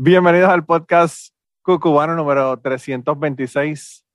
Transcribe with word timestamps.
Bienvenidos 0.00 0.48
al 0.48 0.64
podcast 0.64 1.34
Cucubano 1.60 2.14
número 2.14 2.56
326. 2.60 4.06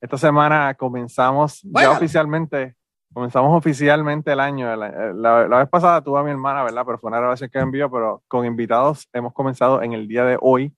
Esta 0.00 0.18
semana 0.18 0.74
comenzamos 0.74 1.62
ya 1.62 1.92
oficialmente, 1.92 2.74
comenzamos 3.14 3.56
oficialmente 3.56 4.32
el 4.32 4.40
año. 4.40 4.74
La, 4.74 5.46
vez 5.46 5.68
pasada 5.68 6.02
tuve 6.02 6.18
a 6.18 6.24
mi 6.24 6.32
hermana, 6.32 6.64
¿verdad? 6.64 6.82
Pero 6.84 6.98
fue 6.98 7.06
una 7.06 7.18
grabación 7.18 7.48
que 7.50 7.60
envió, 7.60 7.88
pero 7.88 8.20
con 8.26 8.46
invitados 8.46 9.08
hemos 9.12 9.32
comenzado 9.32 9.80
en 9.80 9.92
el 9.92 10.08
día 10.08 10.24
de 10.24 10.36
hoy. 10.40 10.74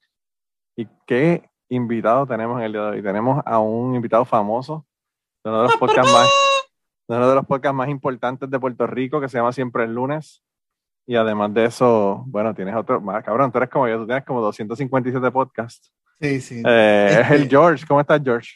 ¿Y 0.76 0.86
qué 1.06 1.48
invitado 1.70 2.26
tenemos 2.26 2.58
en 2.58 2.66
el 2.66 2.72
día 2.72 2.82
de 2.82 2.90
hoy? 2.90 3.02
Tenemos 3.02 3.42
a 3.46 3.60
un 3.60 3.94
invitado 3.94 4.26
famoso, 4.26 4.84
de 5.42 5.48
uno 5.48 5.62
de 5.62 5.68
los 5.68 5.76
podcasts 5.76 6.12
más, 6.12 6.28
de 7.08 7.16
uno 7.16 7.30
de 7.30 7.34
los 7.34 7.46
podcasts 7.46 7.74
más 7.74 7.88
importantes 7.88 8.50
de 8.50 8.60
Puerto 8.60 8.86
Rico, 8.86 9.22
que 9.22 9.28
se 9.30 9.38
llama 9.38 9.52
Siempre 9.52 9.84
el 9.84 9.94
Lunes. 9.94 10.42
Y 11.10 11.16
además 11.16 11.52
de 11.52 11.64
eso, 11.64 12.22
bueno, 12.28 12.54
tienes 12.54 12.72
otro, 12.76 13.00
más 13.00 13.24
cabrón, 13.24 13.50
tú 13.50 13.58
eres 13.58 13.68
como 13.68 13.88
yo, 13.88 13.98
tú 13.98 14.06
tienes 14.06 14.24
como 14.24 14.40
257 14.42 15.28
podcasts. 15.32 15.92
Sí, 16.20 16.40
sí. 16.40 16.62
Eh, 16.64 17.08
es 17.10 17.30
el 17.32 17.36
este 17.42 17.48
George, 17.48 17.84
¿cómo 17.84 18.00
estás, 18.00 18.20
George? 18.22 18.50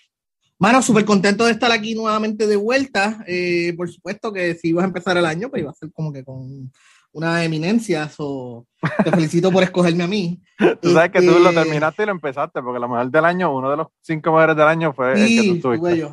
Mano, 0.57 0.81
súper 0.81 1.05
contento 1.05 1.47
de 1.47 1.51
estar 1.51 1.73
aquí 1.73 1.97
nuevamente 1.97 2.47
de 2.47 2.55
vuelta. 2.55 3.25
Eh, 3.27 3.75
por 3.77 3.91
supuesto 3.91 4.33
que 4.33 4.55
si 4.55 4.69
ibas 4.69 4.85
a 4.85 4.87
empezar 4.87 5.17
el 5.17 5.27
año, 5.27 5.51
pues 5.51 5.63
iba 5.63 5.73
a 5.73 5.75
ser 5.75 5.91
como 5.93 6.13
que 6.13 6.23
con 6.23 6.71
una 7.11 7.43
eminencia. 7.43 8.09
So, 8.09 8.69
te 9.03 9.11
felicito 9.11 9.51
por 9.51 9.65
escogerme 9.65 10.05
a 10.05 10.07
mí. 10.07 10.41
tú 10.81 10.93
sabes 10.93 11.11
que 11.11 11.23
tú 11.23 11.37
lo 11.41 11.49
este 11.49 11.61
terminaste 11.61 12.05
y 12.05 12.07
lo 12.07 12.13
empezaste, 12.13 12.63
porque 12.63 12.79
la 12.79 12.87
mejor 12.87 13.11
del 13.11 13.25
año, 13.25 13.53
uno 13.53 13.69
de 13.69 13.79
los 13.79 13.89
cinco 14.01 14.31
mejores 14.31 14.55
del 14.55 14.69
año 14.69 14.93
fue 14.93 15.15
el 15.15 15.27
que 15.27 15.61
tú 15.61 15.75
tuviste. 15.75 16.09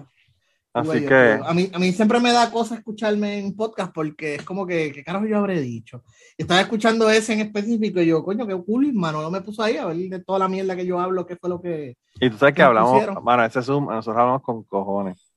Así 0.73 1.05
que. 1.05 1.39
A 1.43 1.53
mí, 1.53 1.69
a 1.73 1.79
mí 1.79 1.91
siempre 1.91 2.19
me 2.19 2.31
da 2.31 2.49
cosa 2.49 2.75
escucharme 2.75 3.39
en 3.39 3.55
podcast 3.55 3.93
porque 3.93 4.35
es 4.35 4.43
como 4.43 4.65
que, 4.65 4.91
¿qué 4.91 5.03
carajo 5.03 5.25
yo 5.25 5.37
habré 5.37 5.59
dicho? 5.59 6.03
Estaba 6.37 6.61
escuchando 6.61 7.09
ese 7.09 7.33
en 7.33 7.41
específico 7.41 7.99
y 7.99 8.07
yo, 8.07 8.23
coño, 8.23 8.47
qué 8.47 8.55
cool, 8.55 8.93
mano, 8.93 9.21
no 9.21 9.29
me 9.29 9.41
puso 9.41 9.63
ahí 9.63 9.77
a 9.77 9.85
ver 9.85 9.97
de 9.97 10.19
toda 10.23 10.39
la 10.39 10.47
mierda 10.47 10.75
que 10.75 10.85
yo 10.85 10.99
hablo, 10.99 11.25
qué 11.25 11.35
fue 11.35 11.49
lo 11.49 11.61
que. 11.61 11.97
Y 12.19 12.29
tú 12.29 12.37
sabes 12.37 12.55
que 12.55 12.63
hablamos, 12.63 13.21
mano, 13.21 13.43
ese 13.43 13.61
Zoom, 13.61 13.87
nosotros 13.87 14.17
hablamos 14.17 14.41
con 14.43 14.63
cojones. 14.63 15.33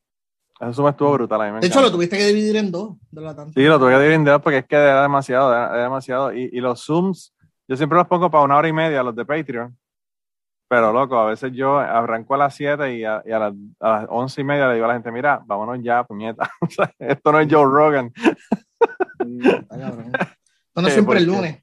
Ese 0.60 0.72
Zoom 0.72 0.88
estuvo 0.88 1.12
brutal. 1.12 1.40
A 1.40 1.46
mí 1.46 1.52
me 1.52 1.60
de 1.60 1.66
hecho, 1.66 1.80
lo 1.80 1.90
tuviste 1.90 2.16
que 2.16 2.26
dividir 2.26 2.56
en 2.56 2.70
dos. 2.70 2.96
De 3.10 3.20
la 3.20 3.34
sí, 3.34 3.62
lo 3.64 3.78
tuve 3.78 3.90
que 3.90 3.96
dividir 3.96 4.14
en 4.14 4.24
dos 4.24 4.40
porque 4.40 4.58
es 4.58 4.66
que 4.66 4.76
era 4.76 5.02
demasiado, 5.02 5.52
era, 5.52 5.82
demasiado. 5.82 6.32
Y, 6.32 6.48
y 6.52 6.60
los 6.60 6.84
Zooms, 6.84 7.34
yo 7.66 7.76
siempre 7.76 7.98
los 7.98 8.06
pongo 8.06 8.30
para 8.30 8.44
una 8.44 8.56
hora 8.56 8.68
y 8.68 8.72
media, 8.72 9.02
los 9.02 9.16
de 9.16 9.24
Patreon 9.24 9.76
pero 10.74 10.92
loco, 10.92 11.16
a 11.16 11.26
veces 11.26 11.52
yo 11.52 11.78
arranco 11.78 12.34
a 12.34 12.38
las 12.38 12.56
7 12.56 12.96
y 12.96 13.04
a, 13.04 13.22
las, 13.24 13.54
a 13.78 14.06
11 14.08 14.40
y 14.40 14.44
media 14.44 14.66
le 14.66 14.74
digo 14.74 14.86
a 14.86 14.88
la 14.88 14.94
gente, 14.94 15.12
mira, 15.12 15.40
vámonos 15.46 15.78
ya, 15.80 16.02
puñeta. 16.02 16.50
Esto 16.98 17.30
no 17.30 17.38
es 17.38 17.46
Joe 17.48 17.64
Rogan. 17.64 18.12
Esto 19.20 20.82
no 20.82 20.88
siempre 20.90 21.18
el 21.20 21.26
lunes. 21.26 21.62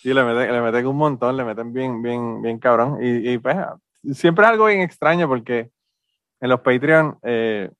Sí, 0.00 0.14
le 0.14 0.24
meten, 0.24 0.50
le 0.50 0.62
meten 0.62 0.86
un 0.86 0.96
montón, 0.96 1.36
le 1.36 1.44
meten 1.44 1.74
bien, 1.74 2.00
bien, 2.00 2.40
bien 2.40 2.58
cabrón. 2.58 2.96
Y, 3.02 3.32
y 3.32 3.36
pues, 3.36 3.54
siempre 4.14 4.46
es 4.46 4.50
algo 4.50 4.64
bien 4.64 4.80
extraño 4.80 5.28
porque 5.28 5.68
en 6.40 6.48
los 6.48 6.60
Patreon, 6.60 7.18
eh, 7.24 7.70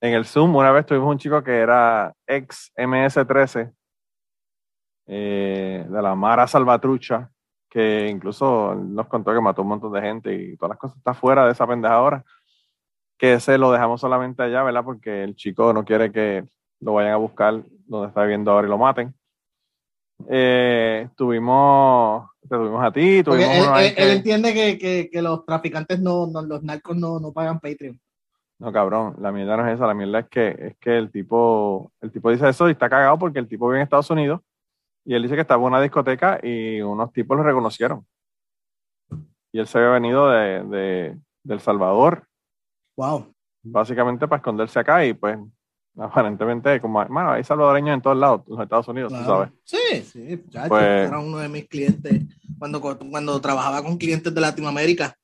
en 0.00 0.14
el 0.14 0.24
Zoom, 0.24 0.56
una 0.56 0.72
vez 0.72 0.84
tuvimos 0.84 1.12
un 1.12 1.18
chico 1.18 1.44
que 1.44 1.58
era 1.58 2.12
ex 2.26 2.72
MS-13 2.76 3.72
eh, 5.06 5.86
de 5.88 6.02
la 6.02 6.16
Mara 6.16 6.48
Salvatrucha 6.48 7.30
que 7.68 8.08
incluso 8.08 8.74
nos 8.74 9.06
contó 9.08 9.32
que 9.32 9.40
mató 9.40 9.62
un 9.62 9.68
montón 9.68 9.92
de 9.92 10.00
gente 10.00 10.34
y 10.34 10.56
todas 10.56 10.70
las 10.70 10.78
cosas 10.78 10.96
está 10.96 11.14
fuera 11.14 11.44
de 11.44 11.52
esa 11.52 11.66
pendeja 11.66 11.94
ahora, 11.94 12.24
que 13.16 13.34
ese 13.34 13.58
lo 13.58 13.72
dejamos 13.72 14.00
solamente 14.00 14.42
allá, 14.42 14.62
¿verdad? 14.62 14.84
Porque 14.84 15.24
el 15.24 15.36
chico 15.36 15.72
no 15.72 15.84
quiere 15.84 16.10
que 16.10 16.48
lo 16.80 16.94
vayan 16.94 17.12
a 17.12 17.16
buscar 17.16 17.62
donde 17.86 18.08
está 18.08 18.22
viviendo 18.22 18.50
ahora 18.50 18.66
y 18.66 18.70
lo 18.70 18.78
maten. 18.78 19.14
Eh, 20.28 21.08
tuvimos, 21.16 22.28
te 22.42 22.56
tuvimos 22.56 22.84
a 22.84 22.90
ti, 22.90 23.22
tuvimos 23.22 23.80
él, 23.80 23.94
él, 23.96 24.10
entiende 24.10 24.52
que, 24.52 25.08
que, 25.10 25.22
los 25.22 25.44
traficantes 25.44 26.00
no, 26.00 26.26
no 26.26 26.42
los 26.42 26.62
narcos 26.62 26.96
no, 26.96 27.20
no, 27.20 27.32
pagan 27.32 27.60
Patreon. 27.60 28.00
No, 28.58 28.72
cabrón, 28.72 29.14
la 29.20 29.30
mierda 29.30 29.56
no 29.56 29.68
es 29.68 29.74
esa, 29.74 29.86
la 29.86 29.94
mierda 29.94 30.20
es 30.20 30.28
que, 30.28 30.48
es 30.48 30.76
que 30.78 30.98
el 30.98 31.12
tipo, 31.12 31.92
el 32.00 32.10
tipo 32.10 32.30
dice 32.30 32.48
eso 32.48 32.68
y 32.68 32.72
está 32.72 32.88
cagado 32.88 33.16
porque 33.16 33.38
el 33.38 33.46
tipo 33.46 33.68
vive 33.68 33.78
en 33.78 33.84
Estados 33.84 34.10
Unidos 34.10 34.40
y 35.08 35.14
él 35.14 35.22
dice 35.22 35.36
que 35.36 35.40
estaba 35.40 35.62
en 35.62 35.68
una 35.68 35.80
discoteca 35.80 36.38
y 36.42 36.82
unos 36.82 37.10
tipos 37.14 37.34
lo 37.34 37.42
reconocieron. 37.42 38.06
Y 39.50 39.58
él 39.58 39.66
se 39.66 39.78
había 39.78 39.92
venido 39.92 40.28
de, 40.28 40.62
de, 40.64 41.18
El 41.48 41.60
Salvador. 41.60 42.28
Wow. 42.94 43.34
Básicamente 43.62 44.28
para 44.28 44.36
esconderse 44.36 44.78
acá 44.78 45.06
y 45.06 45.14
pues 45.14 45.38
aparentemente, 45.96 46.78
como, 46.82 47.02
bueno, 47.06 47.30
hay 47.30 47.42
salvadoreños 47.42 47.94
en 47.94 48.02
todos 48.02 48.18
lados, 48.18 48.42
los 48.48 48.60
Estados 48.60 48.86
Unidos, 48.88 49.10
tú 49.10 49.24
sabes. 49.24 49.50
Sí, 49.64 50.02
sí, 50.02 50.36
pues, 50.68 50.82
era 50.82 51.18
uno 51.18 51.38
de 51.38 51.48
mis 51.48 51.66
clientes. 51.66 52.24
Cuando, 52.58 52.82
cuando 52.82 53.40
trabajaba 53.40 53.82
con 53.82 53.96
clientes 53.96 54.34
de 54.34 54.40
Latinoamérica, 54.42 55.16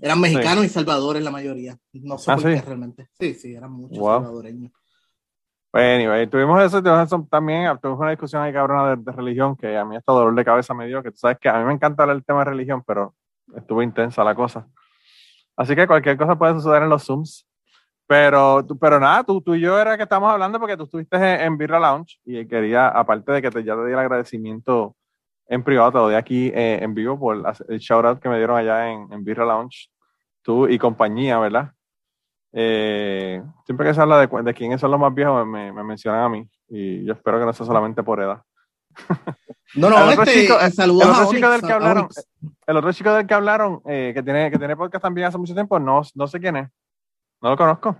eran 0.00 0.20
mexicanos 0.20 0.64
y 0.66 0.68
salvadores 0.68 1.20
la 1.20 1.32
mayoría. 1.32 1.76
No 1.94 2.16
sé 2.16 2.30
ah, 2.30 2.36
por 2.36 2.44
qué 2.44 2.60
realmente. 2.60 3.08
Sí, 3.18 3.34
sí, 3.34 3.54
eran 3.54 3.72
muchos 3.72 3.98
salvadoreños. 3.98 4.70
Bueno, 5.72 6.28
tuvimos 6.28 6.62
eso, 6.62 6.82
también, 7.30 7.78
tuvimos 7.80 8.00
una 8.00 8.10
discusión 8.10 8.42
ahí 8.42 8.52
cabrona 8.52 8.94
de, 8.94 9.12
religión 9.12 9.56
que 9.56 9.74
a 9.78 9.86
mí 9.86 9.96
hasta 9.96 10.12
dolor 10.12 10.34
de 10.34 10.44
cabeza 10.44 10.74
me 10.74 10.86
dio, 10.86 11.02
que 11.02 11.10
tú 11.10 11.16
sabes 11.16 11.38
que 11.38 11.48
a 11.48 11.58
mí 11.58 11.64
me 11.64 11.72
encanta 11.72 12.04
el 12.04 12.22
tema 12.22 12.40
de 12.40 12.50
religión, 12.50 12.82
pero 12.86 13.14
estuvo 13.56 13.82
intensa 13.82 14.22
la 14.22 14.34
cosa. 14.34 14.66
Así 15.56 15.74
que 15.74 15.86
cualquier 15.86 16.18
cosa 16.18 16.36
puede 16.36 16.54
suceder 16.54 16.82
en 16.82 16.90
los 16.90 17.04
Zooms. 17.04 17.46
Pero, 18.06 18.66
pero 18.78 19.00
nada, 19.00 19.24
tú, 19.24 19.40
tú 19.40 19.54
y 19.54 19.60
yo 19.60 19.78
era 19.78 19.96
que 19.96 20.02
estamos 20.02 20.30
hablando 20.30 20.58
porque 20.60 20.76
tú 20.76 20.84
estuviste 20.84 21.16
en, 21.16 21.56
Birra 21.56 21.80
Lounge 21.80 22.18
y 22.24 22.46
quería, 22.46 22.88
aparte 22.88 23.32
de 23.32 23.40
que 23.40 23.50
te, 23.50 23.64
ya 23.64 23.74
te 23.74 23.86
di 23.86 23.92
el 23.92 23.98
agradecimiento 23.98 24.94
en 25.46 25.62
privado, 25.64 25.92
te 25.92 25.98
lo 25.98 26.08
di 26.10 26.16
aquí 26.16 26.48
eh, 26.54 26.80
en 26.82 26.92
vivo 26.94 27.18
por 27.18 27.42
el 27.68 27.78
shout 27.78 28.04
out 28.04 28.20
que 28.20 28.28
me 28.28 28.36
dieron 28.36 28.58
allá 28.58 28.90
en, 28.90 29.10
en 29.10 29.24
Birra 29.24 29.46
Lounge, 29.46 29.88
tú 30.42 30.68
y 30.68 30.78
compañía, 30.78 31.38
¿verdad? 31.38 31.72
Eh, 32.52 33.42
siempre 33.64 33.86
que 33.86 33.94
se 33.94 34.00
habla 34.00 34.26
de, 34.26 34.42
de 34.42 34.54
quiénes 34.54 34.80
son 34.80 34.90
los 34.90 35.00
más 35.00 35.14
viejos, 35.14 35.46
me, 35.46 35.72
me, 35.72 35.82
mencionan 35.82 36.24
a 36.24 36.28
mí. 36.28 36.48
Y 36.68 37.04
yo 37.04 37.14
espero 37.14 37.38
que 37.38 37.46
no 37.46 37.52
sea 37.52 37.66
solamente 37.66 38.02
por 38.02 38.20
edad. 38.20 38.42
No, 39.74 39.88
no, 39.88 39.96
el 39.96 40.10
otro 40.10 40.24
este, 40.24 40.42
chico, 40.42 40.58
el, 40.60 40.90
otro 40.90 41.30
chico 41.32 41.48
del 41.48 41.62
que 41.62 41.72
hablaron, 41.72 42.08
el 42.66 42.76
otro 42.76 42.92
chico 42.92 43.14
del 43.14 43.26
que 43.26 43.32
hablaron, 43.32 43.80
eh, 43.86 44.12
que, 44.14 44.22
tiene, 44.22 44.50
que 44.50 44.58
tiene 44.58 44.76
podcast 44.76 45.00
también 45.00 45.28
hace 45.28 45.38
mucho 45.38 45.54
tiempo, 45.54 45.78
no, 45.78 46.02
no 46.14 46.26
sé 46.26 46.38
quién 46.38 46.56
es. 46.56 46.68
No 47.40 47.48
lo 47.48 47.56
conozco. 47.56 47.96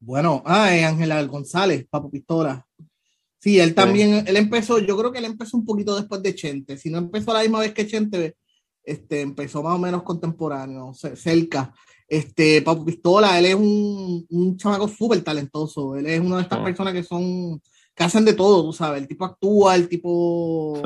Bueno, 0.00 0.42
ah, 0.44 0.74
es 0.74 0.84
Ángela 0.84 1.22
González, 1.22 1.86
Papo 1.88 2.10
Pistola. 2.10 2.66
Sí, 3.38 3.60
él 3.60 3.76
también, 3.76 4.26
él 4.26 4.36
empezó, 4.36 4.80
yo 4.80 4.96
creo 4.98 5.12
que 5.12 5.18
él 5.18 5.26
empezó 5.26 5.56
un 5.56 5.64
poquito 5.64 5.94
después 5.94 6.20
de 6.20 6.34
Chente. 6.34 6.76
Si 6.76 6.90
no 6.90 6.98
empezó 6.98 7.30
a 7.30 7.34
la 7.34 7.40
misma 7.42 7.60
vez 7.60 7.72
que 7.72 7.86
Chente, 7.86 8.36
este, 8.82 9.20
empezó 9.20 9.62
más 9.62 9.74
o 9.74 9.78
menos 9.78 10.02
contemporáneo, 10.02 10.92
cerca. 10.94 11.72
Este, 12.08 12.62
Papo 12.62 12.84
Pistola, 12.84 13.38
él 13.38 13.46
es 13.46 13.54
un, 13.54 14.26
un 14.30 14.56
chamaco 14.56 14.86
súper 14.88 15.22
talentoso. 15.22 15.96
Él 15.96 16.06
es 16.06 16.20
una 16.20 16.36
de 16.36 16.42
estas 16.42 16.60
personas 16.60 16.92
que 16.92 17.02
son, 17.02 17.60
que 17.94 18.04
hacen 18.04 18.24
de 18.24 18.34
todo, 18.34 18.64
tú 18.64 18.72
sabes. 18.72 19.02
El 19.02 19.08
tipo 19.08 19.24
actúa, 19.24 19.74
el 19.74 19.88
tipo 19.88 20.80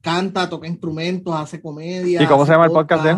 canta, 0.00 0.48
toca 0.48 0.66
instrumentos, 0.66 1.34
hace 1.34 1.60
comedia. 1.60 2.22
¿Y 2.22 2.26
cómo 2.26 2.46
se 2.46 2.52
llama 2.52 2.66
el 2.66 2.72
podcast 2.72 3.04
de 3.04 3.16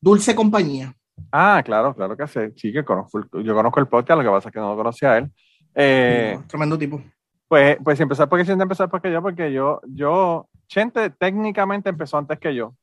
Dulce 0.00 0.34
Compañía. 0.34 0.94
Ah, 1.30 1.62
claro, 1.64 1.94
claro 1.94 2.16
que 2.16 2.26
sí. 2.26 2.40
Sí, 2.56 2.72
que 2.72 2.84
conozco, 2.84 3.20
yo 3.42 3.54
conozco 3.54 3.80
el 3.80 3.86
podcast, 3.86 4.18
lo 4.18 4.24
que 4.24 4.34
pasa 4.34 4.48
es 4.48 4.52
que 4.52 4.60
no 4.60 4.70
lo 4.70 4.76
conocía 4.76 5.12
a 5.12 5.18
él. 5.18 5.30
Eh, 5.74 6.38
tremendo 6.46 6.78
tipo. 6.78 7.02
Pues, 7.46 7.78
pues 7.82 8.00
empezar 8.00 8.28
porque 8.28 8.44
siempre 8.44 8.62
empezó 8.62 8.88
porque 8.88 9.12
yo, 9.12 9.20
porque 9.20 9.52
yo, 9.52 9.80
yo, 9.86 10.48
Chente 10.68 11.10
técnicamente 11.10 11.90
empezó 11.90 12.16
antes 12.16 12.38
que 12.38 12.54
yo. 12.54 12.74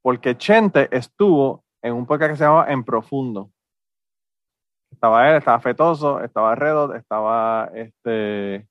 Porque 0.00 0.36
Chente 0.36 0.88
estuvo 0.90 1.63
en 1.84 1.92
un 1.92 2.06
podcast 2.06 2.32
que 2.32 2.36
se 2.38 2.44
llamaba 2.44 2.72
En 2.72 2.82
Profundo. 2.82 3.50
Estaba 4.90 5.28
él, 5.28 5.36
estaba 5.36 5.60
Fetoso, 5.60 6.20
estaba 6.22 6.54
Redot, 6.54 6.96
estaba 6.96 7.70
este. 7.74 8.66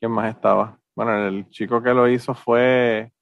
¿Quién 0.00 0.10
más 0.10 0.34
estaba? 0.34 0.76
Bueno, 0.96 1.28
el 1.28 1.48
chico 1.50 1.80
que 1.80 1.94
lo 1.94 2.08
hizo 2.08 2.34
fue 2.34 3.12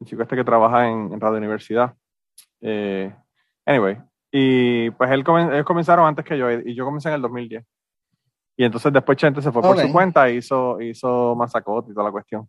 el 0.00 0.06
chico 0.06 0.22
este 0.22 0.34
que 0.34 0.44
trabaja 0.44 0.88
en, 0.88 1.20
Radio 1.20 1.36
Universidad. 1.36 1.94
Eh, 2.62 3.14
anyway, 3.66 3.98
y 4.32 4.90
pues 4.92 5.10
él 5.10 5.24
ellos 5.28 5.66
comenzaron 5.66 6.06
antes 6.06 6.24
que 6.24 6.38
yo, 6.38 6.50
y 6.50 6.74
yo 6.74 6.86
comencé 6.86 7.10
en 7.10 7.16
el 7.16 7.22
2010. 7.22 7.62
Y 8.56 8.64
entonces 8.64 8.92
después 8.92 9.18
Chente 9.18 9.42
se 9.42 9.52
fue 9.52 9.60
por 9.60 9.78
su 9.78 9.92
cuenta 9.92 10.26
e 10.28 10.36
hizo, 10.36 10.80
hizo 10.80 11.34
Mazacote 11.36 11.90
y 11.90 11.94
toda 11.94 12.06
la 12.06 12.12
cuestión. 12.12 12.48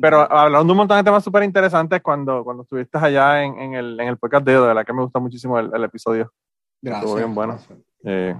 Pero 0.00 0.30
hablando 0.30 0.66
de 0.66 0.72
un 0.72 0.78
montón 0.78 0.96
de 0.96 1.04
temas 1.04 1.22
súper 1.22 1.44
interesantes 1.44 2.02
cuando, 2.02 2.42
cuando 2.42 2.64
estuviste 2.64 2.98
allá 2.98 3.44
en, 3.44 3.58
en, 3.58 3.74
el, 3.74 4.00
en 4.00 4.08
el 4.08 4.18
podcast 4.18 4.44
de 4.44 4.52
de 4.52 4.60
verdad 4.60 4.84
que 4.84 4.92
me 4.92 5.02
gustó 5.02 5.20
muchísimo 5.20 5.58
el, 5.58 5.70
el 5.72 5.84
episodio. 5.84 6.32
Gracias. 6.82 7.04
Estuvo 7.04 7.16
bien 7.16 7.34
bueno. 7.34 7.58
Eh, 8.04 8.36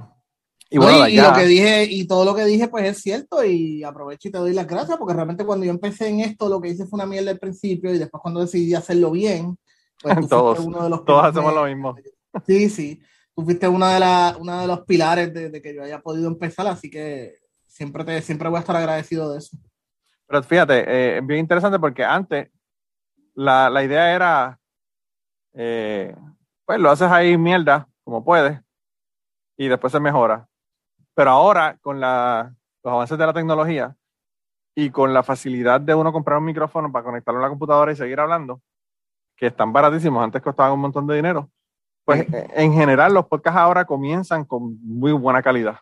y, 0.70 0.78
bueno, 0.78 1.08
y, 1.08 1.16
lo 1.16 1.32
que 1.32 1.44
dije, 1.44 1.84
y 1.84 2.06
todo 2.06 2.24
lo 2.24 2.34
que 2.34 2.44
dije, 2.44 2.68
pues 2.68 2.84
es 2.84 2.98
cierto, 3.00 3.44
y 3.44 3.84
aprovecho 3.84 4.28
y 4.28 4.32
te 4.32 4.38
doy 4.38 4.52
las 4.52 4.66
gracias, 4.66 4.98
porque 4.98 5.14
realmente 5.14 5.44
cuando 5.44 5.64
yo 5.64 5.70
empecé 5.70 6.08
en 6.08 6.20
esto, 6.20 6.48
lo 6.48 6.60
que 6.60 6.70
hice 6.70 6.86
fue 6.86 6.96
una 6.96 7.06
mierda 7.06 7.30
al 7.30 7.38
principio, 7.38 7.94
y 7.94 7.98
después 7.98 8.20
cuando 8.20 8.40
decidí 8.40 8.74
hacerlo 8.74 9.12
bien, 9.12 9.56
pues 10.02 10.16
todos, 10.28 10.58
uno 10.60 10.82
de 10.82 10.90
los 10.90 11.04
todos 11.04 11.24
hacemos 11.24 11.54
lo 11.54 11.64
mismo. 11.66 11.94
Sí, 12.46 12.68
sí, 12.68 13.00
tú 13.36 13.44
fuiste 13.44 13.68
una 13.68 13.94
de, 13.94 14.00
la, 14.00 14.36
una 14.40 14.62
de 14.62 14.66
los 14.66 14.80
pilares 14.80 15.32
de, 15.32 15.50
de, 15.50 15.62
que 15.62 15.74
yo 15.74 15.84
haya 15.84 16.00
podido 16.00 16.26
empezar, 16.26 16.66
así 16.66 16.90
que 16.90 17.34
siempre, 17.66 18.04
te, 18.04 18.20
siempre 18.20 18.48
voy 18.48 18.56
a 18.56 18.60
estar 18.60 18.74
agradecido 18.74 19.32
de 19.32 19.38
eso. 19.38 19.56
Pero 20.26 20.42
fíjate, 20.42 20.78
eh, 20.78 21.18
es 21.18 21.26
bien 21.26 21.40
interesante 21.40 21.78
porque 21.78 22.04
antes 22.04 22.50
la, 23.34 23.68
la 23.70 23.82
idea 23.82 24.14
era, 24.14 24.58
eh, 25.52 26.14
pues 26.64 26.78
lo 26.78 26.90
haces 26.90 27.10
ahí 27.10 27.36
mierda, 27.36 27.88
como 28.04 28.24
puedes, 28.24 28.60
y 29.56 29.68
después 29.68 29.92
se 29.92 30.00
mejora. 30.00 30.48
Pero 31.14 31.30
ahora, 31.30 31.76
con 31.80 32.00
la, 32.00 32.54
los 32.82 32.92
avances 32.92 33.18
de 33.18 33.26
la 33.26 33.32
tecnología 33.32 33.96
y 34.74 34.90
con 34.90 35.14
la 35.14 35.22
facilidad 35.22 35.80
de 35.80 35.94
uno 35.94 36.12
comprar 36.12 36.38
un 36.38 36.44
micrófono 36.44 36.90
para 36.90 37.04
conectarlo 37.04 37.40
a 37.40 37.44
la 37.44 37.48
computadora 37.48 37.92
y 37.92 37.96
seguir 37.96 38.18
hablando, 38.18 38.60
que 39.36 39.46
están 39.46 39.72
baratísimos, 39.72 40.22
antes 40.22 40.42
costaban 40.42 40.72
un 40.72 40.80
montón 40.80 41.06
de 41.06 41.16
dinero, 41.16 41.50
pues 42.04 42.26
en 42.30 42.72
general 42.72 43.14
los 43.14 43.26
podcasts 43.26 43.58
ahora 43.58 43.84
comienzan 43.84 44.44
con 44.44 44.78
muy 44.82 45.12
buena 45.12 45.42
calidad. 45.42 45.78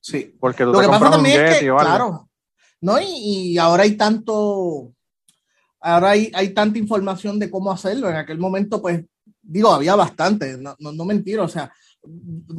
Sí. 0.00 0.36
Porque 0.40 0.64
tú 0.64 0.72
Lo 0.72 0.78
te 0.78 0.86
que 0.86 0.90
pasa 0.90 1.10
también 1.10 1.46
es 1.46 1.58
que, 1.58 1.66
claro, 1.66 2.29
¿no? 2.80 3.00
Y, 3.00 3.52
y, 3.52 3.58
ahora 3.58 3.82
hay 3.84 3.96
tanto, 3.96 4.92
ahora 5.80 6.10
hay, 6.10 6.30
hay 6.34 6.50
tanta 6.50 6.78
información 6.78 7.38
de 7.38 7.50
cómo 7.50 7.70
hacerlo. 7.70 8.08
En 8.08 8.16
aquel 8.16 8.38
momento, 8.38 8.80
pues, 8.80 9.04
digo, 9.42 9.72
había 9.72 9.94
bastante, 9.94 10.56
no, 10.58 10.76
no, 10.78 10.92
no 10.92 11.04
mentir, 11.04 11.40
o 11.40 11.48
sea, 11.48 11.72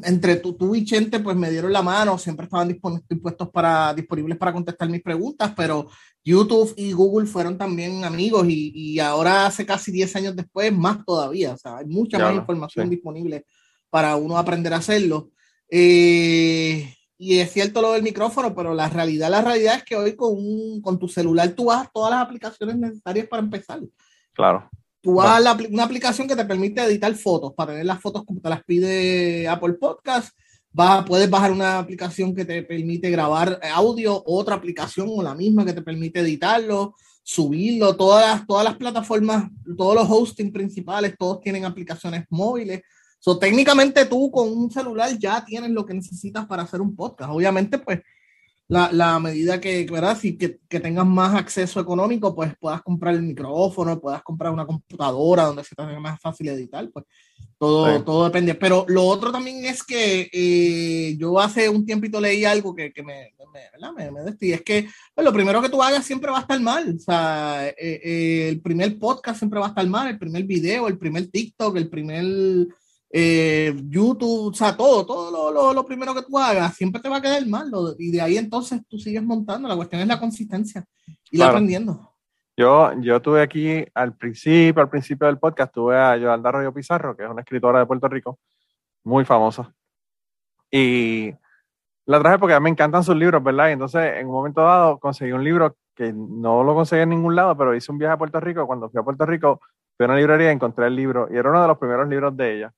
entre 0.03 0.35
tú, 0.35 0.53
tú, 0.53 0.75
y 0.75 0.85
Chente, 0.85 1.19
pues 1.19 1.35
me 1.35 1.49
dieron 1.49 1.73
la 1.73 1.81
mano, 1.81 2.17
siempre 2.17 2.45
estaban 2.45 2.67
dispuestos 2.67 3.49
para, 3.49 3.93
disponibles 3.93 4.37
para 4.37 4.53
contestar 4.53 4.87
mis 4.89 5.01
preguntas, 5.01 5.53
pero 5.55 5.89
YouTube 6.23 6.73
y 6.77 6.91
Google 6.91 7.25
fueron 7.25 7.57
también 7.57 8.03
amigos 8.03 8.45
y, 8.47 8.71
y 8.75 8.99
ahora 8.99 9.47
hace 9.47 9.65
casi 9.65 9.91
10 9.91 10.15
años 10.17 10.35
después, 10.35 10.71
más 10.71 11.03
todavía, 11.03 11.53
o 11.53 11.57
sea, 11.57 11.77
hay 11.77 11.85
mucha 11.85 12.19
más 12.19 12.35
información 12.35 12.89
disponible 12.89 13.45
para 13.89 14.15
uno 14.15 14.37
aprender 14.37 14.73
a 14.73 14.77
hacerlo. 14.77 15.31
Eh, 15.69 16.93
y 17.21 17.37
es 17.37 17.51
cierto 17.51 17.83
lo 17.83 17.91
del 17.91 18.01
micrófono, 18.01 18.55
pero 18.55 18.73
la 18.73 18.89
realidad, 18.89 19.29
la 19.29 19.43
realidad 19.43 19.75
es 19.75 19.83
que 19.83 19.95
hoy 19.95 20.15
con, 20.15 20.33
un, 20.33 20.81
con 20.81 20.97
tu 20.97 21.07
celular 21.07 21.49
tú 21.49 21.65
vas 21.65 21.87
todas 21.93 22.09
las 22.09 22.23
aplicaciones 22.23 22.75
necesarias 22.77 23.27
para 23.27 23.43
empezar. 23.43 23.79
Claro. 24.33 24.67
Tú 25.01 25.13
vas 25.13 25.45
a 25.45 25.57
una 25.69 25.83
aplicación 25.83 26.27
que 26.27 26.35
te 26.35 26.45
permite 26.45 26.81
editar 26.81 27.13
fotos, 27.13 27.53
para 27.53 27.73
tener 27.73 27.85
las 27.85 28.01
fotos 28.01 28.23
como 28.25 28.41
te 28.41 28.49
las 28.49 28.63
pide 28.63 29.47
Apple 29.47 29.73
Podcast. 29.73 30.35
Vas, 30.71 31.05
puedes 31.05 31.29
bajar 31.29 31.51
una 31.51 31.77
aplicación 31.77 32.33
que 32.33 32.43
te 32.43 32.63
permite 32.63 33.11
grabar 33.11 33.59
audio, 33.71 34.23
otra 34.25 34.55
aplicación 34.55 35.07
o 35.11 35.21
la 35.21 35.35
misma 35.35 35.63
que 35.63 35.73
te 35.73 35.83
permite 35.83 36.21
editarlo, 36.21 36.95
subirlo. 37.21 37.95
Todas 37.95 38.25
las, 38.25 38.47
todas 38.47 38.63
las 38.63 38.77
plataformas, 38.77 39.47
todos 39.77 39.93
los 39.93 40.07
hosting 40.09 40.51
principales, 40.51 41.13
todos 41.19 41.39
tienen 41.39 41.65
aplicaciones 41.65 42.25
móviles. 42.31 42.81
So, 43.21 43.37
técnicamente 43.37 44.05
tú 44.07 44.31
con 44.31 44.51
un 44.51 44.71
celular 44.71 45.15
ya 45.19 45.45
tienes 45.45 45.69
lo 45.69 45.85
que 45.85 45.93
necesitas 45.93 46.47
para 46.47 46.63
hacer 46.63 46.81
un 46.81 46.95
podcast. 46.95 47.31
Obviamente, 47.31 47.77
pues 47.77 48.01
la, 48.67 48.91
la 48.91 49.19
medida 49.19 49.61
que, 49.61 49.85
¿verdad? 49.85 50.17
Si 50.17 50.37
que, 50.39 50.59
que, 50.67 50.79
tengas 50.79 51.05
más 51.05 51.35
acceso 51.35 51.79
económico, 51.79 52.33
pues 52.33 52.53
puedas 52.59 52.81
comprar 52.81 53.13
el 53.13 53.21
micrófono, 53.21 53.99
puedas 53.99 54.23
comprar 54.23 54.51
una 54.51 54.65
computadora 54.65 55.43
donde 55.43 55.63
se 55.63 55.75
te 55.75 55.83
haga 55.83 55.99
más 55.99 56.19
fácil 56.19 56.47
editar, 56.47 56.89
pues 56.89 57.05
todo, 57.59 57.95
sí. 57.95 58.03
todo 58.03 58.23
depende. 58.25 58.55
Pero 58.55 58.85
lo 58.87 59.03
otro 59.03 59.31
también 59.31 59.65
es 59.65 59.83
que 59.83 60.29
eh, 60.33 61.15
yo 61.15 61.39
hace 61.39 61.69
un 61.69 61.85
tiempito 61.85 62.19
leí 62.19 62.43
algo 62.43 62.73
que, 62.73 62.91
que 62.91 63.03
me, 63.03 63.35
me, 63.53 63.93
me, 63.93 64.09
me 64.09 64.31
es 64.39 64.61
que 64.63 64.87
pues, 65.13 65.25
lo 65.25 65.31
primero 65.31 65.61
que 65.61 65.69
tú 65.69 65.83
hagas 65.83 66.03
siempre 66.03 66.31
va 66.31 66.39
a 66.39 66.41
estar 66.41 66.59
mal. 66.59 66.95
O 66.95 66.99
sea, 66.99 67.67
eh, 67.67 67.75
eh, 67.77 68.47
el 68.49 68.61
primer 68.61 68.97
podcast 68.97 69.37
siempre 69.37 69.59
va 69.59 69.67
a 69.67 69.69
estar 69.69 69.85
mal, 69.85 70.07
el 70.07 70.17
primer 70.17 70.43
video, 70.45 70.87
el 70.87 70.97
primer 70.97 71.27
TikTok, 71.27 71.75
el 71.75 71.87
primer 71.87 72.67
eh, 73.13 73.75
YouTube, 73.89 74.51
o 74.51 74.53
sea, 74.53 74.75
todo, 74.75 75.05
todo 75.05 75.31
lo, 75.31 75.51
lo, 75.51 75.73
lo, 75.73 75.85
primero 75.85 76.15
que 76.15 76.21
tú 76.21 76.37
hagas, 76.39 76.75
siempre 76.75 77.01
te 77.01 77.09
va 77.09 77.17
a 77.17 77.21
quedar 77.21 77.45
mal. 77.45 77.69
Lo, 77.69 77.93
y 77.99 78.11
de 78.11 78.21
ahí 78.21 78.37
entonces 78.37 78.81
tú 78.87 78.97
sigues 78.97 79.21
montando. 79.21 79.67
La 79.67 79.75
cuestión 79.75 80.01
es 80.01 80.07
la 80.07 80.19
consistencia 80.19 80.85
y 81.29 81.37
claro. 81.37 81.51
aprendiendo. 81.51 82.11
Yo, 82.55 82.91
yo 83.01 83.21
tuve 83.21 83.41
aquí 83.41 83.85
al 83.93 84.15
principio, 84.15 84.81
al 84.81 84.89
principio 84.89 85.27
del 85.27 85.39
podcast, 85.39 85.73
tuve 85.73 85.97
a 85.97 86.15
Yolanda 86.15 86.49
Arroyo 86.49 86.73
Pizarro, 86.73 87.15
que 87.15 87.23
es 87.23 87.29
una 87.29 87.41
escritora 87.41 87.79
de 87.79 87.85
Puerto 87.85 88.07
Rico, 88.07 88.39
muy 89.03 89.25
famosa. 89.25 89.73
Y 90.69 91.33
la 92.05 92.19
traje 92.19 92.39
porque 92.39 92.53
a 92.53 92.59
mí 92.59 92.65
me 92.65 92.69
encantan 92.69 93.03
sus 93.03 93.15
libros, 93.15 93.43
¿verdad? 93.43 93.69
Y 93.69 93.71
entonces, 93.73 94.17
en 94.17 94.27
un 94.27 94.33
momento 94.33 94.61
dado, 94.61 94.99
conseguí 94.99 95.31
un 95.33 95.43
libro 95.43 95.75
que 95.95 96.13
no 96.13 96.63
lo 96.63 96.73
conseguí 96.75 97.01
en 97.01 97.09
ningún 97.09 97.35
lado, 97.35 97.57
pero 97.57 97.75
hice 97.75 97.91
un 97.91 97.97
viaje 97.97 98.13
a 98.13 98.17
Puerto 98.17 98.39
Rico. 98.39 98.65
Cuando 98.67 98.89
fui 98.89 98.99
a 98.99 99.03
Puerto 99.03 99.25
Rico, 99.25 99.59
fui 99.97 100.05
a 100.05 100.09
una 100.09 100.17
librería 100.17 100.49
y 100.49 100.53
encontré 100.53 100.87
el 100.87 100.95
libro. 100.95 101.27
Y 101.31 101.37
era 101.37 101.49
uno 101.49 101.61
de 101.61 101.67
los 101.67 101.77
primeros 101.77 102.07
libros 102.07 102.35
de 102.37 102.57
ella. 102.57 102.73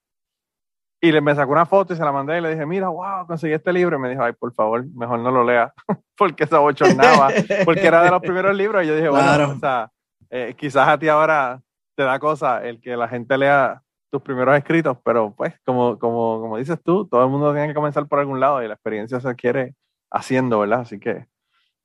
Y 1.04 1.12
le 1.12 1.20
me 1.20 1.36
sacó 1.36 1.52
una 1.52 1.66
foto 1.66 1.94
y 1.94 1.98
se 1.98 2.06
la 2.06 2.14
mandé 2.14 2.38
y 2.38 2.42
le 2.42 2.52
dije, 2.52 2.66
mira, 2.66 2.88
wow, 2.88 3.28
conseguí 3.28 3.54
este 3.54 3.74
libro. 3.74 3.98
Y 3.98 4.00
me 4.00 4.10
dijo, 4.10 4.24
ay, 4.24 4.32
por 4.32 4.54
favor, 4.54 4.86
mejor 4.96 5.20
no 5.20 5.32
lo 5.32 5.44
lea, 5.44 5.74
porque 6.18 6.48
se 6.48 6.56
abochornaba, 6.56 7.28
porque 7.66 7.86
era 7.86 8.04
de 8.04 8.10
los 8.10 8.22
primeros 8.22 8.56
libros. 8.56 8.82
Y 8.82 8.88
yo 8.88 8.96
dije, 8.96 9.10
claro. 9.10 9.48
bueno, 9.48 9.58
o 9.58 9.60
sea, 9.60 9.92
eh, 10.30 10.56
quizás 10.58 10.88
a 10.88 10.98
ti 10.98 11.10
ahora 11.10 11.62
te 11.98 12.04
da 12.04 12.18
cosa 12.20 12.64
el 12.64 12.80
que 12.80 12.96
la 12.96 13.10
gente 13.10 13.38
lea 13.38 13.82
tus 14.10 14.22
primeros 14.22 14.56
escritos, 14.56 14.98
pero 15.04 15.34
pues, 15.36 15.54
como, 15.66 16.00
como, 16.00 16.40
como 16.40 16.56
dices 16.56 16.82
tú, 16.82 17.06
todo 17.06 17.26
el 17.26 17.30
mundo 17.30 17.52
tiene 17.52 17.68
que 17.68 17.74
comenzar 17.74 18.08
por 18.08 18.20
algún 18.20 18.40
lado 18.40 18.64
y 18.64 18.70
la 18.70 18.76
experiencia 18.76 19.20
se 19.20 19.28
adquiere 19.28 19.76
haciendo, 20.10 20.60
¿verdad? 20.60 20.80
Así 20.80 21.02
que, 21.02 21.26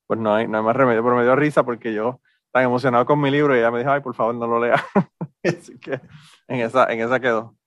pues 0.07 0.21
no 0.21 0.33
hay, 0.33 0.47
no 0.47 0.59
hay 0.59 0.64
más 0.64 0.76
remedio. 0.76 1.02
Pero 1.02 1.16
me 1.16 1.25
dio 1.25 1.35
risa 1.35 1.64
porque 1.64 1.93
yo 1.93 2.21
tan 2.52 2.62
emocionado 2.62 3.04
con 3.04 3.21
mi 3.21 3.33
libro 3.33 3.57
y 3.57 3.59
ella 3.59 3.73
me 3.73 3.81
dijo, 3.81 3.90
ay, 3.90 4.00
por 4.00 4.14
favor, 4.14 4.37
no 4.37 4.47
lo 4.47 4.61
lea. 4.61 4.76
Así 5.43 5.76
que 5.81 6.00
en 6.47 6.61
esa, 6.61 6.87
en 6.93 7.00
esa 7.00 7.19
quedó. 7.19 7.58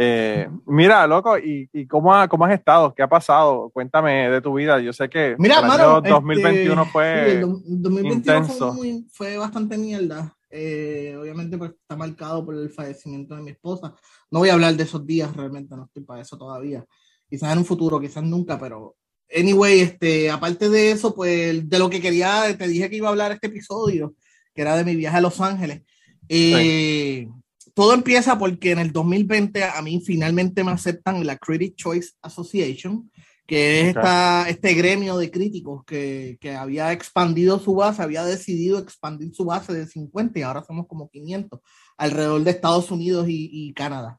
Eh, 0.00 0.48
mira, 0.66 1.08
loco, 1.08 1.36
¿y, 1.36 1.68
y 1.72 1.84
cómo, 1.84 2.14
ha, 2.14 2.28
cómo, 2.28 2.44
has 2.44 2.52
estado? 2.52 2.94
¿Qué 2.94 3.02
ha 3.02 3.08
pasado? 3.08 3.68
Cuéntame 3.70 4.30
de 4.30 4.40
tu 4.40 4.54
vida. 4.54 4.78
Yo 4.80 4.92
sé 4.92 5.08
que 5.08 5.34
mira, 5.40 5.58
el 5.58 5.66
mano, 5.66 5.96
año 5.96 6.12
2021 6.14 6.82
este, 6.82 6.92
fue 6.92 7.32
el 7.32 7.40
2021 7.40 8.14
intenso. 8.14 8.68
Fue, 8.68 8.76
muy, 8.76 9.06
fue, 9.10 9.36
bastante 9.36 9.76
mierda. 9.76 10.32
Eh, 10.50 11.16
obviamente 11.20 11.58
pues, 11.58 11.72
está 11.72 11.96
marcado 11.96 12.46
por 12.46 12.54
el 12.54 12.70
fallecimiento 12.70 13.34
de 13.34 13.42
mi 13.42 13.50
esposa. 13.50 13.92
No 14.30 14.38
voy 14.38 14.50
a 14.50 14.52
hablar 14.52 14.76
de 14.76 14.84
esos 14.84 15.04
días, 15.04 15.34
realmente 15.34 15.74
no 15.74 15.86
estoy 15.86 16.04
para 16.04 16.22
eso 16.22 16.38
todavía. 16.38 16.84
Quizás 17.28 17.52
en 17.52 17.58
un 17.58 17.64
futuro, 17.64 17.98
quizás 17.98 18.22
nunca, 18.22 18.56
pero 18.56 18.94
anyway, 19.36 19.80
este, 19.80 20.30
aparte 20.30 20.68
de 20.68 20.92
eso, 20.92 21.12
pues 21.12 21.68
de 21.68 21.78
lo 21.80 21.90
que 21.90 22.00
quería, 22.00 22.56
te 22.56 22.68
dije 22.68 22.88
que 22.88 22.96
iba 22.98 23.08
a 23.08 23.10
hablar 23.10 23.32
este 23.32 23.48
episodio, 23.48 24.14
que 24.54 24.62
era 24.62 24.76
de 24.76 24.84
mi 24.84 24.94
viaje 24.94 25.16
a 25.16 25.22
Los 25.22 25.40
Ángeles. 25.40 25.82
Eh, 26.28 27.26
sí 27.26 27.38
todo 27.78 27.94
empieza 27.94 28.36
porque 28.40 28.72
en 28.72 28.80
el 28.80 28.90
2020 28.90 29.62
a 29.62 29.80
mí 29.82 30.02
finalmente 30.04 30.64
me 30.64 30.72
aceptan 30.72 31.24
la 31.24 31.36
Critic 31.36 31.76
Choice 31.76 32.10
Association, 32.22 33.08
que 33.46 33.82
es 33.82 33.86
esta, 33.90 34.48
este 34.48 34.74
gremio 34.74 35.16
de 35.16 35.30
críticos 35.30 35.84
que, 35.84 36.38
que, 36.40 36.56
había 36.56 36.90
expandido 36.92 37.60
su 37.60 37.76
base, 37.76 38.02
había 38.02 38.24
decidido 38.24 38.80
expandir 38.80 39.32
su 39.32 39.44
base 39.44 39.72
de 39.72 39.86
50 39.86 40.36
y 40.36 40.42
ahora 40.42 40.64
somos 40.64 40.88
como 40.88 41.08
500 41.08 41.60
alrededor 41.96 42.42
de 42.42 42.50
Estados 42.50 42.90
Unidos 42.90 43.28
y, 43.28 43.48
y 43.52 43.72
Canadá 43.74 44.18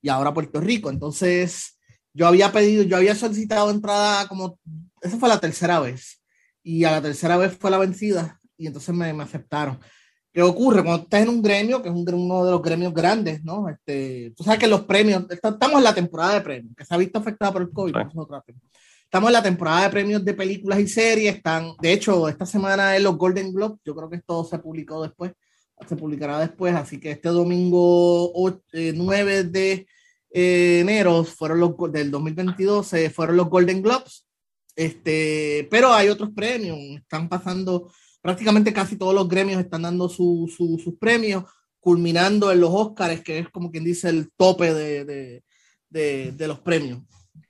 y 0.00 0.08
ahora 0.08 0.32
Puerto 0.32 0.60
Rico. 0.60 0.88
Entonces, 0.88 1.80
yo 2.14 2.28
había 2.28 2.52
pedido, 2.52 2.84
yo 2.84 2.96
había 2.96 3.16
solicitado 3.16 3.72
entrada 3.72 4.28
como, 4.28 4.56
esa 5.02 5.18
fue 5.18 5.28
la 5.28 5.40
tercera 5.40 5.80
vez 5.80 6.22
y 6.62 6.84
a 6.84 6.92
la 6.92 7.02
tercera 7.02 7.36
vez 7.36 7.56
fue 7.58 7.72
la 7.72 7.78
vencida 7.78 8.40
y 8.56 8.68
entonces 8.68 8.94
me, 8.94 9.12
me 9.12 9.24
aceptaron. 9.24 9.80
¿Qué 10.32 10.42
ocurre 10.42 10.84
cuando 10.84 11.02
estás 11.02 11.22
en 11.22 11.28
un 11.28 11.42
gremio, 11.42 11.82
que 11.82 11.88
es 11.88 11.94
un, 11.94 12.08
uno 12.14 12.44
de 12.44 12.52
los 12.52 12.62
gremios 12.62 12.94
grandes, 12.94 13.42
¿no? 13.42 13.68
Este, 13.68 14.32
tú 14.36 14.44
sabes 14.44 14.60
que 14.60 14.68
los 14.68 14.84
premios, 14.84 15.26
estamos 15.28 15.78
en 15.78 15.84
la 15.84 15.94
temporada 15.94 16.34
de 16.34 16.40
premios, 16.40 16.76
que 16.76 16.84
se 16.84 16.94
ha 16.94 16.98
visto 16.98 17.18
afectada 17.18 17.52
por 17.52 17.62
el 17.62 17.70
COVID. 17.70 17.94
Sí. 17.94 18.54
Estamos 19.10 19.28
en 19.28 19.32
la 19.32 19.42
temporada 19.42 19.82
de 19.82 19.90
premios 19.90 20.24
de 20.24 20.34
películas 20.34 20.78
y 20.78 20.86
series. 20.86 21.34
Están, 21.34 21.72
de 21.82 21.92
hecho, 21.92 22.28
esta 22.28 22.46
semana 22.46 22.96
es 22.96 23.02
los 23.02 23.16
Golden 23.16 23.52
Globes. 23.52 23.80
Yo 23.84 23.92
creo 23.92 24.08
que 24.08 24.18
esto 24.18 24.44
se 24.44 24.60
publicó 24.60 25.02
después, 25.02 25.32
se 25.88 25.96
publicará 25.96 26.38
después. 26.38 26.76
Así 26.76 27.00
que 27.00 27.10
este 27.10 27.28
domingo 27.30 28.30
8, 28.32 28.62
eh, 28.72 28.92
9 28.94 29.44
de 29.44 29.88
eh, 30.32 30.78
enero 30.80 31.24
fueron 31.24 31.58
los 31.58 31.74
del 31.90 32.12
2022 32.12 32.92
eh, 32.92 33.10
fueron 33.10 33.36
los 33.36 33.50
Golden 33.50 33.82
Globes. 33.82 34.28
Este, 34.76 35.66
pero 35.72 35.92
hay 35.92 36.08
otros 36.08 36.30
premios. 36.32 36.78
Están 36.78 37.28
pasando 37.28 37.90
prácticamente 38.22 38.72
casi 38.72 38.96
todos 38.96 39.14
los 39.14 39.28
gremios 39.28 39.60
están 39.60 39.82
dando 39.82 40.08
su, 40.08 40.52
su, 40.54 40.78
sus 40.78 40.96
premios, 40.98 41.44
culminando 41.80 42.52
en 42.52 42.60
los 42.60 42.70
Oscars, 42.72 43.22
que 43.22 43.38
es 43.38 43.48
como 43.48 43.70
quien 43.70 43.84
dice 43.84 44.08
el 44.08 44.30
tope 44.36 44.74
de, 44.74 45.04
de, 45.04 45.42
de, 45.88 46.32
de 46.32 46.46
los 46.46 46.60
premios. 46.60 47.00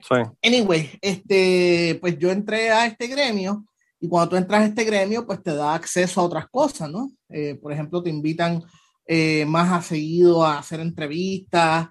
Sí. 0.00 0.14
Anyway, 0.42 0.90
este, 1.00 1.98
pues 2.00 2.18
yo 2.18 2.30
entré 2.30 2.70
a 2.70 2.86
este 2.86 3.06
gremio 3.06 3.64
Y 4.00 4.08
cuando 4.08 4.30
tú 4.30 4.36
entras 4.36 4.62
a 4.62 4.66
este 4.66 4.84
gremio, 4.84 5.26
pues 5.26 5.42
te 5.42 5.54
da 5.54 5.74
acceso 5.74 6.20
a 6.20 6.24
otras 6.24 6.48
cosas, 6.48 6.90
¿no? 6.90 7.12
Eh, 7.28 7.56
por 7.60 7.70
ejemplo, 7.70 8.02
te 8.02 8.08
invitan 8.08 8.62
eh, 9.06 9.44
más 9.44 9.70
a 9.70 9.82
seguido 9.82 10.44
a 10.44 10.58
hacer 10.58 10.80
entrevistas, 10.80 11.88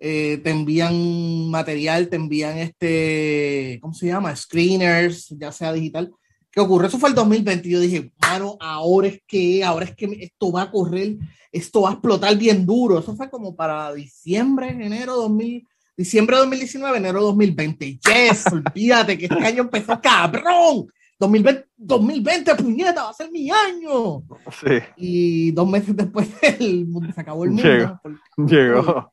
eh, 0.00 0.40
te 0.42 0.50
envían 0.50 1.48
material, 1.50 2.08
te 2.08 2.16
envían 2.16 2.58
este, 2.58 3.78
¿cómo 3.80 3.94
se 3.94 4.06
llama? 4.06 4.34
Screeners, 4.34 5.28
ya 5.38 5.52
sea 5.52 5.72
digital. 5.72 6.12
¿Qué 6.52 6.60
ocurre? 6.60 6.86
Eso 6.86 6.98
fue 6.98 7.08
el 7.08 7.14
2020. 7.14 7.68
Yo 7.68 7.80
dije, 7.80 8.12
mano, 8.20 8.58
ahora 8.60 9.08
es 9.08 9.22
que, 9.26 9.64
ahora 9.64 9.86
es 9.86 9.96
que 9.96 10.04
esto 10.20 10.52
va 10.52 10.62
a 10.62 10.70
correr, 10.70 11.16
esto 11.50 11.82
va 11.82 11.90
a 11.90 11.92
explotar 11.92 12.36
bien 12.36 12.66
duro. 12.66 12.98
Eso 12.98 13.16
fue 13.16 13.30
como 13.30 13.56
para 13.56 13.92
diciembre, 13.94 14.68
enero 14.68 15.16
2000, 15.16 15.66
diciembre 15.96 16.36
de 16.36 16.42
2019, 16.42 16.98
enero 16.98 17.22
2020. 17.22 17.98
Yes, 17.98 18.46
olvídate 18.52 19.16
que 19.16 19.24
este 19.26 19.46
año 19.46 19.62
empezó 19.62 19.98
cabrón. 20.00 20.88
2020, 21.18 21.68
2020, 21.76 22.54
puñeta, 22.56 23.04
va 23.04 23.10
a 23.10 23.14
ser 23.14 23.30
mi 23.30 23.48
año. 23.48 24.22
Sí. 24.50 24.78
Y 24.96 25.50
dos 25.52 25.68
meses 25.68 25.96
después 25.96 26.28
el 26.42 26.86
mundo, 26.86 27.12
se 27.14 27.20
acabó 27.20 27.44
el 27.44 27.50
mundo. 27.50 27.62
Llegó, 27.62 28.00
llegó, 28.36 29.12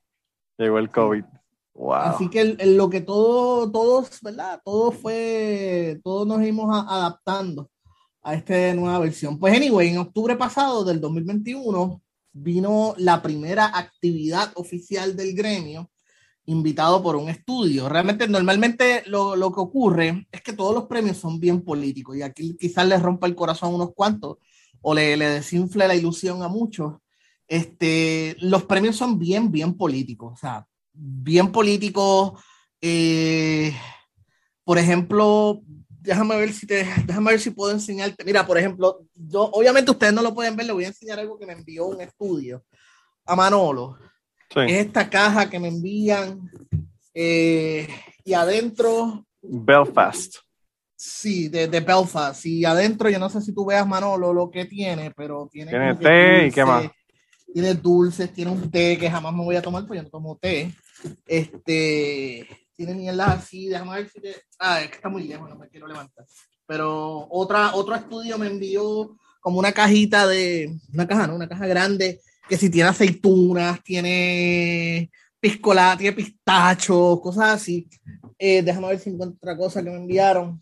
llegó, 0.58 0.80
el 0.80 0.90
COVID. 0.90 1.24
Wow. 1.80 1.94
Así 1.94 2.30
que 2.30 2.58
lo 2.66 2.90
que 2.90 3.00
todo, 3.00 3.72
todos, 3.72 4.20
¿verdad? 4.22 4.62
Todo 4.66 4.92
fue, 4.92 6.02
todos 6.04 6.28
nos 6.28 6.46
íbamos 6.46 6.86
adaptando 6.86 7.70
a 8.22 8.34
esta 8.36 8.74
nueva 8.74 9.00
versión. 9.00 9.40
Pues 9.40 9.56
anyway, 9.56 9.88
en 9.88 10.00
octubre 10.00 10.36
pasado 10.36 10.84
del 10.84 11.00
2021 11.00 12.02
vino 12.34 12.96
la 12.98 13.22
primera 13.22 13.78
actividad 13.78 14.52
oficial 14.56 15.16
del 15.16 15.34
gremio 15.34 15.90
invitado 16.48 17.02
por 17.02 17.16
un 17.16 17.30
estudio. 17.30 17.88
Realmente, 17.88 18.28
normalmente 18.28 19.04
lo, 19.06 19.38
lo, 19.38 19.54
que 19.54 19.62
ocurre 19.62 20.28
es 20.34 20.42
que 20.42 20.52
todos 20.52 20.76
los 20.76 20.84
premios 20.84 21.16
son 21.16 21.40
bien 21.40 21.62
políticos 21.62 22.18
y 22.18 22.24
aquí 22.24 22.58
quizás 22.60 22.86
les 22.90 23.02
rompa 23.02 23.26
el 23.26 23.36
corazón 23.36 23.72
a 23.72 23.76
unos 23.76 23.94
cuantos 23.94 24.36
o 24.82 24.94
le, 24.94 25.16
le 25.16 25.30
desinfle 25.30 25.88
la 25.88 25.96
ilusión 25.96 26.44
a 26.44 26.50
muchos. 26.50 26.96
Este, 27.48 28.36
los 28.42 28.66
premios 28.66 28.98
son 28.98 29.18
bien, 29.18 29.50
bien 29.50 29.76
políticos, 29.76 30.34
o 30.34 30.38
sea, 30.38 30.68
bien 31.02 31.52
políticos. 31.52 32.34
Eh, 32.82 33.74
por 34.64 34.78
ejemplo, 34.78 35.62
déjame 35.88 36.36
ver 36.38 36.54
si 36.54 36.68
te, 36.68 36.88
déjame 37.06 37.32
ver 37.32 37.40
si 37.40 37.52
puedo 37.52 37.72
enseñarte. 37.72 38.24
Mira, 38.24 38.46
por 38.46 38.58
ejemplo, 38.58 39.00
yo, 39.14 39.44
obviamente 39.54 39.92
ustedes 39.92 40.14
no 40.14 40.22
lo 40.22 40.34
pueden 40.34 40.56
ver, 40.56 40.66
le 40.66 40.74
voy 40.74 40.86
a 40.86 40.90
enseñar 40.90 41.20
algo 41.20 41.38
que 41.38 41.46
me 41.46 41.54
envió 41.54 41.86
un 41.86 42.02
estudio 42.02 42.64
a 43.26 43.36
Manolo 43.36 43.98
es 44.56 44.86
esta 44.86 45.10
caja 45.10 45.50
que 45.50 45.60
me 45.60 45.68
envían 45.68 46.50
eh, 47.14 47.88
y 48.24 48.34
adentro. 48.34 49.26
Belfast. 49.42 50.38
Sí, 50.96 51.48
de, 51.48 51.68
de, 51.68 51.80
Belfast. 51.80 52.46
Y 52.46 52.66
adentro, 52.66 53.10
yo 53.10 53.20
no 53.20 53.30
sé 53.30 53.42
si 53.42 53.54
tú 53.54 53.66
veas, 53.66 53.88
Manolo, 53.88 54.34
lo 54.34 54.50
que 54.50 54.66
tiene, 54.66 55.12
pero 55.12 55.48
tiene. 55.52 55.72
Tiene 55.72 55.96
té 55.96 56.48
y 56.48 56.52
qué 56.52 56.66
más. 56.66 56.86
Tiene 57.54 57.74
dulces, 57.74 58.32
tiene 58.34 58.52
un 58.52 58.70
té 58.70 58.98
que 58.98 59.10
jamás 59.10 59.34
me 59.34 59.44
voy 59.44 59.56
a 59.56 59.62
tomar, 59.62 59.84
porque 59.84 59.98
yo 59.98 60.04
no 60.04 60.10
tomo 60.10 60.38
té. 60.38 60.72
Este. 61.26 62.48
Tiene 62.76 62.94
mierda 62.94 63.34
así, 63.34 63.68
déjame 63.68 63.96
ver 63.96 64.10
si 64.10 64.22
te. 64.22 64.36
Ah, 64.58 64.82
es 64.82 64.90
que 64.90 64.96
está 64.96 65.10
muy 65.10 65.24
lejos, 65.24 65.50
no 65.50 65.58
me 65.58 65.68
quiero 65.68 65.88
levantar. 65.88 66.26
Pero 66.66 67.28
otra, 67.30 67.76
otro 67.76 67.96
estudio 67.96 68.38
me 68.38 68.48
envió 68.48 69.18
como 69.42 69.60
una 69.60 69.72
cajita 69.72 70.28
de. 70.28 70.78
Una 70.94 71.08
caja, 71.08 71.28
¿no? 71.28 71.36
Una 71.36 71.50
caja 71.50 71.68
grande 71.68 72.22
que 72.48 72.58
si 72.58 72.70
tiene 72.70 72.90
aceitunas, 72.90 73.84
tiene 73.84 75.12
piscolada, 75.40 75.98
tiene 75.98 76.16
pistachos, 76.16 77.22
cosas 77.22 77.56
así. 77.56 77.88
Eh, 78.38 78.62
déjame 78.62 78.88
ver 78.88 79.00
si 79.00 79.10
encuentro 79.12 79.38
otra 79.38 79.56
cosa 79.56 79.84
que 79.84 79.90
me 79.90 79.98
enviaron. 79.98 80.62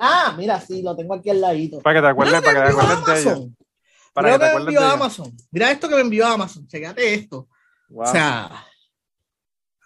ah, 0.00 0.34
mira, 0.36 0.60
sí, 0.60 0.82
lo 0.82 0.96
tengo 0.96 1.14
aquí 1.14 1.30
al 1.30 1.40
ladito. 1.40 1.80
Para 1.80 1.98
que 1.98 2.02
te 2.02 2.08
acuerdes, 2.08 2.40
para 2.40 2.64
que 2.64 2.72
te 2.72 2.80
acuerdes 2.80 3.06
de 3.06 3.20
ellos. 3.20 3.48
Para 4.12 4.32
que 4.32 4.38
te 4.38 4.44
acuerdes 4.46 4.74
de 4.74 4.84
Amazon. 4.84 5.36
Mira 5.50 5.70
esto 5.70 5.88
que 5.88 5.94
me 5.94 6.00
envió 6.00 6.26
Amazon. 6.26 6.66
Checate 6.66 7.14
esto. 7.14 7.48
O 7.94 8.06
sea. 8.06 8.64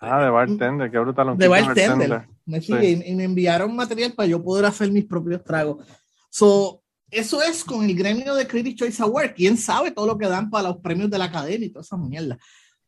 Ah, 0.01 0.25
de 0.25 0.31
bartender, 0.31 0.91
qué 0.91 0.99
brutal. 0.99 1.37
De 1.37 1.47
bartender. 1.47 2.27
Me, 2.47 2.59
y, 2.59 3.15
me 3.15 3.25
enviaron 3.25 3.77
material 3.77 4.13
para 4.13 4.27
yo 4.27 4.43
poder 4.43 4.65
hacer 4.65 4.91
mis 4.91 5.05
propios 5.05 5.45
tragos. 5.45 5.87
So, 6.31 6.83
eso 7.11 7.43
es 7.43 7.63
con 7.63 7.85
el 7.85 7.95
gremio 7.95 8.35
de 8.35 8.47
Critics 8.47 8.77
Choice 8.77 9.03
Award. 9.03 9.35
¿Quién 9.35 9.59
sabe 9.59 9.91
todo 9.91 10.07
lo 10.07 10.17
que 10.17 10.27
dan 10.27 10.49
para 10.49 10.69
los 10.69 10.79
premios 10.79 11.11
de 11.11 11.19
la 11.19 11.27
academia 11.27 11.67
y 11.67 11.71
toda 11.71 11.83
esa 11.83 11.99
mierda? 11.99 12.39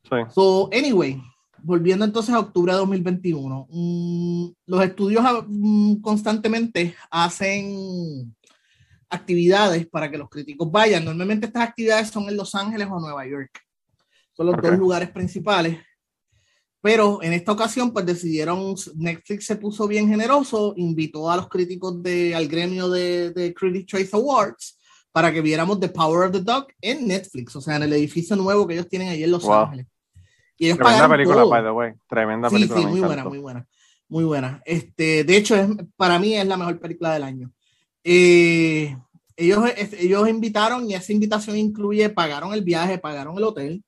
Sí. 0.04 0.16
So, 0.34 0.70
anyway, 0.72 1.20
volviendo 1.62 2.04
entonces 2.04 2.34
a 2.34 2.40
octubre 2.40 2.72
de 2.72 2.78
2021, 2.78 3.66
mm, 3.68 4.46
los 4.66 4.82
estudios 4.82 5.24
mm, 5.48 6.00
constantemente 6.00 6.94
hacen 7.10 8.34
actividades 9.10 9.86
para 9.86 10.10
que 10.10 10.16
los 10.16 10.30
críticos 10.30 10.70
vayan. 10.70 11.04
Normalmente 11.04 11.46
estas 11.46 11.68
actividades 11.68 12.08
son 12.08 12.28
en 12.28 12.36
Los 12.36 12.54
Ángeles 12.54 12.88
o 12.90 12.98
Nueva 12.98 13.26
York. 13.26 13.60
Son 14.32 14.46
los 14.46 14.56
dos 14.60 14.78
lugares 14.78 15.10
principales. 15.10 15.78
Pero 16.82 17.22
en 17.22 17.32
esta 17.32 17.52
ocasión, 17.52 17.92
pues 17.92 18.04
decidieron, 18.04 18.74
Netflix 18.96 19.46
se 19.46 19.56
puso 19.56 19.86
bien 19.86 20.08
generoso, 20.08 20.74
invitó 20.76 21.30
a 21.30 21.36
los 21.36 21.48
críticos 21.48 22.02
de, 22.02 22.34
al 22.34 22.48
gremio 22.48 22.90
de, 22.90 23.30
de 23.30 23.54
Critics 23.54 23.86
Choice 23.86 24.16
Awards 24.16 24.78
para 25.12 25.32
que 25.32 25.40
viéramos 25.40 25.78
The 25.78 25.90
Power 25.90 26.26
of 26.26 26.32
the 26.32 26.40
Dog 26.40 26.66
en 26.80 27.06
Netflix, 27.06 27.54
o 27.54 27.60
sea, 27.60 27.76
en 27.76 27.84
el 27.84 27.92
edificio 27.92 28.34
nuevo 28.34 28.66
que 28.66 28.74
ellos 28.74 28.88
tienen 28.88 29.10
ahí 29.10 29.22
en 29.22 29.30
Los 29.30 29.48
Ángeles. 29.48 29.86
Y 30.58 30.72
Tremenda 30.74 31.08
película, 31.08 31.44
by 31.44 31.62
the 31.62 31.70
way. 31.70 31.92
Tremenda 32.08 32.50
película. 32.50 32.80
Sí, 32.80 32.86
muy 32.86 33.00
buena, 33.00 33.24
muy 33.24 33.38
buena. 33.38 33.66
Muy 34.08 34.24
buena. 34.24 34.62
Este, 34.64 35.24
de 35.24 35.36
hecho, 35.36 35.54
es, 35.54 35.68
para 35.96 36.18
mí 36.18 36.34
es 36.34 36.46
la 36.46 36.56
mejor 36.56 36.78
película 36.80 37.12
del 37.12 37.22
año. 37.22 37.52
Eh, 38.04 38.96
ellos, 39.36 39.64
ellos 39.76 40.28
invitaron 40.28 40.90
y 40.90 40.94
esa 40.94 41.12
invitación 41.12 41.56
incluye, 41.56 42.10
pagaron 42.10 42.52
el 42.52 42.62
viaje, 42.62 42.98
pagaron 42.98 43.38
el 43.38 43.44
hotel, 43.44 43.84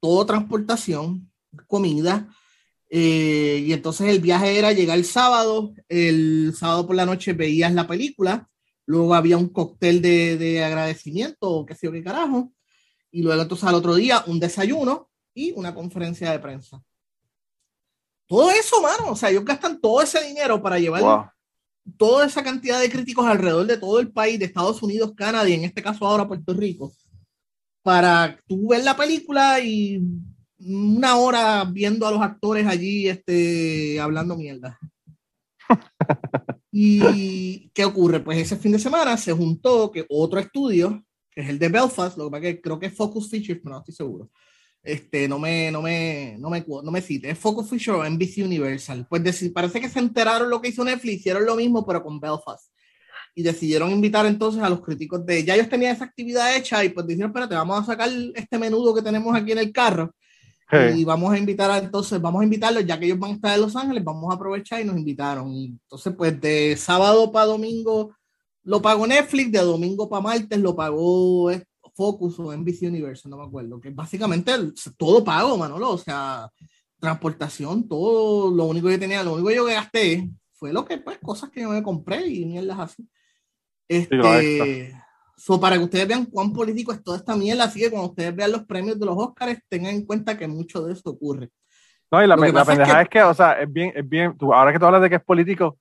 todo 0.00 0.26
transportación, 0.26 1.30
comida. 1.66 2.28
Eh, 2.90 3.64
y 3.66 3.72
entonces 3.72 4.08
el 4.08 4.20
viaje 4.20 4.58
era 4.58 4.72
llegar 4.72 4.96
el 4.96 5.04
sábado, 5.04 5.74
el 5.88 6.54
sábado 6.56 6.86
por 6.86 6.96
la 6.96 7.04
noche 7.04 7.34
veías 7.34 7.72
la 7.74 7.86
película, 7.86 8.48
luego 8.86 9.14
había 9.14 9.36
un 9.36 9.50
cóctel 9.50 10.00
de, 10.00 10.38
de 10.38 10.64
agradecimiento 10.64 11.50
o 11.50 11.66
qué 11.66 11.74
sé 11.74 11.86
yo 11.86 11.92
qué 11.92 12.02
carajo, 12.02 12.50
y 13.10 13.22
luego 13.22 13.42
entonces 13.42 13.68
al 13.68 13.74
otro 13.74 13.94
día 13.94 14.24
un 14.26 14.40
desayuno 14.40 15.10
y 15.34 15.52
una 15.52 15.74
conferencia 15.74 16.30
de 16.30 16.38
prensa. 16.38 16.82
Todo 18.26 18.50
eso, 18.50 18.80
mano, 18.82 19.12
o 19.12 19.16
sea, 19.16 19.30
ellos 19.30 19.44
gastan 19.44 19.80
todo 19.80 20.02
ese 20.02 20.22
dinero 20.22 20.62
para 20.62 20.78
llevar 20.78 21.30
toda 21.96 22.26
esa 22.26 22.42
cantidad 22.42 22.80
de 22.80 22.90
críticos 22.90 23.26
alrededor 23.26 23.66
de 23.66 23.78
todo 23.78 24.00
el 24.00 24.10
país, 24.12 24.38
de 24.38 24.46
Estados 24.46 24.82
Unidos, 24.82 25.14
Canadá 25.16 25.48
y 25.48 25.54
en 25.54 25.64
este 25.64 25.82
caso 25.82 26.06
ahora 26.06 26.28
Puerto 26.28 26.52
Rico, 26.52 26.92
para 27.82 28.38
tú 28.46 28.68
ver 28.68 28.84
la 28.84 28.96
película 28.96 29.60
y 29.60 30.02
una 30.60 31.16
hora 31.16 31.64
viendo 31.64 32.06
a 32.06 32.10
los 32.10 32.20
actores 32.20 32.66
allí 32.66 33.08
este, 33.08 34.00
hablando 34.00 34.36
mierda. 34.36 34.78
¿Y 36.72 37.70
qué 37.70 37.84
ocurre? 37.84 38.20
Pues 38.20 38.38
ese 38.38 38.56
fin 38.56 38.72
de 38.72 38.78
semana 38.78 39.16
se 39.16 39.32
juntó 39.32 39.90
que 39.90 40.06
otro 40.08 40.40
estudio, 40.40 41.04
que 41.30 41.42
es 41.42 41.48
el 41.48 41.58
de 41.58 41.68
Belfast, 41.68 42.16
lo 42.16 42.24
que 42.24 42.30
pasa 42.30 42.42
que 42.42 42.60
creo 42.60 42.78
que 42.78 42.86
es 42.86 42.94
Focus 42.94 43.30
Features, 43.30 43.60
pero 43.62 43.74
no 43.74 43.78
estoy 43.80 43.94
seguro. 43.94 44.30
Este, 44.82 45.28
no 45.28 45.38
me, 45.38 45.70
no 45.70 45.82
me, 45.82 46.36
no 46.38 46.50
me, 46.50 46.64
no 46.66 46.90
me 46.90 47.00
cite, 47.00 47.30
es 47.30 47.38
Focus 47.38 47.68
Features 47.68 47.98
o 47.98 48.08
NBC 48.08 48.44
Universal. 48.44 49.06
Pues 49.08 49.50
parece 49.52 49.80
que 49.80 49.88
se 49.88 49.98
enteraron 49.98 50.50
lo 50.50 50.60
que 50.60 50.68
hizo 50.68 50.84
Netflix, 50.84 51.18
hicieron 51.20 51.44
lo 51.44 51.56
mismo, 51.56 51.86
pero 51.86 52.02
con 52.02 52.20
Belfast. 52.20 52.72
Y 53.34 53.42
decidieron 53.42 53.90
invitar 53.90 54.26
entonces 54.26 54.62
a 54.62 54.68
los 54.68 54.80
críticos 54.80 55.24
de, 55.24 55.44
ya 55.44 55.54
ellos 55.54 55.68
tenían 55.68 55.94
esa 55.94 56.04
actividad 56.04 56.56
hecha 56.56 56.84
y 56.84 56.88
pues 56.88 57.06
dijeron, 57.06 57.30
espérate, 57.30 57.54
vamos 57.54 57.80
a 57.80 57.84
sacar 57.84 58.08
este 58.34 58.58
menudo 58.58 58.94
que 58.94 59.02
tenemos 59.02 59.34
aquí 59.36 59.52
en 59.52 59.58
el 59.58 59.72
carro 59.72 60.12
y 60.70 61.04
vamos 61.04 61.32
a 61.32 61.38
invitar 61.38 61.70
a, 61.70 61.78
entonces, 61.78 62.20
vamos 62.20 62.42
a 62.42 62.44
invitarlos, 62.44 62.84
ya 62.84 62.98
que 62.98 63.06
ellos 63.06 63.18
van 63.18 63.30
a 63.30 63.34
estar 63.34 63.54
en 63.54 63.62
Los 63.62 63.74
Ángeles, 63.74 64.04
vamos 64.04 64.30
a 64.30 64.36
aprovechar 64.36 64.80
y 64.80 64.84
nos 64.84 64.98
invitaron. 64.98 65.54
Entonces, 65.54 66.14
pues 66.16 66.38
de 66.40 66.76
sábado 66.76 67.32
para 67.32 67.46
domingo 67.46 68.14
lo 68.64 68.82
pagó 68.82 69.06
Netflix, 69.06 69.50
de 69.50 69.60
domingo 69.60 70.10
para 70.10 70.22
martes 70.22 70.58
lo 70.58 70.76
pagó 70.76 71.50
eh, 71.50 71.64
Focus 71.94 72.38
o 72.38 72.54
NBC 72.54 72.82
Universe, 72.82 73.28
no 73.28 73.38
me 73.38 73.44
acuerdo, 73.44 73.80
que 73.80 73.90
básicamente 73.90 74.52
todo 74.96 75.24
pago, 75.24 75.56
Manolo, 75.56 75.92
o 75.92 75.98
sea, 75.98 76.50
transportación, 77.00 77.88
todo, 77.88 78.54
lo 78.54 78.66
único 78.66 78.88
que 78.88 78.98
tenía, 78.98 79.22
lo 79.22 79.34
único 79.34 79.48
que 79.48 79.56
yo 79.56 79.64
gasté 79.64 80.30
fue 80.52 80.72
lo 80.72 80.84
que, 80.84 80.98
pues, 80.98 81.18
cosas 81.18 81.50
que 81.50 81.62
yo 81.62 81.70
me 81.70 81.82
compré 81.82 82.26
y 82.26 82.44
mierdas 82.44 82.78
así. 82.78 83.08
Este, 83.88 84.94
So, 85.38 85.60
para 85.60 85.76
que 85.76 85.84
ustedes 85.84 86.08
vean 86.08 86.26
cuán 86.26 86.52
político 86.52 86.92
es 86.92 87.02
toda 87.02 87.16
esta 87.16 87.36
mierda, 87.36 87.64
así 87.64 87.78
que 87.78 87.90
cuando 87.90 88.08
ustedes 88.08 88.34
vean 88.34 88.50
los 88.50 88.64
premios 88.64 88.98
de 88.98 89.06
los 89.06 89.16
Oscars, 89.16 89.60
tengan 89.68 89.94
en 89.94 90.04
cuenta 90.04 90.36
que 90.36 90.48
mucho 90.48 90.82
de 90.82 90.92
esto 90.92 91.10
ocurre. 91.10 91.50
No, 92.10 92.22
y 92.22 92.26
la, 92.26 92.36
la 92.36 92.64
pendejada 92.64 93.02
es 93.02 93.08
que, 93.08 93.22
o 93.22 93.32
sea, 93.32 93.52
es 93.60 93.72
bien, 93.72 93.92
es 93.94 94.08
bien, 94.08 94.36
tú, 94.36 94.52
ahora 94.52 94.72
que 94.72 94.80
tú 94.80 94.86
hablas 94.86 95.02
de 95.02 95.08
que 95.08 95.16
es 95.16 95.24
político, 95.24 95.78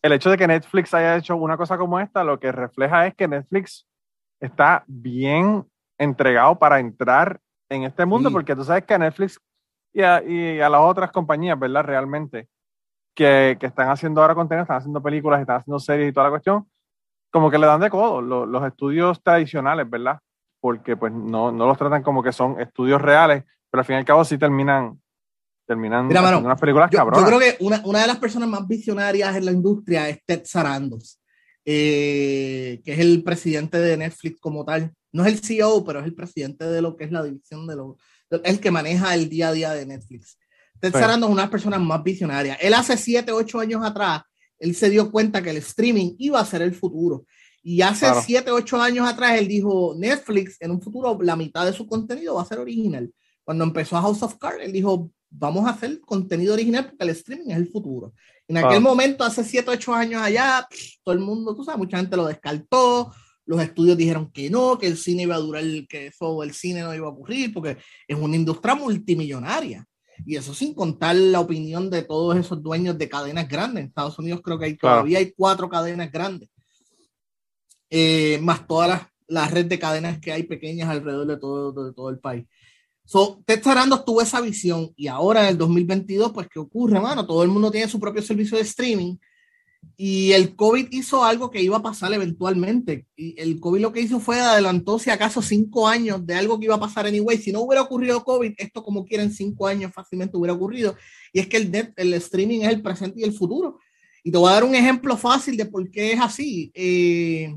el 0.00 0.12
hecho 0.12 0.30
de 0.30 0.36
que 0.36 0.46
Netflix 0.46 0.94
haya 0.94 1.16
hecho 1.16 1.34
una 1.36 1.56
cosa 1.56 1.76
como 1.76 1.98
esta, 1.98 2.22
lo 2.22 2.38
que 2.38 2.52
refleja 2.52 3.06
es 3.08 3.14
que 3.16 3.26
Netflix 3.26 3.84
está 4.38 4.84
bien 4.86 5.66
entregado 5.98 6.56
para 6.56 6.78
entrar 6.78 7.40
en 7.68 7.82
este 7.82 8.06
mundo, 8.06 8.30
porque 8.30 8.54
tú 8.54 8.62
sabes 8.62 8.84
que 8.84 8.94
a 8.94 8.98
Netflix 8.98 9.40
y 9.92 10.02
a, 10.02 10.22
y 10.22 10.60
a 10.60 10.68
las 10.68 10.82
otras 10.82 11.10
compañías, 11.10 11.58
¿verdad? 11.58 11.82
Realmente, 11.82 12.48
que, 13.12 13.56
que, 13.58 13.66
están 13.66 13.88
haciendo 13.90 14.20
ahora 14.20 14.36
contenido, 14.36 14.62
están 14.62 14.76
haciendo 14.76 15.02
películas, 15.02 15.40
están 15.40 15.56
haciendo 15.56 15.80
series 15.80 16.10
y 16.10 16.12
toda 16.12 16.26
la 16.26 16.30
cuestión, 16.30 16.68
como 17.30 17.50
que 17.50 17.58
le 17.58 17.66
dan 17.66 17.80
de 17.80 17.90
codo 17.90 18.20
los, 18.20 18.66
estudios 18.66 19.22
tradicionales, 19.22 19.88
¿verdad? 19.88 20.18
Porque 20.60 20.96
pues 20.96 21.12
no, 21.12 21.52
no, 21.52 21.66
los 21.66 21.78
tratan 21.78 22.02
como 22.02 22.22
que 22.22 22.32
son 22.32 22.60
estudios 22.60 23.00
reales, 23.00 23.44
pero 23.70 23.80
al 23.80 23.84
fin 23.84 23.96
y 23.96 23.98
al 23.98 24.04
cabo 24.04 24.24
sí 24.24 24.38
terminan 24.38 25.00
terminan 25.66 26.06
unas 26.06 26.58
películas 26.58 26.90
yo, 26.90 27.04
Yo 27.04 27.26
creo 27.26 27.38
que 27.38 27.56
una, 27.60 27.82
una, 27.84 28.00
de 28.00 28.06
las 28.06 28.18
personas 28.18 28.48
más 28.48 28.66
visionarias 28.66 29.36
en 29.36 29.44
la 29.44 29.52
industria 29.52 30.08
es 30.08 30.24
Ted 30.24 30.42
Sarandos, 30.46 31.20
eh, 31.62 32.80
que 32.82 32.94
es 32.94 32.98
el 32.98 33.22
presidente 33.22 33.78
de 33.78 33.98
Netflix 33.98 34.40
como 34.40 34.64
tal. 34.64 34.90
No 35.12 35.26
es 35.26 35.34
el 35.34 35.40
CEO, 35.40 35.84
pero 35.84 36.00
es 36.00 36.06
el 36.06 36.14
presidente 36.14 36.64
de 36.64 36.80
lo 36.80 36.96
que 36.96 37.04
es 37.04 37.12
la 37.12 37.22
división 37.22 37.66
de 37.66 37.76
lo, 37.76 37.98
el 38.30 38.60
que 38.60 38.70
maneja 38.70 39.14
el 39.14 39.28
día 39.28 39.48
a 39.48 39.52
día 39.52 39.72
de 39.72 39.84
Netflix. 39.84 40.38
Ted 40.80 40.92
Sarandos 40.92 41.28
es 41.28 41.32
una 41.32 41.42
de 41.42 41.46
las 41.46 41.50
personas 41.50 41.80
más 41.80 42.02
visionarias. 42.02 42.56
Él 42.62 42.72
hace 42.72 42.96
7, 42.96 43.30
8 43.30 43.60
años 43.60 43.84
atrás 43.84 44.22
él 44.58 44.74
se 44.74 44.90
dio 44.90 45.10
cuenta 45.10 45.42
que 45.42 45.50
el 45.50 45.58
streaming 45.58 46.14
iba 46.18 46.40
a 46.40 46.44
ser 46.44 46.62
el 46.62 46.74
futuro. 46.74 47.24
Y 47.62 47.82
hace 47.82 48.06
7, 48.24 48.50
8 48.50 48.80
años 48.80 49.08
atrás 49.08 49.38
él 49.38 49.48
dijo, 49.48 49.94
Netflix 49.96 50.56
en 50.60 50.70
un 50.70 50.80
futuro 50.80 51.18
la 51.20 51.36
mitad 51.36 51.66
de 51.66 51.72
su 51.72 51.86
contenido 51.86 52.36
va 52.36 52.42
a 52.42 52.46
ser 52.46 52.58
original. 52.58 53.12
Cuando 53.44 53.64
empezó 53.64 53.96
a 53.96 54.02
House 54.02 54.22
of 54.22 54.36
Cards, 54.38 54.62
él 54.62 54.72
dijo, 54.72 55.10
vamos 55.30 55.66
a 55.66 55.70
hacer 55.70 56.00
contenido 56.00 56.54
original 56.54 56.86
porque 56.86 57.04
el 57.04 57.10
streaming 57.10 57.50
es 57.50 57.56
el 57.56 57.68
futuro. 57.68 58.14
En 58.46 58.56
aquel 58.56 58.80
momento, 58.80 59.24
hace 59.24 59.44
7, 59.44 59.70
8 59.70 59.94
años 59.94 60.22
allá, 60.22 60.66
todo 61.02 61.14
el 61.14 61.20
mundo, 61.20 61.54
tú 61.54 61.64
sabes, 61.64 61.78
mucha 61.78 61.98
gente 61.98 62.16
lo 62.16 62.26
descartó, 62.26 63.12
los 63.44 63.60
estudios 63.62 63.96
dijeron 63.96 64.30
que 64.30 64.50
no, 64.50 64.78
que 64.78 64.86
el 64.86 64.96
cine 64.96 65.22
iba 65.22 65.34
a 65.34 65.38
durar, 65.38 65.64
que 65.88 66.08
eso, 66.08 66.42
el 66.42 66.52
cine 66.52 66.82
no 66.82 66.94
iba 66.94 67.06
a 67.06 67.10
ocurrir, 67.10 67.52
porque 67.52 67.78
es 68.06 68.18
una 68.18 68.36
industria 68.36 68.74
multimillonaria. 68.74 69.86
Y 70.26 70.36
eso 70.36 70.54
sin 70.54 70.74
contar 70.74 71.16
la 71.16 71.40
opinión 71.40 71.90
de 71.90 72.02
todos 72.02 72.36
esos 72.36 72.62
dueños 72.62 72.98
de 72.98 73.08
cadenas 73.08 73.48
grandes. 73.48 73.82
En 73.82 73.88
Estados 73.88 74.18
Unidos 74.18 74.40
creo 74.42 74.58
que 74.58 74.66
hay, 74.66 74.76
todavía 74.76 75.18
hay 75.18 75.32
cuatro 75.32 75.68
cadenas 75.68 76.10
grandes. 76.10 76.48
Eh, 77.90 78.38
más 78.42 78.66
todas 78.66 78.88
las, 78.88 79.02
las 79.26 79.50
redes 79.50 79.68
de 79.68 79.78
cadenas 79.78 80.20
que 80.20 80.32
hay 80.32 80.42
pequeñas 80.42 80.88
alrededor 80.88 81.26
de 81.26 81.36
todo, 81.36 81.84
de 81.84 81.92
todo 81.92 82.10
el 82.10 82.18
país. 82.18 82.46
So, 83.04 83.42
Ted 83.46 83.62
Sarandos 83.62 84.04
tuvo 84.04 84.20
esa 84.20 84.40
visión 84.40 84.92
y 84.94 85.06
ahora 85.06 85.44
en 85.44 85.48
el 85.48 85.58
2022, 85.58 86.30
pues, 86.32 86.46
¿qué 86.52 86.58
ocurre, 86.58 87.00
mano? 87.00 87.26
Todo 87.26 87.42
el 87.42 87.48
mundo 87.48 87.70
tiene 87.70 87.88
su 87.88 87.98
propio 87.98 88.20
servicio 88.20 88.58
de 88.58 88.64
streaming 88.64 89.16
y 90.00 90.30
el 90.32 90.54
COVID 90.54 90.88
hizo 90.92 91.24
algo 91.24 91.50
que 91.50 91.60
iba 91.60 91.76
a 91.76 91.82
pasar 91.82 92.12
eventualmente. 92.12 93.06
Y 93.16 93.34
el 93.40 93.58
COVID 93.58 93.80
lo 93.80 93.92
que 93.92 94.00
hizo 94.00 94.20
fue 94.20 94.38
adelantó, 94.40 94.98
si 95.00 95.10
acaso, 95.10 95.42
cinco 95.42 95.88
años 95.88 96.24
de 96.24 96.34
algo 96.34 96.58
que 96.58 96.66
iba 96.66 96.76
a 96.76 96.80
pasar 96.80 97.06
anyway. 97.06 97.36
Si 97.36 97.50
no 97.50 97.62
hubiera 97.62 97.82
ocurrido 97.82 98.22
COVID, 98.22 98.54
esto 98.58 98.84
como 98.84 99.04
quieren 99.04 99.32
cinco 99.32 99.66
años 99.66 99.92
fácilmente 99.92 100.36
hubiera 100.36 100.54
ocurrido. 100.54 100.96
Y 101.32 101.40
es 101.40 101.48
que 101.48 101.56
el, 101.56 101.72
net, 101.72 101.92
el 101.96 102.14
streaming 102.14 102.60
es 102.60 102.68
el 102.68 102.80
presente 102.80 103.20
y 103.20 103.24
el 103.24 103.32
futuro. 103.32 103.80
Y 104.22 104.30
te 104.30 104.38
voy 104.38 104.50
a 104.50 104.54
dar 104.54 104.64
un 104.64 104.76
ejemplo 104.76 105.16
fácil 105.16 105.56
de 105.56 105.66
por 105.66 105.90
qué 105.90 106.12
es 106.12 106.20
así. 106.20 106.70
Eh, 106.74 107.52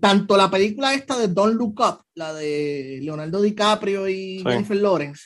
tanto 0.00 0.36
la 0.36 0.50
película 0.50 0.94
esta 0.94 1.16
de 1.16 1.28
Don't 1.28 1.54
Look 1.54 1.80
Up, 1.80 2.04
la 2.14 2.34
de 2.34 2.98
Leonardo 3.02 3.40
DiCaprio 3.40 4.08
y 4.08 4.42
Jennifer 4.44 4.76
Lawrence, 4.76 5.22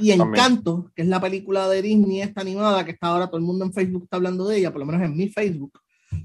y 0.00 0.12
Encanto, 0.12 0.90
que 0.94 1.02
es 1.02 1.08
la 1.08 1.20
película 1.20 1.68
de 1.68 1.82
Disney, 1.82 2.22
esta 2.22 2.40
animada, 2.40 2.84
que 2.84 2.92
está 2.92 3.08
ahora 3.08 3.26
todo 3.26 3.38
el 3.38 3.44
mundo 3.44 3.64
en 3.64 3.72
Facebook 3.72 4.04
está 4.04 4.16
hablando 4.16 4.46
de 4.46 4.58
ella, 4.58 4.70
por 4.70 4.80
lo 4.80 4.86
menos 4.86 5.02
en 5.02 5.16
mi 5.16 5.28
Facebook, 5.28 5.78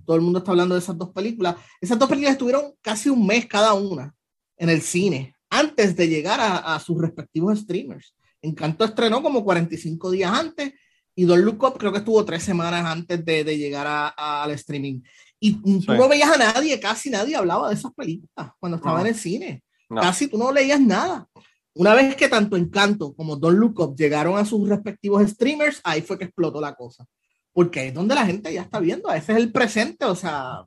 todo 0.05 0.15
el 0.15 0.21
mundo 0.21 0.39
está 0.39 0.51
hablando 0.51 0.75
de 0.75 0.81
esas 0.81 0.97
dos 0.97 1.09
películas. 1.09 1.55
Esas 1.79 1.97
dos 1.97 2.09
películas 2.09 2.33
estuvieron 2.33 2.73
casi 2.81 3.09
un 3.09 3.25
mes 3.25 3.45
cada 3.45 3.73
una 3.73 4.13
en 4.57 4.69
el 4.69 4.81
cine, 4.81 5.35
antes 5.49 5.95
de 5.95 6.07
llegar 6.07 6.39
a, 6.41 6.79
sus 6.79 6.99
respectivos 6.99 7.59
streamers. 7.59 8.13
Encanto 8.41 8.85
estrenó 8.85 9.21
como 9.21 9.43
45 9.43 10.11
días 10.11 10.31
antes 10.31 10.73
y 11.15 11.25
Don't 11.25 11.43
Look 11.43 11.63
Up 11.63 11.77
creo 11.77 11.91
que 11.91 11.99
estuvo 11.99 12.23
tres 12.25 12.43
semanas 12.43 12.85
antes 12.85 13.23
de, 13.23 13.57
llegar 13.57 14.13
al 14.15 14.51
streaming. 14.51 15.01
Y 15.39 15.53
tú 15.53 15.93
no 15.93 16.09
veías 16.09 16.31
a 16.31 16.37
nadie, 16.37 16.79
casi 16.79 17.09
nadie 17.09 17.35
hablaba 17.35 17.69
de 17.69 17.75
esas 17.75 17.93
películas 17.93 18.51
cuando 18.59 18.77
estaba 18.77 19.01
en 19.01 19.07
el 19.07 19.15
cine. 19.15 19.63
Casi 19.89 20.27
tú 20.27 20.37
no 20.37 20.51
leías 20.51 20.81
nada. 20.81 21.27
Una 21.77 21.93
vez 21.93 22.15
que 22.15 22.27
tanto 22.27 22.57
Encanto 22.57 23.13
como 23.13 23.35
Don 23.35 23.55
Look 23.55 23.79
Up 23.79 23.95
llegaron 23.95 24.37
a 24.37 24.45
sus 24.45 24.67
respectivos 24.67 25.21
streamers, 25.27 25.79
ahí 25.83 26.01
fue 26.01 26.17
que 26.17 26.25
explotó 26.25 26.59
la 26.59 26.73
cosa. 26.73 27.05
Porque 27.53 27.87
es 27.87 27.93
donde 27.93 28.15
la 28.15 28.25
gente 28.25 28.51
ya 28.51 28.61
está 28.61 28.79
viendo, 28.79 29.11
ese 29.11 29.33
es 29.33 29.37
el 29.37 29.51
presente, 29.51 30.05
o 30.05 30.15
sea. 30.15 30.65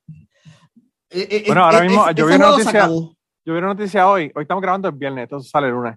Eh, 1.10 1.26
eh, 1.30 1.44
bueno, 1.46 1.64
ahora 1.64 1.82
mismo, 1.82 2.10
yo 2.12 2.26
vi, 2.26 2.34
una 2.34 2.50
noticia, 2.50 2.86
yo 2.86 3.14
vi 3.44 3.58
una 3.58 3.66
noticia 3.68 4.08
hoy, 4.08 4.30
hoy 4.34 4.42
estamos 4.42 4.62
grabando 4.62 4.88
el 4.88 4.94
viernes, 4.94 5.24
entonces 5.24 5.50
sale 5.50 5.66
el 5.66 5.72
lunes. 5.72 5.96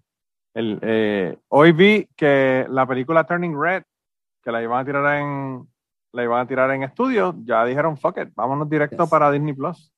El, 0.56 0.80
eh, 0.82 1.38
hoy 1.50 1.72
vi 1.72 2.08
que 2.16 2.66
la 2.70 2.88
película 2.88 3.24
Turning 3.24 3.56
Red, 3.60 3.84
que 4.44 4.52
la 4.52 4.62
iban 4.62 4.80
a 4.80 4.86
tirar 4.86 5.20
en 5.20 5.68
la 6.12 6.24
iban 6.24 6.42
a 6.42 6.48
tirar 6.48 6.72
en 6.72 6.84
estudio, 6.84 7.36
ya 7.44 7.66
dijeron 7.66 7.98
fuck 7.98 8.18
it, 8.20 8.30
vámonos 8.36 8.70
directo 8.70 9.08
para 9.08 9.32
Disney 9.32 9.54
Plus. 9.54 9.93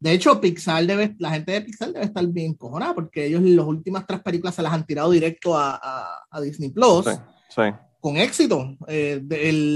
De 0.00 0.12
hecho, 0.12 0.40
Pixar 0.40 0.86
debe, 0.86 1.16
la 1.18 1.30
gente 1.30 1.52
de 1.52 1.60
Pixar 1.62 1.92
debe 1.92 2.04
estar 2.04 2.24
bien 2.26 2.54
cojonada 2.54 2.94
porque 2.94 3.26
ellos 3.26 3.42
las 3.42 3.66
últimas 3.66 4.06
tres 4.06 4.20
películas 4.20 4.54
se 4.54 4.62
las 4.62 4.72
han 4.72 4.86
tirado 4.86 5.10
directo 5.10 5.56
a, 5.56 6.24
a, 6.30 6.40
Disney 6.40 6.70
Plus. 6.70 7.06
Sí, 7.48 7.62
Con 8.00 8.16
éxito. 8.16 8.76
Eh, 8.86 9.20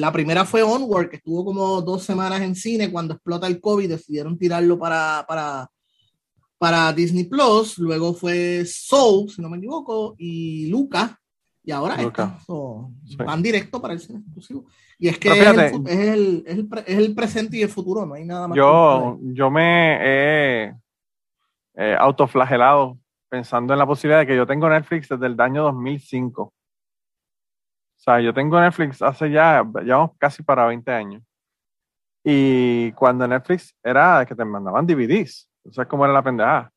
la 0.00 0.12
primera 0.12 0.44
fue 0.44 0.62
Onward, 0.62 1.11
que 1.11 1.16
estuvo 1.16 1.44
como 1.44 1.82
dos 1.82 2.04
semanas 2.04 2.40
en 2.42 2.54
cine. 2.54 2.92
Cuando 2.92 3.14
explota 3.14 3.48
el 3.48 3.61
COVID, 3.61 3.88
decidieron 3.88 4.38
tirarlo 4.38 4.78
para, 4.78 5.24
para, 5.26 5.68
para 6.56 6.92
Disney 6.92 7.24
Plus. 7.24 7.78
Luego 7.78 8.14
fue 8.14 8.64
Soul, 8.64 9.28
si 9.28 9.42
no 9.42 9.48
me 9.48 9.58
equivoco, 9.58 10.14
y 10.18 10.66
Luca. 10.68 11.18
Y 11.64 11.70
ahora 11.70 11.96
van 13.18 13.42
directo 13.42 13.81
para 13.81 13.94
el 13.94 14.01
cine 14.01 14.18
exclusivo. 14.18 14.66
Y 14.98 15.09
es 15.09 15.18
que 15.18 15.29
es, 15.29 15.46
el, 15.87 16.44
es, 16.46 16.98
el, 16.98 17.14
presente 17.14 17.57
y 17.57 17.62
el 17.62 17.68
futuro, 17.68 18.05
no 18.05 18.14
hay 18.14 18.25
nada 18.25 18.48
más. 18.48 18.57
Yo, 18.57 19.18
yo 19.22 19.51
me 19.51 19.98
he 20.01 20.75
autoflagelado 21.98 22.98
pensando 23.29 23.72
en 23.72 23.79
la 23.79 23.87
posibilidad 23.87 24.20
de 24.20 24.27
que 24.27 24.37
yo 24.37 24.46
tengo 24.46 24.68
Netflix 24.68 25.09
desde 25.09 25.27
el 25.27 25.40
año 25.40 25.62
2005. 25.62 26.42
O 26.42 26.53
sea, 27.96 28.20
yo 28.20 28.35
tengo 28.35 28.61
Netflix 28.61 29.01
hace 29.01 29.31
ya, 29.31 29.64
ya 29.87 30.11
casi 30.18 30.42
para 30.42 30.66
20 30.66 30.90
años. 30.90 31.22
Y 32.25 32.92
cuando 32.92 33.27
Netflix 33.27 33.77
era 33.83 34.25
que 34.27 34.35
te 34.35 34.44
mandaban 34.44 34.87
DVDs, 34.87 35.48
o 35.64 35.72
sea, 35.72 35.87
como 35.87 36.05
era 36.05 36.12
la 36.12 36.22
pendejada. 36.22 36.71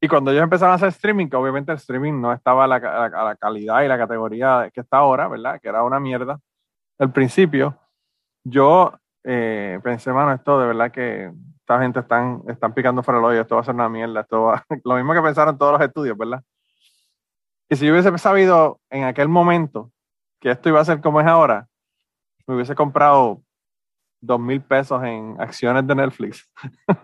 Y 0.00 0.08
cuando 0.08 0.30
ellos 0.30 0.42
empezaron 0.42 0.72
a 0.72 0.76
hacer 0.76 0.88
streaming, 0.88 1.28
que 1.28 1.36
obviamente 1.36 1.72
el 1.72 1.78
streaming 1.78 2.20
no 2.20 2.32
estaba 2.32 2.64
a 2.64 2.66
la, 2.66 2.76
a 2.76 3.24
la 3.24 3.36
calidad 3.36 3.82
y 3.82 3.88
la 3.88 3.98
categoría 3.98 4.70
que 4.72 4.80
está 4.80 4.98
ahora, 4.98 5.28
¿verdad? 5.28 5.60
Que 5.60 5.68
era 5.68 5.82
una 5.82 6.00
mierda 6.00 6.40
al 7.00 7.12
principio, 7.12 7.78
yo 8.44 8.92
eh, 9.24 9.80
pensé, 9.82 10.12
mano, 10.12 10.34
esto 10.34 10.60
de 10.60 10.66
verdad 10.66 10.92
que 10.92 11.32
esta 11.60 11.80
gente 11.80 12.00
están, 12.00 12.42
están 12.46 12.74
picando 12.74 13.02
fuera 13.02 13.18
el 13.18 13.24
hoyo, 13.24 13.40
esto 13.40 13.54
va 13.54 13.62
a 13.62 13.64
ser 13.64 13.74
una 13.74 13.88
mierda, 13.88 14.20
esto 14.20 14.52
lo 14.84 14.96
mismo 14.96 15.14
que 15.14 15.22
pensaron 15.22 15.56
todos 15.56 15.72
los 15.72 15.80
estudios, 15.80 16.16
¿verdad? 16.18 16.42
Y 17.70 17.76
si 17.76 17.86
yo 17.86 17.92
hubiese 17.92 18.16
sabido 18.18 18.80
en 18.90 19.04
aquel 19.04 19.28
momento 19.28 19.90
que 20.40 20.50
esto 20.50 20.68
iba 20.68 20.80
a 20.80 20.84
ser 20.84 21.00
como 21.00 21.22
es 21.22 21.26
ahora, 21.26 21.68
me 22.46 22.56
hubiese 22.56 22.74
comprado 22.74 23.40
dos 24.20 24.38
mil 24.38 24.60
pesos 24.60 25.02
en 25.02 25.36
acciones 25.38 25.86
de 25.86 25.94
Netflix. 25.94 26.48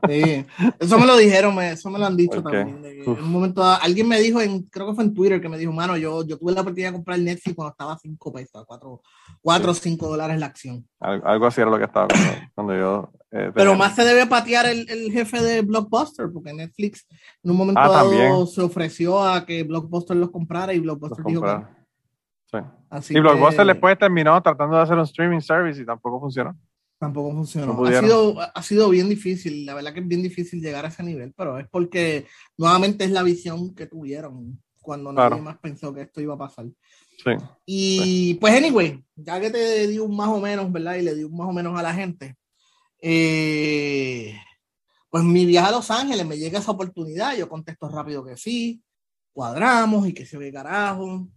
Sí, 0.09 0.45
eso 0.79 0.99
me 0.99 1.07
lo 1.07 1.17
dijeron, 1.17 1.61
eso 1.63 1.91
me 1.91 1.99
lo 1.99 2.07
han 2.07 2.17
dicho 2.17 2.43
también. 2.43 2.85
en 2.85 3.09
un 3.09 3.31
momento, 3.31 3.63
alguien 3.65 4.09
me 4.09 4.21
dijo, 4.21 4.41
en, 4.41 4.63
creo 4.65 4.89
que 4.89 4.95
fue 4.95 5.05
en 5.05 5.15
Twitter, 5.15 5.41
que 5.41 5.49
me 5.49 5.59
dijo, 5.59 5.73
mano, 5.73 5.97
yo, 5.97 6.25
yo 6.27 6.39
tuve 6.39 6.53
la 6.53 6.61
oportunidad 6.61 6.91
de 6.91 6.95
comprar 6.95 7.19
Netflix 7.19 7.57
cuando 7.57 7.71
estaba 7.71 7.95
a 7.95 7.99
5 7.99 8.33
pesos, 8.33 8.67
4 8.67 9.01
o 9.43 9.75
5 9.75 10.09
dólares 10.09 10.39
la 10.39 10.47
acción. 10.47 10.87
algo 11.01 11.47
así 11.47 11.61
era 11.61 11.71
lo 11.71 11.79
que 11.79 11.85
estaba 11.85 12.09
cuando, 12.55 12.77
yo... 12.77 13.11
Eh, 13.33 13.51
Pero 13.55 13.75
más 13.75 13.95
se 13.95 14.05
debe 14.05 14.27
patear 14.27 14.67
el, 14.67 14.89
el, 14.89 15.11
jefe 15.11 15.43
de 15.43 15.63
Blockbuster, 15.63 16.31
porque 16.33 16.53
Netflix 16.53 17.07
en 17.43 17.51
un 17.51 17.57
momento 17.57 17.81
ah, 17.81 17.89
dado 17.89 18.47
se 18.47 18.63
ofreció 18.63 19.23
a 19.23 19.45
que 19.45 19.65
Blockbuster 19.65 20.17
los 20.17 20.31
comprara 20.31 20.73
y 20.73 20.81
Blockbuster 20.81 21.25
dijo 21.25 21.43
que... 21.43 21.77
Sí. 23.01 23.15
y 23.15 23.21
Blockbuster 23.21 23.67
después 23.67 23.99
terminó 23.99 24.41
tratando 24.41 24.77
de 24.77 24.83
hacer 24.83 24.97
un 24.97 25.03
streaming 25.03 25.41
service 25.41 25.83
y 25.83 25.85
tampoco 25.85 26.21
funcionó. 26.21 26.57
Tampoco 26.99 27.33
funcionó. 27.33 27.85
ha, 27.85 28.01
sido, 28.01 28.41
ha 28.41 28.63
sido 28.63 28.89
bien 28.89 29.09
difícil, 29.09 29.67
la 29.67 29.75
verdad 29.75 29.93
que 29.93 30.01
es 30.01 30.09
bien 30.09 30.23
difícil 30.23 30.63
llegar 30.63 30.85
a 30.87 30.89
ese 30.89 31.03
nivel, 31.03 31.35
pero 31.37 31.59
es 31.59 31.69
porque 31.69 32.27
nuevamente 32.57 33.05
es 33.05 33.11
la 33.11 33.23
visión 33.23 33.75
que 33.75 33.87
tuvieron 33.87 34.63
cuando 34.81 35.13
nadie 35.13 35.43
más 35.43 35.59
pensó 35.59 35.93
que 35.93 36.03
esto 36.03 36.21
iba 36.21 36.35
a 36.35 36.39
pasar. 36.39 36.67
Sí. 37.23 37.33
Y 37.67 38.35
pues, 38.35 38.55
anyway, 38.55 39.05
ya 39.15 39.41
que 39.41 39.51
te 39.51 39.87
di 39.87 39.99
un 39.99 40.17
más 40.17 40.29
o 40.29 40.41
menos, 40.41 40.73
¿verdad? 40.73 40.95
Y 40.97 41.03
le 41.03 41.15
di 41.15 41.25
un 41.25 41.37
más 41.37 41.49
o 41.49 41.53
menos 41.53 41.79
a 41.79 41.83
la 41.83 41.93
gente, 41.93 42.37
eh, 43.03 44.35
pues 45.11 45.23
mi 45.23 45.45
viaje 45.45 45.69
a 45.69 45.73
Los 45.73 45.91
Ángeles 45.91 46.27
me 46.27 46.39
llega 46.39 46.59
esa 46.59 46.73
oportunidad, 46.73 47.37
yo 47.37 47.49
contesto 47.49 47.89
rápido 47.89 48.25
que 48.25 48.37
sí, 48.37 48.83
cuadramos 49.33 50.09
y 50.09 50.15
que 50.15 50.25
se 50.25 50.39
ve 50.39 50.53
carajo. 50.53 51.29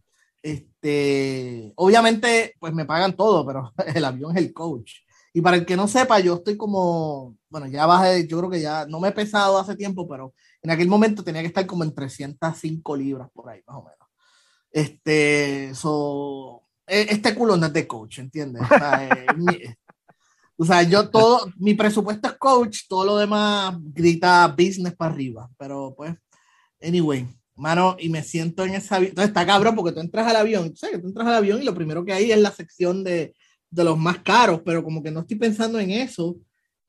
Este, 0.41 1.73
obviamente, 1.75 2.55
pues 2.59 2.73
me 2.73 2.85
pagan 2.85 3.15
todo, 3.15 3.45
pero 3.45 3.73
el 3.95 4.05
avión 4.05 4.31
es 4.31 4.43
el 4.43 4.53
coach. 4.53 4.93
Y 5.33 5.41
para 5.41 5.57
el 5.57 5.65
que 5.65 5.75
no 5.75 5.87
sepa, 5.87 6.19
yo 6.19 6.35
estoy 6.35 6.57
como, 6.57 7.35
bueno, 7.49 7.67
ya 7.67 7.85
bajé, 7.85 8.27
yo 8.27 8.39
creo 8.39 8.49
que 8.49 8.61
ya 8.61 8.85
no 8.85 8.99
me 8.99 9.09
he 9.09 9.11
pesado 9.11 9.57
hace 9.57 9.75
tiempo, 9.75 10.07
pero 10.07 10.33
en 10.61 10.71
aquel 10.71 10.87
momento 10.87 11.23
tenía 11.23 11.41
que 11.41 11.47
estar 11.47 11.65
como 11.65 11.83
en 11.83 11.93
305 11.93 12.95
libras 12.95 13.29
por 13.33 13.49
ahí, 13.49 13.61
más 13.67 13.77
o 13.77 13.83
menos. 13.83 14.09
Este, 14.71 15.73
so, 15.75 16.63
e, 16.85 17.07
este 17.09 17.35
culo 17.35 17.57
no 17.57 17.67
es 17.67 17.73
de 17.73 17.87
coach, 17.87 18.19
¿entiendes? 18.19 18.61
O 20.61 20.65
sea, 20.65 20.83
yo 20.83 21.09
todo, 21.09 21.49
mi 21.55 21.73
presupuesto 21.73 22.27
es 22.27 22.33
coach, 22.33 22.79
todo 22.89 23.05
lo 23.05 23.15
demás 23.15 23.77
grita 23.79 24.45
business 24.49 24.93
para 24.93 25.13
arriba, 25.13 25.49
pero 25.57 25.93
pues, 25.95 26.13
anyway, 26.81 27.25
mano, 27.55 27.95
y 27.97 28.09
me 28.09 28.23
siento 28.23 28.65
en 28.65 28.73
esa, 28.73 28.97
entonces 28.97 29.29
está 29.29 29.45
cabrón 29.45 29.73
porque 29.73 29.93
tú 29.93 30.01
entras 30.01 30.27
al 30.27 30.35
avión, 30.35 30.75
¿sabes? 30.75 30.97
Que 30.97 31.01
tú 31.01 31.07
entras 31.07 31.27
al 31.27 31.35
avión 31.35 31.61
y 31.61 31.65
lo 31.65 31.73
primero 31.73 32.03
que 32.03 32.11
hay 32.11 32.33
es 32.33 32.39
la 32.39 32.51
sección 32.51 33.05
de, 33.05 33.33
de 33.69 33.83
los 33.83 33.97
más 33.97 34.19
caros, 34.19 34.61
pero 34.65 34.83
como 34.83 35.01
que 35.03 35.11
no 35.11 35.21
estoy 35.21 35.37
pensando 35.37 35.79
en 35.79 35.91
eso, 35.91 36.37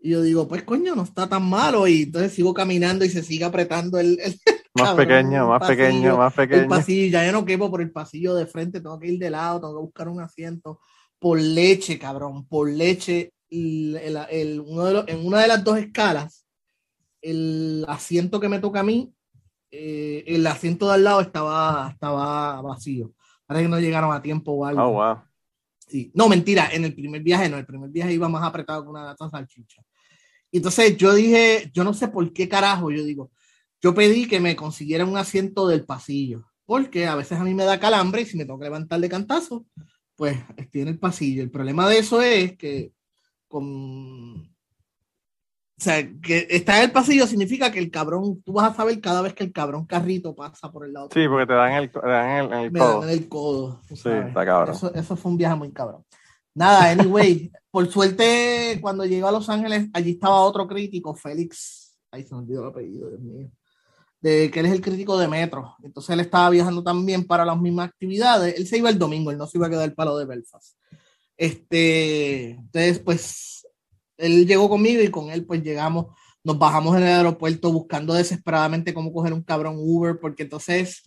y 0.03 0.11
yo 0.11 0.23
digo, 0.23 0.49
pues 0.49 0.62
coño, 0.62 0.95
no 0.95 1.03
está 1.03 1.29
tan 1.29 1.49
malo. 1.49 1.87
Y 1.87 2.03
entonces 2.03 2.33
sigo 2.33 2.55
caminando 2.55 3.05
y 3.05 3.11
se 3.11 3.23
sigue 3.23 3.45
apretando 3.45 3.99
el. 3.99 4.19
más 4.75 4.95
pequeño, 4.95 5.49
más 5.49 5.66
pequeño, 5.66 6.16
más 6.16 6.33
pequeño. 6.33 6.62
El 6.62 6.69
pasillo, 6.69 7.11
ya 7.11 7.27
yo 7.27 7.33
no 7.33 7.45
quepo 7.45 7.71
por 7.71 7.83
el 7.83 7.93
pasillo 7.93 8.35
de 8.35 8.47
frente, 8.47 8.81
tengo 8.81 8.99
que 8.99 9.09
ir 9.09 9.19
de 9.19 9.31
lado, 9.31 9.61
tengo 9.61 9.75
que 9.75 9.83
buscar 9.83 10.09
un 10.09 10.21
asiento. 10.21 10.81
Por 11.19 11.38
leche, 11.38 11.99
cabrón, 11.99 12.47
por 12.47 12.71
leche. 12.71 13.35
El, 13.51 13.97
el, 14.31 14.61
uno 14.61 14.85
de 14.85 14.93
los, 14.95 15.09
en 15.09 15.27
una 15.27 15.40
de 15.40 15.49
las 15.49 15.64
dos 15.64 15.77
escalas, 15.77 16.47
el 17.21 17.85
asiento 17.88 18.38
que 18.38 18.49
me 18.49 18.61
toca 18.61 18.81
a 18.81 18.85
mí, 18.85 19.12
eh, 19.73 20.23
el 20.29 20.47
asiento 20.47 20.87
de 20.87 20.95
al 20.95 21.05
lado 21.05 21.21
estaba, 21.21 21.90
estaba 21.93 22.62
vacío. 22.62 23.12
Parece 23.45 23.64
que 23.64 23.69
no 23.69 23.81
llegaron 23.81 24.12
a 24.12 24.23
tiempo 24.23 24.53
o 24.53 24.64
algo. 24.64 24.83
Oh, 24.83 24.93
wow. 24.93 25.19
No, 26.14 26.29
mentira, 26.29 26.68
en 26.72 26.85
el 26.85 26.94
primer 26.94 27.22
viaje 27.22 27.48
no, 27.48 27.59
el 27.59 27.66
primer 27.66 27.90
viaje 27.90 28.12
iba 28.12 28.29
más 28.29 28.44
apretado 28.44 28.83
que 28.83 28.88
una 28.90 29.05
gata 29.05 29.29
salchicha. 29.29 29.83
Entonces 30.53 30.96
yo 30.96 31.14
dije, 31.14 31.70
yo 31.72 31.85
no 31.85 31.94
sé 31.94 32.09
por 32.09 32.33
qué 32.33 32.48
carajo, 32.48 32.90
yo 32.90 33.05
digo, 33.05 33.31
yo 33.81 33.94
pedí 33.94 34.26
que 34.26 34.40
me 34.40 34.57
consiguieran 34.57 35.09
un 35.09 35.16
asiento 35.16 35.66
del 35.66 35.85
pasillo, 35.85 36.46
porque 36.66 37.07
a 37.07 37.14
veces 37.14 37.38
a 37.38 37.44
mí 37.44 37.55
me 37.55 37.64
da 37.64 37.81
calambre 37.81 38.22
y 38.22 38.26
si 38.26 38.37
me 38.37 38.44
tengo 38.44 38.59
que 38.59 38.64
levantar 38.64 39.00
de 39.00 39.09
cantazo, 39.09 39.66
pues 40.16 40.38
estoy 40.57 40.83
en 40.83 40.88
el 40.88 40.98
pasillo. 40.98 41.42
El 41.42 41.50
problema 41.50 41.88
de 41.88 41.98
eso 41.98 42.20
es 42.20 42.57
que 42.57 42.92
con... 43.48 44.55
O 45.81 45.83
sea, 45.83 46.07
que 46.21 46.47
está 46.51 46.77
en 46.77 46.85
el 46.85 46.93
pasillo 46.93 47.27
significa 47.27 47.73
que 47.73 47.79
el 47.79 47.90
cabrón, 47.90 48.43
tú 48.45 48.53
vas 48.53 48.71
a 48.71 48.77
saber 48.77 49.01
cada 49.01 49.23
vez 49.23 49.33
que 49.33 49.45
el 49.45 49.51
cabrón 49.51 49.87
carrito 49.87 50.35
pasa 50.35 50.71
por 50.71 50.85
el 50.85 50.93
lado. 50.93 51.09
Sí, 51.11 51.27
porque 51.27 51.47
te 51.47 51.55
dan 51.55 51.73
el, 51.73 51.90
te 51.90 52.01
dan 52.07 52.53
el, 52.53 52.53
el 52.53 52.71
me 52.71 52.79
codo. 52.79 53.01
Dan 53.01 53.09
el 53.09 53.29
codo. 53.31 53.81
Sí, 53.88 53.95
está 54.11 54.45
cabrón. 54.45 54.75
Eso, 54.75 54.95
eso 54.95 55.16
fue 55.16 55.33
un 55.33 55.38
viaje 55.38 55.57
muy 55.57 55.73
cabrón. 55.73 56.05
Nada, 56.55 56.90
anyway, 56.90 57.51
por 57.71 57.90
suerte, 57.90 58.77
cuando 58.83 59.07
llego 59.07 59.27
a 59.27 59.33
Los 59.33 59.49
Ángeles, 59.49 59.88
allí 59.95 60.11
estaba 60.11 60.43
otro 60.43 60.69
crítico, 60.69 61.14
Félix. 61.14 61.97
Ahí 62.11 62.25
se 62.25 62.35
me 62.35 62.43
olvidó 62.43 62.64
el 62.64 62.69
apellido, 62.69 63.09
Dios 63.09 63.21
mío. 63.23 63.51
De 64.21 64.51
que 64.51 64.61
él 64.61 64.66
es 64.66 64.73
el 64.73 64.83
crítico 64.83 65.16
de 65.16 65.29
Metro. 65.29 65.77
Entonces 65.83 66.11
él 66.11 66.21
estaba 66.21 66.51
viajando 66.51 66.83
también 66.83 67.27
para 67.27 67.47
las 67.47 67.59
mismas 67.59 67.88
actividades. 67.88 68.55
Él 68.59 68.66
se 68.66 68.77
iba 68.77 68.90
el 68.90 68.99
domingo, 68.99 69.31
él 69.31 69.38
no 69.38 69.47
se 69.47 69.57
iba 69.57 69.66
a 69.66 69.71
quedar 69.71 69.88
el 69.88 69.95
palo 69.95 70.19
de 70.19 70.27
Belfast. 70.27 70.77
Este, 71.38 72.51
entonces, 72.51 72.99
pues, 72.99 73.60
él 74.20 74.46
llegó 74.46 74.68
conmigo 74.68 75.02
y 75.02 75.09
con 75.09 75.30
él, 75.30 75.44
pues, 75.44 75.62
llegamos, 75.62 76.06
nos 76.44 76.59
bajamos 76.59 76.96
en 76.96 77.02
el 77.02 77.09
aeropuerto 77.09 77.72
buscando 77.72 78.14
desesperadamente 78.14 78.94
cómo 78.94 79.12
coger 79.12 79.33
un 79.33 79.42
cabrón 79.42 79.76
Uber, 79.78 80.18
porque 80.20 80.44
entonces 80.44 81.02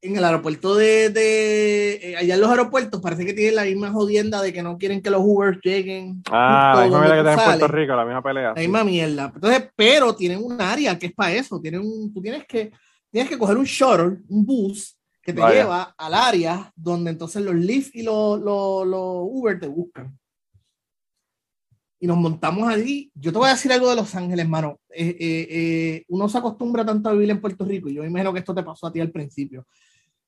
en 0.00 0.16
el 0.16 0.24
aeropuerto 0.24 0.74
de, 0.76 1.10
de 1.10 1.94
eh, 2.02 2.16
allá 2.16 2.34
en 2.34 2.40
los 2.40 2.50
aeropuertos 2.50 3.00
parece 3.00 3.26
que 3.26 3.32
tienen 3.32 3.56
la 3.56 3.64
misma 3.64 3.90
jodienda 3.90 4.40
de 4.40 4.52
que 4.52 4.62
no 4.62 4.78
quieren 4.78 5.02
que 5.02 5.10
los 5.10 5.22
Uber 5.24 5.58
lleguen. 5.62 6.22
Ah, 6.30 6.74
la 6.76 6.82
misma 6.84 7.00
mierda 7.00 7.16
que 7.16 7.22
tienen 7.22 7.38
en 7.38 7.58
Puerto 7.58 7.68
Rico, 7.68 7.96
la 7.96 8.04
misma 8.04 8.22
pelea. 8.22 8.52
La 8.54 8.60
misma 8.60 8.84
mierda. 8.84 9.32
Entonces, 9.34 9.70
pero 9.74 10.14
tienen 10.14 10.42
un 10.42 10.60
área 10.60 10.98
que 10.98 11.06
es 11.06 11.14
para 11.14 11.32
eso. 11.32 11.60
Tienen 11.60 11.80
un, 11.80 12.12
tú 12.12 12.22
tienes 12.22 12.46
que, 12.46 12.70
tienes 13.10 13.28
que 13.28 13.38
coger 13.38 13.56
un 13.56 13.64
shuttle, 13.64 14.18
un 14.28 14.46
bus 14.46 14.96
que 15.20 15.32
te 15.32 15.40
Vaya. 15.40 15.62
lleva 15.62 15.94
al 15.98 16.14
área 16.14 16.72
donde 16.76 17.10
entonces 17.10 17.42
los 17.42 17.54
Lyft 17.54 17.94
y 17.94 18.02
los, 18.02 18.40
los, 18.40 18.86
los 18.86 19.16
Uber 19.30 19.58
te 19.58 19.66
buscan. 19.66 20.17
Y 22.00 22.06
nos 22.06 22.16
montamos 22.16 22.68
allí. 22.68 23.10
Yo 23.14 23.32
te 23.32 23.38
voy 23.38 23.48
a 23.48 23.54
decir 23.54 23.72
algo 23.72 23.90
de 23.90 23.96
Los 23.96 24.14
Ángeles, 24.14 24.44
hermano. 24.44 24.78
Eh, 24.90 25.16
eh, 25.18 25.48
eh, 25.50 26.04
uno 26.08 26.28
se 26.28 26.38
acostumbra 26.38 26.84
tanto 26.84 27.08
a 27.08 27.12
vivir 27.12 27.30
en 27.30 27.40
Puerto 27.40 27.64
Rico, 27.64 27.88
y 27.88 27.94
yo 27.94 28.04
imagino 28.04 28.32
que 28.32 28.38
esto 28.40 28.54
te 28.54 28.62
pasó 28.62 28.86
a 28.86 28.92
ti 28.92 29.00
al 29.00 29.10
principio 29.10 29.66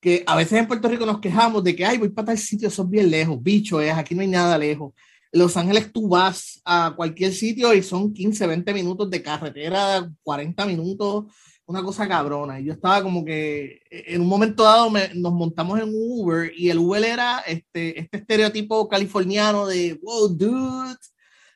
que 0.01 0.25
a 0.27 0.35
veces 0.35 0.59
en 0.59 0.67
Puerto 0.67 0.89
Rico 0.89 1.05
nos 1.05 1.21
quejamos 1.21 1.63
de 1.63 1.77
que, 1.77 1.85
ay, 1.85 1.99
voy 1.99 2.09
para 2.09 2.27
tal 2.27 2.39
sitio, 2.39 2.69
eso 2.69 2.83
es 2.85 2.91
bien 2.91 3.11
lejos, 3.11 3.41
bicho 3.41 3.81
es, 3.81 3.93
aquí 3.93 4.15
no 4.15 4.23
hay 4.23 4.29
nada 4.29 4.57
lejos. 4.57 4.95
Los 5.33 5.57
Ángeles 5.57 5.93
tú 5.93 6.09
vas 6.09 6.61
a 6.65 6.95
cualquier 6.97 7.33
sitio 7.33 7.73
y 7.75 7.83
son 7.83 8.13
15, 8.13 8.47
20 8.47 8.75
minutos 8.75 9.11
de 9.11 9.23
carretera, 9.23 10.11
40 10.23 10.67
minutos, 10.67 11.27
una 11.67 11.83
cosa 11.83 12.09
cabrona. 12.09 12.59
Y 12.59 12.65
yo 12.65 12.73
estaba 12.73 13.03
como 13.03 13.25
que 13.25 13.81
en 13.91 14.23
un 14.23 14.27
momento 14.27 14.65
dado 14.65 14.91
me, 14.91 15.15
nos 15.15 15.33
montamos 15.33 15.79
en 15.79 15.89
un 15.89 15.95
Uber 15.95 16.51
y 16.57 16.71
el 16.71 16.79
Uber 16.79 17.05
era 17.05 17.41
este, 17.41 18.01
este 18.01 18.17
estereotipo 18.17 18.89
californiano 18.89 19.67
de, 19.67 20.01
wow, 20.03 20.29
dude, 20.29 20.97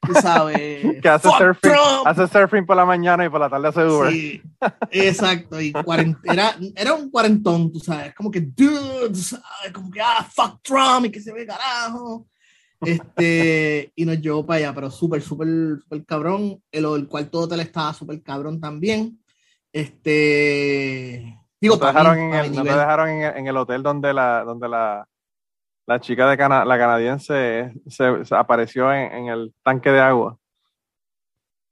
tú 0.07 0.15
sabes. 0.15 1.01
que 1.01 1.09
hace 1.09 1.29
"Fuck 1.29 1.39
surfing, 1.39 1.71
Trump". 1.71 2.07
hace 2.07 2.29
surfing 2.29 2.67
por 2.67 2.77
la 2.77 2.85
mañana 2.85 3.25
y 3.25 3.29
por 3.29 3.41
la 3.41 3.49
tarde 3.49 3.69
hace 3.69 3.85
Uber. 3.85 4.13
Sí, 4.13 4.43
exacto. 4.91 5.61
Y 5.61 5.73
era, 6.25 6.57
era 6.77 6.95
un 6.95 7.11
cuarentón, 7.11 7.73
tú 7.73 7.81
sabes, 7.81 8.15
como 8.15 8.31
que, 8.31 8.41
dude, 8.41 9.11
tú 9.11 9.17
sabes, 9.17 9.73
como 9.73 9.91
que, 9.91 10.01
ah, 10.01 10.27
fuck 10.31 10.61
Trump 10.63 11.07
y 11.07 11.11
que 11.11 11.21
se 11.21 11.33
ve 11.33 11.47
carajo. 11.47 12.27
Este, 12.81 13.93
y 13.95 14.05
nos 14.05 14.21
llevó 14.21 14.45
para 14.45 14.59
allá, 14.59 14.75
pero 14.75 14.91
súper, 14.91 15.23
súper, 15.23 15.49
súper 15.83 16.05
cabrón. 16.05 16.63
El, 16.71 16.85
el 16.85 17.09
cuarto 17.09 17.41
hotel 17.41 17.61
estaba 17.61 17.93
súper 17.95 18.23
cabrón 18.23 18.61
también. 18.61 19.19
Este, 19.73 21.39
digo, 21.61 21.75
no 21.77 21.81
te 21.81 21.87
dejaron, 21.87 22.17
mí, 22.17 22.23
en, 22.23 22.35
el, 22.35 22.53
no 22.53 22.63
te 22.63 22.69
dejaron 22.69 23.09
en, 23.09 23.23
el, 23.23 23.37
en 23.39 23.47
el 23.47 23.57
hotel 23.57 23.83
donde 23.83 24.13
la, 24.13 24.45
donde 24.45 24.69
la, 24.69 25.09
la 25.87 26.01
chica 26.01 26.29
de 26.29 26.37
Cana, 26.37 26.65
la 26.65 26.79
canadiense 26.79 27.73
se, 27.87 28.25
se 28.25 28.35
apareció 28.35 28.93
en, 28.93 29.13
en 29.13 29.27
el 29.29 29.55
tanque 29.63 29.91
de 29.91 30.01
agua. 30.01 30.39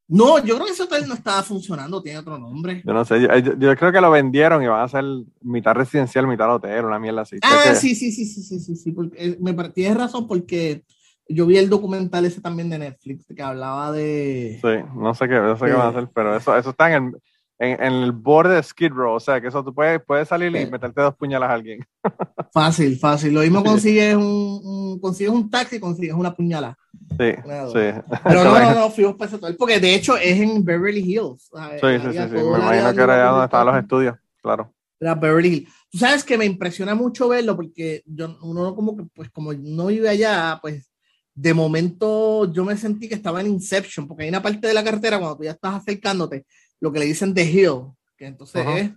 No, 0.09 0.39
yo 0.45 0.57
creo 0.57 0.67
que 0.67 0.73
ese 0.73 0.83
hotel 0.83 1.09
no 1.09 1.15
estaba 1.15 1.43
funcionando, 1.43 2.03
tiene 2.03 2.19
otro 2.19 2.37
nombre. 2.37 2.83
Yo 2.85 2.93
no 2.93 3.05
sé, 3.05 3.23
yo, 3.23 3.29
yo- 3.39 3.57
yo 3.59 3.77
creo 3.77 3.93
que 3.93 4.01
lo 4.01 4.11
vendieron 4.11 4.63
y 4.63 4.67
van 4.67 4.81
a 4.81 4.85
hacer 4.85 5.05
mitad 5.41 5.75
residencial, 5.75 6.27
mitad 6.27 6.53
hotel, 6.55 6.85
una 6.85 6.99
mierda 6.99 7.23
así. 7.23 7.39
Ah, 7.43 7.61
que- 7.71 7.75
sí, 7.77 7.95
sí, 7.95 8.13
sí, 8.13 8.27
sí, 8.27 8.43
sí, 8.43 8.61
sí, 8.61 8.77
sí, 8.77 8.93
porque, 8.93 9.17
eh, 9.19 9.39
me, 9.41 9.55
tienes 9.71 9.97
razón 9.97 10.29
porque 10.29 10.83
yo 11.29 11.47
vi 11.47 11.57
el 11.57 11.71
documental 11.71 12.27
ese 12.27 12.43
también 12.43 12.69
de 12.69 12.79
Netflix 12.79 13.25
que 13.35 13.43
hablaba 13.43 13.91
de... 13.93 14.59
Sí, 14.61 14.69
no 14.97 15.15
sé 15.15 15.29
qué, 15.29 15.35
no 15.37 15.57
sé 15.57 15.65
qué 15.65 15.73
van 15.73 15.87
a 15.87 15.89
hacer, 15.89 16.09
pero 16.15 16.37
eso, 16.37 16.55
eso 16.59 16.71
está 16.71 16.95
en 16.95 17.05
el, 17.07 17.23
en, 17.63 17.83
en 17.83 17.93
el 18.03 18.13
borde 18.13 18.57
de 18.57 18.63
Skid 18.63 18.91
Row, 18.93 19.15
o 19.15 19.21
sea 19.21 19.41
que 19.41 19.49
eso 19.49 19.63
tú 19.65 19.73
puedes, 19.75 20.01
puedes 20.05 20.27
salir 20.29 20.55
y 20.57 20.65
Sí. 20.65 20.71
meterte 20.71 21.01
dos 21.01 21.15
puñalas 21.15 21.51
a 21.51 21.55
alguien. 21.55 21.81
Fácil, 22.53 22.99
fácil. 22.99 23.33
Lo 23.35 23.41
mismo 23.41 23.63
consigues 23.63 24.15
un, 24.17 24.61
un- 24.65 25.01
consigues 25.01 25.33
un 25.33 25.49
taxi, 25.51 25.79
consigues 25.81 26.15
una 26.15 26.35
puñalada. 26.35 26.77
Sí, 27.19 27.33
Claro. 27.43 27.69
sí. 27.71 28.01
Pero 28.25 28.45
no, 28.45 28.59
no, 28.61 28.75
no, 28.75 28.91
fuimos 28.91 29.15
para 29.15 29.29
ese 29.29 29.37
hotel, 29.37 29.57
porque 29.57 29.81
de 29.81 29.95
hecho 29.95 30.17
es 30.17 30.41
en 30.41 30.65
Beverly 30.65 31.01
Hills. 31.01 31.49
¿sabes? 31.53 31.81
Sí, 31.81 32.11
sí, 32.13 32.19
sí, 32.19 32.35
me 32.35 32.41
imagino 32.41 32.95
que 32.95 33.01
era 33.03 33.15
donde 33.17 33.31
donde 33.31 33.45
estaban 33.45 33.67
los 33.69 33.77
estudios, 33.83 34.17
claro. 34.43 34.73
Era 35.01 35.15
Beverly 35.15 35.49
Hills. 35.49 35.69
Tú 35.91 35.99
sabes 35.99 36.25
que 36.25 36.37
me 36.39 36.45
impresiona 36.45 36.95
mucho 36.95 37.29
verlo 37.29 37.55
porque 37.57 38.03
yo, 38.07 38.37
uno 38.43 38.75
como 38.75 38.97
que, 38.97 39.05
pues 39.15 39.31
como 39.31 39.53
no 39.53 39.87
vive 39.87 40.09
allá, 40.09 40.59
pues 40.61 40.89
de 41.35 41.55
momento 41.55 42.53
yo 42.53 42.65
me 42.65 42.77
sentí 42.77 43.09
que 43.09 43.15
estaba 43.15 43.41
en 43.41 43.47
Inception, 43.47 44.07
porque 44.07 44.25
hay 44.25 44.29
una 44.29 44.43
parte 44.43 44.67
de 44.69 44.75
la 44.75 44.85
carretera 44.85 45.19
cuando 45.19 45.37
tú 45.39 45.45
ya 45.45 45.53
estás 45.53 45.75
acercándote, 45.77 46.45
lo 46.83 46.93
que 46.93 46.99
le 46.99 47.07
dicen 47.07 47.33
The 47.33 47.45
Hill, 47.45 47.93
que 48.17 48.27
entonces 48.27 48.67
Ajá. 48.67 48.77
es 48.77 48.91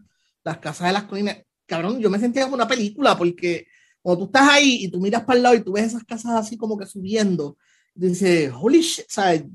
las 0.43 0.57
casas 0.57 0.87
de 0.87 0.93
las 0.93 1.03
colinas. 1.03 1.37
Cabrón, 1.67 1.99
yo 1.99 2.09
me 2.09 2.17
sentía 2.17 2.43
como 2.43 2.55
una 2.55 2.67
película 2.67 3.15
porque 3.15 3.67
cuando 4.01 4.23
tú 4.23 4.25
estás 4.25 4.49
ahí 4.49 4.79
y 4.81 4.89
tú 4.89 4.99
miras 4.99 5.23
para 5.23 5.37
el 5.37 5.43
lado 5.43 5.55
y 5.55 5.61
tú 5.61 5.73
ves 5.73 5.85
esas 5.85 6.03
casas 6.03 6.31
así 6.31 6.57
como 6.57 6.79
que 6.79 6.87
subiendo, 6.87 7.57
dices, 7.93 8.51
holy 8.59 8.81
shit, 8.81 9.05
¿sabes? 9.07 9.45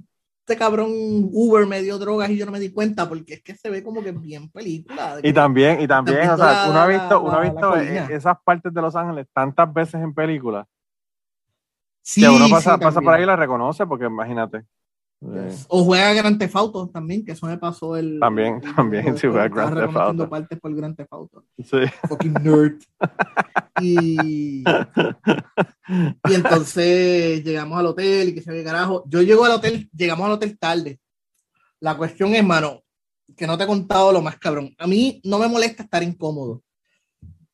Este 0.46 0.56
cabrón 0.56 0.92
Uber 1.32 1.66
me 1.66 1.82
dio 1.82 1.98
drogas 1.98 2.30
y 2.30 2.36
yo 2.36 2.46
no 2.46 2.52
me 2.52 2.60
di 2.60 2.70
cuenta 2.70 3.08
porque 3.08 3.34
es 3.34 3.42
que 3.42 3.56
se 3.56 3.68
ve 3.68 3.82
como 3.82 4.00
que 4.00 4.12
bien 4.12 4.48
película. 4.48 5.18
Y 5.24 5.32
también, 5.32 5.80
y 5.80 5.88
también, 5.88 6.30
o 6.30 6.36
sea, 6.36 6.68
uno 6.70 6.78
ha 6.78 6.86
visto, 6.86 7.20
uno 7.20 7.32
ha 7.32 7.40
visto 7.40 7.76
esas 7.76 8.36
partes 8.44 8.72
de 8.72 8.80
Los 8.80 8.94
Ángeles 8.94 9.26
tantas 9.34 9.72
veces 9.72 9.94
en 9.94 10.14
películas 10.14 10.66
Sí, 12.02 12.22
que 12.22 12.28
uno 12.28 12.48
pasa, 12.48 12.74
sí, 12.74 12.80
pasa 12.80 13.00
por 13.00 13.12
ahí 13.14 13.22
y 13.22 13.26
la 13.26 13.36
reconoce, 13.36 13.86
porque 13.86 14.06
imagínate. 14.06 14.64
Eh, 15.22 15.54
O 15.68 15.85
juega 15.85 16.14
Grand 16.14 16.38
Theft 16.38 16.56
Auto 16.56 16.88
también, 16.88 17.22
que 17.24 17.33
eso 17.33 17.46
me 17.46 17.59
pasó 17.59 17.94
el. 17.96 18.18
También, 18.20 18.61
el- 18.64 18.74
también, 18.74 19.09
el- 19.09 19.18
sí, 19.18 19.26
juega 19.26 19.48
Grand 19.48 19.74
Theft 19.76 19.96
Auto. 19.96 20.28
partes 20.30 20.59
por 20.59 20.74
Grand 20.74 20.96
Theft 20.96 21.12
Auto. 21.12 21.44
sí. 21.59 21.78
Fucking 22.09 22.35
nerd. 22.42 22.78
Y, 23.83 24.62
y 26.28 26.35
entonces 26.35 27.42
llegamos 27.42 27.78
al 27.78 27.87
hotel 27.87 28.28
y 28.28 28.35
que 28.35 28.42
se 28.42 28.52
ve 28.52 28.62
carajo. 28.62 29.04
Yo 29.06 29.22
llego 29.22 29.44
al 29.44 29.52
hotel, 29.52 29.88
llegamos 29.96 30.26
al 30.26 30.33
hotel 30.33 30.59
tarde. 30.59 31.00
La 31.80 31.96
cuestión 31.96 32.35
es, 32.35 32.44
mano, 32.44 32.83
que 33.37 33.46
no 33.46 33.56
te 33.56 33.64
he 33.64 33.66
contado 33.66 34.12
lo 34.12 34.20
más 34.20 34.37
cabrón. 34.38 34.74
A 34.78 34.87
mí 34.87 35.20
no 35.24 35.38
me 35.38 35.48
molesta 35.48 35.83
estar 35.85 36.02
incómodo. 36.02 36.62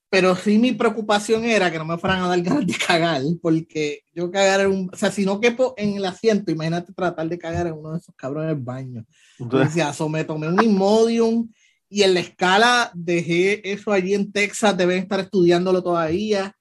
Pero 0.08 0.36
sí 0.36 0.58
mi 0.58 0.72
preocupación 0.72 1.44
era 1.44 1.70
que 1.70 1.78
no 1.78 1.84
me 1.84 1.98
fueran 1.98 2.22
a 2.22 2.28
dar 2.28 2.40
ganas 2.42 2.66
de 2.66 2.74
cagar, 2.74 3.22
porque 3.42 4.00
yo 4.14 4.30
cagar 4.30 4.60
en 4.60 4.70
un... 4.70 4.90
O 4.92 4.96
sea, 4.96 5.10
si 5.10 5.24
no 5.24 5.40
quepo 5.40 5.74
en 5.76 5.96
el 5.96 6.04
asiento, 6.04 6.50
imagínate 6.50 6.92
tratar 6.92 7.28
de 7.28 7.38
cagar 7.38 7.66
en 7.66 7.74
uno 7.74 7.92
de 7.92 7.98
esos 7.98 8.14
cabrones 8.14 8.62
baños. 8.62 9.04
Yo 9.38 9.44
Entonces, 9.44 9.74
decía, 9.74 9.92
so, 9.92 10.08
me 10.08 10.24
tomé 10.24 10.48
un 10.48 10.62
Imodium 10.62 11.48
y 11.88 12.02
en 12.02 12.14
la 12.14 12.20
escala 12.20 12.90
dejé 12.94 13.70
eso 13.70 13.92
allí 13.92 14.14
en 14.14 14.32
Texas, 14.32 14.76
deben 14.76 14.98
estar 14.98 15.20
estudiándolo 15.20 15.82
todavía. 15.82 16.52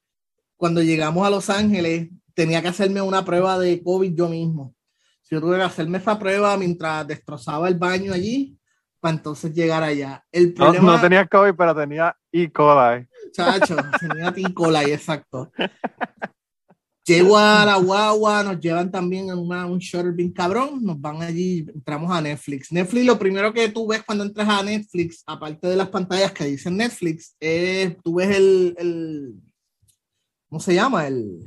cuando 0.57 0.81
llegamos 0.81 1.27
a 1.27 1.29
Los 1.29 1.49
Ángeles, 1.49 2.09
tenía 2.33 2.61
que 2.61 2.69
hacerme 2.69 3.01
una 3.01 3.25
prueba 3.25 3.59
de 3.59 3.81
COVID 3.83 4.13
yo 4.13 4.29
mismo. 4.29 4.73
Yo 5.29 5.41
tuve 5.41 5.57
que 5.57 5.63
hacerme 5.63 5.97
esa 5.97 6.17
prueba 6.19 6.55
mientras 6.57 7.07
destrozaba 7.07 7.67
el 7.67 7.75
baño 7.75 8.13
allí 8.13 8.57
para 8.99 9.15
entonces 9.15 9.53
llegar 9.53 9.83
allá. 9.83 10.23
El 10.31 10.53
problema, 10.53 10.95
no, 10.95 11.01
tenía 11.01 11.25
COVID, 11.27 11.53
pero 11.57 11.75
tenía 11.75 12.15
E. 12.31 12.51
coli. 12.51 13.07
Chacho, 13.31 13.75
tenía 13.99 14.33
E. 14.35 14.53
coli, 14.53 14.91
exacto. 14.91 15.51
Llego 17.05 17.37
a 17.37 17.63
la 17.65 17.77
guagua, 17.77 18.43
nos 18.43 18.59
llevan 18.59 18.91
también 18.91 19.29
en 19.29 19.37
un 19.37 19.77
shuttle 19.77 20.11
bien 20.11 20.31
cabrón, 20.31 20.83
nos 20.83 20.99
van 20.99 21.21
allí, 21.21 21.59
entramos 21.73 22.09
a 22.11 22.19
Netflix. 22.19 22.71
Netflix, 22.71 23.05
lo 23.05 23.19
primero 23.19 23.53
que 23.53 23.69
tú 23.69 23.85
ves 23.87 24.01
cuando 24.03 24.23
entras 24.23 24.49
a 24.49 24.63
Netflix, 24.63 25.21
aparte 25.27 25.67
de 25.67 25.75
las 25.75 25.89
pantallas 25.89 26.31
que 26.31 26.45
dicen 26.45 26.77
Netflix, 26.77 27.35
es, 27.39 27.95
tú 28.01 28.15
ves 28.15 28.35
el, 28.35 28.75
el 28.79 29.35
¿cómo 30.49 30.59
se 30.59 30.73
llama? 30.73 31.05
El, 31.05 31.43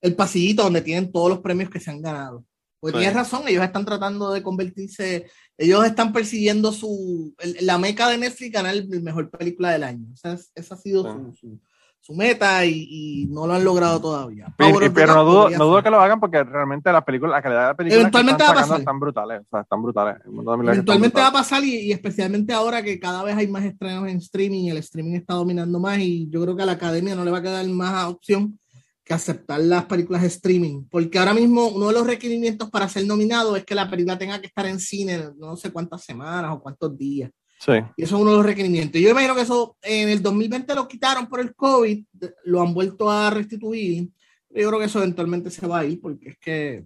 el 0.00 0.14
pasillito 0.14 0.62
donde 0.64 0.80
tienen 0.80 1.12
todos 1.12 1.28
los 1.28 1.40
premios 1.40 1.68
que 1.68 1.80
se 1.80 1.90
han 1.90 2.00
ganado. 2.00 2.44
Pues 2.82 2.94
tienes 2.94 3.14
razón, 3.14 3.42
ellos 3.46 3.62
están 3.62 3.84
tratando 3.84 4.32
de 4.32 4.42
convertirse, 4.42 5.30
ellos 5.56 5.86
están 5.86 6.12
persiguiendo 6.12 6.72
su, 6.72 7.32
la 7.60 7.78
meca 7.78 8.08
de 8.08 8.18
Netflix 8.18 8.50
ganar 8.50 8.74
la 8.74 9.00
mejor 9.00 9.30
película 9.30 9.70
del 9.70 9.84
año. 9.84 10.08
Esa, 10.12 10.36
esa 10.56 10.74
ha 10.74 10.78
sido 10.78 11.04
su, 11.32 11.60
su, 12.00 12.12
meta 12.12 12.66
y, 12.66 13.28
no 13.30 13.46
lo 13.46 13.52
han 13.52 13.62
logrado 13.62 14.00
todavía. 14.00 14.52
Pero, 14.58 15.14
no, 15.14 15.24
dudo, 15.24 15.50
no 15.50 15.66
dudo 15.66 15.80
que 15.80 15.90
lo 15.90 16.00
hagan 16.00 16.18
porque 16.18 16.42
realmente 16.42 16.90
la 16.90 17.04
película, 17.04 17.36
la 17.36 17.42
calidad 17.42 17.60
de 17.60 17.68
la 17.68 17.76
película 17.76 18.00
eventualmente 18.00 18.42
va 18.42 18.50
a 18.50 18.54
pasar. 18.54 18.80
están 18.80 18.98
brutales, 18.98 19.42
o 19.42 19.48
sea, 19.48 19.60
están 19.60 19.80
brutales. 19.80 20.16
Eventualmente 20.26 21.20
va 21.20 21.28
a 21.28 21.32
pasar 21.32 21.62
y, 21.62 21.82
y, 21.82 21.92
especialmente 21.92 22.52
ahora 22.52 22.82
que 22.82 22.98
cada 22.98 23.22
vez 23.22 23.36
hay 23.36 23.46
más 23.46 23.62
estrenos 23.64 24.08
en 24.08 24.16
streaming, 24.16 24.70
el 24.70 24.78
streaming 24.78 25.14
está 25.14 25.34
dominando 25.34 25.78
más 25.78 26.00
y 26.00 26.28
yo 26.30 26.42
creo 26.42 26.56
que 26.56 26.64
a 26.64 26.66
la 26.66 26.72
academia 26.72 27.14
no 27.14 27.24
le 27.24 27.30
va 27.30 27.38
a 27.38 27.42
quedar 27.42 27.64
más 27.68 28.06
opción 28.06 28.58
que 29.04 29.14
aceptar 29.14 29.60
las 29.60 29.86
películas 29.86 30.22
de 30.22 30.28
streaming, 30.28 30.84
porque 30.88 31.18
ahora 31.18 31.34
mismo 31.34 31.68
uno 31.68 31.88
de 31.88 31.94
los 31.94 32.06
requerimientos 32.06 32.70
para 32.70 32.88
ser 32.88 33.06
nominado 33.06 33.56
es 33.56 33.64
que 33.64 33.74
la 33.74 33.90
película 33.90 34.18
tenga 34.18 34.40
que 34.40 34.46
estar 34.46 34.66
en 34.66 34.78
cine 34.78 35.30
no 35.36 35.56
sé 35.56 35.72
cuántas 35.72 36.04
semanas 36.04 36.52
o 36.52 36.60
cuántos 36.60 36.96
días. 36.96 37.30
Sí. 37.58 37.72
Y 37.96 38.02
eso 38.02 38.16
es 38.16 38.22
uno 38.22 38.32
de 38.32 38.36
los 38.38 38.46
requerimientos. 38.46 39.00
Yo 39.00 39.10
imagino 39.10 39.34
que 39.34 39.42
eso 39.42 39.76
en 39.82 40.08
el 40.08 40.22
2020 40.22 40.74
lo 40.74 40.88
quitaron 40.88 41.28
por 41.28 41.40
el 41.40 41.54
COVID, 41.54 42.04
lo 42.44 42.60
han 42.60 42.74
vuelto 42.74 43.10
a 43.10 43.30
restituir. 43.30 44.08
Yo 44.50 44.68
creo 44.68 44.78
que 44.78 44.86
eso 44.86 44.98
eventualmente 44.98 45.50
se 45.50 45.66
va 45.66 45.80
a 45.80 45.84
ir 45.84 46.00
porque 46.00 46.30
es 46.30 46.38
que 46.38 46.84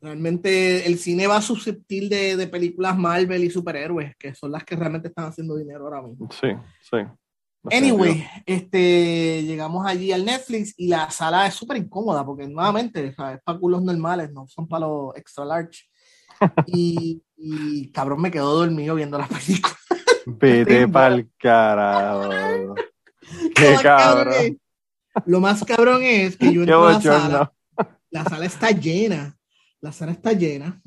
realmente 0.00 0.86
el 0.86 0.98
cine 0.98 1.26
va 1.26 1.40
susceptible 1.40 2.16
de, 2.16 2.36
de 2.36 2.46
películas 2.46 2.96
Marvel 2.98 3.44
y 3.44 3.50
superhéroes, 3.50 4.16
que 4.16 4.34
son 4.34 4.52
las 4.52 4.64
que 4.64 4.76
realmente 4.76 5.08
están 5.08 5.26
haciendo 5.26 5.56
dinero 5.56 5.84
ahora 5.84 6.02
mismo. 6.02 6.28
Sí, 6.32 6.48
sí. 6.82 6.98
Anyway, 7.70 8.26
este, 8.44 9.42
llegamos 9.42 9.86
allí 9.86 10.12
al 10.12 10.24
Netflix 10.24 10.74
y 10.76 10.88
la 10.88 11.10
sala 11.10 11.46
es 11.46 11.54
súper 11.54 11.78
incómoda 11.78 12.24
porque 12.24 12.46
nuevamente 12.46 13.06
es 13.06 13.14
para 13.14 13.40
culos 13.58 13.82
normales, 13.82 14.30
no 14.32 14.46
son 14.46 14.68
para 14.68 14.86
los 14.86 15.16
extra 15.16 15.44
large. 15.44 15.84
Y, 16.66 17.22
y, 17.36 17.90
cabrón 17.92 18.20
me 18.20 18.30
quedó 18.30 18.54
dormido 18.54 18.94
viendo 18.94 19.16
la 19.16 19.26
película. 19.26 19.74
Vete 20.26 20.88
pa'l 20.88 21.30
carajo. 21.38 22.74
Qué 23.54 23.76
cabrón. 23.82 24.60
Lo 25.24 25.40
más 25.40 25.64
cabrón 25.64 26.02
es 26.02 26.36
que 26.36 26.52
yo 26.52 26.62
entro 26.62 26.86
a 26.86 26.92
la 26.92 27.00
sala, 27.00 27.52
la 28.10 28.24
sala 28.24 28.44
está 28.46 28.70
llena, 28.72 29.38
la 29.80 29.92
sala 29.92 30.12
está 30.12 30.32
llena 30.32 30.82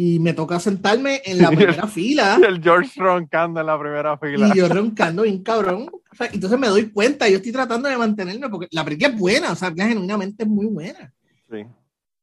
y 0.00 0.20
me 0.20 0.32
toca 0.32 0.60
sentarme 0.60 1.22
en 1.24 1.38
la 1.42 1.50
primera 1.50 1.88
fila. 1.88 2.38
Y 2.40 2.44
el 2.44 2.62
George 2.62 2.92
roncando 3.00 3.58
en 3.58 3.66
la 3.66 3.76
primera 3.76 4.16
fila. 4.16 4.52
Y 4.54 4.58
yo 4.58 4.68
roncando 4.72 5.22
bien 5.22 5.42
cabrón. 5.42 5.90
entonces 6.32 6.56
me 6.56 6.68
doy 6.68 6.90
cuenta, 6.90 7.28
yo 7.28 7.38
estoy 7.38 7.50
tratando 7.50 7.88
de 7.88 7.98
mantenerme 7.98 8.48
porque 8.48 8.68
la 8.70 8.84
película 8.84 9.08
es 9.08 9.18
buena, 9.18 9.50
o 9.50 9.56
sea, 9.56 9.74
genuinamente 9.76 10.44
es 10.44 10.48
muy 10.48 10.66
buena. 10.66 11.12
Sí. 11.50 11.64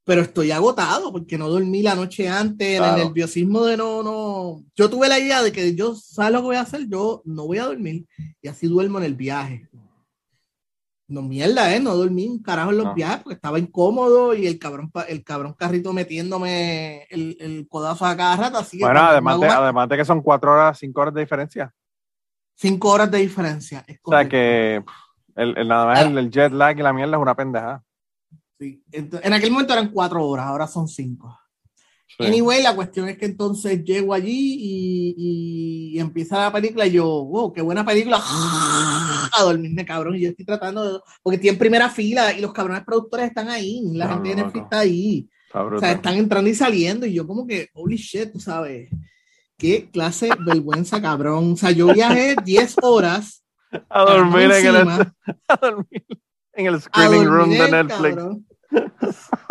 Pero 0.05 0.21
estoy 0.21 0.51
agotado 0.51 1.11
porque 1.11 1.37
no 1.37 1.49
dormí 1.49 1.81
la 1.81 1.95
noche 1.95 2.29
antes, 2.29 2.79
el 2.79 2.95
nerviosismo 2.95 3.65
de 3.65 3.75
no, 3.75 4.01
no. 4.01 4.63
Yo 4.73 4.89
tuve 4.89 5.09
la 5.09 5.19
idea 5.19 5.43
de 5.43 5.51
que 5.51 5.75
yo, 5.75 5.95
¿sabes 5.95 6.31
lo 6.31 6.39
que 6.39 6.45
voy 6.45 6.55
a 6.55 6.61
hacer? 6.61 6.87
Yo 6.87 7.23
no 7.25 7.45
voy 7.45 7.57
a 7.57 7.65
dormir 7.65 8.05
y 8.41 8.47
así 8.47 8.67
duermo 8.67 8.99
en 8.99 9.03
el 9.03 9.15
viaje. 9.15 9.67
No 11.07 11.21
mierda, 11.21 11.75
¿eh? 11.75 11.79
No 11.79 11.95
dormí 11.95 12.27
un 12.27 12.41
carajo 12.41 12.71
en 12.71 12.77
los 12.77 12.95
viajes 12.95 13.21
porque 13.23 13.35
estaba 13.35 13.59
incómodo 13.59 14.33
y 14.33 14.47
el 14.47 14.57
cabrón, 14.57 14.91
el 15.07 15.23
cabrón 15.23 15.53
carrito 15.53 15.93
metiéndome 15.93 17.03
el, 17.11 17.37
el 17.39 17.67
codazo 17.67 18.05
a 18.05 18.17
cada 18.17 18.35
rato. 18.35 18.57
Así 18.57 18.79
bueno, 18.79 19.01
además 19.01 19.39
de, 19.39 19.47
además 19.47 19.87
de 19.87 19.97
que 19.97 20.05
son 20.05 20.21
cuatro 20.21 20.53
horas, 20.53 20.79
cinco 20.79 21.01
horas 21.01 21.13
de 21.13 21.21
diferencia. 21.21 21.71
Cinco 22.55 22.89
horas 22.89 23.11
de 23.11 23.19
diferencia. 23.19 23.85
o 24.01 24.11
sea 24.11 24.27
que 24.27 24.83
el, 25.35 25.57
el 25.57 25.67
nada 25.67 25.85
más 25.85 26.01
el, 26.01 26.17
el, 26.17 26.31
jet 26.31 26.51
lag 26.51 26.79
y 26.79 26.81
la 26.81 26.93
mierda 26.93 27.17
es 27.17 27.21
una 27.21 27.35
pendeja. 27.35 27.83
Sí, 28.57 28.83
en 28.91 29.33
aquel 29.33 29.51
momento 29.51 29.73
eran 29.73 29.89
cuatro 29.89 30.25
horas, 30.25 30.47
ahora 30.47 30.65
son 30.65 30.87
cinco. 30.87 31.37
Anyway, 32.17 32.63
la 32.63 32.75
cuestión 32.75 33.09
es 33.09 33.17
que 33.17 33.25
entonces 33.25 33.83
llego 33.83 34.13
allí 34.13 34.57
y, 35.17 35.99
empieza 35.99 36.39
la 36.39 36.51
película 36.51 36.85
y 36.85 36.91
yo, 36.91 37.05
wow, 37.05 37.51
qué 37.53 37.61
buena 37.61 37.85
película. 37.85 38.21
A 39.37 39.43
dormirme, 39.43 39.85
cabrón. 39.85 40.15
Y 40.15 40.21
yo 40.21 40.29
estoy 40.29 40.45
tratando 40.45 40.93
de. 40.93 40.99
Porque 41.21 41.35
estoy 41.35 41.49
en 41.49 41.57
primera 41.57 41.89
fila 41.89 42.33
y 42.33 42.41
los 42.41 42.53
cabrones 42.53 42.83
productores 42.83 43.27
están 43.27 43.49
ahí. 43.49 43.81
La 43.93 44.07
gente 44.09 44.29
de 44.29 44.35
Netflix 44.35 44.63
está 44.63 44.79
ahí. 44.79 45.27
o 45.53 45.79
sea, 45.79 45.93
están 45.93 46.15
entrando 46.15 46.49
y 46.49 46.55
saliendo. 46.55 47.05
Y 47.05 47.13
yo, 47.13 47.27
como 47.27 47.45
que, 47.45 47.69
holy 47.73 47.97
shit, 47.97 48.31
tú 48.31 48.39
sabes. 48.39 48.89
Qué 49.57 49.89
clase 49.91 50.27
de 50.27 50.35
vergüenza, 50.45 51.01
cabrón. 51.01 51.53
O 51.53 51.57
sea, 51.57 51.71
yo 51.71 51.87
viajé 51.93 52.35
10 52.45 52.75
horas. 52.81 53.43
A 53.89 54.03
dormir, 54.03 54.51
en 54.51 54.67
el, 54.67 54.75
a 55.47 55.57
dormir 55.61 56.05
en 56.53 56.65
el 56.67 56.81
screening 56.81 57.25
room 57.25 57.49
de 57.49 57.71
Netflix 57.71 58.15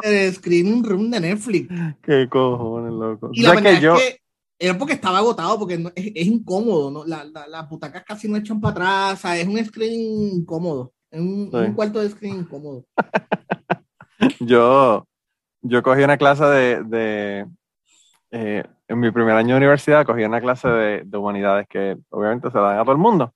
el 0.03 0.35
screening 0.35 0.85
room 0.85 1.11
de 1.11 1.21
Netflix. 1.21 1.69
Qué 2.03 2.29
cojones, 2.29 2.93
loco. 2.93 3.31
Y 3.33 3.43
la 3.43 3.55
verdad 3.55 3.73
que 3.73 3.81
yo... 3.81 3.95
es 3.97 4.03
que 4.03 4.21
era 4.59 4.79
porque 4.79 4.95
estaba 4.95 5.19
agotado, 5.19 5.59
porque 5.59 5.93
es, 5.95 6.27
incómodo, 6.27 6.91
¿no? 6.91 7.05
La, 7.05 7.25
la, 7.25 7.47
las 7.49 7.69
butacas 7.69 8.05
casi 8.05 8.29
no 8.29 8.37
echan 8.37 8.61
para 8.61 8.73
atrás, 8.73 9.13
o 9.15 9.17
sea, 9.23 9.37
es 9.37 9.47
un 9.47 9.63
screen 9.65 10.35
incómodo, 10.37 10.93
es 11.11 11.21
un, 11.21 11.51
cuarto 11.75 12.01
de 12.01 12.09
screen 12.09 12.41
incómodo. 12.41 12.85
yo, 14.41 15.07
yo 15.61 15.83
cogí 15.83 16.03
una 16.03 16.17
clase 16.17 16.45
de, 16.45 16.85
de 16.85 17.47
eh, 18.31 18.65
en 18.89 19.01
mi 19.01 19.11
primer 19.11 19.35
año 19.35 19.55
de 19.55 19.59
universidad, 19.59 20.07
cogí 20.07 20.23
una 20.25 20.41
clase 20.41 20.69
de, 20.69 21.03
de 21.05 21.19
humanidades 21.19 21.67
que 21.69 21.97
obviamente 22.11 22.51
se 22.51 22.59
dan 22.59 22.79
a 22.79 22.83
todo 22.83 22.93
el 22.93 22.99
mundo. 22.99 23.35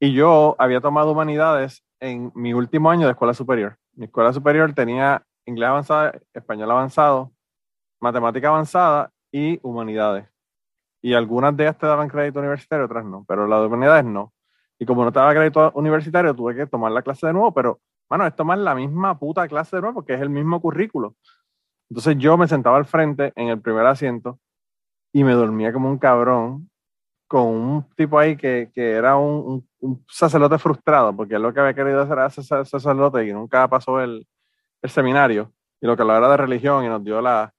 Y 0.00 0.12
yo 0.12 0.56
había 0.58 0.80
tomado 0.80 1.12
humanidades 1.12 1.84
en 2.00 2.32
mi 2.34 2.52
último 2.52 2.90
año 2.90 3.06
de 3.06 3.12
escuela 3.12 3.34
superior. 3.34 3.76
Mi 3.94 4.06
escuela 4.06 4.32
superior 4.32 4.72
tenía 4.74 5.22
inglés 5.44 5.68
avanzado, 5.68 6.12
español 6.32 6.70
avanzado, 6.70 7.32
matemática 8.00 8.48
avanzada 8.48 9.10
y 9.30 9.58
humanidades. 9.62 10.28
Y 11.02 11.14
algunas 11.14 11.56
de 11.56 11.64
ellas 11.64 11.78
te 11.78 11.86
daban 11.86 12.08
crédito 12.08 12.38
universitario, 12.38 12.86
otras 12.86 13.04
no, 13.04 13.24
pero 13.26 13.46
las 13.46 13.60
de 13.60 13.66
humanidades 13.66 14.04
no. 14.04 14.32
Y 14.78 14.86
como 14.86 15.04
no 15.04 15.12
te 15.12 15.18
daba 15.18 15.34
crédito 15.34 15.72
universitario, 15.74 16.34
tuve 16.34 16.54
que 16.54 16.66
tomar 16.66 16.92
la 16.92 17.02
clase 17.02 17.26
de 17.26 17.32
nuevo, 17.32 17.52
pero, 17.52 17.80
bueno, 18.08 18.26
es 18.26 18.34
tomar 18.34 18.58
la 18.58 18.74
misma 18.74 19.18
puta 19.18 19.46
clase 19.48 19.76
de 19.76 19.82
nuevo 19.82 19.96
porque 19.96 20.14
es 20.14 20.20
el 20.20 20.30
mismo 20.30 20.60
currículo. 20.60 21.16
Entonces 21.90 22.16
yo 22.18 22.38
me 22.38 22.48
sentaba 22.48 22.78
al 22.78 22.86
frente 22.86 23.32
en 23.36 23.48
el 23.48 23.60
primer 23.60 23.86
asiento 23.86 24.38
y 25.12 25.24
me 25.24 25.32
dormía 25.32 25.72
como 25.72 25.90
un 25.90 25.98
cabrón 25.98 26.70
con 27.28 27.46
un 27.46 27.88
tipo 27.96 28.18
ahí 28.18 28.36
que, 28.36 28.70
que 28.74 28.92
era 28.92 29.16
un, 29.16 29.68
sacerdote 30.08 30.58
frustrado, 30.58 31.14
porque 31.14 31.38
lo 31.38 31.52
que 31.52 31.60
había 31.60 31.74
querido 31.74 32.02
hacer 32.02 32.18
era 32.18 32.30
ser 32.30 32.66
sacerdote 32.66 33.26
y 33.26 33.32
nunca 33.32 33.68
pasó 33.68 34.00
el, 34.00 34.26
el, 34.82 34.90
seminario, 34.90 35.52
y 35.80 35.86
lo 35.86 35.96
que 35.96 36.04
lo 36.04 36.16
era 36.16 36.28
de 36.28 36.36
religión 36.36 36.84
y 36.84 36.88
nos 36.88 37.02
dio 37.04 37.20
la, 37.20 37.52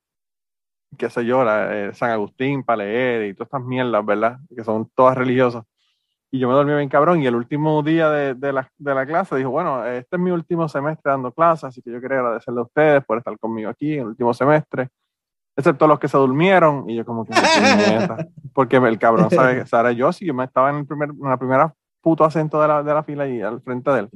qué 0.96 1.10
sé 1.10 1.24
yo, 1.24 1.44
la, 1.44 1.88
eh, 1.88 1.94
San 1.94 2.10
Agustín 2.10 2.62
para 2.62 2.84
leer 2.84 3.26
y 3.26 3.34
todas 3.34 3.48
estas 3.48 3.62
mierdas, 3.62 4.04
¿verdad? 4.04 4.38
Que 4.54 4.64
son 4.64 4.90
todas 4.94 5.16
religiosas. 5.16 5.64
Y 6.30 6.38
yo 6.40 6.48
me 6.48 6.54
dormí 6.54 6.74
bien 6.74 6.88
cabrón, 6.88 7.22
y 7.22 7.26
el 7.26 7.36
último 7.36 7.82
día 7.82 8.10
de, 8.10 8.34
de, 8.34 8.52
la, 8.52 8.68
de 8.76 8.94
la 8.94 9.06
clase 9.06 9.36
dijo, 9.36 9.50
bueno, 9.50 9.84
este 9.86 10.16
es 10.16 10.22
mi 10.22 10.30
último 10.30 10.68
semestre 10.68 11.12
dando 11.12 11.32
clases, 11.32 11.64
así 11.64 11.82
que 11.82 11.92
yo 11.92 12.00
quería 12.00 12.18
agradecerle 12.18 12.60
a 12.60 12.64
ustedes 12.64 13.04
por 13.04 13.18
estar 13.18 13.38
conmigo 13.38 13.70
aquí 13.70 13.94
en 13.94 14.00
el 14.00 14.06
último 14.08 14.34
semestre 14.34 14.88
excepto 15.56 15.86
los 15.86 15.98
que 15.98 16.08
se 16.08 16.18
durmieron, 16.18 16.88
y 16.88 16.96
yo 16.96 17.04
como 17.04 17.24
que, 17.24 17.32
porque 18.52 18.76
el 18.76 18.98
cabrón 18.98 19.30
sabe, 19.30 19.66
sabe 19.66 19.94
yo, 19.94 20.12
si 20.12 20.26
yo 20.26 20.34
me 20.34 20.44
estaba 20.44 20.70
en, 20.70 20.76
el 20.76 20.86
primer, 20.86 21.10
en 21.10 21.28
la 21.28 21.36
primera 21.36 21.74
puto 22.04 22.22
acento 22.22 22.60
de 22.60 22.68
la, 22.68 22.82
de 22.82 22.94
la 22.94 23.02
fila 23.02 23.26
y 23.26 23.40
al 23.40 23.62
frente 23.62 23.90
de 23.90 24.00
él. 24.00 24.10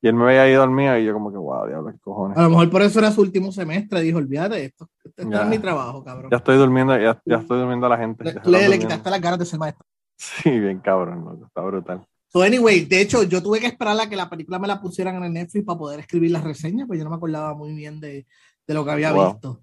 Y 0.00 0.06
él 0.06 0.14
me 0.14 0.24
veía 0.24 0.42
ahí 0.42 0.52
dormido 0.52 0.96
y 0.96 1.04
yo 1.04 1.12
como 1.12 1.32
que, 1.32 1.36
wow, 1.36 1.66
diablo, 1.66 1.90
qué 1.90 1.98
cojones. 1.98 2.38
A 2.38 2.42
lo 2.44 2.50
mejor 2.50 2.70
por 2.70 2.82
eso 2.82 3.00
era 3.00 3.10
su 3.10 3.20
último 3.20 3.50
semestre, 3.50 4.00
dijo, 4.00 4.18
olvídate 4.18 4.64
esto, 4.64 4.88
este 5.04 5.22
es 5.22 5.46
mi 5.46 5.58
trabajo, 5.58 6.04
cabrón. 6.04 6.30
Ya 6.30 6.36
estoy 6.36 6.56
durmiendo, 6.56 6.96
ya, 6.96 7.20
ya 7.26 7.36
estoy 7.38 7.58
durmiendo 7.58 7.86
a 7.86 7.88
la 7.90 7.98
gente. 7.98 8.24
Le, 8.44 8.68
le, 8.68 8.78
quitaste 8.78 9.10
las 9.10 9.20
ganas 9.20 9.40
de 9.40 9.46
ser 9.46 9.58
maestro. 9.58 9.84
Sí, 10.20 10.50
bien 10.50 10.80
cabrón, 10.80 11.44
está 11.46 11.60
brutal. 11.60 12.04
So 12.26 12.42
anyway, 12.42 12.84
de 12.84 13.00
hecho, 13.00 13.22
yo 13.22 13.40
tuve 13.40 13.60
que 13.60 13.68
esperar 13.68 13.98
a 14.00 14.08
que 14.08 14.16
la 14.16 14.28
película 14.28 14.58
me 14.58 14.66
la 14.66 14.80
pusieran 14.80 15.14
en 15.16 15.24
el 15.24 15.32
Netflix 15.32 15.64
para 15.64 15.78
poder 15.78 16.00
escribir 16.00 16.32
las 16.32 16.42
reseñas, 16.42 16.88
pues 16.88 16.98
yo 16.98 17.04
no 17.04 17.10
me 17.10 17.16
acordaba 17.16 17.54
muy 17.54 17.72
bien 17.72 18.00
de, 18.00 18.26
de 18.66 18.74
lo 18.74 18.84
que 18.84 18.90
había 18.90 19.12
visto. 19.12 19.62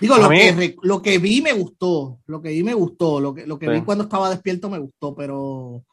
Digo, 0.00 0.16
lo 0.16 0.28
que, 0.28 0.76
lo 0.82 1.02
que 1.02 1.18
vi 1.18 1.42
me 1.42 1.52
gustó, 1.52 2.20
lo 2.26 2.40
que 2.40 2.50
vi 2.50 2.62
me 2.62 2.74
gustó, 2.74 3.20
lo 3.20 3.34
que, 3.34 3.46
lo 3.46 3.58
que 3.58 3.68
vi 3.68 3.82
cuando 3.82 4.04
estaba 4.04 4.30
despierto 4.30 4.68
me 4.68 4.78
gustó, 4.78 5.14
pero 5.14 5.84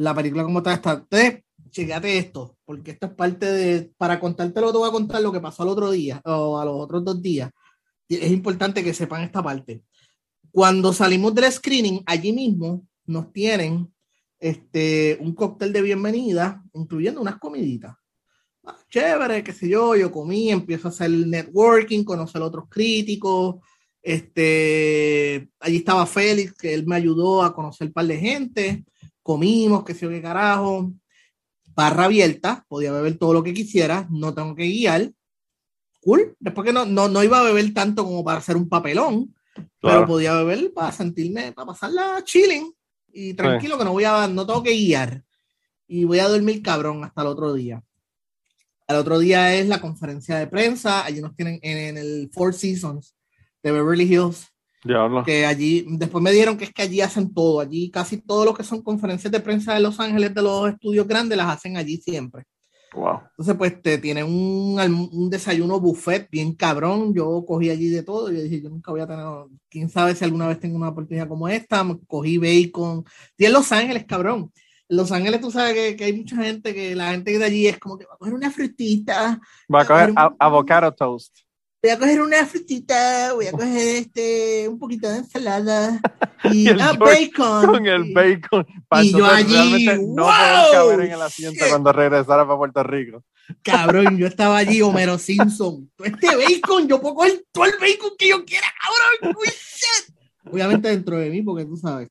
la 0.00 0.14
película 0.14 0.44
como 0.44 0.58
está, 0.58 0.74
está. 0.74 0.92
Entonces, 0.92 1.42
chequeate 1.70 2.18
esto, 2.18 2.56
porque 2.64 2.92
esto 2.92 3.06
es 3.06 3.12
parte 3.12 3.46
de, 3.46 3.92
para 3.98 4.18
contártelo 4.18 4.72
te 4.72 4.78
voy 4.78 4.88
a 4.88 4.92
contar 4.92 5.20
lo 5.20 5.30
que 5.30 5.40
pasó 5.40 5.62
al 5.62 5.68
otro 5.68 5.90
día, 5.90 6.20
o 6.24 6.58
a 6.58 6.64
los 6.64 6.74
otros 6.74 7.04
dos 7.04 7.20
días. 7.20 7.50
Es 8.08 8.32
importante 8.32 8.82
que 8.82 8.94
sepan 8.94 9.22
esta 9.22 9.42
parte. 9.42 9.82
Cuando 10.50 10.92
salimos 10.92 11.34
del 11.34 11.52
screening, 11.52 12.02
allí 12.06 12.32
mismo 12.32 12.88
nos 13.04 13.30
tienen 13.32 13.92
este, 14.38 15.18
un 15.20 15.34
cóctel 15.34 15.72
de 15.72 15.82
bienvenida, 15.82 16.64
incluyendo 16.72 17.20
unas 17.20 17.38
comiditas. 17.38 17.94
Ah, 18.64 18.78
chévere, 18.88 19.44
qué 19.44 19.52
sé 19.52 19.68
yo, 19.68 19.94
yo 19.96 20.10
comí, 20.10 20.50
empiezo 20.50 20.88
a 20.88 20.90
hacer 20.92 21.10
networking, 21.10 22.04
conocer 22.04 22.40
a 22.40 22.46
otros 22.46 22.64
críticos. 22.70 23.56
Este, 24.02 25.50
allí 25.60 25.76
estaba 25.76 26.06
Félix, 26.06 26.54
que 26.54 26.72
él 26.72 26.86
me 26.86 26.96
ayudó 26.96 27.42
a 27.42 27.54
conocer 27.54 27.88
un 27.88 27.92
par 27.92 28.06
de 28.06 28.16
gente. 28.16 28.84
Comimos, 29.22 29.84
qué 29.84 29.94
sé 29.94 30.00
yo, 30.00 30.10
qué 30.10 30.22
carajo. 30.22 30.92
Barra 31.74 32.04
abierta, 32.04 32.64
podía 32.68 32.92
beber 32.92 33.16
todo 33.18 33.32
lo 33.32 33.42
que 33.42 33.54
quisiera, 33.54 34.06
no 34.10 34.34
tengo 34.34 34.54
que 34.54 34.64
guiar. 34.64 35.12
Cool. 36.00 36.36
Después 36.40 36.66
que 36.66 36.72
no, 36.72 36.84
no, 36.84 37.08
no 37.08 37.22
iba 37.22 37.40
a 37.40 37.44
beber 37.44 37.72
tanto 37.74 38.04
como 38.04 38.24
para 38.24 38.38
hacer 38.38 38.56
un 38.56 38.68
papelón, 38.68 39.34
pero 39.80 40.06
podía 40.06 40.34
beber 40.34 40.72
para 40.72 40.92
sentirme, 40.92 41.52
para 41.52 41.66
pasarla 41.66 42.22
chilling 42.24 42.72
y 43.12 43.34
tranquilo 43.34 43.76
que 43.78 43.84
no 43.84 43.92
voy 43.92 44.04
a, 44.04 44.26
no 44.28 44.46
tengo 44.46 44.62
que 44.62 44.72
guiar 44.72 45.24
y 45.86 46.04
voy 46.04 46.20
a 46.20 46.28
dormir 46.28 46.62
cabrón 46.62 47.02
hasta 47.02 47.22
el 47.22 47.26
otro 47.26 47.52
día. 47.52 47.82
El 48.86 48.96
otro 48.96 49.18
día 49.18 49.54
es 49.54 49.66
la 49.66 49.80
conferencia 49.80 50.38
de 50.38 50.46
prensa, 50.46 51.04
allí 51.04 51.20
nos 51.20 51.34
tienen 51.34 51.58
en, 51.62 51.96
el 51.96 52.30
Four 52.32 52.54
Seasons 52.54 53.16
de 53.62 53.72
Beverly 53.72 54.04
Hills. 54.04 54.48
Que 55.24 55.44
allí, 55.44 55.84
después 55.88 56.22
me 56.22 56.32
dieron 56.32 56.56
que 56.56 56.64
es 56.64 56.72
que 56.72 56.82
allí 56.82 57.00
hacen 57.00 57.32
todo, 57.34 57.60
allí 57.60 57.90
casi 57.90 58.18
todo 58.18 58.46
lo 58.46 58.54
que 58.54 58.64
son 58.64 58.82
conferencias 58.82 59.30
de 59.30 59.40
prensa 59.40 59.74
de 59.74 59.80
Los 59.80 60.00
Ángeles 60.00 60.34
de 60.34 60.42
los 60.42 60.70
estudios 60.70 61.06
grandes 61.06 61.36
las 61.36 61.48
hacen 61.48 61.76
allí 61.76 61.98
siempre. 61.98 62.44
Wow. 62.94 63.20
Entonces, 63.30 63.54
pues 63.56 63.82
te 63.82 63.98
tienen 63.98 64.24
un, 64.24 65.10
un, 65.12 65.30
desayuno 65.30 65.78
buffet 65.78 66.28
bien 66.28 66.54
cabrón. 66.54 67.14
Yo 67.14 67.44
cogí 67.46 67.70
allí 67.70 67.88
de 67.88 68.02
todo. 68.02 68.32
Yo 68.32 68.42
dije, 68.42 68.60
yo 68.60 68.68
nunca 68.68 68.90
voy 68.90 69.00
a 69.00 69.06
tener, 69.06 69.24
quién 69.68 69.88
sabe 69.88 70.14
si 70.14 70.24
alguna 70.24 70.48
vez 70.48 70.58
tengo 70.58 70.76
una 70.76 70.88
oportunidad 70.88 71.28
como 71.28 71.46
esta. 71.46 71.86
Cogí 72.08 72.38
bacon. 72.38 73.04
Y 73.38 73.44
en 73.44 73.52
Los 73.52 73.70
Ángeles, 73.70 74.06
cabrón. 74.06 74.50
En 74.88 74.96
Los 74.96 75.12
Ángeles, 75.12 75.40
tú 75.40 75.52
sabes 75.52 75.74
que, 75.74 75.94
que, 75.94 76.04
hay 76.04 76.14
mucha 76.14 76.34
gente 76.36 76.74
que 76.74 76.96
la 76.96 77.12
gente 77.12 77.38
de 77.38 77.44
allí 77.44 77.68
es 77.68 77.78
como 77.78 77.96
que 77.96 78.06
va 78.06 78.14
a 78.14 78.18
coger 78.18 78.34
una 78.34 78.50
frutita. 78.50 79.40
Va 79.72 79.82
a 79.82 79.86
coger 79.86 80.12
avocado 80.40 80.92
toast 80.92 81.38
voy 81.82 81.90
a 81.90 81.98
coger 81.98 82.20
una 82.20 82.44
frutita, 82.46 83.32
voy 83.32 83.46
a 83.46 83.52
coger 83.52 83.96
este, 83.96 84.68
un 84.68 84.78
poquito 84.78 85.08
de 85.08 85.18
ensalada 85.18 86.00
y, 86.44 86.68
y 86.68 86.68
ah, 86.68 86.92
bacon. 86.92 87.66
Con 87.66 87.86
el 87.86 88.12
bacon. 88.12 88.66
y 89.02 89.12
yo 89.12 89.24
allí, 89.24 89.86
no 90.14 90.24
wow. 90.24 90.72
caber 90.72 91.00
en 91.00 91.12
el 91.12 91.22
asiento 91.22 91.64
cuando 91.68 91.92
regresara 91.92 92.44
para 92.44 92.58
Puerto 92.58 92.82
Rico. 92.82 93.24
Cabrón, 93.62 94.18
yo 94.18 94.26
estaba 94.28 94.58
allí, 94.58 94.82
Homero 94.82 95.18
Simpson. 95.18 95.90
Este 96.04 96.28
bacon, 96.36 96.86
yo 96.86 97.00
puedo 97.00 97.14
coger 97.14 97.44
todo 97.50 97.64
el 97.64 97.72
bacon 97.72 98.10
que 98.18 98.28
yo 98.28 98.44
quiera, 98.44 98.66
cabrón. 98.82 99.36
Obviamente 100.52 100.88
dentro 100.88 101.18
de 101.18 101.30
mí, 101.30 101.42
porque 101.42 101.64
tú 101.64 101.76
sabes, 101.76 102.08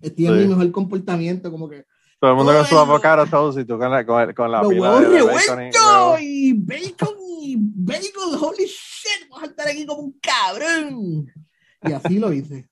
estoy 0.00 0.26
en 0.26 0.38
mi 0.38 0.46
mejor 0.46 0.70
comportamiento, 0.70 1.50
como 1.50 1.68
que 1.68 1.84
todo 2.20 2.32
el 2.32 2.36
mundo 2.36 2.52
con 2.52 2.66
su 2.66 2.78
avocado 2.78 3.26
toast 3.26 3.58
y 3.60 3.64
tú 3.64 3.78
con 3.78 3.90
la, 3.90 4.04
con, 4.04 4.32
con 4.34 4.52
la 4.52 4.60
pila 4.60 5.00
de 5.00 5.22
bacon 5.22 5.62
y, 5.62 5.70
bacon 5.70 6.18
y 6.20 6.52
bacon, 6.52 7.14
holy 8.40 8.66
shit, 8.66 9.28
a 9.40 9.46
estar 9.46 9.68
aquí 9.68 9.86
como 9.86 10.02
un 10.02 10.18
cabrón. 10.20 11.32
Y 11.82 11.92
así 11.92 12.18
lo 12.18 12.32
hice. 12.32 12.68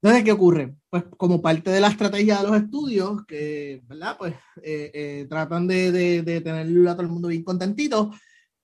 Entonces, 0.00 0.24
¿qué 0.24 0.32
ocurre? 0.32 0.76
Pues 0.88 1.04
como 1.16 1.42
parte 1.42 1.70
de 1.70 1.80
la 1.80 1.88
estrategia 1.88 2.38
de 2.38 2.48
los 2.48 2.56
estudios, 2.56 3.26
que, 3.26 3.82
¿verdad? 3.86 4.16
Pues 4.16 4.34
eh, 4.62 4.90
eh, 4.94 5.26
tratan 5.28 5.66
de, 5.66 5.90
de, 5.90 6.22
de, 6.22 6.40
tener 6.40 6.88
a 6.88 6.92
todo 6.92 7.02
el 7.02 7.08
mundo 7.08 7.28
bien 7.28 7.42
contentito. 7.42 8.12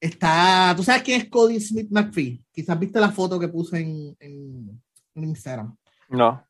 Está, 0.01 0.75
¿tú 0.77 0.85
sabes 0.85 1.03
quién 1.03 1.21
es 1.21 1.29
Cody 1.29 1.61
Smith 1.61 1.89
McPhee? 1.91 2.45
Quizás 2.53 2.79
viste 2.79 3.01
la 3.01 3.11
foto 3.11 3.41
que 3.41 3.49
puse 3.49 3.81
en, 3.81 4.17
en, 4.21 4.83
en 5.15 5.25
Instagram. 5.25 5.77
No. 6.09 6.47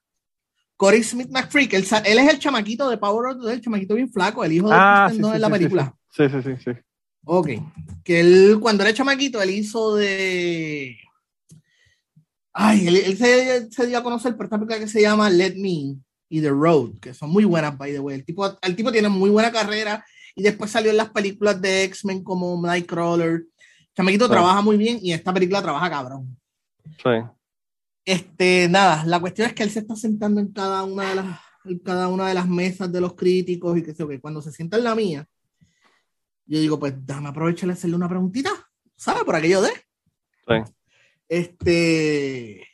Corey 0.77 1.03
Smith 1.03 1.31
McFreak, 1.31 1.73
él, 1.75 1.85
él, 2.05 2.19
es 2.19 2.33
el 2.33 2.39
chamaquito 2.39 2.89
de 2.89 2.99
Power 2.99 3.37
el 3.49 3.61
chamaquito 3.61 3.95
bien 3.95 4.11
flaco, 4.11 4.45
el 4.45 4.53
hijo 4.53 4.69
de 4.69 4.75
ah, 4.77 5.09
sí, 5.11 5.19
en 5.19 5.41
la 5.41 5.49
película. 5.51 5.95
Sí, 6.11 6.29
sí, 6.29 6.43
sí, 6.43 6.57
sí. 6.63 6.71
Ok. 7.25 7.49
Que 8.05 8.21
él, 8.21 8.59
cuando 8.61 8.83
era 8.83 8.95
chamaquito, 8.95 9.41
él 9.41 9.51
hizo 9.51 9.97
de. 9.97 10.97
Ay, 12.53 12.87
él, 12.87 13.17
se, 13.17 13.71
se, 13.71 13.87
dio 13.87 13.99
a 13.99 14.03
conocer 14.03 14.37
por 14.37 14.47
esta 14.47 14.57
película 14.57 14.79
que 14.79 14.89
se 14.89 15.03
llama 15.03 15.29
Let 15.29 15.57
Me 15.57 15.97
y 16.29 16.41
The 16.41 16.51
Road, 16.51 16.99
que 17.01 17.13
son 17.13 17.31
muy 17.31 17.45
buenas, 17.45 17.77
by 17.77 17.93
the 17.93 18.01
way. 18.01 18.17
El 18.17 18.25
tipo, 18.25 18.47
el 18.61 18.77
tipo 18.77 18.93
tiene 18.93 19.09
muy 19.09 19.31
buena 19.31 19.51
carrera 19.51 20.05
y 20.37 20.43
después 20.43 20.71
salió 20.71 20.91
en 20.91 20.99
las 20.99 21.11
películas 21.11 21.61
de 21.61 21.85
X-Men 21.85 22.23
como 22.23 22.61
Nightcrawler. 22.61 23.45
Chamaquito 23.97 24.29
trabaja 24.29 24.61
muy 24.61 24.77
bien 24.77 24.99
y 25.01 25.13
esta 25.13 25.33
película 25.33 25.63
trabaja 25.63 25.91
cabrón. 25.91 26.37
Sí. 27.03 27.11
Este, 28.05 28.69
nada, 28.69 29.05
la 29.07 29.19
cuestión 29.19 29.49
es 29.49 29.55
que 29.55 29.63
él 29.63 29.71
se 29.71 29.79
está 29.81 29.97
sentando 29.97 30.41
en 30.41 30.53
cada 30.53 30.83
una 30.85 31.09
de 31.09 31.15
las, 31.15 31.41
en 31.65 31.79
cada 31.79 32.09
una 32.09 32.29
de 32.29 32.35
las 32.35 32.49
mesas 32.49 32.93
de 32.93 33.01
los 33.01 33.15
críticos 33.15 33.79
y 33.79 33.83
que 33.83 33.95
sé 33.95 34.07
que 34.07 34.21
cuando 34.21 34.43
se 34.43 34.53
sienta 34.53 34.77
en 34.77 34.85
la 34.85 34.95
mía, 34.95 35.27
yo 36.47 36.61
digo, 36.61 36.79
pues 36.79 36.95
déjame 37.05 37.29
aprovechar 37.29 37.69
de 37.69 37.75
hacerle 37.75 37.97
una 37.97 38.09
preguntita, 38.09 38.51
¿sabes? 38.97 39.25
Por 39.25 39.37
aquello 39.37 39.63
de. 39.63 39.71
Sí. 40.47 40.73
Este, 41.29 42.67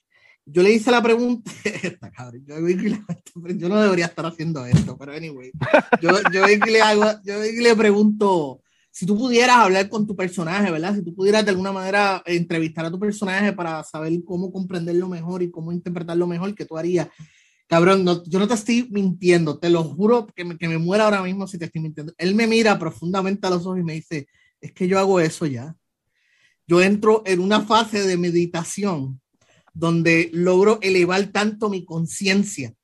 yo 0.45 0.63
le 0.63 0.73
hice 0.73 0.91
la 0.91 1.03
pregunta, 1.03 1.51
esta, 1.65 2.11
cabrón, 2.11 2.45
yo, 2.47 2.57
yo, 3.55 3.69
no 3.69 3.81
debería 3.81 4.07
estar 4.07 4.27
haciendo 4.27 4.67
esto, 4.67 4.97
pero 4.99 5.13
anyway, 5.13 5.53
yo, 6.03 6.11
yo, 6.33 6.45
le, 6.47 6.83
hago, 6.83 7.05
yo 7.25 7.39
le 7.41 7.77
pregunto, 7.77 8.61
si 8.91 9.07
tú 9.07 9.17
pudieras 9.17 9.57
hablar 9.57 9.89
con 9.89 10.07
tu 10.07 10.17
personaje, 10.17 10.71
¿verdad? 10.71 10.97
Si 10.97 11.05
tú 11.05 11.15
pudieras 11.15 11.45
de 11.45 11.53
alguna 11.53 11.73
manera 11.73 12.23
entrevistar 12.27 12.85
a 12.87 12.91
tu 12.91 12.99
personaje 12.99 13.53
para 13.53 13.85
saber 13.85 14.13
cómo 14.25 14.51
comprenderlo 14.51 15.09
mejor 15.09 15.43
y 15.43 15.51
cómo 15.51 15.73
interpretarlo 15.73 16.27
mejor, 16.27 16.55
¿qué 16.55 16.65
tú 16.65 16.77
harías? 16.77 17.09
Cabrón, 17.71 18.05
yo 18.27 18.41
no 18.41 18.49
te 18.49 18.55
estoy 18.55 18.89
mintiendo, 18.91 19.61
te 19.61 19.71
lo 19.71 19.85
juro 19.85 20.27
que 20.35 20.45
me, 20.45 20.59
que 20.59 20.67
me 20.67 20.79
muera 20.79 21.05
ahora 21.05 21.23
mismo 21.23 21.47
si 21.47 21.57
te 21.57 21.67
estoy 21.67 21.81
mintiendo. 21.81 22.13
Él 22.19 22.35
me 22.35 22.49
mira 22.49 22.77
profundamente 22.81 23.47
a 23.47 23.51
los 23.51 23.65
ojos 23.65 23.79
y 23.79 23.85
me 23.85 23.93
dice, 23.95 24.27
es 24.61 24.73
que 24.73 24.89
yo 24.89 24.99
hago 24.99 25.21
eso 25.21 25.47
ya. 25.47 25.77
Yo 26.67 26.83
entro 26.83 27.23
en 27.25 27.39
una 27.39 27.61
fase 27.61 28.03
de 28.05 28.17
meditación 28.17 29.21
donde 29.73 30.31
logro 30.33 30.81
elevar 30.83 31.25
tanto 31.27 31.71
mi 31.71 31.85
conciencia 31.85 32.75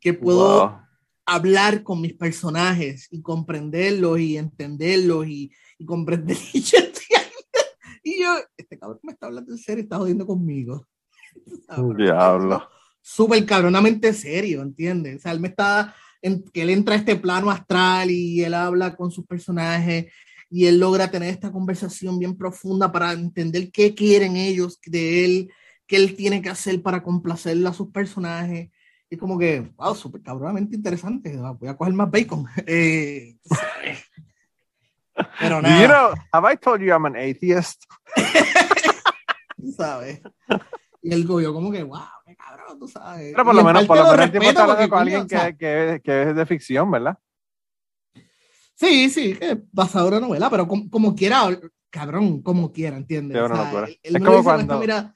que 0.00 0.12
puedo 0.12 0.76
hablar 1.24 1.84
con 1.84 2.00
mis 2.00 2.14
personajes 2.14 3.06
y 3.12 3.22
comprenderlos 3.22 4.18
y 4.18 4.38
entenderlos 4.38 5.28
y, 5.28 5.52
y 5.78 5.84
comprender. 5.84 6.36
Y 8.02 8.22
yo, 8.22 8.36
este 8.56 8.76
cabrón 8.76 9.00
me 9.02 9.12
está 9.12 9.26
hablando 9.26 9.52
en 9.52 9.58
serio, 9.58 9.82
está 9.82 9.98
jodiendo 9.98 10.26
conmigo. 10.26 10.86
Diablo. 11.96 12.68
Súper 13.08 13.46
cabronamente 13.46 14.12
serio, 14.12 14.62
¿entiendes? 14.62 15.18
O 15.18 15.20
sea, 15.20 15.30
él 15.30 15.38
me 15.38 15.46
está, 15.46 15.94
en, 16.20 16.42
que 16.42 16.62
él 16.62 16.70
entra 16.70 16.96
a 16.96 16.98
este 16.98 17.14
plano 17.14 17.52
astral 17.52 18.10
y 18.10 18.42
él 18.42 18.52
habla 18.52 18.96
con 18.96 19.12
sus 19.12 19.24
personajes 19.24 20.12
y 20.50 20.66
él 20.66 20.80
logra 20.80 21.08
tener 21.08 21.30
esta 21.30 21.52
conversación 21.52 22.18
bien 22.18 22.36
profunda 22.36 22.90
para 22.90 23.12
entender 23.12 23.70
qué 23.70 23.94
quieren 23.94 24.34
ellos 24.34 24.80
de 24.84 25.24
él, 25.24 25.52
qué 25.86 25.94
él 25.98 26.16
tiene 26.16 26.42
que 26.42 26.48
hacer 26.48 26.82
para 26.82 27.00
complacerle 27.00 27.68
a 27.68 27.72
sus 27.72 27.92
personajes 27.92 28.70
y 29.08 29.16
como 29.16 29.38
que, 29.38 29.60
wow, 29.76 29.94
súper 29.94 30.22
cabronamente 30.22 30.74
interesante. 30.74 31.36
Voy 31.36 31.68
a 31.68 31.76
coger 31.76 31.94
más 31.94 32.10
bacon. 32.10 32.44
Eh, 32.66 33.36
pero 35.38 35.62
nada. 35.62 35.80
You 35.80 35.86
know, 35.86 36.12
have 36.32 36.52
I 36.52 36.56
told 36.56 36.80
you 36.80 36.92
I'm 36.92 37.06
an 37.06 37.14
atheist? 37.14 37.84
sabes. 39.76 40.20
Y 41.06 41.12
el 41.12 41.24
yo 41.24 41.54
como 41.54 41.70
que, 41.70 41.84
wow, 41.84 42.00
qué 42.24 42.34
cabrón, 42.34 42.80
tú 42.80 42.88
sabes. 42.88 43.30
Pero 43.30 43.44
por 43.44 43.54
lo 43.54 43.62
menos, 43.62 43.86
por 43.86 43.96
lo 43.96 44.04
menos 44.10 44.24
el 44.24 44.30
tiempo 44.32 44.48
está 44.48 44.62
hablando 44.62 44.88
con 44.88 44.98
alguien 44.98 45.26
que, 45.28 45.56
que, 45.56 46.00
que, 46.02 46.22
es 46.22 46.34
de 46.34 46.46
ficción, 46.46 46.90
¿verdad? 46.90 47.16
Sí, 48.74 49.08
sí, 49.08 49.36
que 49.36 49.62
basado 49.70 50.08
en 50.08 50.14
una 50.14 50.26
novela, 50.26 50.50
pero 50.50 50.66
como, 50.66 50.90
como 50.90 51.14
quiera, 51.14 51.48
cabrón, 51.90 52.42
como 52.42 52.72
quiera, 52.72 52.96
¿entiendes? 52.96 53.40
o 53.40 53.46
sea, 53.46 53.86
es 54.02 54.20
como 54.20 54.42
cuando... 54.42 54.80
Mira, 54.80 55.14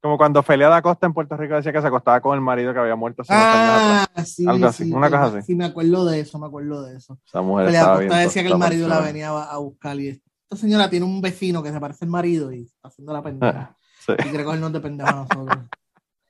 como 0.00 0.18
cuando 0.18 0.42
Felia 0.42 0.68
da 0.68 0.82
Costa 0.82 1.06
en 1.06 1.14
Puerto 1.14 1.36
Rico 1.36 1.54
decía 1.54 1.72
que 1.72 1.80
se 1.80 1.86
acostaba 1.86 2.20
con 2.20 2.34
el 2.34 2.40
marido 2.40 2.72
que 2.72 2.80
había 2.80 2.96
muerto. 2.96 3.22
Ah, 3.28 4.04
sí, 4.24 4.44
Algo 4.48 4.66
así, 4.66 4.90
una 4.92 5.10
cosa 5.10 5.38
así. 5.38 5.42
Sí, 5.42 5.54
me 5.54 5.64
acuerdo 5.64 6.04
de 6.06 6.20
eso, 6.20 6.40
me 6.40 6.46
acuerdo 6.46 6.82
de 6.82 6.96
eso. 6.96 7.20
Esa 7.24 7.40
mujer 7.40 7.66
Felia 7.66 7.94
Costa 7.94 8.18
decía 8.18 8.42
que 8.42 8.48
el 8.48 8.58
marido 8.58 8.88
la 8.88 9.00
venía 9.00 9.28
a 9.28 9.58
buscar 9.58 9.98
y 10.00 10.08
esta 10.08 10.56
señora 10.56 10.90
tiene 10.90 11.06
un 11.06 11.20
vecino 11.20 11.62
que 11.62 11.70
se 11.70 11.78
parece 11.78 12.04
al 12.04 12.10
marido 12.10 12.52
y 12.52 12.62
está 12.62 12.88
haciendo 12.88 13.12
la 13.12 13.22
pendeja. 13.22 13.76
Sí. 14.08 14.14
Y 14.26 14.32
creo 14.32 14.48
que 14.48 14.54
él 14.54 14.60
no 14.60 14.70
depende 14.70 15.04
de 15.04 15.12
nosotros. 15.12 15.58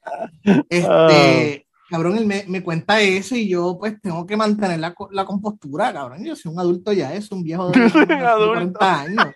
este, 0.68 1.66
cabrón, 1.88 2.18
él 2.18 2.26
me, 2.26 2.44
me, 2.48 2.62
cuenta 2.62 3.00
eso 3.00 3.36
y 3.36 3.48
yo 3.48 3.76
pues 3.78 4.00
tengo 4.00 4.26
que 4.26 4.36
mantener 4.36 4.80
la, 4.80 4.94
la 5.10 5.24
compostura, 5.24 5.92
cabrón. 5.92 6.24
Yo 6.24 6.34
soy 6.34 6.52
un 6.52 6.60
adulto 6.60 6.92
ya, 6.92 7.14
es 7.14 7.30
un 7.30 7.42
viejo 7.42 7.70
de, 7.70 7.80
de 7.80 8.46
40 8.46 9.00
años. 9.00 9.26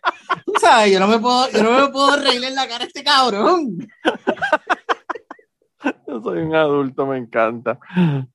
Tú 0.44 0.52
sabes, 0.60 0.92
yo 0.92 1.00
no 1.00 1.08
me 1.08 1.18
puedo, 1.18 1.50
yo 1.50 1.62
no 1.62 1.86
me 1.86 1.92
puedo 1.92 2.16
reír 2.16 2.42
en 2.44 2.54
la 2.54 2.66
cara 2.66 2.84
a 2.84 2.86
este 2.86 3.04
cabrón. 3.04 3.78
Yo 6.06 6.22
soy 6.22 6.42
un 6.42 6.54
adulto, 6.54 7.06
me 7.06 7.18
encanta. 7.18 7.76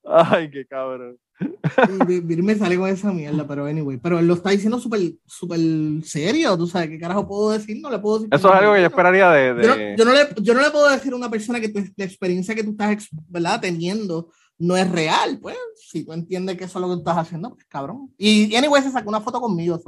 Ay, 0.04 0.52
qué 0.52 0.66
cabrón. 0.66 1.18
Y 1.40 2.22
me 2.42 2.56
sale 2.56 2.78
con 2.78 2.90
esa 2.90 3.12
mierda, 3.12 3.46
pero 3.48 3.66
anyway. 3.66 3.98
Pero 3.98 4.22
lo 4.22 4.34
está 4.34 4.50
diciendo 4.50 4.80
súper 4.80 5.02
super 5.26 5.60
serio, 6.04 6.58
tú 6.58 6.68
sabes, 6.68 6.90
¿qué 6.90 7.00
carajo 7.00 7.28
puedo 7.28 7.52
decir? 7.52 7.78
No 7.82 7.90
le 7.90 8.00
puedo 8.00 8.20
decir. 8.20 8.30
Eso 8.34 8.50
es 8.50 8.60
algo 8.60 8.74
que 8.74 8.82
yo 8.82 8.88
esperaría 8.88 9.30
de. 9.30 9.96
Yo, 9.98 10.06
no, 10.06 10.14
le, 10.14 10.28
yo, 10.42 10.54
no, 10.54 10.62
le, 10.62 10.72
puedo 10.72 10.90
decir 10.90 11.14
a 11.14 11.16
una 11.16 11.30
persona 11.30 11.60
que 11.60 11.72
la 11.96 12.06
experiencia 12.06 12.56
que 12.56 12.64
tú 12.64 12.72
estás 12.72 13.08
¿verdad? 13.28 13.62
teniendo 13.62 14.30
no 14.58 14.76
es 14.76 14.90
real, 14.92 15.40
pues. 15.42 15.58
Si 15.76 16.06
tú 16.06 16.14
entiendes 16.14 16.58
que 16.58 16.64
eso 16.64 16.80
es 16.80 16.82
lo 16.82 16.88
que 16.90 16.96
tú 16.96 17.10
estás 17.10 17.18
haciendo, 17.18 17.52
pues 17.52 17.66
cabrón. 17.66 18.12
Y, 18.18 18.56
anyway, 18.56 18.82
se 18.82 18.92
sacó 18.92 19.10
una 19.10 19.22
foto 19.22 19.40
conmigo, 19.40 19.80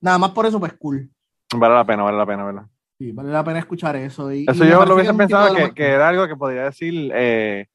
nada 0.00 0.18
más 0.18 0.30
por 0.30 0.46
eso, 0.46 0.60
pues 0.60 0.74
cool. 0.74 1.10
Vale 1.56 1.74
la 1.74 1.84
pena, 1.84 2.02
vale 2.04 2.18
la 2.18 2.26
pena, 2.26 2.44
¿verdad? 2.44 2.66
Sí, 2.98 3.10
vale 3.10 3.30
la 3.30 3.42
pena 3.42 3.58
escuchar 3.58 3.96
eso. 3.96 4.32
Y, 4.32 4.46
eso 4.48 4.64
yo 4.64 4.84
lo 4.84 4.94
hubiese 4.94 5.14
pensado 5.14 5.54
que, 5.54 5.74
que, 5.74 5.86
era 5.86 6.08
algo 6.08 6.28
que 6.28 6.36
podría 6.36 6.64
decir. 6.64 7.10
Eh, 7.14 7.66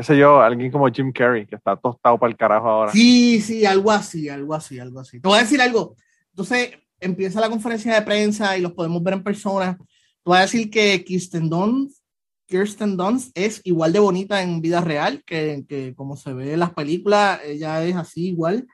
qué 0.00 0.06
sé 0.06 0.16
yo, 0.16 0.40
alguien 0.40 0.70
como 0.70 0.88
Jim 0.88 1.12
Carrey, 1.12 1.46
que 1.46 1.56
está 1.56 1.76
tostado 1.76 2.18
para 2.18 2.30
el 2.30 2.36
carajo 2.38 2.66
ahora. 2.66 2.92
Sí, 2.92 3.38
sí, 3.42 3.66
algo 3.66 3.90
así, 3.90 4.30
algo 4.30 4.54
así, 4.54 4.78
algo 4.78 4.98
así. 4.98 5.20
Te 5.20 5.28
voy 5.28 5.38
a 5.38 5.42
decir 5.42 5.60
algo. 5.60 5.94
Entonces, 6.30 6.70
empieza 6.98 7.38
la 7.38 7.50
conferencia 7.50 7.94
de 7.94 8.00
prensa 8.00 8.56
y 8.56 8.62
los 8.62 8.72
podemos 8.72 9.02
ver 9.02 9.14
en 9.14 9.22
persona. 9.22 9.76
Te 9.76 9.84
voy 10.24 10.38
a 10.38 10.42
decir 10.42 10.70
que 10.70 11.04
Kirsten 11.04 11.50
Dunst, 11.50 11.98
Kirsten 12.46 12.96
Dunst 12.96 13.30
es 13.36 13.60
igual 13.64 13.92
de 13.92 13.98
bonita 13.98 14.42
en 14.42 14.62
vida 14.62 14.80
real 14.80 15.22
que, 15.26 15.92
como 15.94 16.16
se 16.16 16.32
ve 16.32 16.54
en 16.54 16.60
las 16.60 16.72
películas, 16.72 17.38
ella 17.44 17.84
es 17.84 17.94
así 17.94 18.28
igual. 18.28 18.66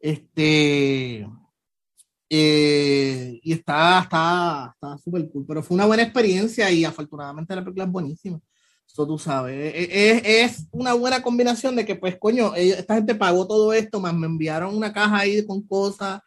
Este, 0.00 1.28
eh, 2.28 3.38
y 3.40 3.52
está, 3.52 4.00
está, 4.00 4.72
está 4.74 4.98
súper 4.98 5.30
cool, 5.30 5.44
pero 5.46 5.62
fue 5.62 5.76
una 5.76 5.86
buena 5.86 6.02
experiencia 6.02 6.68
y 6.72 6.84
afortunadamente 6.84 7.54
la 7.54 7.62
película 7.62 7.84
es 7.84 7.90
buenísima. 7.92 8.40
Eso 8.92 9.06
tú 9.06 9.18
sabes. 9.18 9.54
E, 9.54 9.84
e, 9.84 10.42
es, 10.42 10.68
una 10.70 10.92
buena 10.92 11.22
combinación 11.22 11.74
de 11.74 11.86
que, 11.86 11.94
pues, 11.94 12.18
coño, 12.18 12.54
esta 12.54 12.96
gente 12.96 13.14
pagó 13.14 13.46
todo 13.46 13.72
esto, 13.72 14.00
más 14.00 14.12
me 14.12 14.26
enviaron 14.26 14.76
una 14.76 14.92
caja 14.92 15.18
ahí 15.18 15.46
con 15.46 15.66
cosas. 15.66 16.20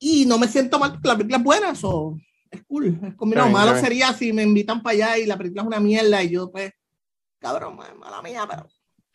Y 0.00 0.26
no 0.26 0.38
me 0.38 0.48
siento 0.48 0.80
mal 0.80 0.92
porque 0.92 1.06
la 1.06 1.14
película 1.14 1.38
es 1.38 1.44
buena, 1.44 1.70
eso 1.70 2.16
es 2.50 2.64
cool. 2.66 2.98
Es 3.06 3.14
combinado. 3.14 3.48
Malo 3.50 3.78
sería 3.78 4.12
si 4.12 4.32
me 4.32 4.42
invitan 4.42 4.82
para 4.82 4.94
allá 4.94 5.18
y 5.18 5.26
la 5.26 5.36
película 5.36 5.62
es 5.62 5.68
una 5.68 5.78
mierda 5.78 6.20
y 6.22 6.30
yo, 6.30 6.50
pues, 6.50 6.72
cabrón, 7.38 7.76
mala 7.76 8.22
mía, 8.22 8.44
pero. 8.48 8.66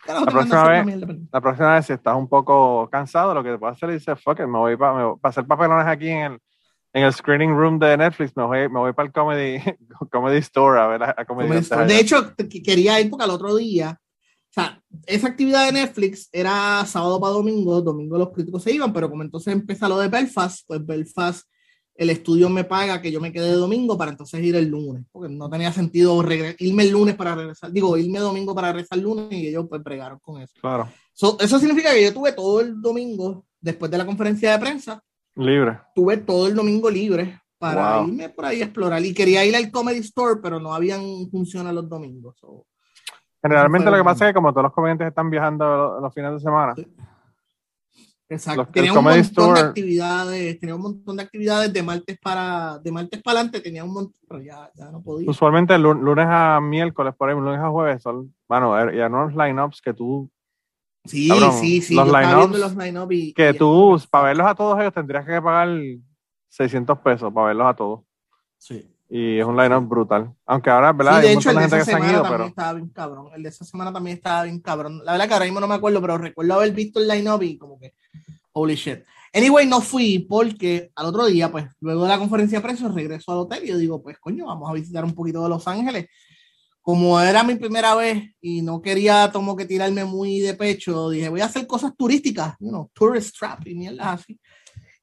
La 0.08 0.26
próxima, 0.26 0.70
vez, 0.70 0.96
la 1.34 1.42
próxima 1.42 1.74
vez, 1.76 1.86
si 1.88 1.94
estás 1.94 2.16
un 2.16 2.30
poco 2.30 2.88
cansado, 2.90 3.34
lo 3.34 3.44
que 3.44 3.50
te 3.50 3.58
puedo 3.58 3.74
hacer 3.74 3.90
es 3.90 4.06
decir, 4.06 4.22
fuck 4.24 4.40
it, 4.40 4.46
me 4.46 4.58
voy 4.58 4.78
para 4.78 5.16
hacer 5.24 5.46
papelones 5.46 5.86
aquí 5.86 6.08
en 6.08 6.32
el, 6.32 6.42
en 6.98 7.04
el 7.04 7.14
screening 7.14 7.52
room 7.52 7.78
de 7.78 7.96
Netflix, 7.96 8.36
me 8.36 8.44
voy, 8.44 8.70
me 8.70 8.80
voy 8.80 8.92
para 8.92 9.06
el 9.06 9.14
comedy, 9.14 9.60
comedy 10.12 10.38
store 10.38 10.80
a 10.80 10.88
ver 10.88 11.04
a, 11.04 11.26
comedy 11.26 11.62
De 11.88 12.00
hecho, 12.00 12.34
quería 12.66 13.00
ir 13.00 13.12
porque 13.12 13.24
al 13.24 13.30
otro 13.30 13.56
día, 13.56 14.00
o 14.00 14.54
sea, 14.54 14.82
esa 15.06 15.28
actividad 15.28 15.68
de 15.68 15.74
Netflix 15.74 16.28
era 16.32 16.84
sábado 16.88 17.20
para 17.20 17.34
domingo, 17.34 17.82
domingo 17.82 18.18
los 18.18 18.32
críticos 18.32 18.64
se 18.64 18.74
iban, 18.74 18.92
pero 18.94 19.12
como 19.12 19.22
entonces 19.22 19.54
empieza 19.54 19.88
lo 19.88 20.00
de 20.00 20.08
Belfast, 20.08 20.66
pues 20.66 20.84
Belfast, 20.84 21.48
el 21.94 22.10
estudio 22.10 22.50
me 22.50 22.64
paga 22.64 23.00
que 23.00 23.12
yo 23.12 23.22
me 23.22 23.32
quede 23.32 23.50
de 23.50 23.58
domingo 23.58 23.96
para 23.96 24.10
entonces 24.10 24.44
ir 24.44 24.56
el 24.56 24.68
lunes, 24.68 25.06
porque 25.12 25.32
no 25.32 25.52
tenía 25.52 25.72
sentido 25.72 26.24
irme 26.58 26.84
el 26.84 26.90
lunes 26.90 27.16
para 27.16 27.36
regresar, 27.36 27.72
digo, 27.72 27.96
irme 27.96 28.18
domingo 28.18 28.56
para 28.56 28.72
regresar 28.72 28.98
el 28.98 29.04
lunes 29.04 29.32
y 29.34 29.50
ellos 29.50 29.68
pues 29.70 29.84
bregaron 29.84 30.18
con 30.18 30.42
eso. 30.42 30.56
Claro. 30.60 30.90
eso 31.14 31.60
significa 31.60 31.92
que 31.92 32.04
yo 32.04 32.12
tuve 32.12 32.32
todo 32.32 32.60
el 32.60 32.82
domingo 32.82 33.46
después 33.62 33.92
de 33.92 34.00
la 34.00 34.06
conferencia 34.06 34.52
de 34.52 34.60
prensa 34.60 35.04
Libre. 35.38 35.80
Tuve 35.94 36.18
todo 36.18 36.48
el 36.48 36.56
domingo 36.56 36.90
libre 36.90 37.40
para 37.60 38.04
irme 38.04 38.30
por 38.30 38.46
ahí 38.46 38.62
a 38.62 38.66
explorar. 38.66 39.04
Y 39.04 39.14
quería 39.14 39.46
ir 39.46 39.56
al 39.56 39.72
Comedy 39.72 40.00
Store, 40.00 40.40
pero 40.42 40.60
no 40.60 40.74
habían 40.74 41.02
funciones 41.30 41.74
los 41.74 41.88
domingos. 41.88 42.36
Generalmente 43.42 43.90
lo 43.90 43.98
que 43.98 44.04
pasa 44.04 44.26
es 44.26 44.30
que 44.30 44.36
como 44.36 44.52
todos 44.52 44.64
los 44.64 44.74
comediantes 44.74 45.08
están 45.08 45.30
viajando 45.30 46.00
los, 46.02 46.14
fines 46.14 46.34
de 46.34 46.40
semana. 46.40 46.74
Exacto. 48.30 48.68
tenía 48.74 48.92
un 48.92 49.04
montón 49.06 49.54
de 49.54 49.60
actividades, 49.62 50.60
tenía 50.60 50.76
un 50.76 50.82
montón 50.82 51.16
de 51.16 51.24
actividades 51.24 51.72
de 51.72 51.82
martes 51.82 52.20
para, 52.22 52.78
de 52.80 52.92
martes 52.92 53.22
para 53.22 53.40
adelante, 53.40 53.62
tenía 53.62 53.86
un 53.86 53.94
montón, 53.94 54.16
pero 54.28 54.42
ya, 54.42 54.70
ya 54.76 54.92
no 54.92 55.02
podía. 55.02 55.30
Usualmente 55.30 55.78
lunes 55.78 56.26
a 56.28 56.60
miércoles, 56.60 57.14
por 57.16 57.30
ahí, 57.30 57.36
lunes 57.36 57.62
a 57.62 57.70
jueves, 57.70 58.02
son, 58.02 58.34
bueno, 58.50 58.78
er, 58.78 58.94
ya 58.96 59.08
no 59.08 59.30
los 59.30 59.36
lineups 59.36 59.82
que 59.82 59.94
tú 59.94 60.30
Sí, 61.08 61.30
sí, 61.60 61.82
sí. 61.82 61.96
Los 61.96 62.76
line 62.76 63.34
Que 63.34 63.54
tú, 63.54 64.00
para 64.10 64.26
verlos 64.26 64.48
a 64.48 64.56
todos 64.56 64.80
ellos, 64.80 64.94
tendrías 64.94 65.26
que 65.26 65.42
pagar 65.42 65.70
600 66.50 67.00
pesos 67.00 67.34
para 67.34 67.48
verlos 67.48 67.68
a 67.68 67.76
todos. 67.76 68.02
Sí. 68.58 68.88
Y 69.10 69.40
es 69.40 69.46
un 69.46 69.56
line-up 69.56 69.88
brutal. 69.88 70.34
Aunque 70.46 70.70
ahora, 70.70 70.92
¿verdad? 70.92 71.22
Sí, 71.22 71.28
de 71.28 71.34
hecho, 71.34 71.52
el 71.52 71.58
de 71.58 71.66
esa 71.66 71.86
semana 71.86 72.22
también 72.22 72.50
estaba 72.50 72.74
bien 72.74 72.90
cabrón. 72.90 73.30
El 73.34 73.44
de 73.44 73.50
esa 73.50 73.66
semana 73.66 73.94
también 73.94 74.18
estaba 74.18 74.44
bien 74.44 74.60
cabrón. 74.60 75.02
La 75.06 75.14
verdad 75.14 75.28
que 75.28 75.34
ahora 75.34 75.46
mismo 75.46 75.60
no 75.62 75.68
me 75.68 75.76
acuerdo, 75.76 76.02
pero 76.02 76.18
recuerdo 76.18 76.54
haber 76.56 76.72
visto 76.74 77.00
el 77.00 77.08
line-up 77.08 77.42
y 77.42 77.58
como 77.58 77.80
que, 77.80 77.94
holy 78.52 78.76
shit. 78.76 79.00
Anyway, 79.34 79.66
no 79.68 79.82
fui 79.82 80.20
porque 80.28 80.92
al 80.96 81.06
otro 81.06 81.26
día, 81.26 81.50
pues, 81.52 81.66
luego 81.80 82.04
de 82.04 82.10
la 82.10 82.18
conferencia 82.18 82.60
de 82.60 82.64
precios, 82.64 82.94
regreso 82.94 83.32
al 83.32 83.40
hotel 83.40 83.64
y 83.64 83.68
yo 83.68 83.78
digo, 83.78 84.02
pues, 84.02 84.18
coño, 84.20 84.46
vamos 84.46 84.70
a 84.70 84.74
visitar 84.74 85.06
un 85.06 85.14
poquito 85.14 85.42
de 85.44 85.50
Los 85.50 85.68
Ángeles 85.68 86.08
como 86.88 87.20
era 87.20 87.44
mi 87.44 87.56
primera 87.56 87.96
vez 87.96 88.34
y 88.40 88.62
no 88.62 88.82
quería 88.82 89.30
como 89.34 89.58
que 89.58 89.66
tirarme 89.66 90.06
muy 90.06 90.40
de 90.40 90.54
pecho, 90.54 91.10
dije, 91.10 91.28
voy 91.28 91.42
a 91.42 91.46
hacer 91.48 91.68
cosas 91.68 91.92
turísticas, 91.98 92.56
you 92.62 92.70
know, 92.70 92.90
tourist 92.94 93.38
trap 93.38 93.68
y 93.68 93.76
mierda 93.76 94.14
así. 94.14 94.40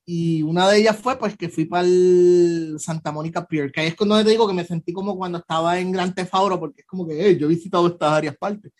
Y 0.07 0.43
una 0.43 0.67
de 0.71 0.79
ellas 0.79 0.97
fue 0.97 1.19
pues 1.19 1.37
que 1.37 1.51
fui 1.51 1.67
para 1.67 1.87
el 1.87 2.77
Santa 2.79 3.13
Mónica 3.13 3.47
Pier, 3.47 3.71
que 3.71 3.83
ahí 3.83 3.89
es 3.89 3.97
cuando 3.97 4.17
te 4.25 4.31
digo 4.31 4.49
que 4.49 4.55
me 4.55 4.65
sentí 4.65 4.95
como 4.95 5.15
cuando 5.15 5.37
estaba 5.37 5.79
en 5.79 5.93
Gran 5.93 6.15
Tefauro, 6.15 6.59
porque 6.59 6.81
es 6.81 6.87
como 6.87 7.07
que 7.07 7.37
yo 7.37 7.47
he 7.49 7.51
visitado 7.51 7.87
estas 7.87 8.13
áreas 8.13 8.39
partes 8.39 8.73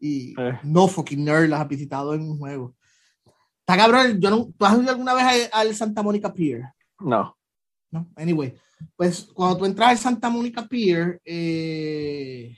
y 0.00 0.34
eh. 0.36 0.58
no 0.64 0.88
fucking 0.88 1.24
nerd 1.24 1.48
las 1.48 1.64
he 1.64 1.68
visitado 1.68 2.12
en 2.12 2.22
un 2.22 2.38
juego. 2.38 2.74
Está 3.60 3.76
cabrón, 3.76 4.20
yo 4.20 4.30
no, 4.30 4.52
¿tú 4.58 4.64
has 4.64 4.76
ido 4.76 4.90
alguna 4.90 5.14
vez 5.14 5.48
al 5.52 5.76
Santa 5.76 6.02
Mónica 6.02 6.34
Pier? 6.34 6.64
No. 6.98 7.38
No, 7.92 8.10
anyway 8.16 8.52
pues 8.96 9.28
cuando 9.34 9.58
tú 9.58 9.64
entras 9.64 9.90
al 9.90 9.98
Santa 9.98 10.28
Mónica 10.28 10.66
Pier, 10.66 11.20
eh, 11.24 12.56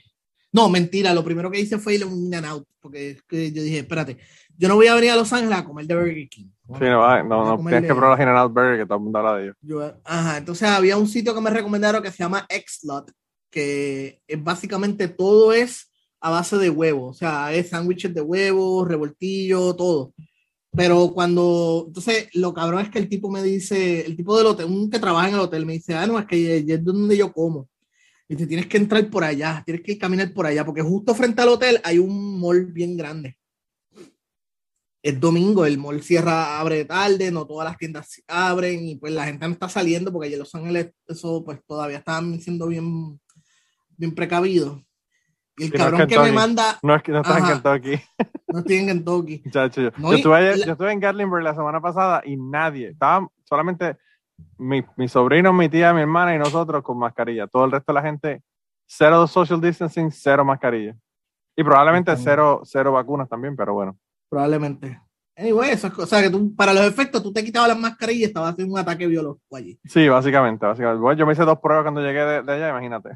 no, 0.51 0.69
mentira, 0.69 1.13
lo 1.13 1.23
primero 1.23 1.49
que 1.49 1.59
hice 1.59 1.77
fue 1.77 1.95
ir 1.95 2.03
a 2.03 2.07
un 2.07 2.25
in 2.25 2.45
out, 2.45 2.67
porque 2.81 3.17
yo 3.29 3.63
dije, 3.63 3.79
espérate, 3.79 4.17
yo 4.57 4.67
no 4.67 4.75
voy 4.75 4.87
a 4.87 4.95
venir 4.95 5.11
a 5.11 5.15
Los 5.15 5.31
Ángeles 5.31 5.57
a 5.57 5.63
comer 5.63 5.85
de 5.85 5.95
Burger 5.95 6.29
King. 6.29 6.49
Sí, 6.77 6.85
no, 6.85 7.23
no, 7.23 7.57
no 7.57 7.57
tienes 7.57 7.81
que 7.81 7.95
probar 7.95 8.11
la 8.11 8.17
General 8.17 8.49
Burger, 8.49 8.77
que 8.79 8.85
todo 8.85 8.97
el 8.97 9.03
mundo 9.03 9.19
habla 9.19 9.35
de 9.37 9.43
ellos. 9.45 9.93
ajá, 10.03 10.37
entonces 10.37 10.67
había 10.67 10.97
un 10.97 11.07
sitio 11.07 11.33
que 11.33 11.41
me 11.41 11.49
recomendaron 11.49 12.03
que 12.03 12.11
se 12.11 12.17
llama 12.17 12.45
X-Lot, 12.49 13.11
que 13.49 14.21
es 14.27 14.43
básicamente 14.43 15.07
todo 15.07 15.53
es 15.53 15.91
a 16.19 16.29
base 16.29 16.57
de 16.57 16.69
huevo, 16.69 17.07
o 17.07 17.13
sea, 17.13 17.53
es 17.53 17.69
sándwiches 17.69 18.13
de 18.13 18.21
huevo, 18.21 18.85
revoltillo, 18.85 19.75
todo. 19.75 20.13
Pero 20.73 21.11
cuando, 21.13 21.85
entonces, 21.87 22.29
lo 22.33 22.53
cabrón 22.53 22.81
es 22.81 22.89
que 22.89 22.99
el 22.99 23.09
tipo 23.09 23.29
me 23.29 23.43
dice, 23.43 24.05
el 24.05 24.15
tipo 24.15 24.37
del 24.37 24.47
hotel, 24.47 24.67
un 24.67 24.89
que 24.89 24.99
trabaja 24.99 25.27
en 25.27 25.33
el 25.35 25.41
hotel, 25.41 25.65
me 25.65 25.73
dice, 25.73 25.95
ah, 25.95 26.07
no, 26.07 26.17
es 26.17 26.25
que 26.25 26.57
es 26.59 26.83
donde 26.83 27.17
yo 27.17 27.33
como. 27.33 27.69
Y 28.29 28.37
te 28.37 28.47
tienes 28.47 28.67
que 28.67 28.77
entrar 28.77 29.09
por 29.09 29.25
allá, 29.25 29.61
tienes 29.65 29.83
que 29.83 29.97
caminar 29.97 30.33
por 30.33 30.45
allá, 30.45 30.65
porque 30.65 30.81
justo 30.81 31.13
frente 31.13 31.41
al 31.41 31.49
hotel 31.49 31.81
hay 31.83 31.97
un 31.97 32.39
mall 32.39 32.67
bien 32.67 32.95
grande. 32.95 33.37
Es 35.03 35.19
domingo, 35.19 35.65
el 35.65 35.77
mall 35.77 36.01
cierra, 36.01 36.59
abre 36.59 36.85
tarde, 36.85 37.31
no 37.31 37.45
todas 37.45 37.67
las 37.67 37.77
tiendas 37.77 38.21
abren 38.27 38.87
y 38.87 38.95
pues 38.95 39.11
la 39.11 39.25
gente 39.25 39.47
no 39.47 39.53
está 39.53 39.67
saliendo 39.67 40.13
porque 40.13 40.27
allí 40.27 40.35
en 40.35 40.39
Los 40.39 40.55
Ángeles 40.55 40.91
eso 41.07 41.43
pues 41.43 41.59
todavía 41.67 41.97
están 41.97 42.39
siendo 42.39 42.67
bien, 42.67 43.19
bien 43.97 44.13
precavidos. 44.13 44.79
Y 45.61 45.65
el 45.65 45.73
cabrón 45.73 46.07
que 46.07 46.17
me 46.17 46.31
manda. 46.31 46.79
No 46.81 46.95
es 46.95 47.03
que 47.03 47.11
no 47.11 47.21
estás 47.21 47.37
en 47.37 47.45
Kentucky. 47.45 48.01
No 48.47 48.59
estoy 48.59 48.77
en 48.77 48.87
Kentucky. 48.87 49.43
yo, 49.45 49.67
yo, 49.67 49.87
estuve, 50.13 50.57
yo, 50.65 50.71
estuve, 50.71 50.91
en 50.91 50.99
Gatlinburg 50.99 51.43
la 51.43 51.53
semana 51.53 51.79
pasada 51.79 52.23
y 52.25 52.35
nadie. 52.35 52.89
Estaba 52.89 53.27
solamente 53.43 53.97
mi, 54.57 54.83
mi, 54.97 55.07
sobrino, 55.07 55.53
mi 55.53 55.69
tía, 55.69 55.93
mi 55.93 56.01
hermana 56.01 56.33
y 56.33 56.39
nosotros 56.39 56.81
con 56.81 56.97
mascarilla. 56.97 57.45
Todo 57.45 57.65
el 57.65 57.71
resto 57.71 57.91
de 57.91 57.93
la 57.93 58.01
gente, 58.01 58.41
cero 58.87 59.27
social 59.27 59.61
distancing, 59.61 60.09
cero 60.11 60.43
mascarilla. 60.43 60.95
Y 61.55 61.63
probablemente 61.63 62.17
cero, 62.17 62.61
cero 62.63 62.93
vacunas 62.93 63.29
también, 63.29 63.55
pero 63.55 63.75
bueno. 63.75 63.95
Probablemente. 64.29 64.99
Anyway, 65.37 65.69
eso 65.69 65.87
es, 65.87 65.99
o 65.99 66.07
sea, 66.07 66.23
que 66.23 66.31
tú, 66.31 66.55
para 66.55 66.73
los 66.73 66.85
efectos, 66.85 67.21
tú 67.21 67.31
te 67.31 67.43
quitabas 67.43 67.69
las 67.69 67.77
mascarillas 67.77 68.21
y 68.21 68.23
estabas 68.23 68.53
haciendo 68.53 68.73
un 68.73 68.79
ataque 68.79 69.05
biológico 69.05 69.55
allí. 69.55 69.79
Sí, 69.85 70.09
básicamente. 70.09 70.65
básicamente. 70.65 71.19
yo 71.19 71.25
me 71.27 71.33
hice 71.33 71.45
dos 71.45 71.59
pruebas 71.59 71.83
cuando 71.83 72.01
llegué 72.01 72.25
de, 72.25 72.41
de 72.41 72.51
allá, 72.51 72.69
imagínate. 72.69 73.11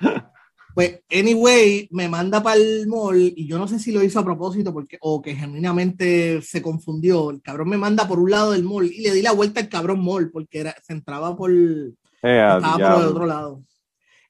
Pues, 0.76 1.00
anyway, 1.10 1.88
me 1.90 2.06
manda 2.06 2.42
para 2.42 2.56
el 2.60 2.86
mall 2.86 3.32
y 3.34 3.46
yo 3.46 3.56
no 3.56 3.66
sé 3.66 3.78
si 3.78 3.92
lo 3.92 4.02
hizo 4.02 4.20
a 4.20 4.24
propósito 4.26 4.74
porque, 4.74 4.98
o 5.00 5.22
que 5.22 5.34
genuinamente 5.34 6.42
se 6.42 6.60
confundió. 6.60 7.30
El 7.30 7.40
cabrón 7.40 7.70
me 7.70 7.78
manda 7.78 8.06
por 8.06 8.18
un 8.18 8.30
lado 8.30 8.52
del 8.52 8.62
mall 8.62 8.84
y 8.84 9.00
le 9.00 9.14
di 9.14 9.22
la 9.22 9.32
vuelta 9.32 9.58
al 9.58 9.70
cabrón 9.70 10.04
mall 10.04 10.30
porque 10.30 10.60
era, 10.60 10.76
se 10.86 10.92
entraba 10.92 11.34
por, 11.34 11.50
eh, 11.50 11.94
estaba 12.22 12.76
por 12.76 13.02
el 13.02 13.08
otro 13.08 13.24
lado. 13.24 13.62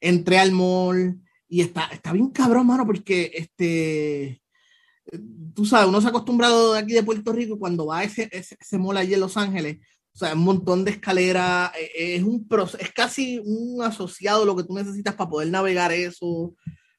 Entré 0.00 0.38
al 0.38 0.52
mall 0.52 1.20
y 1.48 1.62
está, 1.62 1.88
está 1.90 2.12
bien 2.12 2.30
cabrón, 2.30 2.68
mano, 2.68 2.86
porque 2.86 3.32
este, 3.34 4.40
tú 5.52 5.64
sabes, 5.64 5.88
uno 5.88 6.00
se 6.00 6.06
ha 6.06 6.10
acostumbrado 6.10 6.74
de 6.74 6.78
aquí 6.78 6.92
de 6.92 7.02
Puerto 7.02 7.32
Rico 7.32 7.58
cuando 7.58 7.86
va 7.86 7.98
a 7.98 8.04
ese, 8.04 8.28
ese, 8.30 8.56
ese 8.60 8.78
mall 8.78 8.98
allí 8.98 9.14
en 9.14 9.20
Los 9.20 9.36
Ángeles, 9.36 9.78
o 10.16 10.18
sea, 10.18 10.32
un 10.32 10.44
montón 10.44 10.82
de 10.82 10.92
escaleras, 10.92 11.72
eh, 11.78 12.16
es, 12.16 12.22
un 12.22 12.48
es 12.78 12.92
casi 12.92 13.38
un 13.44 13.82
asociado 13.82 14.46
lo 14.46 14.56
que 14.56 14.64
tú 14.64 14.72
necesitas 14.72 15.14
para 15.14 15.28
poder 15.28 15.50
navegar 15.50 15.92
eso. 15.92 16.54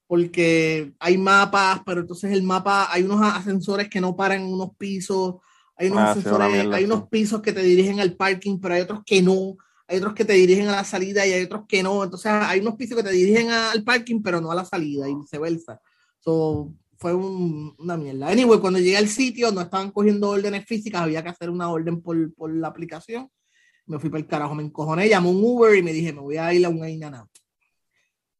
porque 0.05 0.93
hay 0.99 1.18
mapas, 1.18 1.82
pero 1.84 2.01
entonces 2.01 2.32
el 2.32 2.43
mapa, 2.43 2.93
hay 2.93 3.01
unos 3.01 3.20
ascensores 3.24 3.89
que 3.89 3.99
no 3.99 4.15
paran 4.15 4.41
en 4.43 4.53
unos 4.53 4.70
pisos, 4.78 5.38
hay 5.76 5.88
unos, 5.88 6.01
ascensores, 6.01 6.68
hay 6.72 6.86
unos 6.86 7.09
pisos 7.09 7.41
que 7.41 7.53
te 7.53 7.63
dirigen 7.63 7.99
al 7.99 8.13
parking, 8.13 8.59
pero 8.59 8.76
hay 8.76 8.82
otros 8.82 9.01
que 9.03 9.24
no, 9.24 9.57
hay 9.88 9.97
otros 9.97 10.13
que 10.13 10.24
te 10.24 10.34
dirigen 10.34 10.68
a 10.68 10.74
la 10.74 10.84
salida 10.84 11.26
y 11.26 11.34
hay 11.34 11.43
otros 11.43 11.63
que 11.68 11.82
no, 11.82 12.03
entonces 12.03 12.32
hay 12.32 12.59
unos 12.59 12.76
pisos 12.76 12.95
que 12.95 13.03
te 13.03 13.11
dirigen 13.11 13.49
al 13.49 13.84
parking, 13.84 14.22
pero 14.22 14.39
no 14.39 14.51
a 14.51 14.55
la 14.55 14.63
salida 14.63 15.09
y 15.09 15.15
viceversa. 15.15 15.82
So, 16.20 16.72
fue 16.98 17.14
una 17.14 17.95
mierda. 17.95 18.30
Anyway, 18.30 18.60
cuando 18.60 18.80
llegué 18.80 18.98
al 18.98 19.08
sitio, 19.08 19.52
no 19.52 19.62
estaban 19.62 19.91
cogiendo 19.91 20.30
órdenes 20.30 20.66
físicas, 20.66 21.02
había 21.02 21.24
que 21.24 21.30
hacer 21.30 21.50
una 21.50 21.70
orden 21.70 22.02
por, 22.02 22.34
por 22.34 22.54
la 22.54 22.68
aplicación. 22.68 23.30
Me 23.86 24.00
fui 24.00 24.10
para 24.10 24.20
el 24.20 24.28
carajo, 24.28 24.56
me 24.56 24.64
encojoné, 24.64 25.08
llamé 25.08 25.30
un 25.30 25.43
Uber 25.43 25.78
y 25.78 25.84
me 25.84 25.93
dije, 25.93 26.12
me 26.12 26.22
voy 26.22 26.38
a 26.38 26.54
ir 26.54 26.66
a 26.66 26.70
un 26.70 26.88
In 26.88 27.04
Out. 27.04 27.30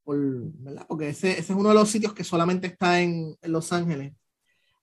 Porque 0.04 1.10
ese, 1.10 1.32
ese, 1.32 1.52
es 1.52 1.58
uno 1.58 1.68
de 1.68 1.74
los 1.74 1.88
sitios 1.88 2.12
que 2.12 2.24
solamente 2.24 2.66
está 2.66 3.00
en, 3.00 3.36
en, 3.40 3.52
Los 3.52 3.72
Ángeles. 3.72 4.14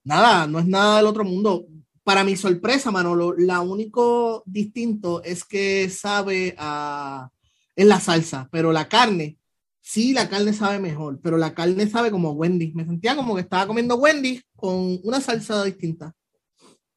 Nada, 0.04 0.48
no 0.48 0.60
es 0.60 0.68
nada 0.68 0.98
del 0.98 1.08
otro 1.08 1.24
mundo. 1.24 1.66
Para 2.04 2.24
mi 2.24 2.36
sorpresa, 2.36 2.92
Manolo, 2.92 3.34
lo 3.36 3.62
único 3.64 4.44
distinto 4.46 5.24
es 5.24 5.44
que 5.44 5.90
sabe 5.90 6.56
a... 6.58 7.30
es 7.76 7.86
la 7.86 8.00
salsa, 8.00 8.48
pero 8.52 8.72
la 8.72 8.88
carne 8.88 9.38
sí, 9.86 10.14
la 10.14 10.28
carne 10.28 10.52
sabe 10.52 10.80
mejor, 10.80 11.20
pero 11.22 11.38
la 11.38 11.54
carne 11.54 11.86
sabe 11.88 12.10
como 12.10 12.32
Wendy. 12.32 12.74
Me 12.74 12.86
sentía 12.86 13.16
como 13.16 13.36
que 13.36 13.42
estaba 13.42 13.68
comiendo 13.68 13.96
Wendy 13.96 14.42
con 14.56 15.00
una 15.04 15.22
salsa 15.22 15.64
distinta. 15.64 16.12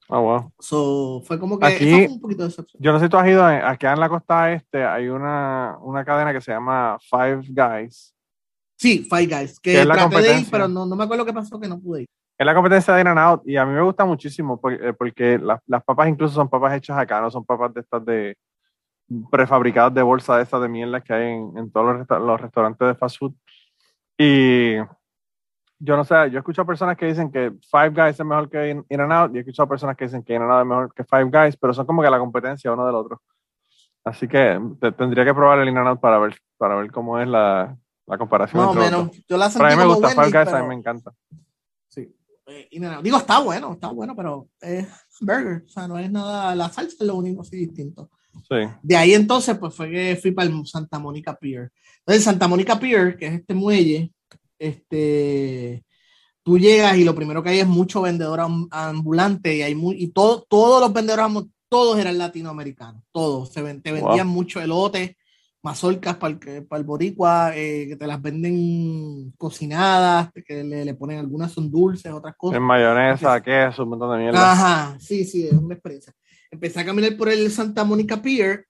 Ah, 0.09 0.19
wow. 0.21 0.53
So, 0.59 1.23
fue 1.27 1.39
como 1.39 1.59
que 1.59 1.67
aquí, 1.67 2.07
un 2.07 2.19
poquito 2.19 2.49
de 2.49 2.55
Yo 2.79 2.93
no 2.93 2.99
sé 2.99 3.05
si 3.05 3.11
tú 3.11 3.19
has 3.19 3.29
ido, 3.29 3.45
aquí 3.45 3.85
en 3.85 4.01
la 4.01 4.09
costa 4.09 4.55
este 4.55 4.83
hay 4.83 5.09
una, 5.09 5.77
una 5.83 6.03
cadena 6.03 6.33
que 6.33 6.41
se 6.41 6.51
llama 6.51 6.97
Five 7.11 7.43
Guys. 7.51 8.15
Sí, 8.75 9.07
Five 9.11 9.27
Guys, 9.27 9.61
que, 9.61 9.81
es 9.81 9.87
la 9.87 9.99
competencia. 9.99 10.49
pero 10.51 10.67
no, 10.67 10.87
no, 10.87 10.97
me 10.97 11.05
acuerdo 11.05 11.27
qué 11.27 11.33
pasó 11.35 11.61
que 11.61 11.69
no 11.69 11.79
pude 11.79 12.03
ir. 12.03 12.07
Es 12.39 12.47
la 12.47 12.55
competencia 12.55 12.95
de 12.95 13.03
In 13.03 13.09
Out 13.09 13.43
y 13.45 13.57
a 13.57 13.67
mí 13.67 13.75
me 13.75 13.83
gusta 13.83 14.07
muchísimo 14.07 14.59
porque, 14.59 14.95
porque 14.95 15.39
las, 15.39 15.61
las 15.67 15.85
papas 15.85 16.09
incluso 16.09 16.35
son 16.37 16.49
papas 16.49 16.75
hechas 16.75 16.97
acá, 16.97 17.21
no 17.21 17.31
son 17.31 17.45
papas 17.45 17.75
de 17.75 17.81
estas 17.81 18.03
de, 18.07 18.37
prefabricadas 19.31 19.95
de 19.95 20.03
bolsa 20.03 20.37
de 20.37 20.43
estas 20.43 20.61
de 20.61 20.69
mierda 20.69 21.01
que 21.01 21.13
hay 21.13 21.33
en, 21.33 21.71
todos 21.71 22.07
los, 22.09 22.41
restaurantes 22.41 22.89
de 22.89 22.95
fast 22.95 23.19
food. 23.19 23.35
Y 24.19 24.77
yo 25.79 25.97
no 25.97 26.05
sé, 26.05 26.15
yo 26.31 26.37
he 26.37 26.39
escuchado 26.39 26.67
personas 26.67 26.97
que 26.97 27.07
dicen 27.07 27.31
que 27.31 27.53
Five 27.71 27.91
Guys 27.91 28.19
es 28.19 28.27
mejor 28.27 28.51
que 28.51 28.71
In, 28.71 29.01
and 29.01 29.13
Out 29.13 29.35
y 29.35 29.39
he 29.39 29.41
escuchado 29.41 29.69
personas 29.69 29.97
que 29.97 30.05
dicen 30.05 30.23
que 30.23 30.35
In 30.35 30.43
and 30.43 30.51
Out 30.51 30.61
es 30.63 30.67
mejor 30.67 30.95
que 30.95 31.05
Five 31.05 31.31
Guys, 31.31 31.57
pero 31.57 31.73
son 31.73 31.87
como 31.87 32.03
que 32.03 32.11
la 32.11 32.19
competencia 32.19 32.73
uno 32.73 32.85
del 32.85 32.95
otro. 32.95 33.23
Así 34.05 34.27
que 34.27 34.61
tendría 34.97 35.25
que 35.25 35.35
probar 35.35 35.59
el 35.61 35.69
In 35.69 35.79
and 35.79 35.89
Out 35.89 36.01
para 36.01 36.19
ver, 36.19 36.37
para 36.57 36.75
ver 36.75 36.91
cómo 36.91 37.19
es 37.19 37.29
la, 37.29 37.77
la 38.07 38.19
comparación. 38.19 38.63
No, 38.63 38.75
menos. 38.75 39.11
Yo 39.29 39.37
la 39.37 39.49
Para 39.51 39.71
mí 39.71 39.77
me 39.77 39.87
gusta 39.87 40.09
Five 40.09 40.31
Guys, 40.31 40.55
a 40.55 40.63
mí 40.63 40.69
me 40.69 40.75
encanta. 40.75 41.13
Sí. 41.89 42.15
Eh, 42.47 42.69
Digo, 43.03 43.17
está 43.17 43.41
bueno, 43.41 43.73
está 43.73 43.89
bueno, 43.89 44.17
pero 44.17 44.49
es 44.61 44.89
burger. 45.21 45.63
O 45.65 45.69
sea, 45.69 45.87
no 45.87 45.99
es 45.99 46.11
nada. 46.11 46.55
La 46.55 46.69
salsa 46.69 46.97
es 47.01 47.07
lo 47.07 47.15
único 47.15 47.43
así 47.43 47.57
distinto. 47.57 48.11
De 48.83 48.97
ahí 48.97 49.15
entonces, 49.15 49.59
pues 49.59 49.75
fue 49.75 49.91
que 49.91 50.17
fui 50.21 50.33
para 50.33 50.49
el 50.49 50.67
Santa 50.67 50.99
Mónica 50.99 51.37
Pier. 51.37 51.71
Entonces, 51.99 52.25
Santa 52.25 52.49
Mónica 52.49 52.79
Pier, 52.79 53.17
que 53.17 53.27
es 53.27 53.35
este 53.35 53.55
muelle, 53.55 54.11
este, 54.59 55.85
tú 56.43 56.59
llegas 56.59 56.97
y 56.97 57.05
lo 57.05 57.15
primero 57.15 57.43
que 57.43 57.51
hay 57.51 57.59
es 57.61 57.67
mucho 57.67 58.03
vendedor 58.03 58.41
ambulante 58.71 59.57
y 59.57 59.63
hay 59.63 59.75
muy, 59.75 60.03
y 60.03 60.09
todo, 60.09 60.47
todos 60.49 60.81
los 60.81 60.93
vendedores, 60.93 61.27
todos 61.69 61.99
eran 61.99 62.17
latinoamericanos, 62.17 63.03
todos, 63.13 63.53
se 63.53 63.63
te 63.81 63.93
vendían 63.93 64.27
mucho 64.27 64.61
elote, 64.61 65.19
mazorcas 65.63 66.17
para 66.17 66.33
el, 66.35 66.67
para 66.67 66.81
el 66.81 66.87
boricua, 66.87 67.53
eh, 67.55 67.89
que 67.89 67.97
te 67.97 68.07
las 68.07 68.23
venden 68.23 69.35
cocinadas, 69.37 70.31
que 70.47 70.65
le, 70.65 70.87
le, 70.87 70.95
ponen 70.95 71.19
algunas 71.19 71.53
son 71.53 71.71
dulces, 71.71 72.11
otras 72.11 72.35
cosas. 72.37 72.57
En 72.57 72.63
mayonesa, 72.63 73.43
queso, 73.43 73.83
un 73.83 73.91
montón 73.91 74.13
de 74.13 74.23
mierda. 74.25 74.53
Ajá, 74.53 74.97
sí, 74.99 75.25
sí, 75.27 75.47
es 75.47 75.53
una 75.53 75.75
experiencia 75.75 76.15
empecé 76.51 76.81
a 76.81 76.85
caminar 76.85 77.17
por 77.17 77.29
el 77.29 77.51
Santa 77.51 77.85
Mónica 77.85 78.21
Pier 78.23 78.67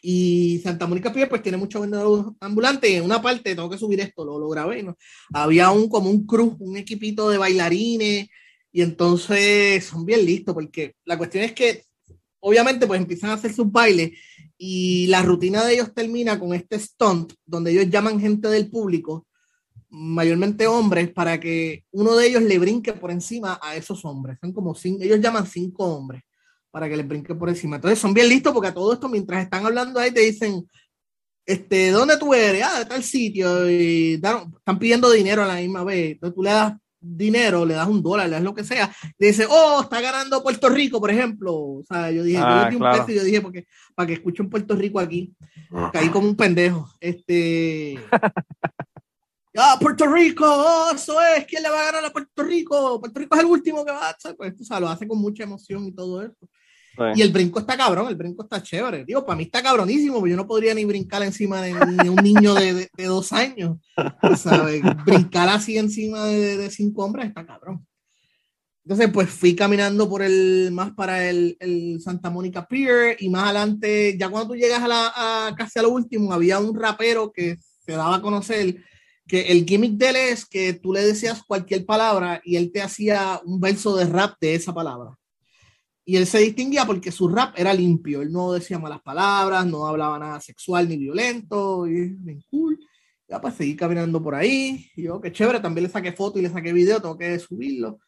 y 0.00 0.60
Santa 0.62 0.86
Mónica 0.86 1.12
Pier 1.12 1.28
pues 1.28 1.42
tiene 1.42 1.58
mucho 1.58 1.80
vendedor 1.80 2.34
ambulante 2.40 2.88
y 2.88 2.94
en 2.94 3.04
una 3.04 3.20
parte 3.20 3.54
tengo 3.54 3.70
que 3.70 3.78
subir 3.78 4.00
esto, 4.00 4.24
lo, 4.24 4.38
lo 4.38 4.48
grabé, 4.48 4.82
¿no? 4.82 4.96
había 5.32 5.70
un 5.70 5.88
como 5.88 6.10
un 6.10 6.26
cruz, 6.26 6.54
un 6.60 6.76
equipito 6.76 7.28
de 7.30 7.38
bailarines 7.38 8.28
y 8.70 8.82
entonces 8.82 9.84
son 9.84 10.04
bien 10.04 10.24
listos 10.24 10.54
porque 10.54 10.94
la 11.04 11.18
cuestión 11.18 11.44
es 11.44 11.52
que 11.52 11.84
obviamente 12.40 12.86
pues 12.86 13.00
empiezan 13.00 13.30
a 13.30 13.34
hacer 13.34 13.52
sus 13.52 13.70
bailes 13.70 14.12
y 14.56 15.06
la 15.08 15.22
rutina 15.22 15.64
de 15.64 15.74
ellos 15.74 15.94
termina 15.94 16.38
con 16.38 16.54
este 16.54 16.78
stunt 16.78 17.32
donde 17.44 17.72
ellos 17.72 17.90
llaman 17.90 18.20
gente 18.20 18.48
del 18.48 18.70
público 18.70 19.26
mayormente 19.90 20.66
hombres 20.66 21.10
para 21.10 21.40
que 21.40 21.84
uno 21.92 22.14
de 22.14 22.26
ellos 22.26 22.42
le 22.42 22.58
brinque 22.58 22.92
por 22.92 23.10
encima 23.10 23.58
a 23.62 23.74
esos 23.74 24.04
hombres 24.04 24.38
son 24.40 24.52
como 24.52 24.74
cinco, 24.74 25.02
ellos 25.02 25.20
llaman 25.20 25.46
cinco 25.46 25.86
hombres 25.86 26.22
para 26.70 26.88
que 26.88 26.96
les 26.96 27.06
brinque 27.06 27.34
por 27.34 27.48
encima. 27.48 27.76
Entonces 27.76 27.98
son 27.98 28.14
bien 28.14 28.28
listos 28.28 28.52
porque 28.52 28.68
a 28.68 28.74
todo 28.74 28.92
esto, 28.92 29.08
mientras 29.08 29.42
están 29.42 29.64
hablando 29.64 30.00
ahí, 30.00 30.10
te 30.10 30.20
dicen, 30.20 30.66
este, 31.46 31.90
¿dónde 31.90 32.18
tú 32.18 32.34
eres? 32.34 32.62
Ah, 32.62 32.80
de 32.80 32.84
tal 32.84 33.02
sitio. 33.02 33.70
Y 33.70 34.14
están 34.14 34.78
pidiendo 34.78 35.10
dinero 35.10 35.42
a 35.42 35.46
la 35.46 35.56
misma 35.56 35.84
vez. 35.84 36.12
Entonces 36.12 36.34
tú 36.34 36.42
le 36.42 36.50
das 36.50 36.74
dinero, 37.00 37.64
le 37.64 37.74
das 37.74 37.88
un 37.88 38.02
dólar, 38.02 38.28
le 38.28 38.34
das 38.34 38.42
lo 38.42 38.54
que 38.54 38.64
sea. 38.64 38.92
Dice, 39.18 39.46
oh, 39.48 39.80
está 39.82 40.00
ganando 40.00 40.42
Puerto 40.42 40.68
Rico, 40.68 41.00
por 41.00 41.10
ejemplo. 41.10 41.54
O 41.54 41.84
sea, 41.88 42.10
yo 42.10 42.22
dije, 42.22 42.38
ah, 42.42 42.68
yo 42.70 42.78
un 42.78 42.90
peso 42.90 43.10
y 43.10 43.14
yo 43.14 43.24
dije, 43.24 43.40
porque, 43.40 43.66
para 43.94 44.06
que 44.06 44.14
escuchen 44.14 44.50
Puerto 44.50 44.74
Rico 44.74 45.00
aquí. 45.00 45.32
Caí 45.92 46.10
como 46.10 46.28
un 46.28 46.36
pendejo. 46.36 46.90
Este. 47.00 47.98
Ah, 49.60 49.76
Puerto 49.80 50.06
Rico, 50.06 50.44
oh, 50.46 50.92
eso 50.94 51.20
es, 51.20 51.44
¿quién 51.46 51.64
le 51.64 51.68
va 51.68 51.80
a 51.80 51.86
ganar 51.86 52.04
a 52.04 52.12
Puerto 52.12 52.44
Rico? 52.44 53.00
Puerto 53.00 53.18
Rico 53.18 53.34
es 53.34 53.40
el 53.40 53.46
último 53.46 53.84
que 53.84 53.90
va, 53.90 54.10
a 54.10 54.16
pues, 54.36 54.60
o 54.60 54.64
sea, 54.64 54.78
lo 54.78 54.88
hace 54.88 55.08
con 55.08 55.18
mucha 55.18 55.42
emoción 55.42 55.84
y 55.86 55.92
todo 55.92 56.22
eso. 56.22 56.48
Y 57.14 57.22
el 57.22 57.32
brinco 57.32 57.60
está 57.60 57.76
cabrón, 57.76 58.08
el 58.08 58.16
brinco 58.16 58.42
está 58.42 58.62
chévere. 58.62 59.04
Digo, 59.04 59.24
para 59.24 59.36
mí 59.36 59.44
está 59.44 59.62
cabronísimo, 59.62 60.16
porque 60.16 60.30
yo 60.30 60.36
no 60.36 60.46
podría 60.46 60.74
ni 60.74 60.84
brincar 60.84 61.22
encima 61.22 61.62
de, 61.62 61.74
un 61.74 62.16
niño 62.16 62.54
de, 62.54 62.88
de, 62.96 63.04
dos 63.04 63.32
años. 63.32 63.76
¿sabes? 64.36 64.82
Brincar 65.04 65.48
así 65.48 65.78
encima 65.78 66.24
de, 66.26 66.56
de, 66.56 66.70
cinco 66.70 67.04
hombres 67.04 67.26
está 67.26 67.46
cabrón. 67.46 67.86
Entonces, 68.84 69.10
pues 69.12 69.28
fui 69.28 69.54
caminando 69.54 70.08
por 70.08 70.22
el, 70.22 70.70
más 70.72 70.92
para 70.92 71.28
el, 71.28 71.56
el 71.60 72.00
Santa 72.00 72.30
Mónica 72.30 72.66
Pier 72.66 73.16
y 73.20 73.28
más 73.28 73.44
adelante, 73.44 74.16
ya 74.18 74.30
cuando 74.30 74.48
tú 74.48 74.56
llegas 74.56 74.82
a, 74.82 74.88
la, 74.88 75.12
a 75.14 75.54
casi 75.54 75.78
a 75.78 75.82
lo 75.82 75.90
último, 75.90 76.32
había 76.32 76.58
un 76.58 76.74
rapero 76.74 77.30
que 77.30 77.58
se 77.84 77.92
daba 77.92 78.16
a 78.16 78.22
conocer 78.22 78.76
que 79.28 79.42
el 79.52 79.66
gimmick 79.66 79.92
de 79.92 80.08
él 80.08 80.16
es 80.16 80.46
que 80.46 80.72
tú 80.72 80.94
le 80.94 81.04
decías 81.04 81.42
cualquier 81.46 81.84
palabra 81.84 82.40
y 82.42 82.56
él 82.56 82.72
te 82.72 82.80
hacía 82.80 83.40
un 83.44 83.60
verso 83.60 83.94
de 83.94 84.06
rap 84.06 84.36
de 84.40 84.54
esa 84.54 84.72
palabra. 84.72 85.17
Y 86.08 86.16
él 86.16 86.26
se 86.26 86.38
distinguía 86.38 86.86
porque 86.86 87.12
su 87.12 87.28
rap 87.28 87.52
era 87.54 87.74
limpio, 87.74 88.22
él 88.22 88.32
no 88.32 88.52
decía 88.52 88.78
malas 88.78 89.02
palabras, 89.02 89.66
no 89.66 89.86
hablaba 89.86 90.18
nada 90.18 90.40
sexual 90.40 90.88
ni 90.88 90.96
violento, 90.96 91.86
y 91.86 92.14
bien 92.14 92.42
cool. 92.50 92.80
Ya 93.28 93.38
pues 93.42 93.52
seguí 93.56 93.76
caminando 93.76 94.22
por 94.22 94.34
ahí, 94.34 94.90
y 94.96 95.02
yo, 95.02 95.20
qué 95.20 95.30
chévere, 95.30 95.60
también 95.60 95.82
le 95.82 95.90
saqué 95.90 96.12
foto 96.12 96.38
y 96.38 96.42
le 96.42 96.48
saqué 96.48 96.72
video, 96.72 97.02
tengo 97.02 97.18
que 97.18 97.38
subirlo. 97.38 97.98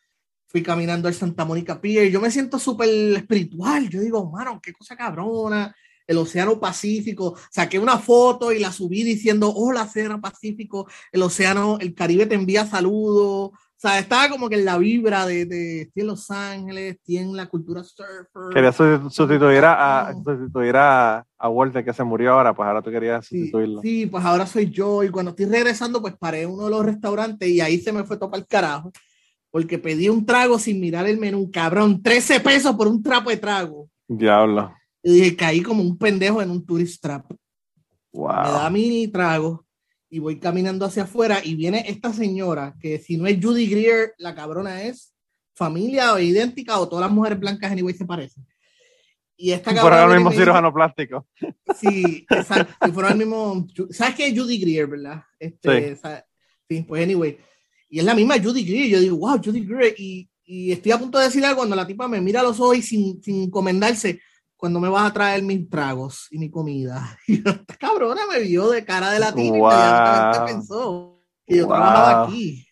Fui 0.47 0.63
caminando 0.63 1.09
al 1.09 1.15
Santa 1.15 1.45
Mónica 1.45 1.79
Pier, 1.79 2.11
yo 2.11 2.23
me 2.23 2.31
siento 2.31 2.59
súper 2.59 2.89
espiritual, 2.89 3.91
yo 3.91 4.01
digo, 4.01 4.31
mano, 4.31 4.61
qué 4.63 4.73
cosa 4.73 4.97
cabrona, 4.97 5.77
el 6.07 6.17
Océano 6.17 6.59
Pacífico, 6.59 7.37
saqué 7.51 7.79
una 7.79 7.99
foto 7.99 8.51
y 8.51 8.61
la 8.61 8.73
subí 8.73 9.03
diciendo, 9.03 9.53
hola, 9.55 9.83
Océano 9.83 10.23
Pacífico, 10.23 10.89
el 11.13 11.21
Océano, 11.21 11.77
el 11.79 11.95
Caribe 11.95 12.25
te 12.25 12.37
envía 12.37 12.65
saludos, 12.65 13.51
sea, 13.81 13.99
estaba 13.99 14.29
como 14.29 14.49
que 14.49 14.57
en 14.57 14.67
la 14.67 14.77
vibra 14.77 15.25
de, 15.25 15.47
de 15.47 15.91
en 15.95 16.07
Los 16.07 16.31
Ángeles, 16.31 16.99
tiene 17.03 17.33
la 17.33 17.47
cultura 17.47 17.83
surfer. 17.83 18.53
Quería 18.53 18.73
sustituir 18.73 19.65
a, 19.65 20.13
sustituir 20.23 20.77
a, 20.77 21.25
a 21.39 21.49
Walter 21.49 21.83
que 21.83 21.95
se 21.95 22.05
murió 22.05 22.35
ahora, 22.35 22.55
pues 22.55 22.67
ahora 22.67 22.83
tú 22.83 22.91
querías 22.91 23.25
sustituirlo. 23.25 23.81
Sí, 23.81 24.05
pues 24.07 24.23
ahora 24.25 24.47
soy 24.47 24.71
yo 24.71 25.03
y 25.03 25.09
cuando 25.09 25.31
estoy 25.31 25.47
regresando 25.47 26.03
pues 26.03 26.15
paré 26.19 26.43
en 26.43 26.51
uno 26.51 26.65
de 26.65 26.71
los 26.71 26.85
restaurantes 26.85 27.49
y 27.49 27.63
ahí 27.63 27.79
se 27.79 27.93
me 27.93 28.05
fue 28.05 28.19
todo 28.19 28.35
el 28.35 28.47
carajo 28.47 28.93
porque 29.51 29.79
pedí 29.79 30.09
un 30.09 30.25
trago 30.25 30.59
sin 30.59 30.79
mirar 30.79 31.07
el 31.07 31.19
menú, 31.19 31.51
cabrón, 31.51 32.03
13 32.03 32.41
pesos 32.41 32.77
por 32.77 32.87
un 32.87 33.03
trapo 33.03 33.31
de 33.31 33.37
trago. 33.37 33.89
Diablo. 34.07 34.73
Y 35.03 35.15
dije, 35.15 35.37
caí 35.37 35.63
como 35.63 35.83
un 35.83 35.97
pendejo 35.97 36.43
en 36.43 36.51
un 36.51 36.65
tourist 36.65 37.03
trap. 37.03 37.33
Wow. 38.13 38.29
Me 38.29 38.51
da 38.51 38.71
mi 38.71 39.09
trago 39.09 39.65
y 40.11 40.19
voy 40.19 40.41
caminando 40.41 40.85
hacia 40.85 41.05
afuera 41.05 41.41
y 41.43 41.55
viene 41.55 41.85
esta 41.87 42.13
señora 42.13 42.75
que 42.81 42.99
si 42.99 43.17
no 43.17 43.27
es 43.27 43.39
Judy 43.43 43.69
Greer, 43.69 44.15
la 44.19 44.35
cabrona 44.35 44.83
es 44.83 45.15
familia 45.55 46.15
o 46.15 46.19
idéntica 46.19 46.81
o 46.81 46.89
todas 46.89 47.07
las 47.07 47.15
mujeres 47.15 47.39
blancas 47.39 47.71
anyway 47.71 47.95
se 47.95 48.05
parecen. 48.05 48.45
Y 49.37 49.53
esta 49.53 49.73
cabrona... 49.73 49.97
Fueron 49.97 50.11
el 50.11 50.19
mismo 50.19 50.33
cirujano 50.33 50.75
plástico. 50.75 51.29
Sí, 51.77 52.27
exacto. 52.29 52.89
Y 52.89 52.93
fueron 52.93 53.13
el 53.13 53.19
mismo... 53.19 53.67
¿Sabes 53.91 54.17
qué 54.17 54.27
es 54.27 54.39
Judy 54.39 54.61
Greer, 54.61 54.87
verdad? 54.89 55.23
Este, 55.39 55.97
sí. 55.97 56.09
sí. 56.69 56.83
pues 56.83 57.03
anyway. 57.03 57.39
Y 57.89 58.01
es 58.01 58.05
la 58.05 58.15
misma 58.15 58.35
Judy 58.43 58.65
Greer. 58.65 58.89
Yo 58.89 59.01
digo, 59.01 59.17
wow, 59.17 59.41
Judy 59.43 59.65
Greer. 59.65 59.95
Y, 59.97 60.29
y 60.45 60.73
estoy 60.73 60.93
a 60.93 60.99
punto 60.99 61.19
de 61.19 61.27
decir 61.27 61.45
algo 61.45 61.59
cuando 61.59 61.77
la 61.77 61.87
tipa 61.87 62.09
me 62.09 62.21
mira 62.21 62.41
a 62.41 62.43
los 62.43 62.61
ojos 62.61 62.77
y 62.77 62.83
sin, 62.83 63.23
sin 63.23 63.45
encomendarse 63.45 64.21
cuando 64.61 64.79
me 64.79 64.91
vas 64.91 65.11
a 65.11 65.13
traer 65.13 65.43
mis 65.43 65.69
tragos 65.71 66.29
y 66.31 66.39
mi 66.39 66.51
comida. 66.51 67.19
Y 67.27 67.37
esta 67.37 67.77
cabrona 67.77 68.23
me 68.31 68.41
vio 68.41 68.69
de 68.69 68.85
cara 68.85 69.11
de 69.11 69.19
latino 69.19 69.57
wow. 69.57 69.71
y 69.71 70.53
pensó. 70.53 71.23
Y 71.47 71.57
yo 71.57 71.67
trabajaba 71.67 72.25
aquí. 72.25 72.67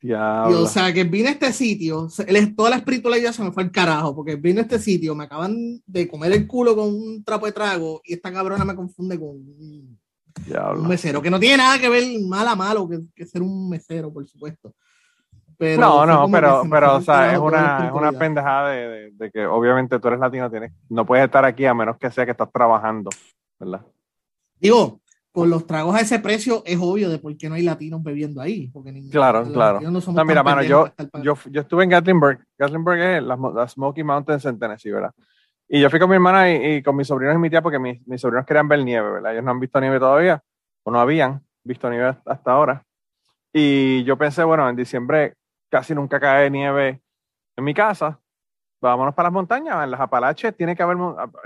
Y, 0.00 0.12
o 0.12 0.66
sea, 0.66 0.92
que 0.92 1.04
vine 1.04 1.28
a 1.28 1.32
este 1.32 1.52
sitio, 1.52 2.08
toda 2.56 2.70
la 2.70 2.76
espiritualidad 2.76 3.32
se 3.32 3.42
me 3.42 3.50
fue 3.50 3.64
al 3.64 3.72
carajo, 3.72 4.14
porque 4.14 4.36
vine 4.36 4.60
a 4.60 4.62
este 4.62 4.78
sitio, 4.78 5.14
me 5.14 5.24
acaban 5.24 5.82
de 5.84 6.08
comer 6.08 6.32
el 6.32 6.46
culo 6.46 6.76
con 6.76 6.88
un 6.88 7.24
trapo 7.24 7.46
de 7.46 7.52
trago 7.52 8.00
y 8.04 8.14
esta 8.14 8.32
cabrona 8.32 8.64
me 8.64 8.76
confunde 8.76 9.18
con 9.18 9.30
un, 9.30 9.98
mesero, 10.86 11.20
que 11.20 11.30
no 11.30 11.40
tiene 11.40 11.56
nada 11.56 11.80
que 11.80 11.88
ver 11.88 12.04
mal 12.20 12.46
a 12.46 12.54
malo 12.54 12.88
que, 12.88 13.26
ser 13.26 13.42
un 13.42 13.68
mesero, 13.68 14.12
por 14.12 14.26
supuesto. 14.26 14.72
Pero 15.58 15.80
no, 15.80 16.06
no, 16.06 16.30
pero, 16.30 16.62
pero 16.70 16.96
o 16.96 17.00
sea, 17.00 17.32
es 17.32 17.38
una, 17.38 17.88
es 17.88 17.92
una 17.92 18.12
pendejada 18.12 18.70
de, 18.70 19.10
de, 19.10 19.30
que 19.32 19.44
obviamente 19.44 19.98
tú 19.98 20.06
eres 20.06 20.20
latino, 20.20 20.48
tienes, 20.48 20.72
no 20.88 21.04
puedes 21.04 21.24
estar 21.24 21.44
aquí 21.44 21.66
a 21.66 21.74
menos 21.74 21.98
que 21.98 22.12
sea 22.12 22.24
que 22.24 22.30
estás 22.30 22.50
trabajando, 22.52 23.10
¿verdad? 23.58 23.84
Digo, 24.60 25.00
con 25.32 25.50
los 25.50 25.66
tragos 25.66 25.94
a 25.94 26.00
ese 26.00 26.18
precio 26.18 26.62
es 26.66 26.78
obvio 26.80 27.08
de 27.08 27.18
por 27.18 27.36
qué 27.36 27.48
no 27.48 27.54
hay 27.54 27.62
latinos 27.62 28.02
bebiendo 28.02 28.40
ahí. 28.40 28.68
Porque 28.68 28.92
claro, 29.10 29.44
claro. 29.52 29.80
No, 29.80 30.24
mira, 30.24 30.42
mano, 30.42 30.62
yo, 30.62 30.88
yo, 31.22 31.34
yo, 31.50 31.60
estuve 31.60 31.84
en 31.84 31.90
Gatlinburg. 31.90 32.44
Gatlinburg 32.58 32.98
es 32.98 33.22
la, 33.22 33.68
Smoky 33.68 34.02
Mountains 34.02 34.44
en 34.46 34.58
Tennessee, 34.58 34.90
¿verdad? 34.90 35.12
Y 35.68 35.80
yo 35.80 35.90
fui 35.90 36.00
con 36.00 36.08
mi 36.08 36.16
hermana 36.16 36.50
y, 36.50 36.82
con 36.82 36.96
mis 36.96 37.06
sobrinos 37.06 37.36
y 37.36 37.38
mi 37.38 37.50
tía 37.50 37.62
porque 37.62 37.78
mis, 37.78 38.04
mis, 38.06 38.20
sobrinos 38.20 38.46
querían 38.46 38.68
ver 38.68 38.82
nieve, 38.84 39.12
¿verdad? 39.12 39.32
Ellos 39.32 39.44
no 39.44 39.50
han 39.50 39.60
visto 39.60 39.80
nieve 39.80 39.98
todavía, 39.98 40.42
o 40.82 40.90
no 40.90 40.98
habían 40.98 41.42
visto 41.62 41.90
nieve 41.90 42.16
hasta 42.24 42.50
ahora. 42.50 42.82
Y 43.52 44.02
yo 44.04 44.16
pensé, 44.16 44.42
bueno, 44.44 44.68
en 44.68 44.76
diciembre 44.76 45.34
casi 45.68 45.94
nunca 45.94 46.18
cae 46.20 46.50
nieve 46.50 47.00
en 47.56 47.64
mi 47.64 47.74
casa. 47.74 48.20
Vámonos 48.80 49.14
para 49.14 49.26
las 49.26 49.32
montañas, 49.32 49.82
en 49.82 49.90
las 49.90 50.00
Apalaches 50.00 50.56
tiene 50.56 50.76
que 50.76 50.82
haber 50.82 50.96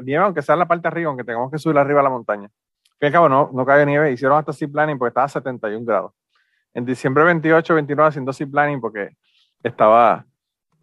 nieve, 0.02 0.24
aunque 0.24 0.42
sea 0.42 0.54
en 0.54 0.60
la 0.60 0.68
parte 0.68 0.88
arriba, 0.88 1.08
aunque 1.08 1.24
tengamos 1.24 1.50
que 1.50 1.58
subir 1.58 1.78
arriba 1.78 2.00
a 2.00 2.02
la 2.02 2.10
montaña 2.10 2.50
que 3.02 3.10
cabo 3.10 3.28
no, 3.28 3.50
no 3.52 3.66
cae 3.66 3.84
nieve, 3.84 4.12
hicieron 4.12 4.38
hasta 4.38 4.52
zip 4.52 4.70
planning 4.70 4.96
porque 4.96 5.08
estaba 5.08 5.24
a 5.24 5.28
71 5.28 5.84
grados. 5.84 6.12
En 6.72 6.84
diciembre 6.84 7.24
28, 7.24 7.74
29 7.74 8.08
haciendo 8.08 8.32
zip 8.32 8.48
planning 8.48 8.80
porque 8.80 9.16
estaba, 9.60 10.24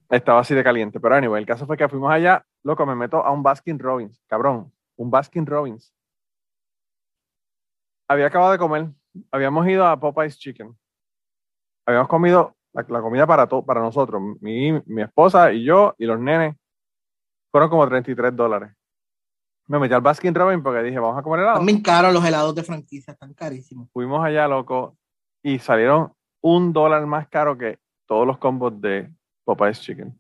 estaba 0.10 0.42
así 0.42 0.54
de 0.54 0.62
caliente. 0.62 1.00
Pero 1.00 1.16
anyway, 1.16 1.40
el 1.40 1.48
caso 1.48 1.66
fue 1.66 1.78
que 1.78 1.88
fuimos 1.88 2.12
allá, 2.12 2.46
loco, 2.62 2.86
me 2.86 2.94
meto 2.94 3.24
a 3.24 3.32
un 3.32 3.42
Baskin 3.42 3.80
Robbins, 3.80 4.22
cabrón, 4.28 4.70
un 4.98 5.10
Baskin 5.10 5.46
Robbins. 5.46 5.94
Había 8.10 8.26
acabado 8.26 8.52
de 8.52 8.58
comer, 8.58 8.90
habíamos 9.32 9.66
ido 9.70 9.88
a 9.88 9.98
Popeye's 9.98 10.38
Chicken. 10.38 10.78
Habíamos 11.86 12.10
comido 12.10 12.54
la, 12.74 13.02
comida 13.02 13.26
para, 13.26 13.48
para 13.48 13.82
nosotros, 13.82 14.22
mi, 14.42 14.72
mi 14.86 15.02
esposa 15.02 15.52
y 15.52 15.64
yo 15.64 15.96
y 15.98 16.06
los 16.06 16.20
nenes. 16.20 16.56
Fueron 17.52 17.70
como 17.70 17.88
33 17.88 18.36
dólares. 18.36 18.72
Me 19.68 19.80
metí 19.80 19.94
al 19.94 20.02
Baskin 20.02 20.34
Robin 20.34 20.62
porque 20.64 20.84
dije, 20.84 21.00
vamos 21.00 21.18
a 21.18 21.24
comer 21.24 21.42
helado. 21.42 21.64
Bien 21.64 21.82
caros 21.82 22.14
los 22.14 22.26
helados 22.26 22.56
de 22.56 22.64
franquicia, 22.64 23.14
están 23.14 23.34
carísimos. 23.34 23.90
Fuimos 23.92 24.24
allá, 24.24 24.48
loco, 24.48 24.98
y 25.44 25.60
salieron 25.60 26.12
un 26.42 26.74
dólar 26.74 27.06
más 27.06 27.28
caro 27.28 27.58
que 27.58 27.78
todos 28.08 28.26
los 28.26 28.38
combos 28.38 28.80
de 28.82 29.12
Popeye's 29.44 29.82
Chicken. 29.82 30.20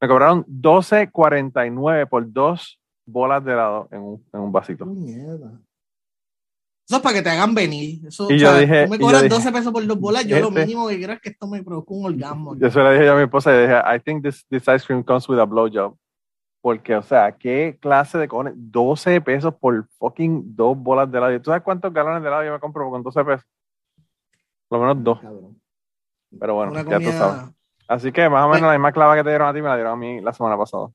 Me 0.00 0.08
cobraron 0.08 0.44
12.49 0.46 2.08
por 2.08 2.30
dos 2.30 2.78
bolas 3.06 3.42
de 3.44 3.52
helado 3.52 3.88
en 3.90 4.00
un, 4.02 4.26
en 4.32 4.40
un 4.40 4.52
vasito. 4.52 4.84
mierda. 4.84 5.58
Eso 6.88 6.96
es 6.96 7.02
para 7.02 7.16
que 7.16 7.22
te 7.22 7.30
hagan 7.30 7.52
venir. 7.52 8.06
Eso, 8.06 8.30
y 8.30 8.38
yo 8.38 8.56
dije, 8.56 8.84
tú 8.84 8.90
me 8.90 8.98
cobras 8.98 9.28
12 9.28 9.50
pesos 9.50 9.72
por 9.72 9.84
dos 9.84 9.98
bolas, 9.98 10.24
yo 10.24 10.38
lo 10.38 10.48
este 10.48 10.60
mínimo 10.60 10.86
que 10.86 10.96
quiero 10.96 11.12
es 11.14 11.20
que 11.20 11.30
esto 11.30 11.48
me 11.48 11.62
provoque 11.62 11.92
un 11.92 12.04
orgasmo. 12.04 12.56
Yo 12.56 12.70
se 12.70 12.78
lo 12.78 12.92
dije 12.92 13.08
a 13.08 13.14
mi 13.16 13.22
esposa 13.22 13.52
y 13.52 13.62
dije, 13.62 13.74
I 13.74 14.00
think 14.00 14.22
this, 14.22 14.46
this 14.48 14.62
ice 14.68 14.86
cream 14.86 15.02
comes 15.02 15.28
with 15.28 15.40
a 15.40 15.44
blowjob. 15.44 15.96
Porque, 16.60 16.94
o 16.94 17.02
sea, 17.02 17.32
¿qué 17.32 17.76
clase 17.80 18.18
de 18.18 18.28
cojones? 18.28 18.54
12 18.56 19.20
pesos 19.20 19.54
por 19.54 19.86
fucking 19.98 20.54
dos 20.54 20.76
bolas 20.76 21.10
de 21.10 21.18
helado. 21.18 21.40
¿Tú 21.40 21.50
sabes 21.50 21.62
cuántos 21.62 21.92
galones 21.92 22.22
de 22.22 22.28
helado 22.28 22.44
yo 22.44 22.52
me 22.52 22.60
compro 22.60 22.88
con 22.88 23.02
12 23.02 23.24
pesos? 23.24 23.46
Por 24.68 24.78
lo 24.78 24.86
menos 24.86 25.04
dos. 25.04 25.20
Pero 26.38 26.54
bueno, 26.54 26.72
ya 26.88 26.98
tú 27.00 27.10
sabes. 27.12 27.52
Así 27.88 28.12
que 28.12 28.28
más 28.28 28.44
o 28.44 28.48
menos 28.48 28.62
la 28.62 28.72
misma 28.72 28.92
clava 28.92 29.16
que 29.16 29.22
te 29.22 29.30
dieron 29.30 29.48
a 29.48 29.52
ti 29.52 29.62
me 29.62 29.68
la 29.68 29.76
dieron 29.76 29.92
a 29.92 29.96
mí 29.96 30.20
la 30.20 30.32
semana 30.32 30.56
pasada. 30.56 30.88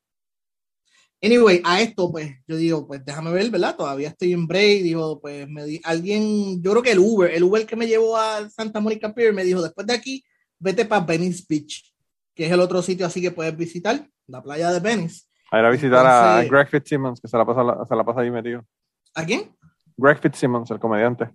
Anyway, 1.24 1.62
a 1.64 1.82
esto, 1.82 2.12
pues, 2.12 2.34
yo 2.48 2.56
digo, 2.56 2.88
pues 2.88 3.06
déjame 3.06 3.32
ver, 3.32 3.50
¿verdad? 3.52 3.76
Todavía 3.76 4.10
estoy 4.10 4.34
en 4.34 4.48
break. 4.48 4.82
Digo, 4.82 5.20
pues, 5.22 5.48
me 5.48 5.66
di, 5.66 5.80
alguien, 5.84 6.62
yo 6.64 6.72
creo 6.72 6.84
que 6.84 6.92
el 6.92 7.00
Uber, 7.00 7.32
el 7.32 7.44
Uber 7.44 7.66
que 7.66 7.76
me 7.76 7.88
llevó 7.88 8.18
a 8.18 8.50
Santa 8.50 8.80
Mónica 8.80 9.14
Pier, 9.14 9.34
me 9.34 9.44
dijo, 9.44 9.62
después 9.62 9.86
de 9.86 9.94
aquí, 9.94 10.24
vete 10.58 10.86
para 10.86 11.06
Venice 11.06 11.44
Beach, 11.48 11.94
que 12.34 12.48
es 12.48 12.52
el 12.52 12.60
otro 12.60 12.82
sitio 12.82 13.06
así 13.06 13.22
que 13.22 13.32
puedes 13.32 13.56
visitar, 13.56 14.08
la 14.28 14.42
playa 14.42 14.72
de 14.72 14.80
Venice. 14.80 15.26
A 15.52 15.60
ir 15.60 15.66
a 15.66 15.70
visitar 15.70 16.06
a 16.06 16.44
Greg 16.44 16.70
Fitzsimmons, 16.70 17.20
que 17.20 17.28
se 17.28 17.38
la, 17.38 17.46
pasa, 17.46 17.86
se 17.88 17.96
la 17.96 18.04
pasa 18.04 18.22
ahí 18.22 18.32
metido. 18.32 18.66
¿A 19.14 19.24
quién? 19.26 19.56
Greg 19.98 20.20
Fitzsimmons, 20.20 20.72
el 20.72 20.80
comediante. 20.80 21.30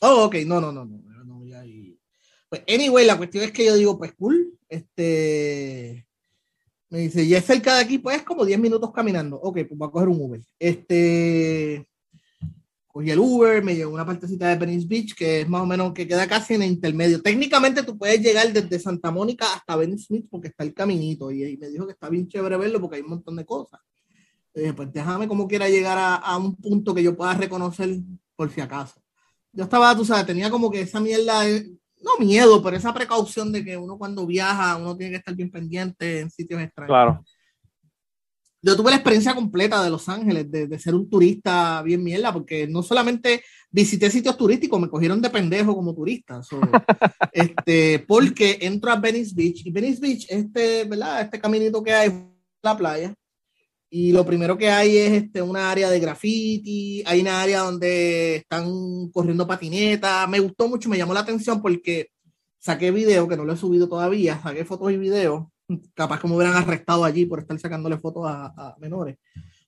Oh, 0.00 0.24
ok, 0.24 0.36
no, 0.46 0.60
no, 0.60 0.72
no, 0.72 0.84
no. 0.84 1.08
Pues, 2.48 2.62
anyway, 2.66 3.04
la 3.04 3.16
cuestión 3.16 3.44
es 3.44 3.52
que 3.52 3.64
yo 3.64 3.74
digo, 3.74 3.98
pues 3.98 4.14
cool. 4.14 4.54
Este. 4.68 6.06
Me 6.90 7.00
dice, 7.00 7.26
ya 7.26 7.38
es 7.38 7.44
cerca 7.44 7.74
de 7.76 7.82
aquí, 7.82 7.98
pues 7.98 8.22
como 8.22 8.44
10 8.44 8.58
minutos 8.58 8.90
caminando. 8.92 9.36
Ok, 9.36 9.58
pues 9.68 9.78
voy 9.78 9.88
a 9.88 9.90
coger 9.90 10.08
un 10.08 10.20
Uber. 10.20 10.40
Este 10.58 11.86
cogí 12.98 13.10
el 13.10 13.18
Uber, 13.18 13.62
me 13.62 13.76
llegó 13.76 13.92
una 13.92 14.04
partecita 14.06 14.48
de 14.48 14.56
Venice 14.56 14.88
Beach, 14.88 15.14
que 15.14 15.42
es 15.42 15.48
más 15.48 15.62
o 15.62 15.66
menos 15.66 15.92
que 15.92 16.08
queda 16.08 16.26
casi 16.26 16.54
en 16.54 16.62
el 16.62 16.72
intermedio. 16.72 17.22
Técnicamente 17.22 17.82
tú 17.82 17.96
puedes 17.96 18.20
llegar 18.20 18.52
desde 18.52 18.78
Santa 18.80 19.10
Mónica 19.10 19.54
hasta 19.54 19.76
Venice 19.76 20.06
Beach 20.08 20.26
porque 20.30 20.48
está 20.48 20.64
el 20.64 20.74
caminito 20.74 21.30
y, 21.30 21.56
me 21.58 21.68
dijo 21.68 21.86
que 21.86 21.92
está 21.92 22.08
bien 22.08 22.26
chévere 22.26 22.56
verlo 22.56 22.80
porque 22.80 22.96
hay 22.96 23.02
un 23.02 23.10
montón 23.10 23.36
de 23.36 23.44
cosas. 23.44 23.80
dije, 24.54 24.72
pues 24.72 24.92
déjame 24.92 25.28
como 25.28 25.46
quiera 25.46 25.68
llegar 25.68 25.96
a, 26.00 26.36
un 26.36 26.56
punto 26.56 26.94
que 26.94 27.02
yo 27.02 27.16
pueda 27.16 27.34
reconocer 27.34 28.00
por 28.34 28.50
si 28.50 28.60
acaso. 28.60 29.00
Yo 29.52 29.64
estaba, 29.64 29.94
tú 29.94 30.04
sabes, 30.04 30.26
tenía 30.26 30.50
como 30.50 30.70
que 30.70 30.80
esa 30.80 31.00
mierda, 31.00 31.44
no 32.02 32.24
miedo, 32.24 32.62
pero 32.62 32.76
esa 32.76 32.94
precaución 32.94 33.52
de 33.52 33.64
que 33.64 33.76
uno 33.76 33.98
cuando 33.98 34.26
viaja, 34.26 34.76
uno 34.76 34.96
tiene 34.96 35.12
que 35.12 35.18
estar 35.18 35.34
bien 35.34 35.50
pendiente 35.50 36.20
en 36.20 36.30
sitios 36.30 36.60
extraños. 36.60 36.88
Claro 36.88 37.24
yo 38.60 38.76
tuve 38.76 38.90
la 38.90 38.96
experiencia 38.96 39.34
completa 39.34 39.82
de 39.82 39.90
Los 39.90 40.08
Ángeles, 40.08 40.50
de, 40.50 40.78
ser 40.78 40.94
un 40.94 41.08
turista 41.08 41.80
bien 41.82 42.02
mierda, 42.02 42.32
porque 42.32 42.66
no 42.66 42.82
solamente 42.82 43.42
visité 43.70 44.10
sitios 44.10 44.36
turísticos, 44.36 44.80
me 44.80 44.88
cogieron 44.88 45.20
de 45.20 45.30
pendejo 45.30 45.74
como 45.74 45.94
turista. 45.94 46.40
este, 47.32 48.00
porque 48.00 48.58
entro 48.60 48.90
a 48.90 48.96
Venice 48.96 49.34
Beach 49.34 49.64
y 49.64 49.70
Venice 49.70 50.00
Beach, 50.00 50.26
este, 50.28 50.84
¿verdad? 50.84 51.22
Este 51.22 51.40
caminito 51.40 51.82
que 51.82 51.92
hay 51.92 52.10
la 52.62 52.76
playa. 52.76 53.14
Y 53.90 54.12
lo 54.12 54.24
primero 54.26 54.58
que 54.58 54.70
hay 54.70 54.96
es 54.98 55.12
este, 55.12 55.40
una 55.40 55.70
área 55.70 55.88
de 55.90 56.00
graffiti, 56.00 57.02
hay 57.06 57.20
una 57.20 57.40
área 57.40 57.60
donde 57.60 58.36
están 58.36 59.08
corriendo 59.10 59.46
patinetas. 59.46 60.28
Me 60.28 60.40
gustó 60.40 60.68
mucho, 60.68 60.88
me 60.88 60.98
llamó 60.98 61.14
la 61.14 61.20
atención 61.20 61.62
porque 61.62 62.10
saqué 62.58 62.90
video, 62.90 63.28
que 63.28 63.36
no 63.36 63.44
lo 63.44 63.54
he 63.54 63.56
subido 63.56 63.88
todavía, 63.88 64.40
saqué 64.42 64.64
fotos 64.64 64.92
y 64.92 64.98
videos 64.98 65.46
capaz 65.94 66.20
que 66.20 66.28
me 66.28 66.34
hubieran 66.34 66.56
arrestado 66.56 67.04
allí 67.04 67.26
por 67.26 67.40
estar 67.40 67.58
sacándole 67.58 67.98
fotos 67.98 68.24
a, 68.26 68.76
menores. 68.78 69.16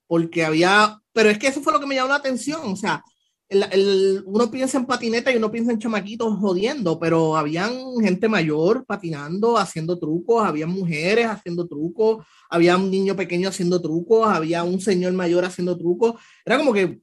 Porque 0.07 0.45
había, 0.45 1.01
pero 1.13 1.31
es 1.31 1.39
que 1.39 1.49
eso 1.49 1.61
fue 1.61 1.73
lo 1.73 1.81
que 1.81 1.87
me 1.87 1.95
llamó 1.95 2.09
la 2.09 2.17
atención, 2.17 2.61
o 2.65 2.77
sea, 2.77 3.03
el, 3.51 4.23
uno 4.27 4.51
piensa 4.51 4.79
en 4.79 4.87
patineta 4.87 5.33
y 5.33 5.37
uno 5.37 5.51
piensa 5.51 5.73
en 5.73 5.79
chamaquitos 5.79 6.39
jodiendo, 6.39 6.99
pero 7.01 7.37
habían 7.37 7.73
gente 8.01 8.29
mayor 8.29 8.87
patinando, 8.87 9.59
haciendo 9.59 9.99
trucos, 9.99 10.47
había 10.47 10.67
mujeres 10.67 11.27
haciendo 11.27 11.67
trucos, 11.67 12.25
había 12.49 12.77
un 12.77 12.91
niño 12.91 13.17
pequeño 13.17 13.49
haciendo 13.49 13.83
trucos, 13.83 14.29
había 14.29 14.63
un 14.63 14.81
señor 14.81 15.13
mayor 15.15 15.45
haciendo 15.45 15.77
trucos. 15.77 16.15
Era 16.47 16.59
como 16.59 16.73
que, 16.73 17.01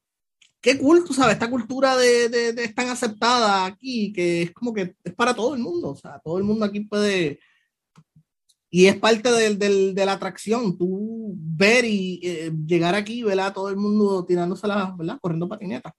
qué 0.62 0.78
cool, 0.78 1.04
tú 1.04 1.14
sabes, 1.14 1.34
esta 1.34 1.50
cultura 1.50 1.98
de, 1.98 2.30
de, 2.30 2.54
de, 2.54 2.64
es 2.64 2.74
tan 2.74 2.88
aceptada 2.90 3.66
aquí 3.66 4.14
que 4.14 4.44
es 4.44 4.52
como 4.54 4.74
que 4.74 4.96
es 5.04 5.14
para 5.16 5.36
todo 5.36 5.54
el 5.54 5.62
mundo, 5.62 5.90
o 5.90 5.96
sea, 5.96 6.20
todo 6.24 6.38
el 6.38 6.46
mundo 6.46 6.66
aquí 6.66 6.82
puede 6.82 7.40
y 8.70 8.88
es 8.88 8.98
parte 8.98 9.32
del, 9.32 9.58
del, 9.58 9.96
de 9.96 10.06
la 10.06 10.14
atracción, 10.14 10.78
tú 10.78 11.34
ver 11.38 11.86
y 11.86 12.20
eh, 12.24 12.52
llegar 12.66 12.96
aquí, 12.96 13.24
¿verdad? 13.24 13.54
Todo 13.54 13.70
el 13.70 13.78
mundo 13.78 14.26
tirándose 14.26 14.68
la, 14.68 14.94
¿verdad? 14.98 15.18
Corriendo 15.22 15.48
patineta. 15.48 15.96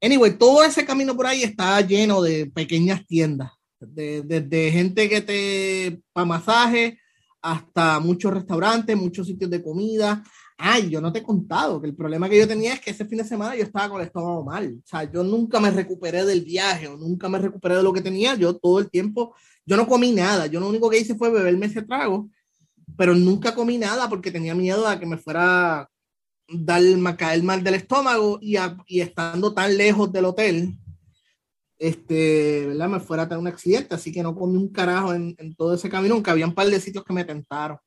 Anyway, 0.00 0.36
todo 0.36 0.62
ese 0.64 0.84
camino 0.84 1.16
por 1.16 1.26
ahí 1.26 1.42
está 1.42 1.80
lleno 1.80 2.22
de 2.22 2.46
pequeñas 2.46 3.06
tiendas, 3.06 3.50
desde 3.80 4.22
de, 4.22 4.40
de 4.40 4.72
gente 4.72 5.08
que 5.08 5.20
te 5.20 6.02
para 6.12 6.26
masaje 6.26 6.98
hasta 7.40 8.00
muchos 8.00 8.32
restaurantes, 8.32 8.96
muchos 8.96 9.26
sitios 9.26 9.50
de 9.50 9.62
comida. 9.62 10.22
Ay, 10.58 10.88
yo 10.90 11.00
no 11.00 11.12
te 11.12 11.20
he 11.20 11.22
contado 11.22 11.80
que 11.80 11.86
el 11.86 11.94
problema 11.94 12.28
que 12.28 12.38
yo 12.38 12.48
tenía 12.48 12.74
es 12.74 12.80
que 12.80 12.90
ese 12.90 13.04
fin 13.04 13.18
de 13.18 13.24
semana 13.24 13.54
yo 13.54 13.62
estaba 13.62 13.90
con 13.90 14.00
el 14.00 14.06
estómago 14.06 14.42
mal. 14.42 14.80
O 14.82 14.86
sea, 14.86 15.10
yo 15.10 15.22
nunca 15.22 15.60
me 15.60 15.70
recuperé 15.70 16.24
del 16.24 16.42
viaje 16.42 16.88
o 16.88 16.96
nunca 16.96 17.28
me 17.28 17.38
recuperé 17.38 17.76
de 17.76 17.82
lo 17.82 17.92
que 17.92 18.00
tenía. 18.00 18.34
Yo 18.34 18.56
todo 18.56 18.80
el 18.80 18.90
tiempo 18.90 19.34
yo 19.66 19.76
no 19.76 19.86
comí 19.88 20.12
nada, 20.12 20.46
yo 20.46 20.60
lo 20.60 20.68
único 20.68 20.88
que 20.88 20.98
hice 20.98 21.16
fue 21.16 21.28
beberme 21.28 21.66
ese 21.66 21.82
trago, 21.82 22.30
pero 22.96 23.14
nunca 23.16 23.54
comí 23.54 23.78
nada 23.78 24.08
porque 24.08 24.30
tenía 24.30 24.54
miedo 24.54 24.86
a 24.86 24.98
que 24.98 25.06
me 25.06 25.18
fuera 25.18 25.90
dar 26.48 26.82
caer 27.16 27.42
mal 27.42 27.62
del 27.62 27.74
estómago 27.74 28.38
y, 28.40 28.56
y 28.86 29.00
estando 29.00 29.52
tan 29.52 29.76
lejos 29.76 30.12
del 30.12 30.26
hotel, 30.26 30.78
este, 31.78 32.66
¿verdad? 32.66 32.88
Me 32.88 33.00
fuera 33.00 33.24
a 33.24 33.28
tener 33.28 33.40
un 33.40 33.48
accidente, 33.48 33.94
así 33.94 34.12
que 34.12 34.22
no 34.22 34.34
comí 34.34 34.56
un 34.56 34.68
carajo 34.68 35.12
en, 35.12 35.34
en 35.38 35.54
todo 35.54 35.74
ese 35.74 35.90
camino, 35.90 36.14
aunque 36.14 36.30
había 36.30 36.46
un 36.46 36.54
par 36.54 36.68
de 36.68 36.80
sitios 36.80 37.04
que 37.04 37.12
me 37.12 37.24
tentaron. 37.24 37.78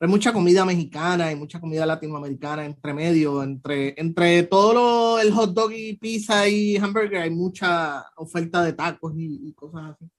hay 0.00 0.08
mucha 0.08 0.32
comida 0.32 0.64
mexicana 0.64 1.32
y 1.32 1.36
mucha 1.36 1.60
comida 1.60 1.86
latinoamericana 1.86 2.64
entre 2.64 2.94
medio, 2.94 3.42
entre, 3.42 3.94
entre 4.00 4.42
todo 4.44 4.74
lo, 4.74 5.20
el 5.20 5.32
hot 5.32 5.52
dog 5.52 5.72
y 5.72 5.96
pizza 5.96 6.48
y 6.48 6.76
hamburger, 6.76 7.22
hay 7.22 7.30
mucha 7.30 8.04
oferta 8.16 8.62
de 8.62 8.72
tacos 8.74 9.12
y, 9.16 9.52
cosas 9.54 9.94
así. 9.94 10.10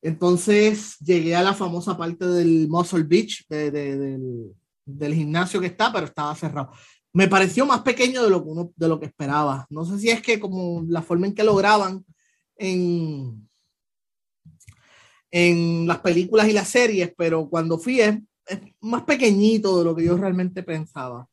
Entonces 0.00 0.96
llegué 1.00 1.34
a 1.34 1.42
la 1.42 1.54
famosa 1.54 1.96
parte 1.96 2.26
del 2.26 2.68
Muscle 2.68 3.02
Beach, 3.02 3.46
del, 3.48 4.54
del, 4.84 5.14
gimnasio 5.14 5.60
que 5.60 5.66
está, 5.66 5.92
pero 5.92 6.06
estaba 6.06 6.34
cerrado. 6.36 6.70
Me 7.18 7.26
pareció 7.26 7.66
más 7.66 7.80
pequeño 7.80 8.22
de 8.22 8.30
lo 8.30 8.44
que 8.44 8.48
uno, 8.48 8.70
de 8.76 8.88
lo 8.88 9.00
que 9.00 9.06
esperaba. 9.06 9.66
No 9.70 9.84
sé 9.84 9.98
si 9.98 10.08
es 10.08 10.22
que 10.22 10.38
como 10.38 10.84
la 10.88 11.02
forma 11.02 11.26
en 11.26 11.34
que 11.34 11.42
lo 11.42 11.56
graban 11.56 12.04
en, 12.56 13.48
en 15.30 15.86
las 15.88 15.98
películas 15.98 16.48
y 16.48 16.52
las 16.52 16.68
series, 16.68 17.12
pero 17.16 17.48
cuando 17.48 17.76
fui 17.76 18.00
es 18.00 18.18
es 18.48 18.60
más 18.80 19.02
pequeñito 19.02 19.78
de 19.78 19.84
lo 19.84 19.94
que 19.94 20.04
yo 20.04 20.16
realmente 20.16 20.62
pensaba. 20.62 21.26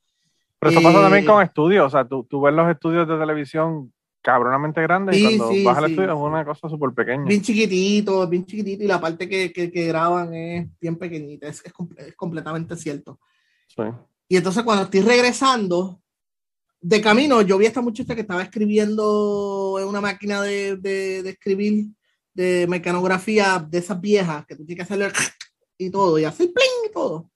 Pero 0.60 0.72
eso 0.72 0.82
pasa 0.82 1.02
también 1.02 1.24
eh, 1.24 1.28
con 1.28 1.44
estudios, 1.44 1.86
o 1.86 1.90
sea, 1.90 2.08
tú, 2.08 2.26
tú 2.30 2.42
ves 2.42 2.54
los 2.54 2.70
estudios 2.70 3.08
de 3.08 3.18
televisión 3.18 3.94
cabronamente 4.22 4.82
grandes 4.82 5.16
y 5.16 5.38
cuando 5.38 5.64
vas 5.64 5.78
al 5.78 5.92
estudio 5.92 6.12
es 6.12 6.20
una 6.20 6.44
cosa 6.44 6.68
súper 6.68 6.92
pequeña. 6.92 7.26
Bien 7.26 7.42
chiquitito, 7.42 8.28
bien 8.28 8.46
chiquitito 8.46 8.84
y 8.84 8.88
la 8.88 9.00
parte 9.00 9.30
que, 9.30 9.54
que, 9.54 9.86
graban 9.86 10.34
es 10.34 10.68
bien 10.82 10.96
pequeñita, 10.98 11.48
es, 11.48 11.64
es, 11.64 12.16
completamente 12.16 12.76
cierto. 12.76 13.20
Y 14.28 14.38
entonces 14.38 14.64
cuando 14.64 14.84
estoy 14.86 15.02
regresando, 15.02 16.02
de 16.82 17.02
camino, 17.02 17.42
yo 17.42 17.58
vi 17.58 17.66
a 17.66 17.70
esta 17.70 17.82
muchacha 17.82 18.14
que 18.14 18.22
estaba 18.22 18.44
escribiendo 18.44 19.78
en 19.82 19.88
una 19.88 20.02
máquina 20.02 20.42
de, 20.44 20.78
de, 20.78 21.24
de 21.24 21.30
escribir 21.32 21.88
de 22.32 22.68
mecanografía 22.68 23.66
de 23.68 23.80
esas 23.80 24.00
viejas 24.00 24.46
que 24.46 24.56
tú 24.56 24.66
tienes 24.66 24.86
que 24.88 24.94
hacerle 24.94 25.12
y 25.80 25.90
todo, 25.90 26.20
y 26.20 26.26
así, 26.26 26.48
pling, 26.48 26.90
y 26.90 26.94
todo. 26.94 27.32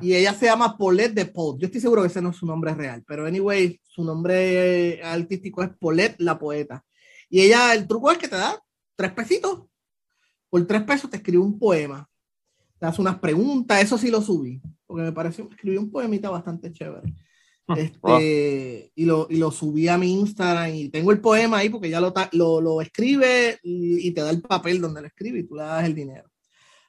Y 0.00 0.14
ella 0.14 0.32
se 0.34 0.46
llama 0.46 0.76
Paulette 0.76 1.14
de 1.14 1.26
Paul. 1.26 1.58
Yo 1.58 1.66
estoy 1.66 1.80
seguro 1.80 2.02
que 2.02 2.08
ese 2.08 2.22
no 2.22 2.30
es 2.30 2.36
su 2.36 2.46
nombre 2.46 2.74
real, 2.74 3.02
pero 3.06 3.26
anyway, 3.26 3.80
su 3.82 4.04
nombre 4.04 5.02
artístico 5.02 5.62
es 5.62 5.70
Paulette 5.78 6.20
la 6.20 6.38
poeta. 6.38 6.84
Y 7.28 7.40
ella, 7.40 7.74
el 7.74 7.86
truco 7.86 8.10
es 8.10 8.18
que 8.18 8.28
te 8.28 8.36
da 8.36 8.62
tres 8.94 9.12
pesitos. 9.12 9.62
Por 10.50 10.66
tres 10.66 10.82
pesos 10.82 11.10
te 11.10 11.16
escribe 11.16 11.42
un 11.42 11.58
poema. 11.58 12.08
Te 12.78 12.86
hace 12.86 13.00
unas 13.00 13.18
preguntas, 13.18 13.82
eso 13.82 13.98
sí 13.98 14.10
lo 14.10 14.20
subí, 14.20 14.60
porque 14.92 15.04
me 15.04 15.12
pareció, 15.12 15.48
escribí 15.50 15.78
un 15.78 15.90
poemita 15.90 16.28
bastante 16.28 16.70
chévere. 16.70 17.14
Ah, 17.66 17.76
este, 17.78 18.92
y, 18.94 19.06
lo, 19.06 19.26
y 19.30 19.38
lo 19.38 19.50
subí 19.50 19.88
a 19.88 19.96
mi 19.96 20.12
Instagram 20.20 20.74
y 20.74 20.90
tengo 20.90 21.12
el 21.12 21.20
poema 21.22 21.58
ahí 21.58 21.70
porque 21.70 21.88
ya 21.88 21.98
lo, 21.98 22.12
lo, 22.32 22.60
lo 22.60 22.82
escribe 22.82 23.58
y, 23.62 24.06
y, 24.06 24.10
te 24.10 24.20
da 24.20 24.28
el 24.28 24.42
papel 24.42 24.82
donde 24.82 25.00
lo 25.00 25.06
escribe 25.06 25.38
y 25.38 25.44
tú 25.44 25.54
le 25.54 25.62
das 25.62 25.86
el 25.86 25.94
dinero. 25.94 26.28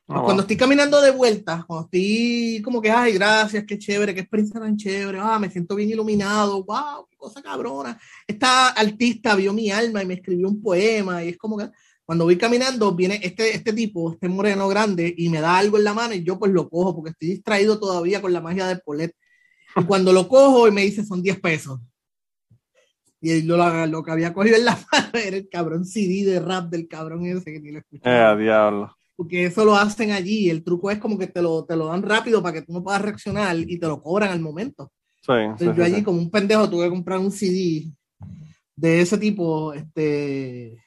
Ah, 0.09 0.21
cuando 0.21 0.41
estoy 0.41 0.57
caminando 0.57 0.99
de 0.99 1.11
vuelta, 1.11 1.63
cuando 1.65 1.85
estoy 1.85 2.61
como 2.61 2.81
que, 2.81 2.91
ay, 2.91 3.13
gracias, 3.13 3.63
qué 3.65 3.79
chévere, 3.79 4.13
qué 4.13 4.19
experiencia 4.19 4.59
tan 4.59 4.75
chévere, 4.75 5.17
ah, 5.21 5.39
me 5.39 5.49
siento 5.49 5.75
bien 5.75 5.91
iluminado, 5.91 6.61
wow, 6.65 7.07
qué 7.09 7.15
cosa 7.15 7.41
cabrona. 7.41 7.97
Esta 8.27 8.71
artista 8.71 9.33
vio 9.37 9.53
mi 9.53 9.71
alma 9.71 10.03
y 10.03 10.05
me 10.05 10.15
escribió 10.15 10.49
un 10.49 10.61
poema 10.61 11.23
y 11.23 11.29
es 11.29 11.37
como 11.37 11.57
que 11.57 11.69
cuando 12.05 12.25
voy 12.25 12.37
caminando 12.37 12.93
viene 12.93 13.19
este, 13.23 13.55
este 13.55 13.73
tipo, 13.73 14.13
este 14.13 14.27
moreno 14.27 14.67
grande 14.67 15.13
y 15.17 15.29
me 15.29 15.41
da 15.41 15.57
algo 15.57 15.77
en 15.77 15.83
la 15.83 15.93
mano 15.93 16.13
y 16.13 16.23
yo 16.23 16.37
pues 16.37 16.51
lo 16.51 16.69
cojo 16.69 16.95
porque 16.95 17.11
estoy 17.11 17.29
distraído 17.29 17.79
todavía 17.79 18.21
con 18.21 18.33
la 18.33 18.41
magia 18.41 18.67
de 18.67 18.77
Polet. 18.77 19.15
Y 19.75 19.83
cuando 19.85 20.11
lo 20.13 20.27
cojo 20.27 20.67
y 20.67 20.71
me 20.71 20.81
dice 20.81 21.03
son 21.05 21.21
10 21.21 21.39
pesos. 21.39 21.79
Y 23.21 23.43
lo, 23.43 23.87
lo, 23.87 24.03
que 24.03 24.11
había 24.11 24.33
cogido 24.33 24.57
en 24.57 24.65
la 24.65 24.77
mano 24.91 25.09
era 25.13 25.37
el 25.37 25.47
cabrón 25.49 25.85
CD 25.85 26.25
de 26.29 26.39
rap 26.39 26.69
del 26.69 26.87
cabrón 26.87 27.25
ese 27.25 27.53
que 27.53 27.59
ni 27.59 27.71
lo 27.71 27.79
escuchaba. 27.79 28.33
Eh, 28.33 28.43
diablo 28.43 28.95
porque 29.15 29.45
eso 29.45 29.63
lo 29.63 29.75
hacen 29.75 30.11
allí. 30.11 30.49
El 30.49 30.63
truco 30.63 30.91
es 30.91 30.97
como 30.97 31.17
que 31.17 31.27
te 31.27 31.41
lo, 31.41 31.65
te 31.65 31.75
lo 31.75 31.87
dan 31.87 32.01
rápido 32.01 32.41
para 32.41 32.53
que 32.53 32.61
tú 32.63 32.73
no 32.73 32.83
puedas 32.83 33.01
reaccionar 33.01 33.55
y 33.57 33.77
te 33.77 33.87
lo 33.87 34.01
cobran 34.01 34.31
al 34.31 34.39
momento. 34.39 34.91
Entonces 35.25 35.75
yo 35.77 35.83
allí 35.83 36.03
como 36.03 36.17
un 36.17 36.29
pendejo 36.29 36.69
tuve 36.69 36.85
que 36.85 36.89
comprar 36.89 37.19
un 37.19 37.31
CD 37.31 37.89
de 38.75 39.01
ese 39.01 39.17
tipo, 39.17 39.73
este, 39.73 40.82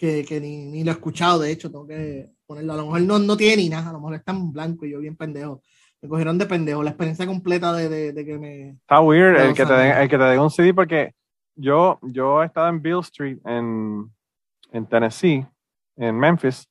que, 0.00 0.24
que 0.24 0.40
ni, 0.40 0.64
ni, 0.64 0.82
lo 0.82 0.92
he 0.92 0.94
escuchado, 0.94 1.40
de 1.40 1.52
hecho, 1.52 1.70
tengo 1.70 1.86
que 1.86 2.30
ponerlo. 2.46 2.72
A 2.72 2.76
lo 2.76 2.86
mejor 2.86 3.02
no, 3.02 3.18
no 3.18 3.36
tiene 3.36 3.58
ni 3.58 3.68
nada, 3.68 3.90
a 3.90 3.92
lo 3.92 3.98
mejor 3.98 4.14
está 4.14 4.32
en 4.32 4.50
blanco 4.50 4.86
y 4.86 4.92
yo 4.92 4.98
bien 4.98 5.14
pendejo. 5.14 5.62
Me 6.00 6.08
cogieron 6.08 6.38
de 6.38 6.46
pendejo, 6.46 6.82
la 6.82 6.88
experiencia 6.88 7.26
completa 7.26 7.74
de, 7.74 7.90
de, 7.90 8.12
de 8.14 8.24
que 8.24 8.38
me... 8.38 8.70
Está 8.70 9.02
weird 9.02 9.38
el 9.38 9.52
que, 9.52 9.66
te 9.66 9.72
den, 9.74 9.98
el 9.98 10.08
que 10.08 10.16
te 10.16 10.24
den 10.24 10.40
un 10.40 10.50
CD 10.50 10.72
porque 10.72 11.12
yo, 11.54 11.98
yo 12.00 12.42
he 12.42 12.46
estado 12.46 12.68
en 12.68 12.80
Bill 12.80 13.00
Street 13.00 13.40
en, 13.44 14.10
en 14.72 14.86
Tennessee, 14.86 15.46
en 15.96 16.18
Memphis, 16.18 16.66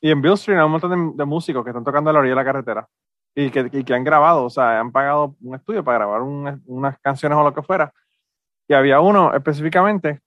y 0.00 0.12
en 0.12 0.22
Bill 0.22 0.34
Street 0.34 0.58
hay 0.58 0.64
un 0.64 0.70
montón 0.70 1.16
de, 1.16 1.24
músicos 1.24 1.64
que 1.64 1.70
están 1.70 1.82
tocando 1.82 2.10
a 2.10 2.12
la 2.12 2.20
orilla 2.20 2.36
de 2.36 2.36
la 2.36 2.44
carretera 2.44 2.88
y 3.34 3.50
que, 3.50 3.68
y 3.72 3.82
que, 3.82 3.94
han 3.94 4.04
grabado, 4.04 4.44
o 4.44 4.50
sea, 4.50 4.78
han 4.78 4.92
pagado 4.92 5.34
un 5.40 5.56
estudio 5.56 5.82
para 5.82 5.98
grabar 5.98 6.22
unas 6.22 6.98
canciones 7.00 7.36
o 7.36 7.42
lo 7.42 7.52
que 7.52 7.62
fuera. 7.62 7.92
Y 8.68 8.74
había 8.74 9.00
uno 9.00 9.34
específicamente 9.34 10.20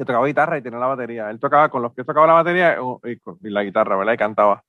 que 0.00 0.06
tocaba 0.06 0.26
guitarra 0.26 0.56
y 0.56 0.62
tenía 0.62 0.78
la 0.78 0.86
batería. 0.86 1.30
Él 1.30 1.38
tocaba 1.38 1.68
con 1.68 1.82
los 1.82 1.92
pies, 1.92 2.06
tocaba 2.06 2.26
la 2.26 2.32
batería 2.32 2.78
y, 3.04 3.50
la 3.50 3.62
guitarra, 3.62 3.96
¿verdad? 3.96 4.14
Y 4.14 4.16
cantaba. 4.16 4.64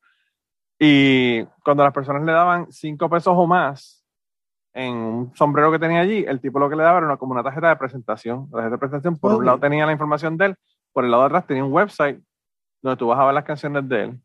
Y 0.77 1.45
cuando 1.63 1.83
las 1.83 1.93
personas 1.93 2.23
le 2.23 2.33
daban 2.33 2.69
cinco 2.69 3.09
pesos 3.09 3.33
o 3.37 3.47
más 3.47 4.05
en 4.73 4.93
un 4.93 5.35
sombrero 5.35 5.71
que 5.71 5.79
tenía 5.79 6.01
allí, 6.01 6.25
el 6.27 6.41
tipo 6.41 6.59
lo 6.59 6.69
que 6.69 6.75
le 6.75 6.83
daba 6.83 6.97
era 6.97 7.07
una, 7.07 7.17
como 7.17 7.31
una 7.31 7.43
tarjeta 7.43 7.69
de 7.69 7.77
presentación. 7.77 8.49
La 8.51 8.57
tarjeta 8.57 8.71
de 8.71 8.77
presentación, 8.77 9.17
por 9.17 9.35
un 9.35 9.45
lado 9.45 9.57
tenía 9.59 9.85
la 9.85 9.93
información 9.93 10.35
de 10.37 10.47
él, 10.47 10.55
por 10.91 11.05
el 11.05 11.11
lado 11.11 11.23
de 11.23 11.27
atrás 11.27 11.47
tenía 11.47 11.63
un 11.63 11.71
website 11.71 12.21
donde 12.81 12.97
tú 12.97 13.07
ver 13.07 13.33
las 13.33 13.43
canciones 13.45 13.87
de 13.87 14.03
él. 14.03 14.19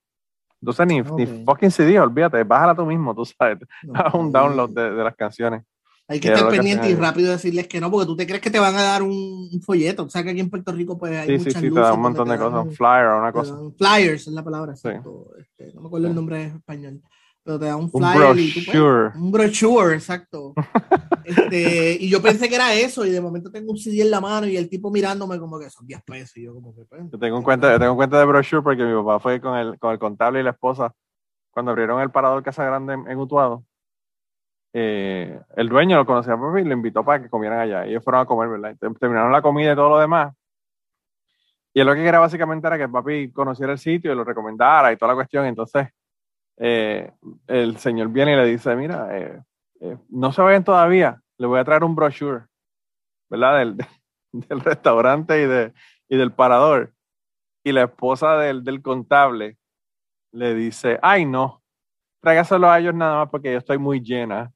Entonces 0.60 0.86
ni, 0.86 1.02
ni 1.02 1.44
fucking 1.44 1.70
CD, 1.70 2.00
olvídate, 2.00 2.42
bájala 2.42 2.74
tú 2.74 2.84
mismo, 2.84 3.14
tú 3.14 3.24
sabes, 3.24 3.58
haz 3.94 4.14
un 4.14 4.32
download 4.32 4.70
de, 4.70 4.90
de, 4.90 5.04
las 5.04 5.14
canciones. 5.14 5.62
Hay 6.08 6.20
que 6.20 6.28
estar 6.28 6.48
pendiente 6.48 6.88
y 6.88 6.94
rápido 6.94 7.32
decirles 7.32 7.66
que 7.66 7.80
no, 7.80 7.90
porque 7.90 8.06
tú 8.06 8.16
te 8.16 8.26
crees 8.26 8.40
que 8.40 8.50
te 8.50 8.60
van 8.60 8.76
a 8.76 8.82
dar 8.82 9.02
un, 9.02 9.60
folleto. 9.64 10.04
O 10.04 10.08
sea 10.08 10.22
que 10.22 10.30
aquí 10.30 10.40
en 10.40 10.50
Puerto 10.50 10.72
Rico 10.72 10.96
pues 10.96 11.16
hay 11.16 11.26
sí, 11.26 11.32
muchas 11.38 11.54
sí, 11.54 11.68
sí, 11.68 11.74
te 11.74 11.80
dan 11.80 11.94
un 11.94 12.00
montón 12.00 12.28
de 12.28 12.38
cosas, 12.38 12.64
un 12.64 12.72
flyer 12.72 13.06
o 13.06 13.18
una 13.18 13.32
cosa. 13.32 13.58
Flyers 13.76 14.26
es 14.26 14.32
la 14.32 14.44
palabra, 14.44 14.76
sí. 14.76 14.88
Este, 15.38 15.72
no 15.74 15.80
me 15.80 15.86
acuerdo 15.88 16.08
el 16.08 16.14
nombre 16.14 16.42
en 16.42 16.56
español 16.56 17.02
pero 17.46 17.60
te 17.60 17.66
da 17.66 17.76
un 17.76 17.88
flyer. 17.88 18.16
Un 18.16 18.34
brochure. 18.34 19.12
un 19.14 19.30
brochure, 19.30 19.94
exacto. 19.94 20.52
este, 21.24 21.96
y 22.00 22.10
yo 22.10 22.20
pensé 22.20 22.48
que 22.48 22.56
era 22.56 22.74
eso, 22.74 23.06
y 23.06 23.10
de 23.10 23.20
momento 23.20 23.52
tengo 23.52 23.70
un 23.70 23.78
CD 23.78 24.02
en 24.02 24.10
la 24.10 24.20
mano 24.20 24.48
y 24.48 24.56
el 24.56 24.68
tipo 24.68 24.90
mirándome 24.90 25.38
como 25.38 25.56
que 25.60 25.70
son 25.70 25.86
10 25.86 26.02
pesos. 26.02 26.36
Y 26.38 26.42
yo, 26.42 26.54
como 26.54 26.74
que. 26.74 26.84
Pues, 26.84 27.02
yo 27.08 27.18
tengo, 27.20 27.36
un 27.38 27.44
cuenta, 27.44 27.78
tengo 27.78 27.94
cuenta 27.94 28.18
de 28.18 28.24
brochure 28.24 28.62
porque 28.62 28.82
mi 28.82 28.92
papá 28.94 29.20
fue 29.20 29.40
con 29.40 29.56
el, 29.56 29.78
con 29.78 29.92
el 29.92 29.98
contable 30.00 30.40
y 30.40 30.42
la 30.42 30.50
esposa 30.50 30.92
cuando 31.52 31.70
abrieron 31.70 32.02
el 32.02 32.10
parador 32.10 32.42
Casa 32.42 32.64
Grande 32.64 32.94
en, 32.94 33.16
Utuado. 33.16 33.64
Eh, 34.78 35.40
el 35.56 35.70
dueño 35.70 35.96
lo 35.96 36.04
conocía 36.04 36.36
y 36.60 36.64
le 36.64 36.74
invitó 36.74 37.02
para 37.02 37.22
que 37.22 37.30
comieran 37.30 37.60
allá. 37.60 37.86
Ellos 37.86 38.04
fueron 38.04 38.20
a 38.20 38.26
comer, 38.26 38.50
¿verdad? 38.50 38.76
Terminaron 39.00 39.32
la 39.32 39.40
comida 39.40 39.72
y 39.72 39.74
todo 39.74 39.88
lo 39.88 39.98
demás. 39.98 40.34
Y 41.72 41.80
él 41.80 41.86
lo 41.86 41.94
que 41.94 42.02
quería 42.02 42.18
básicamente 42.18 42.66
era 42.66 42.76
que 42.76 42.86
papi 42.86 43.32
conociera 43.32 43.72
el 43.72 43.78
sitio 43.78 44.12
y 44.12 44.14
lo 44.14 44.22
recomendara 44.22 44.92
y 44.92 44.98
toda 44.98 45.12
la 45.12 45.14
cuestión. 45.14 45.46
Entonces, 45.46 45.88
eh, 46.58 47.10
el 47.46 47.78
señor 47.78 48.08
viene 48.08 48.34
y 48.34 48.36
le 48.36 48.44
dice, 48.44 48.76
mira, 48.76 49.18
eh, 49.18 49.42
eh, 49.80 49.96
no 50.10 50.30
se 50.30 50.42
vayan 50.42 50.62
todavía, 50.62 51.22
le 51.38 51.46
voy 51.46 51.58
a 51.58 51.64
traer 51.64 51.82
un 51.82 51.94
brochure, 51.94 52.44
¿verdad? 53.30 53.58
Del, 53.58 53.78
restaurante 54.62 55.40
y, 55.40 55.46
de, 55.46 55.72
y 56.10 56.18
del 56.18 56.32
parador. 56.32 56.92
Y 57.64 57.72
la 57.72 57.84
esposa 57.84 58.36
del, 58.36 58.62
del 58.62 58.82
contable 58.82 59.56
le 60.32 60.54
dice, 60.54 60.98
ay 61.00 61.24
no, 61.24 61.62
tráigaselo 62.20 62.70
a 62.70 62.78
ellos 62.78 62.94
nada 62.94 63.16
más 63.20 63.30
porque 63.30 63.52
yo 63.52 63.58
estoy 63.58 63.78
muy 63.78 64.00
llena. 64.00 64.52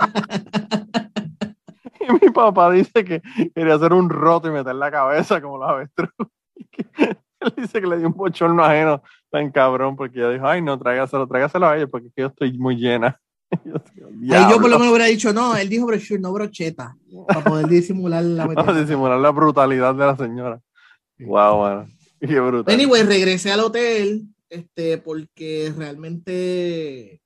y 2.00 2.24
mi 2.24 2.32
papá 2.32 2.70
dice 2.70 3.04
que 3.04 3.22
quería 3.54 3.74
hacer 3.74 3.92
un 3.92 4.08
roto 4.08 4.48
y 4.48 4.52
meter 4.52 4.74
la 4.74 4.90
cabeza 4.90 5.40
como 5.40 5.58
la 5.58 5.70
avestruz. 5.70 6.10
Él 7.40 7.54
dice 7.56 7.80
que 7.80 7.86
le 7.86 7.96
dio 7.96 8.08
un 8.08 8.14
bochorno 8.14 8.62
ajeno 8.62 9.02
tan 9.30 9.50
cabrón 9.50 9.96
porque 9.96 10.18
ella 10.18 10.30
dijo, 10.30 10.46
ay, 10.46 10.60
no, 10.60 10.78
tráigaselo, 10.78 11.26
tráigaselo 11.26 11.66
a 11.66 11.76
ella 11.76 11.86
porque 11.86 12.10
yo 12.16 12.26
estoy 12.26 12.58
muy 12.58 12.76
llena. 12.76 13.18
yo, 13.64 14.50
yo 14.50 14.60
por 14.60 14.70
lo 14.70 14.78
menos 14.78 14.92
hubiera 14.92 15.06
dicho, 15.06 15.32
no, 15.32 15.56
él 15.56 15.68
dijo 15.68 15.86
brochure, 15.86 16.20
no 16.20 16.32
brocheta, 16.32 16.96
para 17.26 17.42
poder 17.42 17.66
disimular 17.66 18.22
la 18.22 18.46
Para 18.46 18.80
disimular 18.80 19.18
la 19.18 19.30
brutalidad 19.30 19.94
de 19.94 20.06
la 20.06 20.16
señora. 20.16 20.60
Wow, 21.18 21.56
bueno. 21.56 21.86
Qué 22.20 22.38
brutal. 22.38 22.74
Anyway, 22.74 23.02
regresé 23.02 23.50
al 23.50 23.60
hotel, 23.60 24.26
este, 24.50 24.98
porque 24.98 25.72
realmente, 25.76 27.19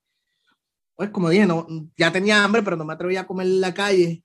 pues 0.96 1.10
como 1.10 1.28
dije, 1.28 1.46
no, 1.46 1.66
ya 1.96 2.12
tenía 2.12 2.44
hambre, 2.44 2.62
pero 2.62 2.76
no 2.76 2.84
me 2.84 2.92
atrevía 2.92 3.22
a 3.22 3.26
comer 3.26 3.46
en 3.46 3.60
la 3.60 3.74
calle. 3.74 4.22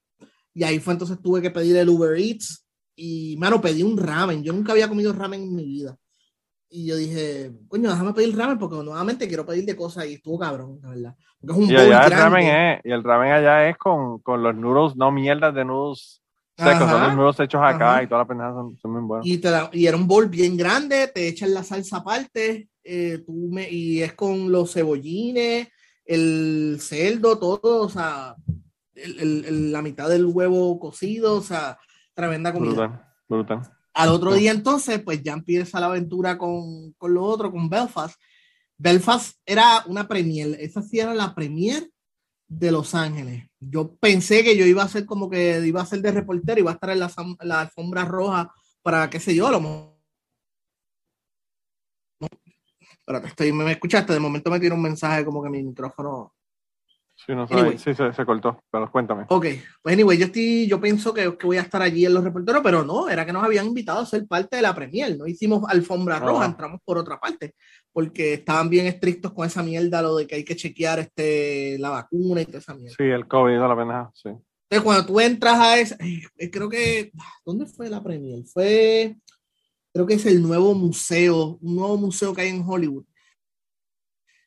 Y 0.54 0.64
ahí 0.64 0.80
fue 0.80 0.94
entonces 0.94 1.22
tuve 1.22 1.42
que 1.42 1.52
pedir 1.52 1.78
el 1.78 1.90
Uber 1.90 2.18
Eats 2.18 2.66
y, 2.96 3.38
mano, 3.38 3.62
pedí 3.62 3.84
un 3.84 3.98
ramen. 3.98 4.44
Yo 4.44 4.54
nunca 4.54 4.74
había 4.74 4.90
comido 4.90 5.14
ramen 5.14 5.42
en 5.42 5.56
mi 5.56 5.64
vida. 5.64 5.96
Y 6.70 6.86
yo 6.86 6.96
dije, 6.98 7.52
coño, 7.68 7.90
déjame 7.90 8.14
pedir 8.14 8.38
ramen 8.38 8.60
porque 8.60 8.76
nuevamente 8.84 9.28
quiero 9.28 9.46
pedir 9.46 9.66
de 9.66 9.76
cosas 9.76 10.06
y 10.06 10.14
estuvo 10.16 10.38
cabrón, 10.38 10.80
la 10.84 10.90
verdad. 10.90 11.16
es 11.42 11.50
un 11.50 11.70
y, 11.70 11.76
allá 11.76 12.06
el 12.06 12.12
ramen 12.12 12.48
es, 12.48 12.82
y 12.84 12.92
el 12.92 13.04
ramen 13.04 13.32
allá 13.32 13.70
es 13.70 13.78
con, 13.78 14.20
con 14.20 14.44
los 14.44 14.56
noodles, 14.56 14.96
no 14.96 15.12
mierdas 15.12 15.56
de 15.56 15.66
noodles 15.66 16.22
secos, 16.56 16.90
son 16.90 17.02
los 17.02 17.16
noodles 17.16 17.40
hechos 17.40 17.62
acá 17.64 18.04
y 18.04 18.08
todas 18.08 18.22
las 18.22 18.28
pendejas 18.28 18.54
son, 18.54 18.78
son 18.78 18.92
muy 18.92 19.02
buenas. 19.02 19.26
Y, 19.26 19.38
te 19.38 19.50
y 19.72 19.88
era 19.88 19.98
un 19.98 20.08
bol 20.08 20.28
bien 20.28 20.58
grande, 20.58 21.08
te 21.08 21.28
echan 21.28 21.54
la 21.54 21.64
salsa 21.64 21.98
aparte, 21.98 22.70
eh, 22.84 23.24
tú 23.26 23.50
me, 23.52 23.70
y 23.70 24.04
es 24.04 24.14
con 24.14 24.52
los 24.52 24.74
cebollines, 24.74 25.70
el 26.10 26.78
cerdo, 26.82 27.38
todo, 27.38 27.84
o 27.84 27.90
sea, 27.90 28.36
la 28.96 29.82
mitad 29.84 30.10
del 30.10 30.26
huevo 30.26 30.80
cocido, 30.80 31.36
o 31.36 31.42
sea, 31.42 31.78
tremenda 32.16 32.52
comida. 32.52 33.14
Al 33.94 34.10
otro 34.10 34.34
día 34.34 34.52
entonces, 34.52 35.00
pues 35.04 35.22
ya 35.22 35.34
empieza 35.34 35.80
la 35.80 35.86
aventura 35.86 36.40
con, 36.40 36.94
con 36.94 37.14
lo 37.14 37.24
otro, 37.24 37.52
con 37.52 37.70
Belfast. 37.70 38.20
Belfast 38.76 39.38
era 39.46 39.84
una 39.86 40.08
premier, 40.08 40.58
esa 40.60 40.82
sí 40.82 41.00
era 41.00 41.14
la 41.14 41.36
premier 41.36 41.88
de 42.48 42.72
Los 42.72 42.96
Ángeles. 42.96 43.48
Yo 43.60 43.96
pensé 43.98 44.44
que 44.44 44.58
yo 44.58 44.66
iba 44.66 44.82
a 44.82 44.88
ser 44.88 45.06
como 45.06 45.30
que 45.30 45.62
iba 45.64 45.82
a 45.82 45.86
ser 45.86 46.02
de 46.02 46.12
reportero, 46.12 46.60
iba 46.60 46.72
a 46.72 46.74
estar 46.74 46.90
en 46.90 47.00
la, 47.00 47.12
la 47.42 47.62
alfombra 47.62 48.04
roja 48.06 48.52
para 48.82 49.12
qué 49.12 49.20
sé 49.20 49.36
yo, 49.36 49.52
lo 49.52 49.99
Espérate, 53.10 53.30
estoy, 53.30 53.52
me 53.52 53.72
escuchaste, 53.72 54.14
de 54.14 54.20
momento 54.20 54.52
me 54.52 54.60
tiene 54.60 54.76
un 54.76 54.84
mensaje 54.84 55.26
como 55.26 55.42
que 55.42 55.50
mi 55.50 55.64
micrófono 55.64 56.36
Sí, 57.16 57.34
no 57.34 57.48
sí 57.48 57.94
se, 57.96 58.26
cortó, 58.26 58.64
pero 58.72 58.90
cuéntame. 58.90 59.26
Ok, 59.28 59.46
pues 59.82 59.94
anyway, 59.94 60.18
yo, 60.18 60.28
estoy, 60.28 60.68
yo 60.68 60.80
pienso 60.80 61.12
que, 61.12 61.36
que, 61.36 61.48
voy 61.48 61.58
a 61.58 61.62
estar 61.62 61.82
allí 61.82 62.06
en 62.06 62.14
los 62.14 62.24
reporteros, 62.24 62.62
pero 62.64 62.86
no, 62.86 63.10
era 63.10 63.26
que 63.26 63.34
nos 63.34 63.44
habían 63.44 63.66
invitado 63.66 64.00
a 64.00 64.06
ser 64.06 64.28
parte 64.28 64.58
de 64.58 64.62
la 64.62 64.76
Premier, 64.76 65.18
no 65.18 65.26
hicimos 65.26 65.64
alfombra 65.68 66.18
ah. 66.18 66.20
roja, 66.20 66.46
entramos 66.46 66.80
por 66.86 67.00
otra 67.00 67.20
parte, 67.20 67.56
porque 67.92 68.36
estaban 68.36 68.70
bien 68.70 68.86
estrictos 68.86 69.34
con 69.34 69.46
esa 69.48 69.64
mierda, 69.64 70.04
lo 70.04 70.16
de 70.16 70.28
que 70.28 70.36
hay 70.36 70.46
que 70.46 70.56
chequear 70.56 71.00
este, 71.00 71.78
la 71.80 71.90
vacuna 71.90 72.42
y 72.42 72.46
toda 72.46 72.60
esa 72.60 72.76
mierda. 72.76 72.96
Sí, 72.96 73.06
el 73.06 73.28
COVID, 73.28 73.58
no 73.58 73.68
la 73.68 73.76
pena, 73.76 74.12
sí. 74.14 74.30
Entonces, 74.30 74.86
cuando 74.86 75.06
tú 75.08 75.20
entras 75.20 75.60
a 75.60 75.80
esa, 75.80 75.98
eh, 76.38 76.52
creo 76.52 76.70
que, 76.70 77.12
¿dónde 77.44 77.66
fue 77.66 77.90
la 77.90 78.04
Premier? 78.04 78.44
Fue, 78.46 79.18
creo 79.94 80.06
que 80.06 80.16
es 80.16 80.26
el 80.26 80.42
nuevo 80.42 80.74
museo, 80.76 81.58
un 81.62 81.76
nuevo 81.76 81.98
museo 81.98 82.34
que 82.34 82.42
hay 82.42 82.50
en 82.50 82.64
Hollywood 82.68 83.06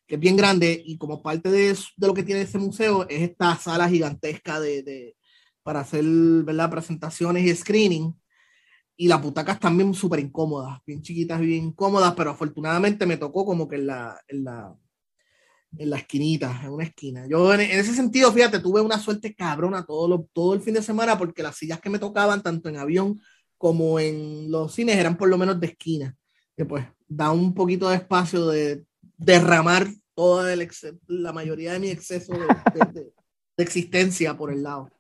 que 0.07 0.17
es 0.17 0.21
bien 0.21 0.37
grande 0.37 0.83
y 0.85 0.99
como 0.99 1.23
parte 1.23 1.51
de, 1.51 1.73
de, 1.73 2.07
lo 2.07 2.13
que 2.13 2.23
tiene 2.23 2.43
ese 2.43 2.59
museo 2.59 3.09
es 3.09 3.23
esta 3.23 3.57
sala 3.57 3.89
gigantesca 3.89 4.61
de, 4.61 4.83
de 4.83 5.17
para 5.63 5.81
hacer 5.81 6.05
¿verdad? 6.05 6.71
presentaciones 6.71 7.45
y 7.45 7.55
screening. 7.55 8.15
Y 8.95 9.09
las 9.09 9.23
butacas 9.23 9.59
también 9.59 9.95
súper 9.95 10.21
incómodas, 10.21 10.81
bien 10.87 11.01
chiquitas 11.01 11.41
bien 11.41 11.65
incómodas, 11.65 12.15
pero 12.15 12.31
afortunadamente 12.31 13.07
me 13.07 13.17
tocó 13.17 13.45
como 13.47 13.67
que 13.67 13.77
en 13.77 13.87
la, 13.87 14.21
en 14.29 14.45
la, 14.45 14.77
en 15.79 15.91
la 15.91 15.97
esquinita, 15.97 16.61
en 16.63 16.73
una 16.73 16.85
esquina. 16.85 17.27
Yo 17.27 17.55
en, 17.55 17.63
ese 17.63 17.95
sentido, 17.95 18.31
fíjate, 18.31 18.61
tuve 18.61 18.83
una 18.83 18.99
suerte 18.99 19.35
cabrona 19.35 19.85
todo, 19.87 20.07
lo, 20.09 20.29
todo 20.35 20.53
el 20.53 20.61
fin 20.61 20.75
de 20.75 20.83
semana 20.83 21.17
porque 21.17 21.43
las 21.43 21.57
sillas 21.57 21.81
que 21.81 21.89
me 21.89 21.99
tocaban, 21.99 22.43
tanto 22.43 22.69
en 22.69 22.77
avión 22.77 23.19
como 23.63 24.01
en 24.01 24.51
los 24.51 24.75
cines, 24.75 24.97
eran 24.97 25.17
por 25.17 25.29
lo 25.29 25.39
menos 25.39 25.61
de 25.61 25.69
esquina. 25.69 26.17
Que 26.57 26.65
pues 26.65 26.85
da 27.07 27.31
un 27.31 27.55
poquito 27.55 27.89
de 27.89 27.95
espacio 27.95 28.49
de 28.49 28.85
derramar 29.17 29.87
toda 30.17 30.53
el 30.53 30.69
la 31.07 31.33
mayoría 31.33 31.73
de 31.73 31.79
mi 31.79 31.89
exceso 31.89 32.33
de, 32.33 33.13
existencia 33.59 34.37
por 34.37 34.53
el 34.53 34.65
lado. 34.65 34.91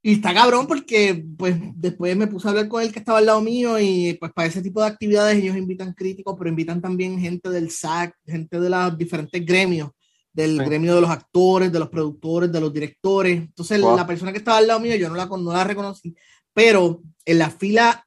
Y 0.00 0.12
está 0.12 0.32
cabrón 0.32 0.68
porque 0.68 1.24
pues 1.36 1.56
después 1.74 2.16
me 2.16 2.28
puse 2.28 2.46
a 2.46 2.52
hablar 2.52 2.68
con 2.68 2.80
el 2.80 2.92
que 2.92 3.00
estaba 3.00 3.18
al 3.18 3.26
lado 3.26 3.40
mío 3.40 3.76
y 3.76 4.16
pues 4.20 4.32
para 4.32 4.46
ese 4.46 4.62
tipo 4.62 4.80
de 4.80 4.86
actividades 4.86 5.38
ellos 5.38 5.56
invitan 5.56 5.94
críticos, 5.94 6.36
pero 6.38 6.48
invitan 6.48 6.80
también 6.80 7.18
gente 7.18 7.50
del 7.50 7.70
SAC, 7.70 8.14
gente 8.24 8.60
de 8.60 8.70
los 8.70 8.96
diferentes 8.96 9.44
gremios, 9.44 9.90
del 10.32 10.64
gremio 10.64 10.94
de 10.94 11.00
los 11.00 11.10
actores, 11.10 11.72
de 11.72 11.80
los 11.80 11.88
productores, 11.88 12.52
de 12.52 12.60
los 12.60 12.72
directores. 12.72 13.36
Entonces 13.36 13.80
la 13.80 14.06
persona 14.06 14.30
que 14.30 14.38
estaba 14.38 14.58
al 14.58 14.68
lado 14.68 14.78
mío 14.78 14.94
yo 14.94 15.08
no 15.08 15.16
la, 15.16 15.26
no 15.26 15.52
la 15.52 15.64
reconocí, 15.64 16.14
pero 16.54 17.02
en 17.24 17.38
la 17.38 17.50
fila, 17.50 18.06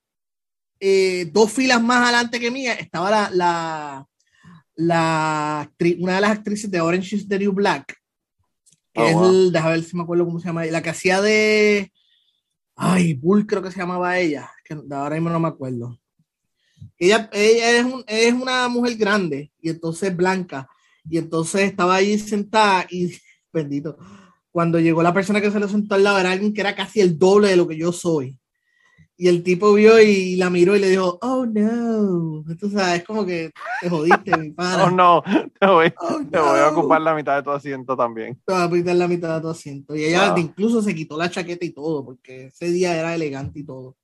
eh, 0.80 1.30
dos 1.32 1.52
filas 1.52 1.82
más 1.82 2.04
adelante 2.04 2.40
que 2.40 2.52
mía, 2.52 2.74
estaba 2.74 3.30
la 3.30 4.08
la 4.76 5.72
una 6.00 6.16
de 6.16 6.22
las 6.22 6.32
actrices 6.32 6.70
de 6.70 6.82
Orange 6.82 7.16
is 7.16 7.28
the 7.28 7.40
New 7.40 7.54
Black, 7.54 7.98
que 8.94 9.02
oh, 9.02 9.06
es 9.06 9.30
el, 9.30 9.52
déjame 9.52 9.76
ver 9.76 9.84
si 9.84 9.96
me 9.96 10.04
acuerdo 10.04 10.26
cómo 10.26 10.40
se 10.40 10.48
llama, 10.48 10.66
la 10.66 10.82
que 10.82 10.90
hacía 10.90 11.22
de, 11.22 11.92
ay, 12.76 13.14
Bull 13.14 13.48
creo 13.48 13.62
que 13.62 13.72
se 13.72 13.80
llamaba 13.80 14.20
ella, 14.20 14.52
que 14.64 14.78
ahora 14.92 15.16
mismo 15.16 15.30
no 15.30 15.40
me 15.40 15.48
acuerdo. 15.48 15.98
Ella, 16.98 17.30
ella 17.34 17.80
es, 17.80 17.86
es 18.08 18.34
una 18.34 18.68
mujer 18.68 18.96
grande 18.96 19.52
y 19.62 19.70
entonces 19.70 20.16
blanca, 20.16 20.70
y 21.10 21.18
entonces 21.18 21.62
estaba 21.62 21.96
ahí 21.96 22.18
sentada 22.20 22.86
y, 22.90 23.16
bendito, 23.54 23.98
cuando 24.52 24.80
llegó 24.80 25.04
la 25.04 25.14
persona 25.14 25.42
que 25.42 25.52
se 25.52 25.60
le 25.60 25.68
sentó 25.68 25.96
al 25.96 26.04
lado 26.04 26.20
era 26.20 26.32
alguien 26.32 26.54
que 26.54 26.62
era 26.62 26.76
casi 26.76 27.02
el 27.02 27.18
doble 27.18 27.50
de 27.50 27.58
lo 27.58 27.68
que 27.68 27.78
yo 27.78 27.92
soy. 27.92 28.38
Y 29.18 29.30
el 29.30 29.44
tipo 29.44 29.74
vio 29.74 30.02
y 30.02 30.36
la 30.36 30.50
miró 30.50 30.76
y 30.76 30.80
le 30.80 30.90
dijo, 30.90 31.18
oh 31.22 31.46
no. 31.46 32.44
Entonces, 32.50 32.82
es 32.96 33.04
como 33.06 33.26
que 33.26 33.52
te 33.82 33.90
jodiste, 33.90 34.38
mi 34.38 34.50
padre. 34.52 34.84
Oh 34.84 34.92
no, 34.92 35.24
te 35.58 35.68
voy, 35.68 35.94
oh, 36.02 36.20
te 36.32 36.38
voy 36.38 36.60
a 36.60 36.70
ocupar 36.70 37.02
la 37.02 37.16
mitad 37.16 37.38
de 37.38 37.44
tu 37.44 37.52
asiento 37.52 37.96
también. 37.96 38.38
Te 38.46 38.54
voy 38.54 38.62
a 38.62 38.70
quitar 38.70 38.96
la 38.96 39.08
mitad 39.08 39.36
de 39.36 39.42
tu 39.42 39.50
asiento. 39.50 39.96
Y 39.96 40.04
ella 40.04 40.34
incluso 40.38 40.82
se 40.82 40.94
quitó 40.94 41.18
la 41.18 41.30
chaqueta 41.30 41.66
y 41.66 41.70
todo, 41.70 42.04
porque 42.04 42.48
ese 42.48 42.70
día 42.72 42.98
era 42.98 43.16
elegante 43.16 43.60
y 43.60 43.64
todo. 43.64 43.96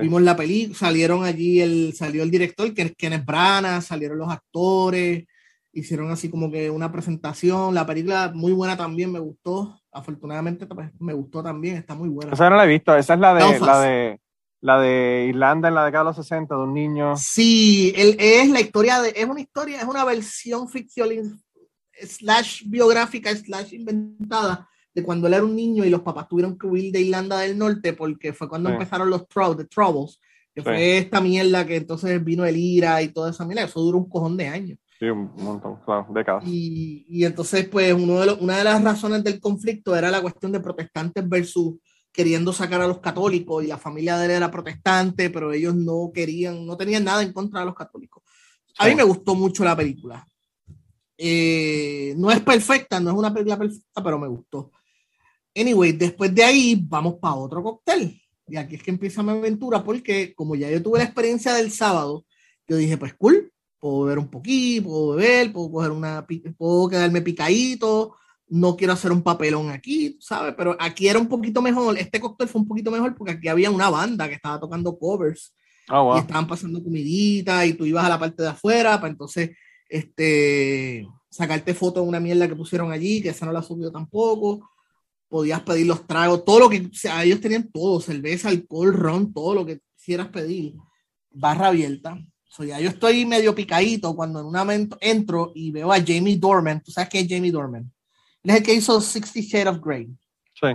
Vimos 0.00 0.22
la 0.22 0.36
película, 0.36 0.78
salieron 0.78 1.24
allí, 1.24 1.60
el, 1.60 1.92
salió 1.94 2.22
el 2.22 2.30
director, 2.30 2.72
que 2.72 2.82
es 2.82 2.96
Kenneth 2.96 3.26
Branagh, 3.26 3.82
salieron 3.82 4.18
los 4.18 4.30
actores, 4.30 5.26
hicieron 5.72 6.10
así 6.12 6.30
como 6.30 6.50
que 6.50 6.70
una 6.70 6.92
presentación. 6.92 7.74
La 7.74 7.84
película 7.84 8.30
muy 8.32 8.52
buena 8.52 8.76
también, 8.76 9.10
me 9.10 9.18
gustó. 9.18 9.80
Afortunadamente 9.92 10.66
pues, 10.66 10.90
me 11.00 11.12
gustó 11.12 11.42
también, 11.42 11.76
está 11.76 11.96
muy 11.96 12.08
buena. 12.08 12.32
Esa 12.32 12.48
no 12.48 12.56
la 12.56 12.64
he 12.64 12.68
visto, 12.68 12.96
esa 12.96 13.14
es 13.14 13.20
la 13.20 13.34
de, 13.34 13.60
la 13.60 13.80
de 13.80 14.20
la 14.60 14.80
de 14.80 15.26
Irlanda 15.28 15.68
en 15.68 15.74
la 15.74 15.84
década 15.84 16.04
de 16.04 16.10
los 16.10 16.16
60, 16.16 16.54
de 16.54 16.60
un 16.60 16.74
niño. 16.74 17.16
Sí, 17.16 17.92
él, 17.96 18.16
es 18.18 18.48
la 18.50 18.60
historia 18.60 19.00
de, 19.00 19.12
es 19.16 19.26
una 19.26 19.40
historia, 19.40 19.78
es 19.78 19.84
una 19.84 20.04
versión 20.04 20.68
ficción 20.68 21.08
slash 21.92 22.64
biográfica, 22.66 23.34
slash 23.34 23.74
inventada 23.74 24.68
de 24.92 25.02
cuando 25.02 25.28
él 25.28 25.34
era 25.34 25.44
un 25.44 25.54
niño 25.54 25.84
y 25.84 25.90
los 25.90 26.02
papás 26.02 26.28
tuvieron 26.28 26.58
que 26.58 26.66
huir 26.66 26.92
de 26.92 27.00
Irlanda 27.00 27.38
del 27.38 27.56
Norte 27.56 27.92
porque 27.92 28.32
fue 28.32 28.48
cuando 28.48 28.70
empezaron 28.70 29.08
los 29.08 29.26
the 29.28 29.64
Troubles, 29.64 30.20
que 30.54 30.62
fue 30.62 30.98
esta 30.98 31.20
mierda 31.20 31.66
que 31.66 31.76
entonces 31.76 32.22
vino 32.22 32.44
el 32.44 32.56
IRA 32.56 33.02
y 33.02 33.08
toda 33.08 33.30
esa 33.30 33.44
mierda, 33.44 33.64
eso 33.64 33.80
duró 33.80 33.98
un 33.98 34.08
cojón 34.08 34.36
de 34.36 34.48
años. 34.48 34.78
Sí, 34.98 35.06
un 35.06 35.32
montón, 35.36 35.78
claro, 35.84 36.06
décadas. 36.10 36.44
Y, 36.46 37.06
y 37.08 37.24
entonces, 37.24 37.66
pues, 37.68 37.94
uno 37.94 38.20
de 38.20 38.32
una 38.34 38.58
de 38.58 38.64
las 38.64 38.84
razones 38.84 39.24
del 39.24 39.40
conflicto 39.40 39.96
era 39.96 40.10
la 40.10 40.20
cuestión 40.20 40.52
de 40.52 40.60
protestantes 40.60 41.26
versus 41.26 41.76
queriendo 42.12 42.52
sacar 42.52 42.80
a 42.80 42.88
los 42.88 42.98
católicos 42.98 43.64
y 43.64 43.68
la 43.68 43.78
familia 43.78 44.16
de 44.18 44.26
él 44.26 44.30
era 44.32 44.50
protestante, 44.50 45.30
pero 45.30 45.52
ellos 45.52 45.74
no 45.74 46.10
querían, 46.12 46.66
no 46.66 46.76
tenían 46.76 47.04
nada 47.04 47.22
en 47.22 47.32
contra 47.32 47.60
de 47.60 47.66
los 47.66 47.74
católicos. 47.74 48.22
A 48.78 48.86
mí 48.86 48.94
me 48.94 49.02
gustó 49.02 49.34
mucho 49.34 49.64
la 49.64 49.76
película. 49.76 50.26
Eh, 51.16 52.14
no 52.16 52.30
es 52.30 52.40
perfecta, 52.40 52.98
no 52.98 53.10
es 53.10 53.16
una 53.16 53.32
película 53.32 53.58
perfecta, 53.58 54.02
pero 54.02 54.18
me 54.18 54.28
gustó. 54.28 54.72
Anyway, 55.54 55.92
después 55.92 56.34
de 56.34 56.44
ahí 56.44 56.82
vamos 56.88 57.16
para 57.20 57.34
otro 57.34 57.62
cóctel. 57.62 58.20
Y 58.48 58.56
aquí 58.56 58.76
es 58.76 58.82
que 58.82 58.90
empieza 58.90 59.22
mi 59.22 59.30
aventura, 59.30 59.84
porque 59.84 60.34
como 60.34 60.54
ya 60.56 60.70
yo 60.70 60.82
tuve 60.82 60.98
la 60.98 61.04
experiencia 61.04 61.54
del 61.54 61.70
sábado, 61.70 62.24
yo 62.66 62.76
dije, 62.76 62.96
pues 62.96 63.14
cool, 63.14 63.52
puedo 63.78 64.04
beber 64.04 64.18
un 64.18 64.28
poquito, 64.28 64.88
puedo 64.88 65.10
beber, 65.10 65.52
puedo 65.52 65.70
coger 65.70 65.90
una, 65.90 66.26
puedo 66.56 66.88
quedarme 66.88 67.22
picadito, 67.22 68.16
no 68.50 68.76
quiero 68.76 68.92
hacer 68.92 69.12
un 69.12 69.22
papelón 69.22 69.70
aquí, 69.70 70.18
¿sabes? 70.20 70.54
Pero 70.56 70.76
aquí 70.78 71.08
era 71.08 71.18
un 71.18 71.28
poquito 71.28 71.62
mejor, 71.62 71.96
este 71.96 72.20
cóctel 72.20 72.48
fue 72.48 72.60
un 72.60 72.68
poquito 72.68 72.90
mejor 72.90 73.14
porque 73.14 73.32
aquí 73.34 73.48
había 73.48 73.70
una 73.70 73.88
banda 73.88 74.28
que 74.28 74.34
estaba 74.34 74.58
tocando 74.58 74.98
covers 74.98 75.54
oh, 75.88 76.16
y 76.16 76.18
estaban 76.18 76.48
pasando 76.48 76.82
comidita 76.82 77.64
y 77.64 77.74
tú 77.74 77.86
ibas 77.86 78.04
a 78.04 78.08
la 78.08 78.18
parte 78.18 78.42
de 78.42 78.48
afuera 78.48 79.00
para 79.00 79.12
entonces 79.12 79.50
este, 79.88 81.06
sacarte 81.30 81.74
fotos 81.74 82.02
de 82.02 82.08
una 82.08 82.20
mierda 82.20 82.48
que 82.48 82.56
pusieron 82.56 82.90
allí, 82.90 83.22
que 83.22 83.30
esa 83.30 83.46
no 83.46 83.52
la 83.52 83.62
subió 83.62 83.90
tampoco. 83.92 84.68
Podías 85.28 85.60
pedir 85.62 85.86
los 85.86 86.06
tragos, 86.06 86.44
todo 86.44 86.58
lo 86.58 86.68
que, 86.68 86.80
o 86.86 86.94
sea, 86.94 87.22
ellos 87.22 87.40
tenían 87.40 87.70
todo, 87.70 88.00
cerveza, 88.00 88.48
alcohol, 88.48 88.92
ron, 88.92 89.32
todo 89.32 89.54
lo 89.54 89.64
que 89.64 89.80
quisieras 89.96 90.28
pedir. 90.28 90.74
Barra 91.30 91.68
abierta. 91.68 92.20
So, 92.48 92.64
ya 92.64 92.80
yo 92.80 92.88
estoy 92.88 93.24
medio 93.26 93.54
picadito 93.54 94.16
cuando 94.16 94.40
en 94.40 94.46
un 94.46 94.52
momento 94.52 94.98
entro 95.00 95.52
y 95.54 95.70
veo 95.70 95.92
a 95.92 96.00
Jamie 96.04 96.36
Dorman. 96.36 96.82
¿Tú 96.82 96.90
sabes 96.90 97.08
qué 97.08 97.20
es 97.20 97.28
Jamie 97.28 97.52
Dorman? 97.52 97.88
Es 98.44 98.56
el 98.56 98.62
que 98.62 98.74
hizo 98.74 99.00
Sixty 99.00 99.42
Shades 99.42 99.66
of 99.66 99.80
Grey. 99.80 100.08
Sí. 100.54 100.68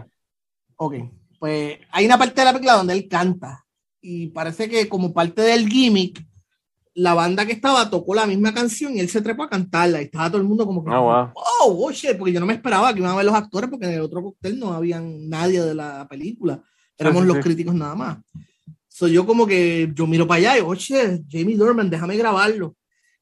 Ok, 0.78 0.96
pues 1.40 1.80
hay 1.92 2.06
una 2.06 2.18
parte 2.18 2.42
de 2.42 2.46
la 2.46 2.52
película 2.52 2.78
donde 2.78 2.94
él 2.94 3.08
canta 3.08 3.66
y 4.02 4.28
parece 4.28 4.70
que 4.70 4.88
como 4.90 5.14
parte 5.14 5.42
del 5.42 5.68
gimmick, 5.68 6.24
la 6.94 7.14
banda 7.14 7.46
que 7.46 7.54
estaba 7.54 7.90
tocó 7.90 8.14
la 8.14 8.26
misma 8.26 8.54
canción 8.54 8.96
y 8.96 9.00
él 9.00 9.10
se 9.10 9.22
trepó 9.22 9.44
a 9.44 9.50
cantarla 9.50 10.02
y 10.02 10.06
estaba 10.06 10.30
todo 10.30 10.42
el 10.42 10.48
mundo 10.48 10.66
como 10.66 10.84
que, 10.84 10.92
oh, 10.92 11.02
wow. 11.02 11.32
oh, 11.34 11.92
shit, 11.92 12.18
porque 12.18 12.34
yo 12.34 12.40
no 12.40 12.46
me 12.46 12.54
esperaba 12.54 12.94
que 12.94 13.00
iban 13.00 13.12
a 13.12 13.16
ver 13.16 13.26
los 13.26 13.36
actores 13.36 13.70
porque 13.70 13.86
en 13.86 13.94
el 13.94 14.02
otro 14.02 14.22
cóctel 14.22 14.60
no 14.60 14.74
había 14.74 15.00
nadie 15.02 15.62
de 15.62 15.76
la 15.76 16.08
película, 16.08 16.62
éramos 16.98 17.26
los 17.26 17.40
críticos 17.40 17.74
nada 17.74 17.96
más. 17.96 18.18
So 18.88 19.08
yo 19.08 19.26
como 19.26 19.46
que 19.46 19.92
yo 19.94 20.08
miro 20.08 20.26
para 20.26 20.38
allá 20.38 20.58
y, 20.58 20.62
oh, 20.62 20.74
shit, 20.74 21.24
Jamie 21.30 21.58
Dorman, 21.58 21.90
déjame 21.90 22.16
grabarlo 22.16 22.76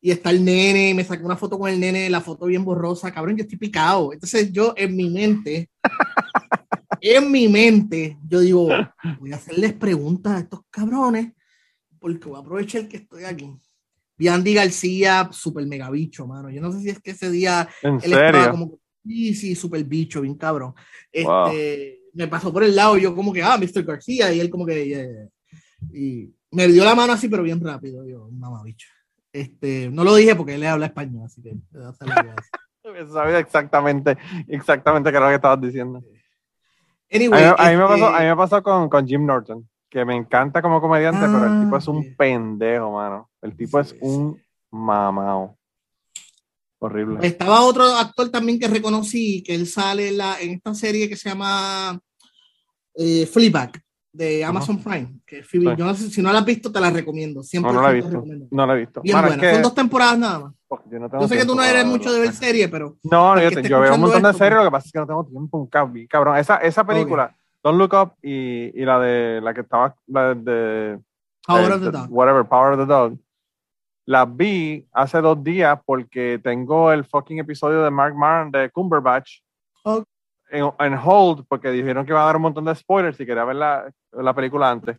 y 0.05 0.11
está 0.11 0.31
el 0.31 0.43
nene, 0.43 0.93
me 0.93 1.05
saqué 1.05 1.23
una 1.23 1.37
foto 1.37 1.57
con 1.57 1.71
el 1.71 1.79
nene, 1.79 2.09
la 2.09 2.19
foto 2.19 2.45
bien 2.45 2.65
borrosa, 2.65 3.13
cabrón, 3.13 3.37
yo 3.37 3.43
estoy 3.43 3.57
picado. 3.57 4.11
Entonces 4.11 4.51
yo 4.51 4.73
en 4.75 4.97
mi 4.97 5.09
mente, 5.09 5.69
en 6.99 7.31
mi 7.31 7.47
mente, 7.47 8.17
yo 8.27 8.41
digo, 8.41 8.67
voy 9.17 9.31
a 9.31 9.37
hacerles 9.37 9.71
preguntas 9.71 10.33
a 10.33 10.39
estos 10.39 10.59
cabrones, 10.69 11.31
porque 11.99 12.27
voy 12.27 12.35
a 12.35 12.41
aprovechar 12.41 12.89
que 12.89 12.97
estoy 12.97 13.23
aquí. 13.23 13.49
Vi 14.17 14.27
a 14.27 14.33
Andy 14.33 14.53
García, 14.53 15.29
super 15.31 15.65
mega 15.65 15.89
bicho, 15.89 16.27
mano. 16.27 16.49
Yo 16.49 16.59
no 16.59 16.73
sé 16.73 16.81
si 16.81 16.89
es 16.89 16.99
que 16.99 17.11
ese 17.11 17.31
día 17.31 17.69
¿En 17.81 18.01
serio? 18.01 18.51
como, 18.51 18.79
sí, 19.05 19.33
sí, 19.33 19.55
super 19.55 19.85
bicho, 19.85 20.19
bien 20.19 20.35
cabrón. 20.35 20.73
Este, 21.13 22.01
Me 22.11 22.27
pasó 22.27 22.51
por 22.51 22.65
el 22.65 22.75
lado, 22.75 22.97
yo 22.97 23.15
como 23.15 23.31
que, 23.31 23.41
ah, 23.41 23.57
Mr. 23.57 23.85
García, 23.85 24.33
y 24.33 24.41
él 24.41 24.49
como 24.49 24.65
que, 24.65 25.29
y 25.93 26.29
me 26.51 26.67
dio 26.67 26.83
la 26.83 26.93
mano 26.93 27.13
así, 27.13 27.29
pero 27.29 27.41
bien 27.41 27.61
rápido, 27.61 28.05
yo, 28.05 28.27
mamá 28.29 28.61
bicho. 28.63 28.92
Este, 29.33 29.89
no 29.89 30.03
lo 30.03 30.13
dije 30.13 30.35
porque 30.35 30.53
él 30.53 30.65
habla 30.65 30.85
español, 30.85 31.23
así 31.25 31.41
que 31.41 31.55
sabía 33.11 33.39
exactamente, 33.39 34.15
exactamente 34.47 35.09
qué 35.09 35.17
era 35.17 35.25
lo 35.25 35.31
que 35.31 35.35
estabas 35.35 35.59
diciendo. 35.59 36.03
Anyway, 37.11 37.43
a, 37.43 37.71
mí, 37.71 37.77
me 37.77 37.87
pasó, 37.87 38.07
a 38.07 38.19
mí 38.19 38.25
me 38.27 38.35
pasó 38.35 38.61
con, 38.61 38.89
con 38.89 39.07
Jim 39.07 39.25
Norton, 39.25 39.67
que 39.89 40.05
me 40.05 40.15
encanta 40.15 40.61
como 40.61 40.79
comediante, 40.79 41.21
pero 41.21 41.45
el 41.45 41.63
tipo 41.63 41.77
es 41.77 41.87
un 41.87 42.05
ah, 42.07 42.15
pendejo, 42.17 42.91
mano. 42.91 43.29
El 43.41 43.55
tipo 43.55 43.79
es 43.79 43.95
un 44.01 44.39
mamao. 44.71 45.57
Horrible. 46.79 47.25
Estaba 47.25 47.61
otro 47.61 47.85
actor 47.85 48.29
también 48.29 48.59
que 48.59 48.67
reconocí, 48.67 49.41
que 49.41 49.55
él 49.55 49.65
sale 49.67 50.09
en, 50.09 50.17
la, 50.17 50.39
en 50.39 50.51
esta 50.51 50.75
serie 50.75 51.09
que 51.09 51.15
se 51.15 51.29
llama 51.29 51.99
eh, 52.95 53.25
Fleabag 53.25 53.82
de 54.13 54.45
Amazon 54.45 54.81
Prime. 54.81 55.19
Que 55.25 55.43
yo 55.51 55.75
no 55.75 55.93
sé, 55.95 56.09
si 56.09 56.21
no 56.21 56.31
la 56.31 56.39
has 56.39 56.45
visto, 56.45 56.71
te 56.71 56.79
la 56.79 56.89
recomiendo. 56.89 57.43
Siempre 57.43 57.73
no, 57.73 57.81
no 57.81 57.87
la 57.87 57.91
he 57.91 57.95
visto. 57.95 58.23
No 58.51 58.65
la 58.65 58.73
he 58.73 58.77
visto. 58.77 59.01
Bien 59.01 59.17
Son 59.17 59.61
dos 59.61 59.75
temporadas 59.75 60.17
nada 60.17 60.39
más. 60.39 60.53
Yo, 60.89 61.27
sé 61.27 61.37
que 61.37 61.45
tú 61.45 61.53
no 61.55 61.63
eres 61.63 61.85
mucho 61.85 62.11
de 62.11 62.21
ver 62.21 62.31
series, 62.31 62.69
pero. 62.69 62.95
No, 63.03 63.39
yo, 63.39 63.49
yo 63.59 63.79
veo 63.79 63.95
un 63.95 64.01
montón 64.01 64.23
de 64.23 64.33
series, 64.33 64.55
lo 64.55 64.65
que 64.65 64.71
pasa 64.71 64.87
es 64.87 64.91
que 64.91 64.99
no 64.99 65.07
tengo 65.07 65.25
tiempo. 65.25 65.57
Un 65.57 65.67
cabrón. 66.07 66.37
Esa, 66.37 66.57
esa 66.57 66.83
película, 66.83 67.35
Don't 67.63 67.77
Look 67.77 67.93
Up 67.93 68.13
y, 68.21 68.71
y, 68.79 68.85
la 68.85 68.99
de 68.99 69.41
la 69.41 69.53
que 69.53 69.61
estaba, 69.61 69.95
la 70.07 70.33
de. 70.33 70.99
Power 71.45 71.73
of 71.73 71.81
the 71.81 71.91
Dog. 71.91 72.07
Whatever, 72.09 72.45
Power 72.45 72.73
of 72.73 72.79
the 72.79 72.85
Dog 72.85 73.17
la 74.05 74.25
vi 74.25 74.85
hace 74.91 75.21
dos 75.21 75.41
días 75.43 75.79
porque 75.85 76.39
tengo 76.43 76.91
el 76.91 77.05
fucking 77.05 77.39
episodio 77.39 77.83
de 77.83 77.89
Mark 77.89 78.15
Maron 78.15 78.51
de 78.51 78.69
Cumberbatch 78.69 79.39
en, 80.53 80.93
hold 80.93 81.45
porque 81.47 81.71
dijeron 81.71 82.05
que 82.05 82.11
iba 82.11 82.21
a 82.21 82.25
dar 82.25 82.35
un 82.35 82.43
montón 82.43 82.65
de 82.65 82.75
spoilers 82.75 83.17
si 83.17 83.25
quería 83.25 83.43
ver 83.43 83.55
la, 83.55 83.91
la 84.11 84.33
película 84.33 84.69
antes. 84.69 84.97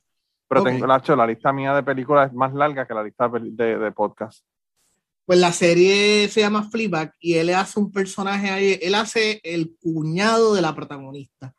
Pero 0.49 0.63
tengo 0.63 0.87
la, 0.87 1.03
la 1.17 1.27
lista 1.27 1.53
mía 1.53 1.75
de 1.75 1.83
películas 1.83 2.31
es 2.31 2.35
más 2.35 2.53
larga 2.53 2.87
que 2.87 2.95
la 2.95 3.03
lista 3.03 3.29
de, 3.29 3.79
de, 3.79 3.93
podcast. 3.93 4.45
Pues 5.25 5.39
la 5.39 5.53
serie 5.53 6.29
se 6.29 6.41
llama 6.41 6.69
Fleabag 6.69 7.13
y 7.19 7.35
él 7.35 7.55
hace 7.55 7.81
un 7.81 7.91
personaje 7.91 8.51
ahí, 8.51 8.79
él 8.83 8.95
hace 8.95 9.41
el 9.43 9.75
cuñado 9.81 10.55
de 10.55 10.61
la 10.61 10.75
protagonista. 10.75 11.55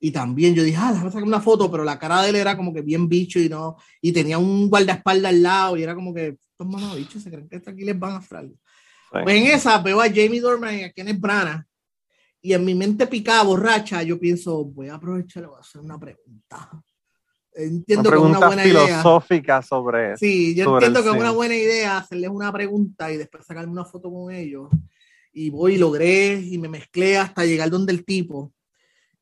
Y 0.00 0.10
también 0.10 0.54
yo 0.54 0.62
dije, 0.62 0.78
ah, 0.80 0.92
déjame 0.92 1.10
sacar 1.10 1.28
una 1.28 1.42
foto, 1.42 1.70
pero 1.70 1.84
la 1.84 1.98
cara 1.98 2.22
de 2.22 2.30
él 2.30 2.36
era 2.36 2.56
como 2.56 2.72
que 2.72 2.80
bien 2.80 3.08
bicho 3.08 3.38
y 3.38 3.50
no, 3.50 3.76
y 4.00 4.12
tenía 4.12 4.38
un 4.38 4.70
guardaespaldas 4.70 5.30
al 5.30 5.42
lado 5.42 5.76
y 5.76 5.82
era 5.82 5.94
como 5.94 6.14
que, 6.14 6.38
estos 6.50 6.96
bichos 6.96 7.22
se 7.22 7.30
creen 7.30 7.48
que 7.48 7.56
aquí 7.56 7.84
les 7.84 7.98
van 7.98 8.12
a 8.12 8.16
Australia. 8.16 8.56
Pues 9.10 9.36
en 9.36 9.46
esa 9.48 9.78
veo 9.78 10.00
a 10.00 10.08
Jamie 10.08 10.40
Dorman 10.40 10.78
y 10.78 10.82
a 10.84 10.92
Kenneth 10.92 11.20
Branagh 11.20 11.64
y 12.42 12.52
en 12.52 12.64
mi 12.64 12.74
mente 12.74 13.06
picada, 13.06 13.42
borracha, 13.42 14.02
yo 14.02 14.18
pienso, 14.18 14.64
voy 14.64 14.88
a 14.88 14.94
aprovechar 14.94 15.42
y 15.42 15.46
voy 15.46 15.56
a 15.56 15.60
hacer 15.60 15.80
una 15.80 15.98
pregunta. 15.98 16.82
Entiendo 17.52 18.08
una 18.08 18.10
pregunta 18.10 18.38
que 18.38 18.38
es 18.38 18.38
una 18.38 18.46
buena 18.46 18.62
filosófica 18.62 19.62
sobre 19.62 20.16
Sí, 20.16 20.54
yo 20.54 20.74
entiendo 20.74 21.02
que 21.02 21.08
es 21.10 21.14
una 21.16 21.32
buena 21.32 21.56
idea 21.56 21.98
hacerles 21.98 22.30
una 22.30 22.52
pregunta 22.52 23.12
y 23.12 23.16
después 23.16 23.44
sacarme 23.44 23.72
una 23.72 23.84
foto 23.84 24.10
con 24.10 24.32
ellos. 24.32 24.68
Y 25.32 25.50
voy 25.50 25.74
y 25.74 25.78
logré 25.78 26.40
y 26.40 26.58
me 26.58 26.68
mezclé 26.68 27.18
hasta 27.18 27.44
llegar 27.44 27.70
donde 27.70 27.92
el 27.92 28.04
tipo. 28.04 28.52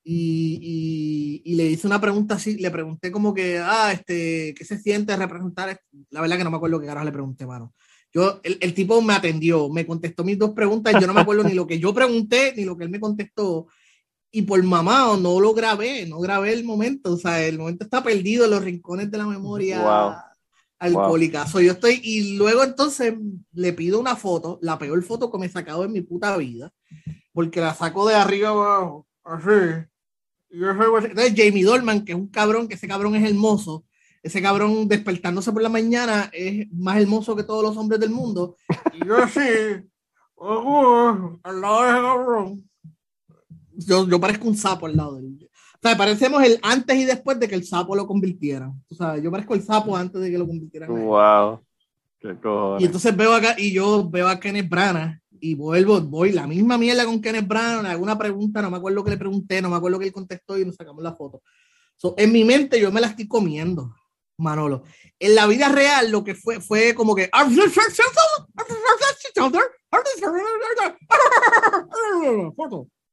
Y, 0.05 1.43
y, 1.45 1.55
le 1.55 1.65
hice 1.65 1.87
una 1.87 2.01
pregunta 2.01 2.37
así, 2.37 2.57
le 2.57 2.71
pregunté 2.71 3.11
como 3.11 3.35
que, 3.35 3.59
ah, 3.59 3.93
este, 3.93 4.55
¿qué 4.57 4.65
se 4.65 4.79
siente 4.79 5.15
representar? 5.15 5.79
La 6.09 6.23
verdad 6.23 6.39
que 6.39 6.45
no 6.45 6.51
me 6.51 6.57
acuerdo 6.57 6.81
qué 6.81 6.87
carajo 6.87 7.05
le 7.05 7.13
pregunté, 7.13 7.45
mano. 7.45 7.75
Yo, 8.13 8.41
el, 8.43 8.59
el, 8.61 8.75
tipo 8.75 9.01
me 9.03 9.15
atendió, 9.15 9.69
me 9.69 9.87
contestó 9.87 10.25
mis 10.25 10.39
dos 10.39 10.51
preguntas, 10.51 10.95
yo 10.99 11.07
no 11.07 11.13
me 11.13 11.21
acuerdo 11.21 11.45
ni 11.45 11.53
lo 11.53 11.67
que 11.67 11.79
yo 11.79 11.93
pregunté, 11.93 12.55
ni 12.57 12.65
lo 12.65 12.77
que 12.77 12.85
él 12.85 12.91
me 12.91 13.01
contestó. 13.01 13.67
Y 14.31 14.43
por 14.43 14.63
mamá, 14.63 15.17
no 15.21 15.41
lo 15.41 15.55
grabé, 15.55 16.07
no 16.07 16.19
grabé 16.19 16.53
el 16.53 16.65
momento, 16.65 17.13
o 17.13 17.17
sea, 17.17 17.43
el 17.45 17.59
momento 17.59 17.85
está 17.85 18.03
perdido 18.03 18.45
en 18.45 18.51
los 18.51 18.63
rincones 18.63 19.11
de 19.11 19.19
la 19.19 19.27
memoria 19.27 20.25
alcohólica. 20.79 21.47
yo 21.47 21.73
estoy, 21.73 22.01
y 22.03 22.37
luego 22.37 22.63
entonces 22.63 23.15
le 23.53 23.73
pido 23.73 24.01
una 24.01 24.17
foto, 24.17 24.59
la 24.63 24.79
peor 24.79 25.03
foto 25.03 25.31
que 25.31 25.39
me 25.39 25.47
he 25.47 25.51
sacado 25.51 25.85
en 25.85 25.93
mi 25.93 26.03
puta 26.03 26.37
vida, 26.37 26.73
porque 27.33 27.61
la 27.61 27.75
saco 27.75 28.07
de 28.09 28.15
arriba 28.15 28.51
abajo, 28.51 29.07
así. 29.25 29.87
Entonces, 30.51 31.35
Jamie 31.37 31.65
Dolman, 31.65 32.05
que 32.05 32.13
es 32.13 32.19
un 32.19 32.29
cabrón, 32.29 32.69
que 32.69 32.75
ese 32.75 32.89
cabrón 32.89 33.15
es 33.17 33.29
hermoso, 33.29 33.85
ese 34.23 34.43
cabrón 34.43 34.89
despertándose 34.89 35.53
por 35.53 35.63
la 35.63 35.69
mañana 35.69 36.31
es 36.33 36.71
más 36.73 37.01
hermoso 37.01 37.37
que 37.37 37.45
todos 37.45 37.63
los 37.63 37.77
hombres 37.77 38.01
del 38.01 38.11
mundo. 38.11 38.57
Y 38.95 39.07
yo 39.07 39.17
así, 39.19 39.41
al 40.41 41.61
lado 41.61 41.83
de 41.83 41.91
ese 41.91 42.01
cabrón. 42.01 42.71
Yo, 43.73 44.09
yo 44.09 44.21
parezco 44.21 44.49
un 44.49 44.57
sapo 44.57 44.87
al 44.87 44.97
lado 44.97 45.17
de 45.17 45.27
él. 45.27 45.51
O 45.75 45.79
sea, 45.81 45.97
parecemos 45.97 46.43
el 46.43 46.59
antes 46.63 46.97
y 46.97 47.05
después 47.05 47.39
de 47.39 47.49
que 47.49 47.55
el 47.55 47.65
sapo 47.65 47.95
lo 47.95 48.07
convirtiera. 48.07 48.73
O 48.91 48.95
sea, 48.95 49.17
yo 49.19 49.31
parezco 49.31 49.55
el 49.55 49.63
sapo 49.63 49.97
antes 49.97 50.21
de 50.21 50.31
que 50.31 50.39
lo 50.39 50.47
convirtieran. 50.47 50.89
Wow. 50.91 51.61
Qué 52.21 52.37
y 52.81 52.85
entonces 52.85 53.17
veo 53.17 53.33
acá, 53.33 53.55
y 53.57 53.73
yo 53.73 54.09
veo 54.11 54.27
a 54.27 54.41
Kenneth 54.41 54.69
Branagh 54.69 55.21
y 55.41 55.55
vuelvo, 55.55 56.01
voy 56.01 56.33
la 56.33 56.49
misma 56.49 56.77
mierda 56.77 57.05
con 57.05 57.21
Kenneth 57.21 57.47
Branagh, 57.47 57.93
alguna 57.93 58.19
pregunta, 58.19 58.61
no 58.61 58.73
me 58.73 58.77
acuerdo 58.77 59.05
que 59.05 59.11
le 59.11 59.17
pregunté, 59.17 59.63
no 59.63 59.71
me 59.71 59.77
acuerdo 59.77 60.01
que 60.01 60.07
él 60.07 60.13
contestó 60.13 60.59
y 60.59 60.65
nos 60.65 60.75
sacamos 60.75 61.01
la 61.01 61.15
foto. 61.15 61.43
en 62.17 62.33
mi 62.33 62.43
mente 62.45 62.81
yo 62.81 62.91
me 62.91 63.01
la 63.01 63.07
estoy 63.07 63.29
comiendo. 63.29 63.95
Manolo. 64.39 64.85
En 65.19 65.35
la 65.35 65.47
vida 65.47 65.69
real 65.69 66.11
lo 66.11 66.23
que 66.25 66.35
fue 66.35 66.61
fue 66.61 66.95
como 66.95 67.15
que 67.15 67.29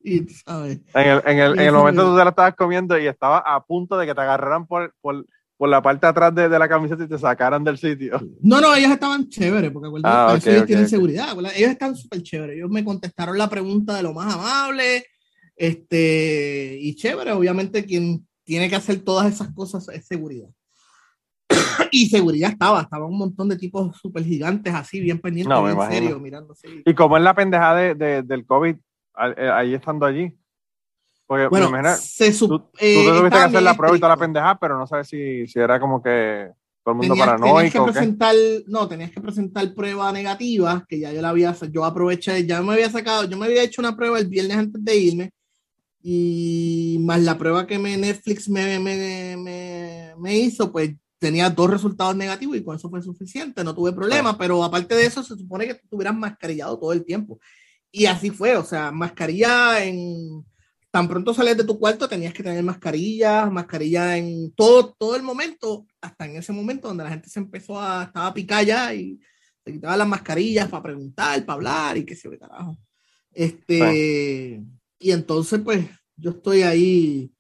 y, 0.04 0.28
¿sabes? 0.30 0.80
En 0.94 1.08
el, 1.08 1.22
en 1.26 1.40
el, 1.40 1.60
en 1.60 1.66
el 1.66 1.74
momento 1.74 2.04
tú 2.04 2.16
te 2.16 2.24
la 2.24 2.30
estabas 2.30 2.56
comiendo 2.56 2.98
y 3.00 3.08
estaba 3.08 3.40
a 3.40 3.64
punto 3.64 3.98
de 3.98 4.06
que 4.06 4.14
te 4.14 4.22
agarraran 4.22 4.68
por, 4.68 4.94
por, 5.02 5.26
por 5.58 5.68
la 5.68 5.82
parte 5.82 6.06
de 6.06 6.10
atrás 6.12 6.36
de, 6.36 6.48
de, 6.48 6.60
la 6.60 6.70
camiseta 6.70 7.04
y 7.04 7.08
te 7.08 7.18
sacaran 7.18 7.64
del 7.64 7.80
sitio. 7.80 8.20
No, 8.42 8.62
no, 8.62 8.76
ellos 8.76 8.92
estaban 8.92 9.28
chéveres, 9.28 9.72
porque 9.72 9.90
ah, 10.04 10.38
ellos 10.46 10.66
tienen 10.68 10.88
seguridad. 10.88 11.36
Ellos 11.56 11.72
están 11.72 11.96
súper 11.96 12.22
chéveres. 12.22 12.58
Ellos 12.58 12.70
me 12.70 12.86
contestaron 12.86 13.36
la 13.36 13.50
pregunta 13.50 13.96
de 13.96 14.04
lo 14.04 14.14
más 14.14 14.32
amable. 14.32 15.08
Este, 15.56 16.78
y 16.80 16.96
chévere, 16.96 17.32
obviamente 17.32 17.84
quien 17.84 18.28
tiene 18.44 18.70
que 18.70 18.76
hacer 18.76 19.00
todas 19.00 19.34
esas 19.34 19.52
cosas 19.56 19.90
es 19.90 20.06
seguridad 20.06 20.50
y 21.92 22.08
seguridad 22.08 22.52
estaba, 22.52 22.82
estaba 22.82 23.06
un 23.06 23.18
montón 23.18 23.50
de 23.50 23.58
tipos 23.58 23.96
súper 23.98 24.24
gigantes 24.24 24.74
así, 24.74 25.00
bien 25.00 25.20
pendientes, 25.20 25.58
en 25.58 25.92
serio, 25.92 26.20
mirando 26.20 26.54
¿Y 26.86 26.94
como 26.94 27.18
es 27.18 27.24
la 27.24 27.34
pendejada 27.34 27.94
de, 27.94 28.24
del 28.24 28.46
COVID 28.46 28.76
eh, 29.38 29.50
ahí 29.50 29.74
estando 29.74 30.06
allí? 30.06 30.36
Porque 31.28 31.48
bueno, 31.48 31.72
se 31.98 32.32
tú, 32.34 32.48
tú 32.48 32.70
eh, 32.80 33.04
tuviste 33.04 33.38
que 33.38 33.44
hacer 33.44 33.64
la 33.64 33.76
prueba 33.76 33.98
y 33.98 34.00
toda 34.00 34.14
la 34.14 34.20
pendejada, 34.20 34.60
pero 34.60 34.78
no 34.78 34.86
sabes 34.86 35.08
si, 35.08 35.48
si 35.48 35.60
era 35.60 35.80
como 35.80 36.02
que 36.02 36.52
todo 36.84 36.94
el 36.94 36.98
mundo 36.98 37.16
paranoico. 37.16 37.56
Tenías 37.56 37.74
que 37.74 37.82
presentar, 37.82 38.36
no, 38.68 38.88
tenías 38.88 39.12
que 39.12 39.22
presentar 39.22 39.74
prueba 39.74 40.12
negativa, 40.12 40.86
que 40.88 41.00
ya 41.00 41.12
yo 41.12 41.22
la 41.24 41.30
había, 41.30 41.56
yo 41.72 41.84
aproveché, 41.84 42.46
ya 42.46 42.62
me 42.62 42.74
había 42.74 42.92
sacado, 42.92 43.28
yo 43.28 43.38
me 43.38 43.48
había 43.48 43.64
hecho 43.64 43.82
una 43.82 43.96
prueba 43.96 44.20
el 44.20 44.28
viernes 44.28 44.58
antes 44.58 44.86
de 44.86 44.96
irme, 44.96 45.32
y 46.04 46.98
más 47.02 47.20
la 47.24 47.36
prueba 47.40 47.66
que 47.66 47.80
me 47.80 47.98
Netflix 47.98 48.48
me, 48.48 48.78
me, 48.80 49.36
me, 49.36 50.14
me 50.20 50.38
hizo, 50.38 50.72
pues 50.72 50.92
tenía 51.26 51.50
dos 51.50 51.72
resultados 51.72 52.16
negativos 52.16 52.56
y 52.56 52.64
con 52.64 52.76
eso 52.76 52.88
fue 52.88 53.02
suficiente, 53.02 53.64
no 53.64 53.74
tuve 53.74 53.92
problema, 53.92 54.38
pero 54.38 54.64
aparte 54.64 54.94
de 54.94 55.08
eso 55.08 55.24
se 55.24 55.36
supone 55.36 55.66
que 55.66 55.72
estuvieras 55.72 56.16
mascarillado 56.16 56.78
todo 56.78 56.94
el 56.94 57.04
tiempo. 57.04 57.40
Y 57.92 58.06
así 58.06 58.30
fue, 58.30 58.56
o 58.56 58.64
sea, 58.64 58.92
mascarilla 58.92 59.84
en... 59.84 60.46
Tan 60.92 61.08
pronto 61.08 61.34
sales 61.34 61.58
de 61.58 61.64
tu 61.64 61.80
cuarto 61.80 62.08
tenías 62.08 62.32
que 62.32 62.44
tener 62.44 62.64
mascarilla, 62.64 63.48
mascarilla 63.48 64.18
en 64.18 64.54
todo, 64.54 64.94
todo 64.94 65.16
el 65.16 65.24
momento, 65.24 65.88
hasta 66.00 66.26
en 66.26 66.36
ese 66.36 66.54
momento 66.54 66.90
donde 66.90 67.04
la 67.04 67.10
gente 67.10 67.28
se 67.28 67.40
empezó 67.40 67.82
a, 67.82 68.04
estaba 68.04 68.28
a 68.28 68.34
picar 68.34 68.64
ya 68.64 68.94
y 68.94 69.20
se 69.66 69.74
quitaban 69.74 69.98
las 69.98 70.08
mascarillas 70.08 70.70
para 70.70 70.84
preguntar, 70.84 71.44
para 71.44 71.56
hablar 71.56 71.98
y 71.98 72.06
qué 72.06 72.16
sé 72.16 72.30
yo, 72.30 72.38
carajo. 72.38 72.78
Este, 73.32 74.64
y 75.00 75.12
entonces 75.12 75.60
pues 75.60 75.88
yo 76.16 76.30
estoy 76.30 76.62
ahí 76.62 77.35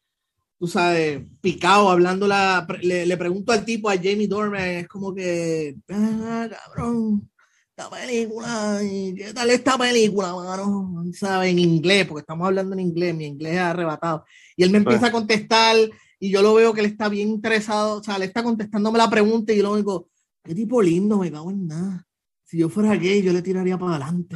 tú 0.57 0.67
sabes, 0.67 1.21
picado, 1.41 1.89
hablando 1.89 2.27
la, 2.27 2.65
le, 2.81 3.05
le, 3.05 3.17
pregunto 3.17 3.51
al 3.51 3.65
tipo, 3.65 3.89
a 3.89 3.95
Jamie 3.95 4.27
Dorman, 4.27 4.61
es 4.61 4.87
como 4.87 5.13
que, 5.13 5.75
ah, 5.89 6.47
cabrón, 6.49 7.29
esta 7.69 7.89
película, 7.89 8.79
¿qué 8.81 9.33
tal 9.33 9.49
esta 9.49 9.77
película, 9.77 10.33
mano? 10.33 11.03
¿Sabes? 11.13 11.51
En 11.51 11.59
inglés, 11.59 12.07
porque 12.07 12.21
estamos 12.21 12.47
hablando 12.47 12.73
en 12.73 12.79
inglés, 12.79 13.13
mi 13.13 13.25
inglés 13.25 13.55
es 13.55 13.59
arrebatado. 13.59 14.23
Y 14.55 14.63
él 14.63 14.69
me 14.69 14.77
empieza 14.77 15.01
pues. 15.01 15.09
a 15.09 15.13
contestar 15.13 15.75
y 16.19 16.31
yo 16.31 16.41
lo 16.41 16.53
veo 16.53 16.73
que 16.73 16.79
él 16.79 16.87
está 16.87 17.09
bien 17.09 17.27
interesado, 17.27 17.99
o 17.99 18.03
sea, 18.03 18.17
le 18.17 18.25
está 18.25 18.43
contestándome 18.43 18.97
la 18.97 19.09
pregunta 19.09 19.51
y 19.51 19.57
yo 19.57 19.63
lo 19.63 19.73
único, 19.73 20.07
qué 20.41 20.55
tipo 20.55 20.81
lindo, 20.81 21.17
me 21.17 21.31
cago 21.31 21.51
en 21.51 21.67
nada. 21.67 22.07
Si 22.45 22.59
yo 22.59 22.69
fuera 22.69 22.95
gay, 22.95 23.21
yo 23.21 23.33
le 23.33 23.41
tiraría 23.41 23.77
para 23.77 23.95
adelante. 23.95 24.35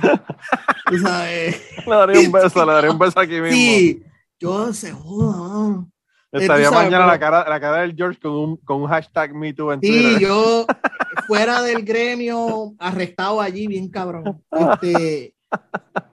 ¿Tú 0.90 0.98
sabes? 0.98 1.62
Le 1.88 1.96
daría 1.96 2.20
un 2.20 2.32
beso, 2.32 2.66
le 2.66 2.74
daría 2.74 2.92
un 2.92 2.98
beso 3.00 3.20
aquí 3.20 3.34
mismo. 3.40 3.52
Sí, 3.52 4.04
yo 4.40 4.74
se 4.74 4.92
joda, 4.92 5.86
Estaría 6.32 6.70
mañana 6.70 7.08
la 7.08 7.20
cara, 7.20 7.50
la 7.50 7.60
cara 7.60 7.82
del 7.82 7.96
George 7.96 8.20
con 8.20 8.32
un, 8.32 8.58
con 8.58 8.82
un 8.82 8.88
hashtag 8.88 9.34
MeToo 9.34 9.74
en 9.74 9.82
sí, 9.82 10.18
yo 10.20 10.66
fuera 11.28 11.62
del 11.64 11.84
gremio, 11.84 12.76
arrestado 12.78 13.42
allí, 13.42 13.68
bien 13.68 13.90
cabrón. 13.90 14.44
Este, 14.52 15.34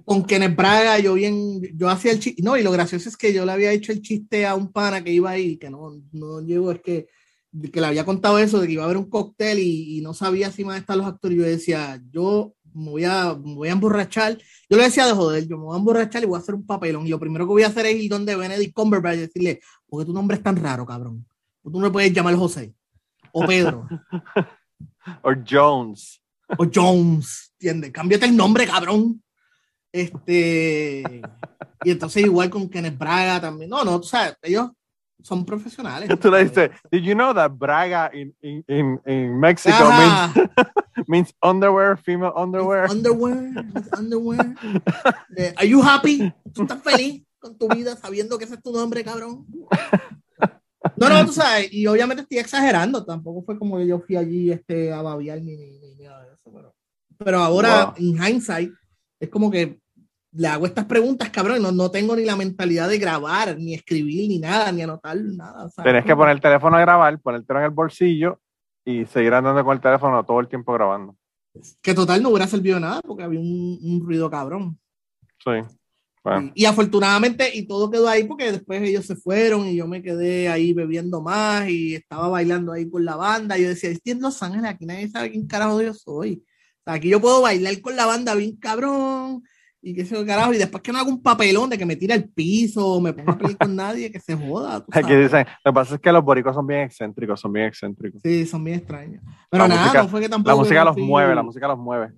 con 0.05 0.25
Kenneth 0.25 0.57
Braga, 0.57 0.99
yo 0.99 1.15
bien, 1.15 1.61
yo 1.75 1.89
hacía 1.89 2.13
el 2.13 2.21
chiste, 2.21 2.43
no, 2.43 2.57
y 2.57 2.63
lo 2.63 2.71
gracioso 2.71 3.09
es 3.09 3.17
que 3.17 3.33
yo 3.33 3.45
le 3.45 3.53
había 3.53 3.73
hecho 3.73 3.93
el 3.93 4.03
chiste 4.03 4.47
a 4.47 4.55
un 4.55 4.73
pana 4.73 5.03
que 5.03 5.13
iba 5.13 5.31
ahí, 5.31 5.57
que 5.59 5.69
no, 5.69 6.01
no 6.13 6.41
llegó, 6.41 6.71
es 6.71 6.81
que, 6.81 7.09
que 7.73 7.81
le 7.81 7.87
había 7.87 8.05
contado 8.05 8.39
eso, 8.39 8.61
de 8.61 8.67
que 8.67 8.75
iba 8.75 8.83
a 8.83 8.87
haber 8.87 8.97
un 8.97 9.11
cóctel 9.11 9.59
y, 9.59 10.01
no 10.03 10.15
sabía 10.15 10.51
si 10.53 10.63
iban 10.63 10.77
a 10.77 10.79
estar 10.79 10.97
los 10.97 11.07
actores. 11.07 11.37
Yo 11.37 11.45
decía, 11.45 12.01
yo 12.11 12.55
me 12.73 12.91
voy, 12.91 13.05
a, 13.05 13.33
voy 13.33 13.69
a 13.69 13.73
emborrachar. 13.73 14.39
Yo 14.69 14.77
le 14.77 14.85
decía 14.85 15.07
de 15.07 15.13
joder, 15.13 15.49
yo 15.49 15.57
me 15.57 15.65
voy 15.65 15.75
a 15.75 15.79
emborrachar 15.79 16.23
y 16.23 16.27
voy 16.27 16.37
a 16.37 16.43
hacer 16.43 16.55
un 16.55 16.67
papelón. 16.67 17.07
Y 17.07 17.11
lo 17.11 17.19
primero 17.19 17.47
que 17.47 17.53
voy 17.53 17.63
a 17.63 17.69
hacer 17.69 17.87
es 17.87 17.97
ir 17.97 18.11
donde 18.11 18.37
Benedict 18.37 18.75
Cumberbatch 18.75 19.17
y 19.17 19.21
decirle, 19.21 19.61
porque 19.89 20.07
tu 20.07 20.13
nombre 20.13 20.37
es 20.37 20.43
tan 20.43 20.57
raro, 20.57 20.85
cabrón. 20.85 21.27
Tú 21.63 21.71
no 21.71 21.81
me 21.81 21.91
puedes 21.91 22.13
llamar 22.13 22.35
José. 22.37 22.75
O 23.33 23.45
Pedro. 23.45 23.89
o 25.23 25.33
Jones. 25.49 26.23
O 26.59 26.67
Jones, 26.73 27.53
¿entiendes? 27.59 27.93
Cámbiate 27.93 28.27
el 28.27 28.37
nombre, 28.37 28.67
cabrón. 28.67 29.23
Este. 29.93 31.23
Y 31.85 31.91
entonces, 31.91 32.25
igual 32.25 32.51
con 32.51 32.69
Kenneth 32.69 32.99
Braga 32.99 33.41
también. 33.41 33.71
No, 33.71 33.85
no, 33.85 34.01
tú 34.01 34.07
sabes, 34.07 34.37
ellos 34.43 34.71
son 35.23 35.45
profesionales. 35.45 36.09
Tú 36.21 36.31
le 36.31 36.45
dices, 36.45 36.71
did 36.91 37.03
you 37.03 37.15
know 37.15 37.35
that 37.35 37.53
Braga 37.53 38.11
in, 38.13 38.35
in, 38.43 38.65
in, 38.69 39.01
in 39.07 39.41
Mexico 39.41 39.91
means, 39.91 40.49
means 41.09 41.35
underwear, 41.43 41.97
female 41.97 42.33
underwear? 42.37 42.85
It's 42.85 42.95
underwear, 42.95 43.65
underwear. 43.97 44.55
Eh, 45.37 45.53
are 45.57 45.67
you 45.67 45.83
happy? 45.83 46.33
¿Tú 46.55 46.63
estás 46.63 46.83
feliz 46.83 47.26
con 47.47 47.59
tu 47.59 47.69
vida 47.69 47.97
sabiendo 47.97 48.39
que 48.39 48.45
ese 48.45 48.55
es 48.55 48.63
tu 48.63 48.73
nombre, 48.73 49.05
cabrón? 49.05 49.47
No, 50.97 51.09
no, 51.09 51.27
tú 51.27 51.33
sabes, 51.33 51.73
y 51.73 51.87
obviamente 51.87 52.23
estoy 52.23 52.39
exagerando, 52.39 53.05
tampoco 53.05 53.43
fue 53.43 53.59
como 53.59 53.77
que 53.77 53.87
yo 53.87 54.01
fui 54.01 54.17
allí 54.17 54.53
este, 54.53 54.93
a 54.93 55.03
babiar 55.03 55.41
ni, 55.43 55.57
ni, 55.57 55.95
nada 55.97 56.25
de 56.25 56.35
eso, 56.35 56.53
pero, 56.53 56.75
pero 57.19 57.39
ahora, 57.39 57.93
en 57.97 58.17
hindsight, 58.17 58.73
es 59.21 59.29
como 59.29 59.51
que 59.51 59.81
le 60.33 60.49
hago 60.49 60.67
estas 60.67 60.85
preguntas, 60.85 61.31
cabrón, 61.31 61.63
no, 61.63 61.73
no 61.73 61.91
tengo 61.91 62.15
ni 62.15 62.25
la 62.25 62.37
mentalidad 62.37 62.89
de 62.89 62.99
grabar, 62.99 63.57
ni 63.59 63.75
escribir, 63.75 64.29
ni 64.29 64.39
nada, 64.39 64.71
ni 64.71 64.83
anotar 64.83 65.17
nada. 65.17 65.69
Tienes 65.83 66.05
que 66.05 66.15
poner 66.15 66.37
el 66.37 66.41
teléfono 66.41 66.77
a 66.77 66.81
grabar, 66.81 67.19
ponértelo 67.21 67.59
en 67.59 67.65
el 67.65 67.71
bolsillo 67.73 68.41
y 68.85 69.07
seguir 69.07 69.35
andando 69.35 69.65
con 69.65 69.75
el 69.75 69.83
teléfono 69.83 70.25
todo 70.25 70.41
el 70.41 70.49
tiempo 70.49 70.73
grabando. 70.73 71.17
Que 71.83 71.95
total 71.95 72.23
no 72.23 72.29
hubiera 72.29 72.47
servido 72.47 72.79
nada 72.79 73.01
porque 73.03 73.25
había 73.25 73.41
un, 73.41 73.79
un 73.83 74.07
ruido 74.07 74.31
cabrón. 74.31 74.79
Sí. 75.43 75.51
Y, 76.55 76.65
afortunadamente, 76.65 77.51
y 77.55 77.67
todo 77.67 77.91
quedó 77.91 78.09
ahí 78.09 78.25
porque 78.25 78.53
después 78.53 78.83
ellos 78.83 79.07
se 79.07 79.17
fueron 79.17 79.67
y 79.67 79.77
yo 79.77 79.87
me 79.87 80.03
quedé 80.03 80.49
ahí 80.49 80.73
bebiendo 80.73 81.23
más 81.23 81.69
y 81.69 81.95
estaba 81.95 82.29
bailando 82.29 82.73
ahí 82.73 82.89
con 82.89 83.05
la 83.05 83.17
banda. 83.17 83.59
Y 83.59 83.63
yo 83.63 83.69
decía, 83.69 83.91
estoy 83.91 84.13
en 84.13 84.21
Los 84.21 84.43
Ángeles, 84.43 84.71
aquí 84.71 84.87
nadie 84.87 85.09
sabe 85.09 85.31
quién 85.31 85.47
carajo 85.47 85.81
yo 85.81 85.95
soy. 85.95 86.43
aquí 86.85 87.09
yo 87.09 87.21
puedo 87.21 87.43
bailar 87.43 87.81
con 87.81 87.97
la 87.97 88.07
banda 88.07 88.35
bien 88.35 88.57
cabrón 88.57 89.43
y 89.87 89.95
qué 89.95 90.05
sé 90.05 90.17
yo, 90.17 90.27
carajo. 90.27 90.53
Y 90.53 90.59
después 90.59 90.83
que 90.83 90.91
no 90.91 90.99
hago 90.99 91.11
un 91.11 91.23
papelón 91.23 91.71
de 91.71 91.79
que 91.79 91.87
me 91.87 91.95
tira 91.95 92.17
el 92.17 92.29
piso, 92.29 93.01
me 93.01 93.13
pongo 93.13 93.31
a 93.31 93.39
pelear 93.39 93.59
con 93.59 93.77
nadie, 93.77 94.11
que 94.11 94.19
se 94.19 94.35
joda. 94.35 94.85
Aquí 94.93 95.15
dicen, 95.15 95.47
lo 95.65 95.71
que 95.71 95.75
pasa 95.75 95.95
es 95.95 96.01
que 96.01 96.11
los 96.11 96.25
boricos 96.25 96.57
son 96.57 96.67
bien 96.67 96.81
excéntricos, 96.81 97.41
son 97.41 97.53
bien 97.53 97.67
excéntricos. 97.67 98.21
Sí, 98.21 98.47
son 98.47 98.65
bien 98.65 98.79
extraños. 98.79 99.23
Pero 99.49 99.69
nada, 99.69 100.03
no 100.03 100.09
fue 100.09 100.23
que 100.23 100.29
tampoco. 100.29 100.51
La 100.51 100.57
música 100.57 100.85
los 100.85 100.97
mueve, 100.97 101.35
la 101.37 101.43
música 101.45 101.69
los 101.69 101.79
mueve. 101.79 102.13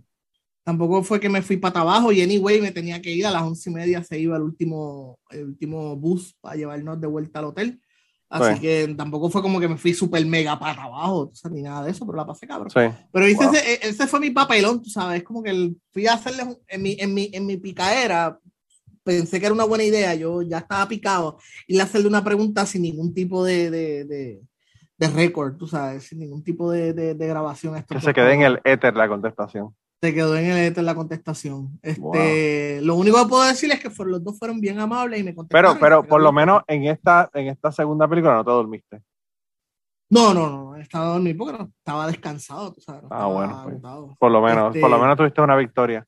Tampoco 0.69 1.03
fue 1.03 1.19
que 1.19 1.31
me 1.31 1.41
fui 1.41 1.57
para 1.57 1.81
abajo 1.81 2.13
y 2.13 2.21
anyway 2.21 2.61
me 2.61 2.71
tenía 2.71 3.01
que 3.01 3.11
ir 3.11 3.27
a 3.27 3.31
las 3.31 3.41
once 3.41 3.71
y 3.71 3.73
media, 3.73 4.05
se 4.05 4.19
iba 4.19 4.37
el 4.37 4.43
último, 4.43 5.19
el 5.31 5.47
último 5.47 5.97
bus 5.97 6.37
para 6.43 6.57
llevarnos 6.57 7.01
de 7.01 7.07
vuelta 7.07 7.39
al 7.39 7.47
hotel. 7.47 7.81
Así 8.29 8.61
que 8.61 8.95
tampoco 8.95 9.31
fue 9.31 9.41
como 9.41 9.61
que 9.61 9.67
me 9.67 9.79
fui 9.79 9.95
súper 9.95 10.27
mega 10.27 10.59
para 10.59 10.83
abajo, 10.83 11.33
ni 11.51 11.63
nada 11.63 11.85
de 11.85 11.93
eso, 11.93 12.05
pero 12.05 12.19
la 12.19 12.27
pasé 12.27 12.47
cabrón. 12.47 12.69
Pero 13.11 13.25
ese, 13.25 13.89
ese, 13.89 14.07
fue 14.07 14.21
mi 14.21 14.29
papelón, 14.29 14.83
tú 14.83 14.91
sabes, 14.91 15.23
como 15.23 15.43
que 15.43 15.73
fui 15.91 16.07
a 16.07 16.13
hacerle 16.13 16.43
en 16.69 16.83
mi, 16.83 16.99
en 17.01 17.15
mi, 17.15 17.31
en 17.33 17.47
mi 17.47 17.57
picaera, 17.57 18.39
pensé 19.03 19.41
que 19.41 19.47
era 19.47 19.55
una 19.55 19.65
buena 19.65 19.85
idea, 19.85 20.15
yo 20.17 20.43
ya 20.43 20.59
estaba 20.59 20.87
picado, 20.87 21.39
y 21.67 21.77
le 21.77 21.83
hacerle 21.83 22.09
una 22.09 22.23
pregunta 22.23 22.67
sin 22.67 22.83
ningún 22.83 23.15
tipo 23.15 23.43
de, 23.43 23.71
de, 23.71 24.05
de, 24.05 24.43
de 24.99 25.09
récord, 25.09 25.57
tú 25.57 25.67
sabes, 25.67 26.09
sin 26.09 26.19
ningún 26.19 26.45
tipo 26.45 26.71
de, 26.71 26.93
de, 26.93 27.27
grabación. 27.27 27.83
que 27.89 28.01
se 28.03 28.13
quede 28.13 28.35
en 28.35 28.43
el 28.43 28.61
éter 28.65 28.95
la 28.95 29.09
contestación 29.09 29.75
se 30.01 30.15
quedó 30.15 30.37
en 30.37 30.47
el 30.47 30.79
en 30.79 30.85
la 30.85 30.95
contestación. 30.95 31.79
Este, 31.83 32.81
Lo 32.83 32.95
único 32.95 33.21
que 33.23 33.29
puedo 33.29 33.45
decir 33.45 33.71
es 33.73 33.81
que 33.81 33.91
fueron, 33.91 34.13
los 34.13 34.25
dos 34.25 34.39
fueron 34.39 34.61
bien 34.61 34.79
amables 34.79 35.21
y 35.21 35.25
me 35.25 35.35
contestaron. 35.35 35.79
Pero, 35.79 36.01
pero 36.01 36.09
por 36.09 36.21
lo 36.21 36.33
menos 36.33 36.63
en 36.67 36.85
esta, 36.85 37.29
en 37.35 37.49
esta 37.49 37.73
segunda 37.73 38.07
película 38.07 38.35
no 38.35 38.45
te 38.45 38.51
dormiste. 38.51 39.03
No, 40.11 40.33
no, 40.33 40.49
no, 40.49 40.77
estaba 40.77 41.07
dormido 41.07 41.37
porque 41.37 41.59
no, 41.59 41.71
estaba 41.77 42.07
descansado, 42.07 42.73
tú 42.73 42.81
sabes. 42.81 43.05
ah, 43.11 43.27
bueno, 43.27 43.61
pues, 43.63 44.17
por 44.19 44.31
lo 44.31 44.41
menos, 44.41 44.73
por 44.73 44.89
lo 44.89 44.97
este, 44.97 45.03
menos 45.03 45.17
tuviste 45.19 45.41
una 45.43 45.57
victoria. 45.57 46.07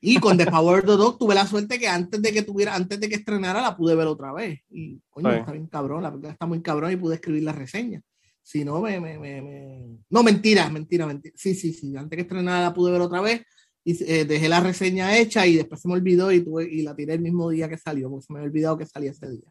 Y 0.00 0.20
con 0.20 0.36
The 0.36 0.46
Power 0.46 0.80
of 0.80 0.84
the 0.84 0.92
Dog 0.92 1.18
tuve 1.18 1.34
la 1.34 1.46
suerte 1.46 1.80
que 1.80 1.88
antes 1.88 2.22
de 2.22 2.32
que 2.32 2.42
tuviera, 2.42 2.76
antes 2.76 3.00
de 3.00 3.08
que 3.08 3.16
estrenara 3.16 3.60
la 3.60 3.76
pude 3.76 3.96
ver 3.96 4.06
otra 4.06 4.32
vez. 4.32 4.60
Y 4.70 5.00
coño, 5.10 5.32
está 5.32 5.50
bien 5.50 5.66
cabrón, 5.66 6.02
la 6.02 6.10
película 6.10 6.32
está 6.32 6.46
muy 6.46 6.62
cabrón 6.62 6.92
y 6.92 6.96
pude 6.96 7.16
escribir 7.16 7.42
la 7.42 7.52
reseña. 7.52 8.00
Si 8.46 8.64
no, 8.64 8.80
me, 8.80 9.00
me, 9.00 9.18
me, 9.18 9.98
No, 10.08 10.22
mentira, 10.22 10.70
mentira, 10.70 11.04
mentira. 11.04 11.34
Sí, 11.36 11.52
sí, 11.56 11.72
sí. 11.72 11.96
Antes 11.96 12.16
que 12.16 12.22
estrenara 12.22 12.62
la 12.62 12.72
pude 12.72 12.92
ver 12.92 13.00
otra 13.00 13.20
vez 13.20 13.42
y 13.82 14.00
eh, 14.04 14.24
dejé 14.24 14.48
la 14.48 14.60
reseña 14.60 15.18
hecha 15.18 15.44
y 15.48 15.56
después 15.56 15.80
se 15.80 15.88
me 15.88 15.94
olvidó 15.94 16.30
y, 16.30 16.44
tuve, 16.44 16.64
y 16.64 16.82
la 16.82 16.94
tiré 16.94 17.14
el 17.14 17.22
mismo 17.22 17.50
día 17.50 17.68
que 17.68 17.76
salió, 17.76 18.08
porque 18.08 18.24
se 18.24 18.32
me 18.32 18.38
había 18.38 18.48
olvidado 18.48 18.78
que 18.78 18.86
salía 18.86 19.10
ese 19.10 19.28
día. 19.28 19.50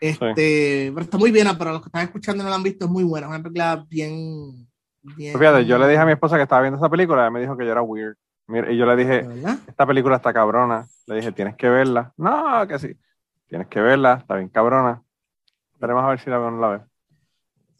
Este, 0.00 0.90
Pero 0.92 1.00
está 1.00 1.16
muy 1.16 1.30
bien, 1.30 1.46
para 1.56 1.74
los 1.74 1.80
que 1.80 1.86
están 1.86 2.02
escuchando 2.02 2.42
y 2.42 2.44
no 2.44 2.50
la 2.50 2.56
han 2.56 2.64
visto, 2.64 2.86
es 2.86 2.90
muy 2.90 3.04
buena. 3.04 3.28
Es 3.28 3.30
una 3.30 3.42
película 3.44 3.86
bien. 3.88 4.66
bien 5.00 5.38
Fíjate, 5.38 5.64
yo 5.64 5.78
le 5.78 5.86
dije 5.86 6.00
a 6.00 6.06
mi 6.06 6.12
esposa 6.12 6.34
que 6.34 6.42
estaba 6.42 6.62
viendo 6.62 6.78
esa 6.78 6.90
película 6.90 7.28
y 7.28 7.30
me 7.30 7.40
dijo 7.40 7.56
que 7.56 7.64
yo 7.64 7.70
era 7.70 7.82
weird. 7.82 8.16
y 8.48 8.76
yo 8.76 8.84
le 8.84 8.96
dije, 8.96 9.28
esta 9.68 9.86
película 9.86 10.16
está 10.16 10.32
cabrona. 10.32 10.88
Le 11.06 11.14
dije, 11.14 11.30
tienes 11.30 11.54
que 11.54 11.68
verla. 11.68 12.12
No, 12.16 12.66
que 12.66 12.80
sí. 12.80 12.96
Tienes 13.46 13.68
que 13.68 13.80
verla, 13.80 14.14
está 14.14 14.34
bien 14.34 14.48
cabrona. 14.48 15.04
Veremos 15.78 16.02
a 16.02 16.08
ver 16.08 16.18
si 16.18 16.30
la 16.30 16.38
veo 16.38 16.48
o 16.48 16.50
no 16.50 16.60
la 16.60 16.68
veo. 16.68 16.93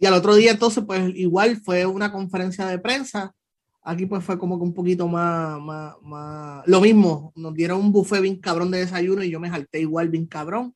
Y 0.05 0.07
al 0.07 0.13
otro 0.13 0.35
día 0.35 0.51
entonces, 0.51 0.85
pues 0.87 1.15
igual 1.17 1.57
fue 1.65 1.87
una 1.87 2.13
conferencia 2.13 2.67
de 2.67 2.79
prensa. 2.79 3.35
Aquí 3.83 4.05
pues 4.05 4.23
fue 4.23 4.39
como 4.39 4.59
que 4.59 4.65
un 4.65 4.75
poquito 4.75 5.09
más, 5.09 5.59
más, 5.63 5.95
más... 6.03 6.63
Lo 6.67 6.83
mismo, 6.83 7.33
nos 7.35 7.55
dieron 7.55 7.81
un 7.81 7.91
buffet 7.91 8.21
bien 8.21 8.39
cabrón 8.39 8.71
de 8.71 8.81
desayuno 8.81 9.23
y 9.23 9.31
yo 9.31 9.41
me 9.41 9.49
jalté 9.49 9.81
igual 9.81 10.11
bien 10.11 10.27
cabrón. 10.27 10.75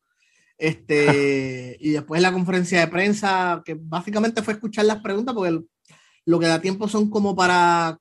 Este, 0.56 1.76
y 1.80 1.90
después 1.90 2.22
la 2.22 2.32
conferencia 2.32 2.80
de 2.80 2.86
prensa, 2.86 3.60
que 3.66 3.76
básicamente 3.78 4.42
fue 4.42 4.54
escuchar 4.54 4.86
las 4.86 5.02
preguntas, 5.02 5.34
porque 5.34 5.60
lo 6.24 6.38
que 6.38 6.46
da 6.46 6.62
tiempo 6.62 6.88
son 6.88 7.10
como 7.10 7.36
para 7.36 7.98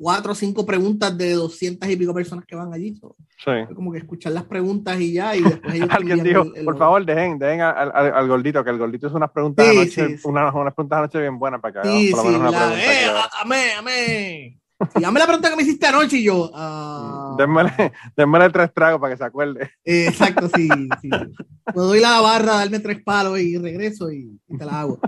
cuatro 0.00 0.32
o 0.32 0.34
cinco 0.34 0.64
preguntas 0.64 1.16
de 1.16 1.34
doscientas 1.34 1.90
y 1.90 1.96
pico 1.96 2.14
personas 2.14 2.46
que 2.46 2.56
van 2.56 2.72
allí. 2.72 2.98
Sí. 3.44 3.74
Como 3.74 3.92
que 3.92 3.98
escuchar 3.98 4.32
las 4.32 4.44
preguntas 4.44 4.98
y 4.98 5.12
ya, 5.12 5.36
y 5.36 5.42
después 5.42 5.74
ellos 5.74 5.88
Alguien 5.90 6.24
dijo, 6.24 6.46
por 6.64 6.78
favor, 6.78 7.04
dejen, 7.04 7.38
dejen 7.38 7.60
al, 7.60 7.92
al, 7.92 8.28
gordito, 8.28 8.64
que 8.64 8.70
el 8.70 8.78
gordito 8.78 9.08
es 9.08 9.12
unas 9.12 9.30
preguntas 9.30 9.66
sí, 9.66 9.76
anoche, 9.76 10.16
sí, 10.16 10.22
Unas, 10.24 10.54
unas 10.54 10.74
preguntas 10.74 10.98
anoche 11.00 11.20
bien 11.20 11.38
buenas 11.38 11.60
para 11.60 11.82
que 11.82 11.88
sí, 11.88 12.10
por 12.12 12.24
lo 12.24 12.30
menos 12.30 12.40
una 12.40 12.50
la, 12.50 12.58
pregunta. 12.58 12.82
Eh, 12.82 13.28
amé, 13.42 13.72
amé. 13.78 14.60
Y 14.96 15.00
la 15.00 15.12
pregunta 15.12 15.50
que 15.50 15.56
me 15.56 15.62
hiciste 15.62 15.86
anoche 15.86 16.16
y 16.16 16.22
yo. 16.24 16.50
Uh... 16.50 17.36
Démele, 17.36 18.50
tres 18.52 18.72
tragos 18.72 19.00
para 19.00 19.12
que 19.12 19.18
se 19.18 19.24
acuerde. 19.24 19.70
exacto, 19.84 20.48
sí, 20.54 20.66
sí. 21.02 21.10
Me 21.74 21.82
doy 21.82 22.00
la 22.00 22.20
barra, 22.22 22.54
darme 22.54 22.80
tres 22.80 23.02
palos 23.02 23.38
y 23.38 23.58
regreso 23.58 24.10
y, 24.10 24.40
y 24.48 24.56
te 24.56 24.64
la 24.64 24.80
hago. 24.80 24.98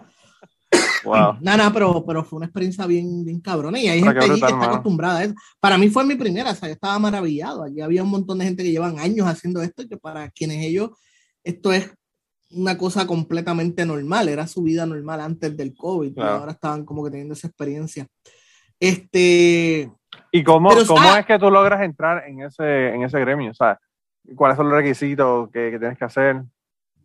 Wow. 1.05 1.39
Nada, 1.41 1.73
pero, 1.73 2.05
pero 2.07 2.25
fue 2.25 2.39
una 2.39 2.47
experiencia 2.47 2.87
bien, 2.87 3.25
bien 3.25 3.41
cabrona 3.41 3.79
y 3.79 3.89
hay 3.89 4.03
gente 4.03 4.19
allí 4.19 4.41
que 4.41 4.47
está 4.47 4.65
acostumbrada 4.65 5.19
a 5.19 5.25
eso. 5.25 5.35
Para 5.61 5.79
mí 5.79 5.89
fue 5.89 6.05
mi 6.05 6.15
primera, 6.15 6.51
o 6.51 6.55
sea, 6.55 6.69
yo 6.69 6.75
estaba 6.75 6.99
maravillado. 6.99 7.65
Allí 7.65 7.81
había 7.81 8.03
un 8.03 8.11
montón 8.11 8.39
de 8.39 8.45
gente 8.45 8.63
que 8.63 8.71
llevan 8.71 8.99
años 8.99 9.27
haciendo 9.27 9.63
esto 9.63 9.83
y 9.83 9.89
que 9.89 9.97
para 9.97 10.31
quienes 10.31 10.65
ellos, 10.65 10.91
esto 11.45 11.73
es 11.73 11.93
una 12.51 12.77
cosa 12.77 13.07
completamente 13.07 13.87
normal, 13.87 14.29
era 14.29 14.47
su 14.47 14.63
vida 14.63 14.85
normal 14.87 15.21
antes 15.21 15.57
del 15.57 15.75
COVID 15.75 16.13
y 16.17 16.21
ahora 16.21 16.53
estaban 16.53 16.85
como 16.85 17.05
que 17.05 17.11
teniendo 17.11 17.35
esa 17.35 17.49
experiencia. 17.49 18.07
Este... 18.79 19.91
¿Y 20.31 20.43
cómo, 20.45 20.71
cómo 20.87 21.17
es 21.17 21.25
que 21.25 21.39
tú 21.39 21.51
logras 21.51 21.83
entrar 21.83 22.25
en 22.29 22.43
ese, 22.43 22.95
en 22.95 23.03
ese 23.03 23.19
gremio? 23.21 23.55
Sea, 23.55 23.79
¿cuáles 24.35 24.57
son 24.57 24.69
los 24.69 24.77
requisitos 24.77 25.51
que, 25.51 25.71
que 25.71 25.79
tienes 25.79 25.99
que 25.99 26.05
hacer? 26.05 26.43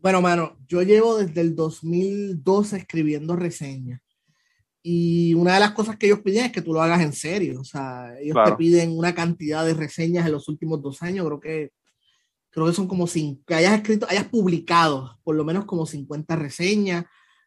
Bueno, 0.01 0.21
mano, 0.21 0.57
yo 0.67 0.81
llevo 0.83 1.17
desde 1.17 1.41
el 1.41 1.55
2012 1.55 2.77
escribiendo 2.77 3.35
reseñas. 3.35 4.01
Y 4.83 5.33
una 5.33 5.55
de 5.55 5.59
las 5.59 5.71
cosas 5.71 5.97
que 5.97 6.05
ellos 6.05 6.21
piden 6.21 6.45
es 6.45 6.51
que 6.51 6.61
tú 6.61 6.71
lo 6.71 6.81
hagas 6.81 7.01
en 7.01 7.11
serio. 7.11 7.59
O 7.59 7.63
sea, 7.63 8.17
ellos 8.19 8.37
te 8.45 8.55
piden 8.55 8.97
una 8.97 9.13
cantidad 9.13 9.65
de 9.65 9.73
reseñas 9.73 10.25
en 10.25 10.31
los 10.31 10.47
últimos 10.47 10.81
dos 10.81 11.01
años. 11.01 11.25
Creo 11.25 11.39
que, 11.39 11.71
creo 12.51 12.67
que 12.67 12.73
son 12.73 12.87
como 12.87 13.05
cinco, 13.07 13.43
que 13.45 13.55
hayas 13.55 13.73
escrito, 13.73 14.07
hayas 14.09 14.29
publicado 14.29 15.19
por 15.23 15.35
lo 15.35 15.43
menos 15.43 15.65
como 15.65 15.85
50 15.85 16.35
reseñas. 16.37 17.05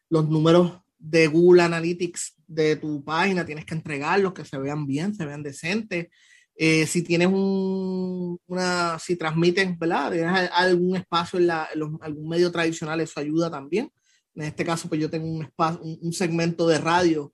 Los 0.09 0.29
números 0.29 0.81
de 0.99 1.27
Google 1.27 1.63
Analytics 1.63 2.35
de 2.45 2.75
tu 2.75 3.03
página 3.03 3.45
tienes 3.45 3.65
que 3.65 3.73
entregarlos, 3.73 4.33
que 4.33 4.45
se 4.45 4.57
vean 4.59 4.85
bien, 4.85 5.15
se 5.15 5.25
vean 5.25 5.41
decentes. 5.41 6.09
Eh, 6.55 6.85
si 6.85 7.01
tienes 7.01 7.27
un, 7.27 8.39
una, 8.47 8.99
si 8.99 9.15
transmiten, 9.15 9.77
¿verdad? 9.79 10.11
Tienes 10.11 10.49
algún 10.51 10.95
espacio 10.95 11.39
en, 11.39 11.47
la, 11.47 11.63
algún 12.01 12.29
medio 12.29 12.51
tradicional, 12.51 12.99
eso 12.99 13.19
ayuda 13.19 13.49
también. 13.49 13.91
En 14.35 14.43
este 14.43 14.63
caso, 14.63 14.87
pues 14.87 15.01
yo 15.01 15.09
tengo 15.09 15.27
un 15.27 15.43
espacio, 15.43 15.81
un, 15.81 16.13
segmento 16.13 16.67
de 16.67 16.77
radio 16.77 17.33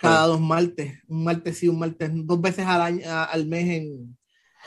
cada 0.00 0.26
dos 0.26 0.40
martes, 0.40 0.98
un 1.06 1.24
martes 1.24 1.58
sí, 1.58 1.68
un 1.68 1.78
martes, 1.78 2.10
dos 2.12 2.40
veces 2.40 2.66
al, 2.66 2.82
año, 2.82 3.02
al 3.06 3.46
mes 3.46 3.64
en, 3.64 4.16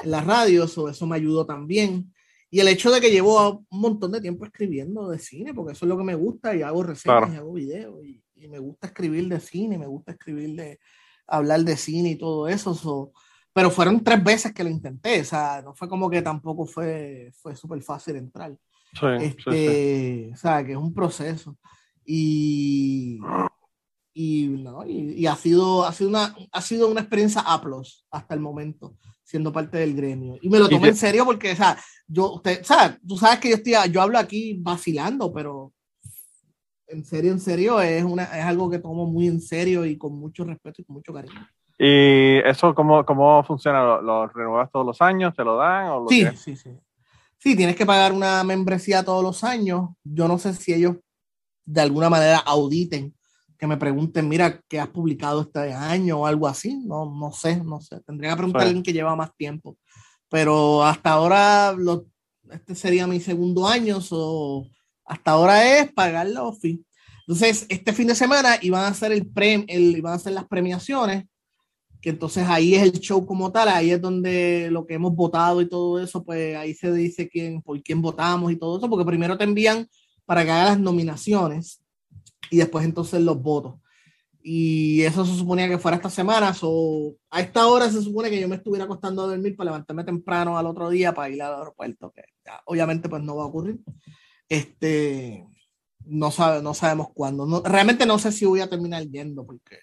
en 0.04 0.12
la 0.12 0.22
radio, 0.22 0.64
eso, 0.64 0.90
eso 0.90 1.06
me 1.06 1.18
ayudó 1.18 1.46
también. 1.46 2.14
Y 2.50 2.62
el 2.62 2.70
hecho 2.70 2.92
de 2.92 3.02
que 3.02 3.12
llevo 3.12 3.66
un 3.70 3.80
montón 3.82 4.14
de 4.14 4.22
tiempo 4.22 4.46
escribiendo 4.46 5.10
de 5.10 5.20
cine, 5.20 5.54
porque 5.54 5.74
eso 5.74 5.86
es 5.86 5.90
lo 5.90 5.98
que 5.98 6.04
me 6.06 6.16
gusta, 6.16 6.56
y 6.56 6.62
hago 6.62 6.82
reseñas 6.82 7.34
y 7.34 7.36
hago 7.36 7.54
videos, 7.54 8.06
y, 8.06 8.24
y, 8.36 8.48
me 8.48 8.60
gusta 8.60 8.88
escribir 8.88 9.28
de 9.28 9.40
cine, 9.40 9.78
me 9.78 9.88
gusta 9.88 10.14
escribir 10.14 10.56
de 10.56 10.80
hablar 11.28 11.62
de 11.64 11.76
cine 11.76 12.12
y 12.12 12.16
todo 12.16 12.48
eso. 12.48 13.12
Pero 13.58 13.72
fueron 13.72 14.04
tres 14.04 14.24
veces 14.24 14.54
que 14.54 14.64
lo 14.64 14.70
intenté, 14.70 15.20
o 15.20 15.24
sea, 15.24 15.64
no 15.64 15.74
fue 15.74 15.90
como 15.90 16.12
que 16.12 16.22
tampoco 16.22 16.68
fue, 16.68 17.32
fue 17.42 17.56
súper 17.56 17.82
fácil 17.82 18.16
entrar. 18.18 18.56
este, 19.20 20.30
O 20.32 20.38
sea, 20.38 20.64
que 20.64 20.74
es 20.74 20.78
un 20.78 20.94
proceso. 20.94 21.58
Y, 22.06 23.20
y, 24.14 24.48
no, 24.50 24.86
y, 24.86 25.26
ha, 25.26 25.36
sido, 25.36 25.84
ha, 25.86 25.92
sido 25.92 26.12
una, 26.12 26.36
ha 26.52 26.62
sido 26.62 26.88
una 26.88 27.02
experiencia 27.02 27.42
aplos 27.42 28.06
hasta 28.12 28.36
el 28.36 28.42
momento 28.42 28.96
siendo 29.24 29.52
parte 29.52 29.80
del 29.80 29.96
gremio. 29.96 30.38
Y 30.40 30.50
me 30.50 30.60
lo 30.60 30.70
tomé 30.70 30.90
en 30.90 30.96
serio 30.96 31.26
porque, 31.26 31.54
o 31.54 31.56
sea, 31.56 31.80
yo, 32.08 32.34
usted, 32.34 32.62
o 32.62 32.64
sea, 32.64 33.00
tú 33.08 33.18
sabes 33.18 33.40
que 33.40 33.50
yo, 33.50 33.56
estoy, 33.56 33.74
yo 33.92 34.04
hablo 34.04 34.20
aquí 34.20 34.56
vacilando, 34.62 35.34
pero 35.34 35.74
en 36.86 37.04
serio, 37.04 37.32
en 37.32 37.40
serio, 37.40 37.82
es, 37.82 38.04
una, 38.04 38.26
es 38.26 38.46
algo 38.46 38.70
que 38.70 38.78
tomo 38.78 39.08
muy 39.08 39.26
en 39.26 39.42
serio 39.42 39.84
y 39.84 39.98
con 39.98 40.14
mucho 40.14 40.44
respeto 40.44 40.84
y 40.84 40.86
con 40.86 40.98
mucho 40.98 41.12
cariño. 41.12 41.50
¿Y 41.78 42.38
eso 42.40 42.74
cómo, 42.74 43.06
cómo 43.06 43.44
funciona? 43.44 44.02
¿Lo, 44.02 44.28
renuevas 44.28 44.72
todos 44.72 44.86
los 44.86 45.02
años? 45.02 45.36
¿Te 45.36 45.44
lo 45.44 45.58
dan? 45.58 45.90
O 45.90 46.00
lo 46.02 46.08
sí, 46.10 46.26
sí, 46.36 46.56
sí. 46.56 46.72
Sí, 47.38 47.56
tienes 47.56 47.76
que 47.76 47.86
pagar 47.86 48.14
una 48.14 48.44
membresía 48.44 49.04
todos 49.04 49.24
los 49.24 49.44
años. 49.44 49.90
Yo 50.04 50.28
no 50.28 50.40
sé 50.40 50.54
si 50.54 50.74
ellos 50.74 50.96
de 51.66 51.82
alguna 51.82 52.10
manera 52.10 52.40
auditen 52.40 53.14
que 53.58 53.68
me 53.68 53.78
pregunten, 53.78 54.28
mira, 54.28 54.60
¿qué 54.68 54.80
has 54.80 54.88
publicado 54.88 55.42
este 55.42 55.74
año 55.74 56.20
o 56.20 56.26
algo 56.26 56.48
así? 56.48 56.76
No, 56.86 57.06
no 57.14 57.32
sé, 57.32 57.58
no 57.64 57.82
sé. 57.82 58.00
Tendría 58.02 58.32
que 58.32 58.38
preguntar 58.38 58.64
a 58.64 58.66
alguien 58.66 58.84
que 58.84 58.94
lleva 58.94 59.16
más 59.16 59.36
tiempo. 59.36 59.78
Pero 60.30 60.84
hasta 60.84 61.12
ahora, 61.12 61.74
lo, 61.74 62.06
este 62.52 62.76
sería 62.76 63.08
mi 63.08 63.20
segundo 63.20 63.68
año, 63.68 64.00
o 64.12 64.68
hasta 65.06 65.32
ahora 65.32 65.80
es 65.80 65.92
pagar 65.94 66.28
la 66.28 66.44
OFI. 66.44 66.84
Entonces, 67.22 67.66
este 67.70 67.94
fin 67.94 68.08
de 68.08 68.16
semana 68.16 68.58
iban 68.62 68.84
a 68.84 68.90
hacer 68.90 69.12
el, 69.12 69.28
prem, 69.28 69.66
el 69.68 69.98
iban 69.98 70.14
a 70.14 70.16
hacer 70.16 70.34
las 70.34 70.48
premiaciones, 70.48 71.26
que 72.02 72.10
entonces 72.12 72.46
ahí 72.48 72.76
es 72.76 72.84
el 72.84 72.94
show 72.94 73.26
como 73.26 73.52
tal, 73.52 73.68
ahí 73.70 73.92
es 73.92 74.02
donde 74.02 74.70
lo 74.72 74.86
que 74.86 74.96
hemos 74.96 75.16
votado 75.16 75.62
y 75.62 75.70
todo 75.70 76.00
eso, 76.00 76.24
pues 76.24 76.56
ahí 76.56 76.74
se 76.74 76.92
dice 76.92 77.30
quién, 77.30 77.62
por 77.62 77.82
quién 77.82 78.02
votamos 78.02 78.52
y 78.52 78.56
todo 78.56 78.78
eso, 78.78 78.90
porque 78.90 79.06
primero 79.06 79.38
te 79.38 79.44
envían 79.44 79.88
para 80.26 80.44
que 80.44 80.52
hagas 80.52 80.70
las 80.72 80.80
nominaciones 80.80 81.82
y 82.52 82.58
después 82.58 82.86
entonces 82.86 83.22
los 83.22 83.42
votos. 83.42 83.76
Y 84.50 85.02
eso 85.02 85.26
se 85.26 85.36
suponía 85.36 85.68
que 85.68 85.78
fuera 85.78 85.98
esta 85.98 86.10
semana. 86.10 86.56
o 86.62 87.16
a 87.30 87.42
esta 87.42 87.68
hora 87.68 87.90
se 87.90 88.02
supone 88.02 88.30
que 88.30 88.40
yo 88.40 88.48
me 88.48 88.56
estuviera 88.56 88.86
acostando 88.86 89.24
a 89.24 89.28
dormir 89.28 89.58
para 89.58 89.72
levantarme 89.72 90.06
temprano 90.06 90.58
al 90.58 90.68
otro 90.68 90.90
día 90.90 91.14
para 91.14 91.30
ir 91.30 91.42
al 91.42 91.56
aeropuerto, 91.56 92.14
que 92.16 92.24
obviamente 92.66 93.10
pues 93.10 93.22
no 93.24 93.36
va 93.36 93.44
a 93.44 93.48
ocurrir. 93.48 93.80
Este, 94.48 95.46
no, 96.06 96.32
sabe, 96.32 96.62
no 96.62 96.74
sabemos 96.74 97.10
cuándo. 97.14 97.46
No, 97.46 97.62
realmente 97.62 98.06
no 98.06 98.20
sé 98.20 98.32
si 98.32 98.46
voy 98.46 98.62
a 98.62 98.70
terminar 98.70 99.04
yendo 99.08 99.46
porque 99.46 99.80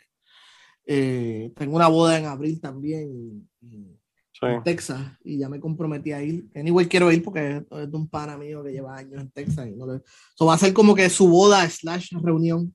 eh, 0.87 1.53
tengo 1.57 1.77
una 1.77 1.89
boda 1.89 2.19
en 2.19 2.27
abril 2.27 2.61
también 2.61 3.49
en 3.61 4.63
Texas 4.63 5.01
y 5.23 5.39
ya 5.39 5.49
me 5.49 5.61
comprometí 5.61 6.13
a 6.13 6.23
ir. 6.23 6.47
Anyway, 6.55 6.87
quiero 6.87 7.11
ir 7.11 7.23
porque 7.23 7.65
es 7.71 7.91
de 7.91 7.97
un 7.97 8.09
pana 8.09 8.37
mío 8.37 8.63
que 8.63 8.73
lleva 8.73 8.97
años 8.97 9.21
en 9.21 9.31
Texas. 9.31 9.67
Y 9.69 9.73
no 9.73 9.87
le... 9.87 10.03
va 10.47 10.55
a 10.55 10.59
ser 10.59 10.73
como 10.73 10.95
que 10.95 11.09
su 11.09 11.29
boda 11.29 11.69
slash 11.69 12.13
reunión 12.21 12.75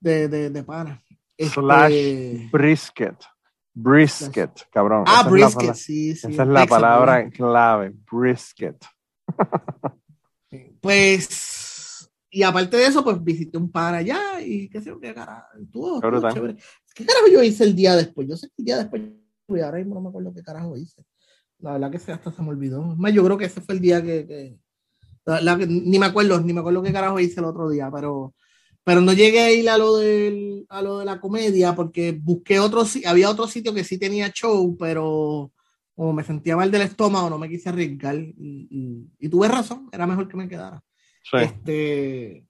de, 0.00 0.28
de, 0.28 0.50
de 0.50 0.62
pana. 0.62 1.02
Slash 1.38 1.92
este, 1.92 2.48
brisket. 2.52 3.16
Brisket, 3.74 4.68
cabrón. 4.70 5.04
Ah, 5.06 5.26
brisket, 5.28 5.74
sí, 5.74 6.14
sí. 6.14 6.28
Esa 6.30 6.42
es 6.42 6.48
la 6.48 6.66
palabra 6.66 7.28
clave, 7.30 7.94
brisket. 8.10 8.76
pues, 10.80 12.10
y 12.28 12.42
aparte 12.42 12.76
de 12.76 12.86
eso, 12.86 13.02
pues 13.02 13.22
visité 13.24 13.56
un 13.56 13.70
pana 13.70 13.98
allá 13.98 14.40
y 14.42 14.68
qué 14.68 14.80
sé 14.82 14.90
yo, 14.90 15.00
qué 15.00 15.14
carajo. 15.14 15.46
¿Qué 16.94 17.04
carajo 17.04 17.26
yo 17.28 17.42
hice 17.42 17.64
el 17.64 17.74
día 17.74 17.96
después? 17.96 18.28
Yo 18.28 18.36
sé 18.36 18.48
que 18.48 18.54
el 18.58 18.64
día 18.64 18.78
después 18.78 19.02
y 19.48 19.60
ahora 19.60 19.78
mismo 19.78 19.94
no 19.94 20.00
me 20.00 20.08
acuerdo 20.08 20.32
qué 20.34 20.42
carajo 20.42 20.76
hice. 20.76 21.04
La 21.58 21.72
verdad 21.72 21.90
que 21.90 22.12
hasta 22.12 22.32
se 22.32 22.42
me 22.42 22.48
olvidó. 22.48 22.82
Más, 22.82 23.12
yo 23.12 23.24
creo 23.24 23.38
que 23.38 23.44
ese 23.44 23.60
fue 23.60 23.74
el 23.74 23.80
día 23.80 24.02
que, 24.02 24.56
ni 25.68 25.98
me 25.98 26.06
acuerdo, 26.06 26.40
ni 26.40 26.52
me 26.52 26.60
acuerdo 26.60 26.82
qué 26.82 26.92
carajo 26.92 27.20
hice 27.20 27.40
el 27.40 27.46
otro 27.46 27.70
día, 27.70 27.90
pero, 27.92 28.34
pero 28.82 29.00
no 29.00 29.12
llegué 29.12 29.40
a 29.40 29.52
ir 29.52 29.68
a 29.70 29.78
lo, 29.78 29.96
del, 29.96 30.66
a 30.68 30.82
lo 30.82 30.98
de 30.98 31.04
la 31.04 31.20
comedia 31.20 31.74
porque 31.74 32.12
busqué 32.12 32.58
otro, 32.58 32.84
había 33.06 33.30
otro 33.30 33.46
sitio 33.46 33.72
que 33.72 33.84
sí 33.84 33.98
tenía 33.98 34.30
show, 34.30 34.76
pero 34.76 35.52
como 35.94 36.12
me 36.12 36.24
sentía 36.24 36.56
mal 36.56 36.70
del 36.70 36.82
estómago, 36.82 37.30
no 37.30 37.38
me 37.38 37.48
quise 37.48 37.68
arriesgar 37.68 38.16
y, 38.16 39.08
y, 39.18 39.28
tuve 39.28 39.46
razón, 39.46 39.88
era 39.92 40.06
mejor 40.06 40.26
que 40.26 40.36
me 40.36 40.48
quedara. 40.48 40.82
Este, 41.32 42.44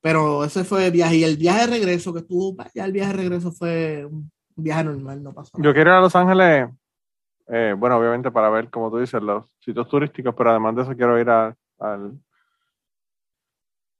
pero 0.00 0.44
ese 0.44 0.64
fue 0.64 0.86
el 0.86 0.92
viaje 0.92 1.16
y 1.16 1.24
el 1.24 1.36
viaje 1.36 1.66
de 1.66 1.78
regreso 1.78 2.12
que 2.12 2.20
estuvo, 2.20 2.56
ya 2.74 2.84
el 2.84 2.92
viaje 2.92 3.12
de 3.12 3.18
regreso 3.18 3.52
fue 3.52 4.06
un 4.06 4.30
viaje 4.56 4.84
normal, 4.84 5.22
no 5.22 5.32
pasó. 5.32 5.52
Yo 5.58 5.72
quiero 5.72 5.90
ir 5.90 5.96
a 5.96 6.00
Los 6.00 6.16
Ángeles, 6.16 6.68
eh, 7.48 7.74
bueno, 7.76 7.98
obviamente 7.98 8.30
para 8.30 8.50
ver, 8.50 8.70
como 8.70 8.90
tú 8.90 8.98
dices, 8.98 9.22
los 9.22 9.44
sitios 9.58 9.88
turísticos, 9.88 10.34
pero 10.34 10.50
además 10.50 10.76
de 10.76 10.82
eso 10.82 10.96
quiero 10.96 11.18
ir 11.18 11.28
a, 11.28 11.54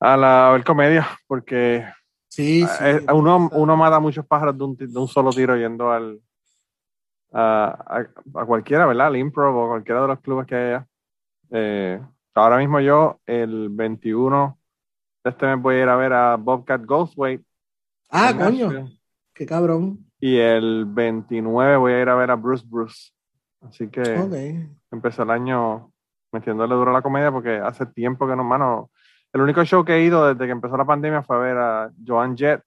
a, 0.00 0.16
la, 0.16 0.50
ver 0.52 0.64
comedia, 0.64 1.06
porque 1.26 1.84
sí, 2.28 2.64
eh, 2.80 3.04
uno, 3.12 3.50
uno 3.52 3.76
mata 3.76 4.00
muchos 4.00 4.26
pájaros 4.26 4.56
de 4.56 4.64
un, 4.64 4.76
de 4.76 4.98
un 4.98 5.08
solo 5.08 5.30
tiro 5.30 5.56
yendo 5.56 5.90
al 5.90 6.20
a, 7.32 8.04
a, 8.34 8.44
cualquiera, 8.44 8.86
¿verdad? 8.86 9.08
Al 9.08 9.16
improv 9.16 9.56
o 9.56 9.68
cualquiera 9.68 10.02
de 10.02 10.08
los 10.08 10.20
clubes 10.20 10.46
que 10.46 10.54
haya. 10.54 10.86
Eh, 11.50 12.00
ahora 12.34 12.58
mismo 12.58 12.80
yo, 12.80 13.20
el 13.26 13.68
21 13.70 14.58
de 14.58 14.59
este 15.24 15.46
mes 15.46 15.60
voy 15.60 15.76
a 15.76 15.82
ir 15.82 15.88
a 15.88 15.96
ver 15.96 16.12
a 16.12 16.36
Bobcat 16.36 16.84
Ghostway. 16.84 17.40
Ah, 18.10 18.34
coño. 18.36 18.88
Qué 19.34 19.46
cabrón. 19.46 20.06
Y 20.18 20.36
el 20.36 20.84
29 20.86 21.76
voy 21.76 21.92
a 21.92 22.02
ir 22.02 22.08
a 22.08 22.14
ver 22.14 22.30
a 22.30 22.36
Bruce 22.36 22.64
Bruce. 22.66 23.12
Así 23.62 23.88
que 23.88 24.02
empecé 24.90 25.22
el 25.22 25.30
año 25.30 25.92
metiéndole 26.32 26.74
duro 26.74 26.90
a 26.90 26.94
la 26.94 27.02
comedia 27.02 27.30
porque 27.30 27.56
hace 27.56 27.86
tiempo 27.86 28.26
que 28.26 28.36
no, 28.36 28.44
mano. 28.44 28.90
El 29.32 29.42
único 29.42 29.64
show 29.64 29.84
que 29.84 29.94
he 29.94 30.02
ido 30.02 30.26
desde 30.26 30.46
que 30.46 30.52
empezó 30.52 30.76
la 30.76 30.84
pandemia 30.84 31.22
fue 31.22 31.36
a 31.36 31.38
ver 31.38 31.56
a 31.56 31.92
Joan 32.04 32.36
Jett. 32.36 32.62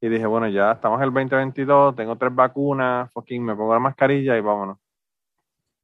Y 0.00 0.08
dije, 0.08 0.26
bueno, 0.26 0.48
ya 0.48 0.72
estamos 0.72 0.98
en 0.98 1.04
el 1.04 1.14
2022, 1.14 1.96
tengo 1.96 2.16
tres 2.16 2.34
vacunas, 2.34 3.10
fucking 3.12 3.42
me 3.42 3.56
pongo 3.56 3.72
la 3.72 3.80
mascarilla 3.80 4.36
y 4.36 4.40
vámonos. 4.40 4.78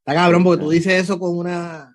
Está 0.00 0.14
cabrón, 0.14 0.44
porque 0.44 0.62
tú 0.62 0.70
dices 0.70 0.92
eso 0.92 1.18
con 1.18 1.36
una, 1.38 1.92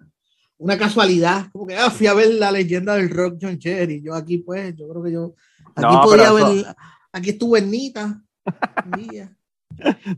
una 0.57 0.77
casualidad. 0.77 1.51
Como 1.51 1.67
que 1.67 1.75
ah, 1.75 1.89
fui 1.89 2.07
a 2.07 2.13
ver 2.13 2.33
la 2.33 2.51
leyenda 2.51 2.95
del 2.95 3.09
rock 3.09 3.37
John 3.41 3.59
Jett 3.59 3.89
y 3.89 4.01
yo 4.01 4.13
aquí, 4.13 4.39
pues, 4.39 4.75
yo 4.75 4.87
creo 4.87 5.03
que 5.03 5.11
yo. 5.11 5.33
Aquí 5.75 5.95
podía 6.03 6.31
ver. 6.31 6.65
Aquí 7.11 7.29
estuve 7.31 7.59
en 7.59 7.71
Nita. 7.71 8.21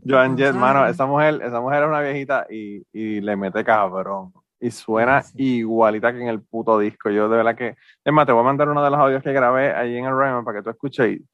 Joan 0.06 0.36
Jett, 0.36 0.54
mano, 0.54 0.86
esa 0.86 1.06
mujer, 1.06 1.40
esa 1.42 1.60
mujer 1.60 1.82
es 1.82 1.88
una 1.88 2.00
viejita 2.00 2.46
y, 2.50 2.82
y 2.92 3.20
le 3.20 3.36
mete 3.36 3.64
cabrón. 3.64 4.32
Y 4.60 4.70
suena 4.70 5.22
igualita 5.36 6.12
que 6.12 6.20
en 6.20 6.28
el 6.28 6.42
puto 6.42 6.78
disco. 6.78 7.10
Yo 7.10 7.28
de 7.28 7.36
verdad 7.36 7.54
que. 7.56 7.76
Es 8.04 8.12
más, 8.12 8.26
te 8.26 8.32
voy 8.32 8.40
a 8.40 8.44
mandar 8.44 8.68
uno 8.68 8.82
de 8.82 8.90
los 8.90 8.98
audios 8.98 9.22
que 9.22 9.32
grabé 9.32 9.72
ahí 9.72 9.96
en 9.96 10.04
el 10.04 10.16
Raymond 10.16 10.44
para 10.44 10.58
que 10.58 10.64
tú 10.64 10.70
escuches 10.70 11.12
y. 11.12 11.24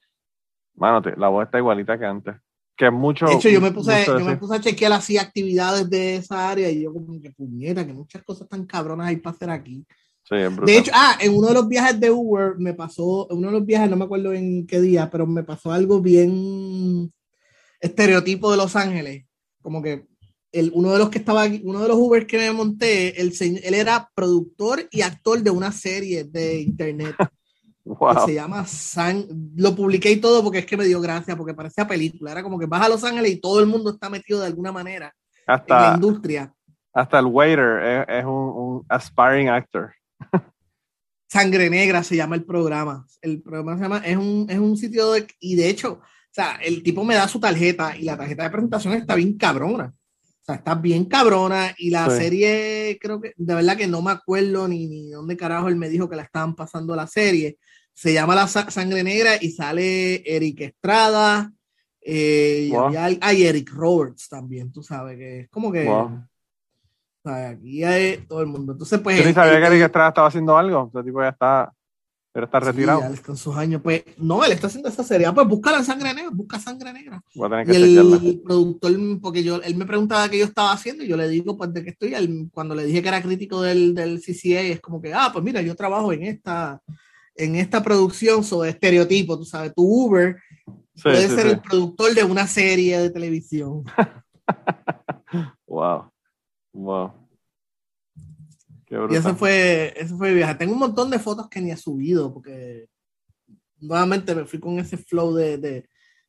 Mano, 0.77 1.01
la 1.17 1.29
voz 1.29 1.45
está 1.45 1.59
igualita 1.59 1.99
que 1.99 2.05
antes. 2.05 2.35
Que 2.77 2.87
es 2.87 2.93
mucho. 2.93 3.27
De 3.27 3.35
hecho, 3.35 3.49
yo 3.49 3.61
me 3.61 3.71
puse, 3.71 4.05
yo 4.05 4.21
me 4.21 4.37
puse 4.37 4.57
a 4.57 4.61
chequear 4.61 4.93
así 4.93 5.17
actividades 5.17 5.89
de 5.89 6.17
esa 6.17 6.51
área 6.51 6.71
y 6.71 6.83
yo 6.83 6.93
como 6.93 7.21
que 7.21 7.31
puñeta, 7.31 7.87
que 7.87 7.93
muchas 7.93 8.23
cosas 8.25 8.49
tan 8.49 8.67
cabronas 8.67 9.09
hay 9.09 9.17
para 9.17 9.37
hacer 9.37 9.51
aquí. 9.51 9.85
de 10.31 10.79
hecho, 10.79 10.91
ah, 10.95 11.17
en 11.21 11.35
uno 11.35 11.49
de 11.49 11.55
los 11.55 11.69
viajes 11.69 12.01
de 12.01 12.11
Uber 12.11 12.55
me 12.59 12.75
pasó, 12.75 13.29
en 13.31 13.39
uno 13.39 13.49
de 13.49 13.59
los 13.59 13.67
viajes, 13.67 13.89
no 13.89 13.97
me 13.97 14.05
acuerdo 14.05 14.33
en 14.33 14.67
qué 14.67 14.81
día, 14.81 15.09
pero 15.09 15.27
me 15.27 15.45
pasó 15.45 15.71
algo 15.71 16.01
bien 16.01 17.13
estereotipo 17.81 18.51
de 18.51 18.57
Los 18.57 18.75
Ángeles. 18.75 19.25
Como 19.63 19.81
que 19.81 20.07
el, 20.51 20.73
uno 20.75 20.93
de 20.93 20.99
los 20.99 21.11
que 21.11 21.19
estaba 21.19 21.43
aquí, 21.43 21.61
uno 21.65 21.81
de 21.81 21.89
los 21.89 21.97
Uber 21.97 22.27
que 22.27 22.39
me 22.39 22.53
monté, 22.53 23.21
el, 23.21 23.33
él 23.41 23.75
era 23.75 24.11
productor 24.15 24.89
y 24.91 25.03
actor 25.03 25.43
de 25.43 25.51
una 25.51 25.71
serie 25.71 26.25
de 26.25 26.61
internet. 26.61 27.15
Que 27.85 28.21
se 28.27 28.35
llama 28.35 28.65
San. 28.65 29.27
Lo 29.57 29.77
publiqué 29.77 30.11
y 30.11 30.17
todo 30.17 30.43
porque 30.43 30.61
es 30.61 30.67
que 30.67 30.77
me 30.77 30.87
dio 30.87 31.01
gracia, 31.03 31.37
porque 31.37 31.53
parecía 31.53 31.87
película. 31.87 32.33
Era 32.33 32.43
como 32.43 32.59
que 32.59 32.67
vas 32.67 32.83
a 32.83 32.89
Los 32.89 33.05
Ángeles 33.05 33.33
y 33.33 33.41
todo 33.41 33.61
el 33.61 33.67
mundo 33.67 33.91
está 33.91 34.09
metido 34.09 34.41
de 34.41 34.47
alguna 34.47 34.73
manera 34.73 35.13
hasta, 35.47 35.77
en 35.77 35.83
la 35.83 35.95
industria. 35.97 36.55
Hasta 36.95 37.19
el 37.19 37.27
waiter 37.27 38.07
es, 38.09 38.25
un, 38.25 38.33
un, 38.33 38.87
aspiring 38.89 39.49
actor. 39.49 39.93
Sangre 41.29 41.69
Negra 41.69 42.03
se 42.03 42.17
llama 42.17 42.37
el 42.37 42.45
programa. 42.45 43.05
El 43.21 43.43
programa 43.43 43.77
se 43.77 43.83
llama, 43.83 43.99
es 43.99 44.17
un, 44.17 44.47
es 44.49 44.59
un 44.59 44.77
sitio 44.77 45.13
de, 45.13 45.27
y 45.41 45.57
de 45.57 45.69
hecho, 45.69 45.95
o 45.95 46.03
sea, 46.31 46.57
el 46.63 46.83
tipo 46.83 47.05
me 47.05 47.17
da 47.17 47.29
su 47.29 47.39
tarjeta 47.39 47.97
y 47.97 48.05
la 48.05 48.17
tarjeta 48.17 48.45
de 48.45 48.51
presentación 48.51 48.95
está 48.95 49.15
bien 49.15 49.37
cabrona. 49.37 49.93
O 50.45 50.45
sea, 50.45 50.57
está 50.57 50.75
bien 50.75 51.07
cabrona 51.07 51.75
y 51.79 51.91
la 51.91 52.09
serie, 52.11 52.99
creo 53.01 53.21
que, 53.21 53.33
de 53.37 53.55
verdad 53.55 53.77
que 53.77 53.87
no 53.87 54.03
me 54.03 54.11
acuerdo 54.11 54.69
ni, 54.69 54.87
ni 54.87 55.11
dónde 55.11 55.37
carajo 55.37 55.69
él 55.69 55.77
me 55.77 55.89
dijo 55.89 56.09
que 56.09 56.17
la 56.17 56.23
estaban 56.23 56.55
pasando 56.55 56.95
la 56.95 57.07
serie. 57.07 57.59
Se 57.95 58.13
llama 58.13 58.35
La 58.35 58.49
Sangre 58.49 59.05
Negra 59.05 59.37
y 59.41 59.51
sale 59.53 60.23
Eric 60.27 60.61
Estrada, 60.61 61.53
Eh, 62.07 62.69
y 62.71 62.75
había, 62.75 63.19
hay 63.23 63.45
Eric 63.45 63.71
Roberts 63.73 64.29
también, 64.29 64.71
tú 64.71 64.83
sabes, 64.83 65.17
que 65.17 65.41
es 65.41 65.49
como 65.49 65.73
que. 65.73 65.89
aquí 67.25 67.83
hay 67.83 68.19
todo 68.29 68.43
el 68.43 68.47
mundo. 68.49 68.73
Entonces, 68.73 69.01
pues. 69.01 69.19
Yo 69.19 69.25
ni 69.25 69.33
sabía 69.33 69.59
que 69.59 69.67
Eric 69.69 69.85
Estrada 69.85 70.09
estaba 70.09 70.27
haciendo 70.27 70.57
algo. 70.59 70.91
Ese 70.93 71.03
tipo 71.03 71.23
ya 71.23 71.31
está. 71.31 71.73
Pero 72.31 72.47
está 72.47 72.59
retirado. 72.59 73.01
Sí, 73.15 73.23
con 73.23 73.37
sus 73.37 73.57
años. 73.57 73.81
Pues 73.81 74.03
no, 74.19 74.45
él 74.45 74.51
está 74.51 74.67
haciendo 74.67 74.89
esta 74.89 75.05
serie. 75.05 75.25
Ah, 75.25 75.33
pues 75.33 75.47
busca 75.47 75.71
la 75.71 75.85
sangre 75.85 76.13
negra, 76.13 76.31
busca 76.35 76.59
sangre 76.59 76.93
negra. 76.93 77.23
Voy 77.33 77.47
a 77.47 77.51
tener 77.51 77.67
que 77.67 77.79
y 77.79 77.97
el, 77.97 78.41
productor, 78.45 78.93
porque 79.23 79.45
yo, 79.45 79.63
él 79.63 79.77
me 79.77 79.87
preguntaba 79.87 80.29
qué 80.29 80.41
yo 80.41 80.45
estaba 80.45 80.73
haciendo 80.73 81.05
y 81.05 81.07
yo 81.07 81.17
le 81.17 81.29
digo, 81.29 81.57
pues, 81.57 81.73
de 81.73 81.85
qué 81.85 81.91
estoy. 81.91 82.51
cuando 82.53 82.75
le 82.75 82.87
dije 82.87 83.01
que 83.01 83.09
era 83.09 83.23
crítico 83.23 83.63
del, 83.63 83.95
del 83.95 84.21
CCA, 84.21 84.63
es 84.63 84.81
como 84.81 85.01
que, 85.01 85.15
ah, 85.15 85.31
pues 85.33 85.45
mira, 85.45 85.63
yo 85.63 85.77
trabajo 85.77 86.13
en 86.13 86.25
esta, 86.25 86.83
en 87.37 87.57
esta 87.57 87.83
producción 87.83 88.45
sobre 88.45 88.71
estereotipo, 88.71 89.39
tú 89.39 89.45
sabes, 89.45 89.75
tu 89.75 89.83
Uber 89.83 90.37
puede 91.03 91.29
ser 91.29 91.47
el 91.47 91.61
productor 91.61 92.15
de 92.15 92.25
una 92.25 92.47
serie 92.47 92.99
de 92.99 93.11
televisión. 93.11 93.85
wow. 95.67 96.11
Wow. 96.73 97.13
y 99.11 99.15
eso 99.15 99.35
fue, 99.37 99.95
eso 99.97 100.17
fue 100.17 100.35
viaje. 100.35 100.57
Tengo 100.57 100.73
un 100.73 100.79
montón 100.81 101.11
de 101.11 101.19
fotos 101.19 101.49
que 101.49 101.61
ni 101.61 101.71
he 101.71 101.77
subido 101.77 102.33
porque 102.33 102.89
nuevamente 103.79 104.35
me 104.35 104.45
fui 104.45 104.59
con 104.59 104.79
ese 104.79 104.97
flow 104.97 105.35
de, 105.35 105.59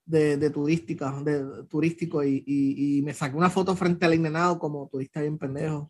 de, 0.06 0.38
de, 0.38 0.50
turística, 0.50 1.12
de 1.24 1.66
turístico 1.68 2.24
y, 2.24 2.44
y, 2.46 3.02
me 3.02 3.14
saqué 3.14 3.36
una 3.36 3.50
foto 3.50 3.76
frente 3.76 4.06
al 4.06 4.14
Inenado 4.14 4.60
como 4.60 4.88
turista 4.88 5.22
bien 5.22 5.38
pendejo. 5.38 5.90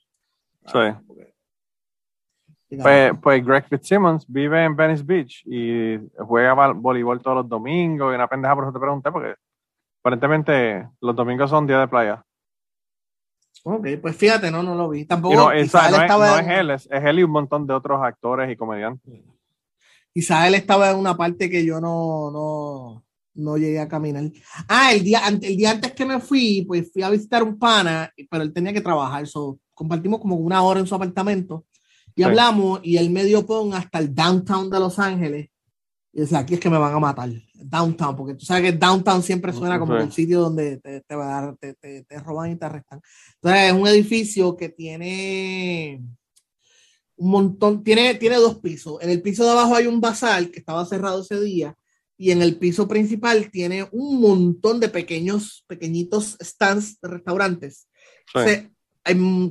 Sí. 0.66 0.78
Ah, 0.78 1.02
pues, 2.70 3.12
pues, 3.22 3.46
Greg 3.46 3.66
Fitzsimmons 3.68 4.26
vive 4.28 4.64
en 4.64 4.76
Venice 4.76 5.04
Beach 5.04 5.44
y 5.46 6.00
juega 6.18 6.72
voleibol 6.74 7.22
todos 7.22 7.38
los 7.38 7.50
domingos 7.50 8.12
y 8.12 8.16
una 8.16 8.28
pendeja, 8.28 8.56
por 8.56 8.64
eso 8.66 8.74
te 8.74 8.80
pregunté, 8.80 9.12
porque 9.12 9.36
aparentemente 10.02 10.90
los 11.02 11.16
domingos 11.16 11.50
son 11.50 11.68
día 11.68 11.80
de 11.80 11.88
playa. 11.88 12.24
Ok, 13.64 13.88
pues 14.02 14.16
fíjate, 14.16 14.52
no, 14.52 14.62
no 14.62 14.76
lo 14.76 14.90
vi. 14.90 15.06
Tampoco. 15.06 15.36
no, 15.36 15.52
es, 15.52 15.74
él, 15.74 16.70
es, 16.72 16.88
él 16.92 17.20
y 17.20 17.24
un 17.24 17.32
montón 17.32 17.66
de 17.66 17.74
otros 17.74 18.00
actores 18.04 18.52
y 18.52 18.56
comediantes. 18.56 19.24
Quizás 20.14 20.48
él 20.48 20.56
estaba 20.56 20.92
en 20.92 20.98
una 20.98 21.18
parte 21.18 21.50
que 21.50 21.66
yo 21.66 21.82
no, 21.82 22.30
no, 22.32 23.04
no 23.34 23.58
llegué 23.58 23.80
a 23.80 23.88
caminar. 23.88 24.24
Ah, 24.68 24.94
el 24.94 25.04
día, 25.04 25.22
el 25.28 25.58
día 25.58 25.72
antes 25.72 25.94
que 25.94 26.06
me 26.06 26.20
fui, 26.20 26.64
pues 26.68 26.92
fui 26.92 27.02
a 27.02 27.10
visitar 27.10 27.42
un 27.42 27.58
pana, 27.58 28.12
pero 28.30 28.44
él 28.44 28.54
tenía 28.54 28.72
que 28.72 28.82
trabajar. 28.82 29.26
So, 29.28 29.60
compartimos 29.74 30.20
como 30.20 30.36
una 30.36 30.62
hora 30.62 30.80
en 30.80 30.88
su 30.88 30.96
apartamento 30.96 31.66
y 32.16 32.24
hablamos 32.24 32.80
y 32.82 32.98
él 32.98 33.10
me 33.10 33.26
dio 33.26 33.46
pon 33.46 33.74
hasta 33.74 34.00
el 34.00 34.16
downtown 34.16 34.70
de 34.70 34.80
Los 34.80 34.98
Ángeles. 35.00 35.50
Y 36.14 36.22
decía, 36.22 36.40
aquí 36.40 36.54
es 36.54 36.62
que 36.62 36.70
me 36.70 36.78
van 36.78 36.94
a 36.94 37.00
matar. 37.00 37.30
Downtown, 37.54 38.16
porque 38.16 38.36
tú 38.36 38.46
sabes 38.46 38.64
que 38.64 38.78
downtown 38.78 39.22
siempre 39.22 39.52
suena 39.52 39.78
como 39.78 39.98
el 39.98 40.12
sitio 40.14 40.40
donde 40.40 40.78
te, 40.78 41.02
te, 41.02 41.76
te, 41.82 42.04
te, 42.04 42.20
roban 42.20 42.52
y 42.52 42.56
te 42.56 42.66
arrestan. 42.66 43.02
Entonces 43.36 43.62
es 43.64 43.74
un 43.74 43.88
edificio 43.88 44.56
que 44.56 44.70
tiene 44.70 46.02
un 47.18 47.30
montón, 47.30 47.84
tiene, 47.84 48.16
tiene 48.16 48.38
dos 48.38 48.60
pisos. 48.60 49.02
En 49.02 49.10
el 49.10 49.22
piso 49.22 49.44
de 49.44 49.52
abajo 49.52 49.76
hay 49.76 49.88
un 49.88 50.00
bazar 50.00 50.50
que 50.50 50.60
estaba 50.60 50.86
cerrado 50.86 51.22
ese 51.22 51.40
día 51.42 51.76
y 52.18 52.32
en 52.32 52.42
el 52.42 52.58
piso 52.58 52.88
principal 52.88 53.52
tiene 53.52 53.86
un 53.92 54.22
montón 54.22 54.80
de 54.80 54.88
pequeños, 54.88 55.66
pequeñitos 55.68 56.38
stands 56.42 56.98
de 57.02 57.10
restaurantes. 57.10 57.90
Sí 58.34 58.70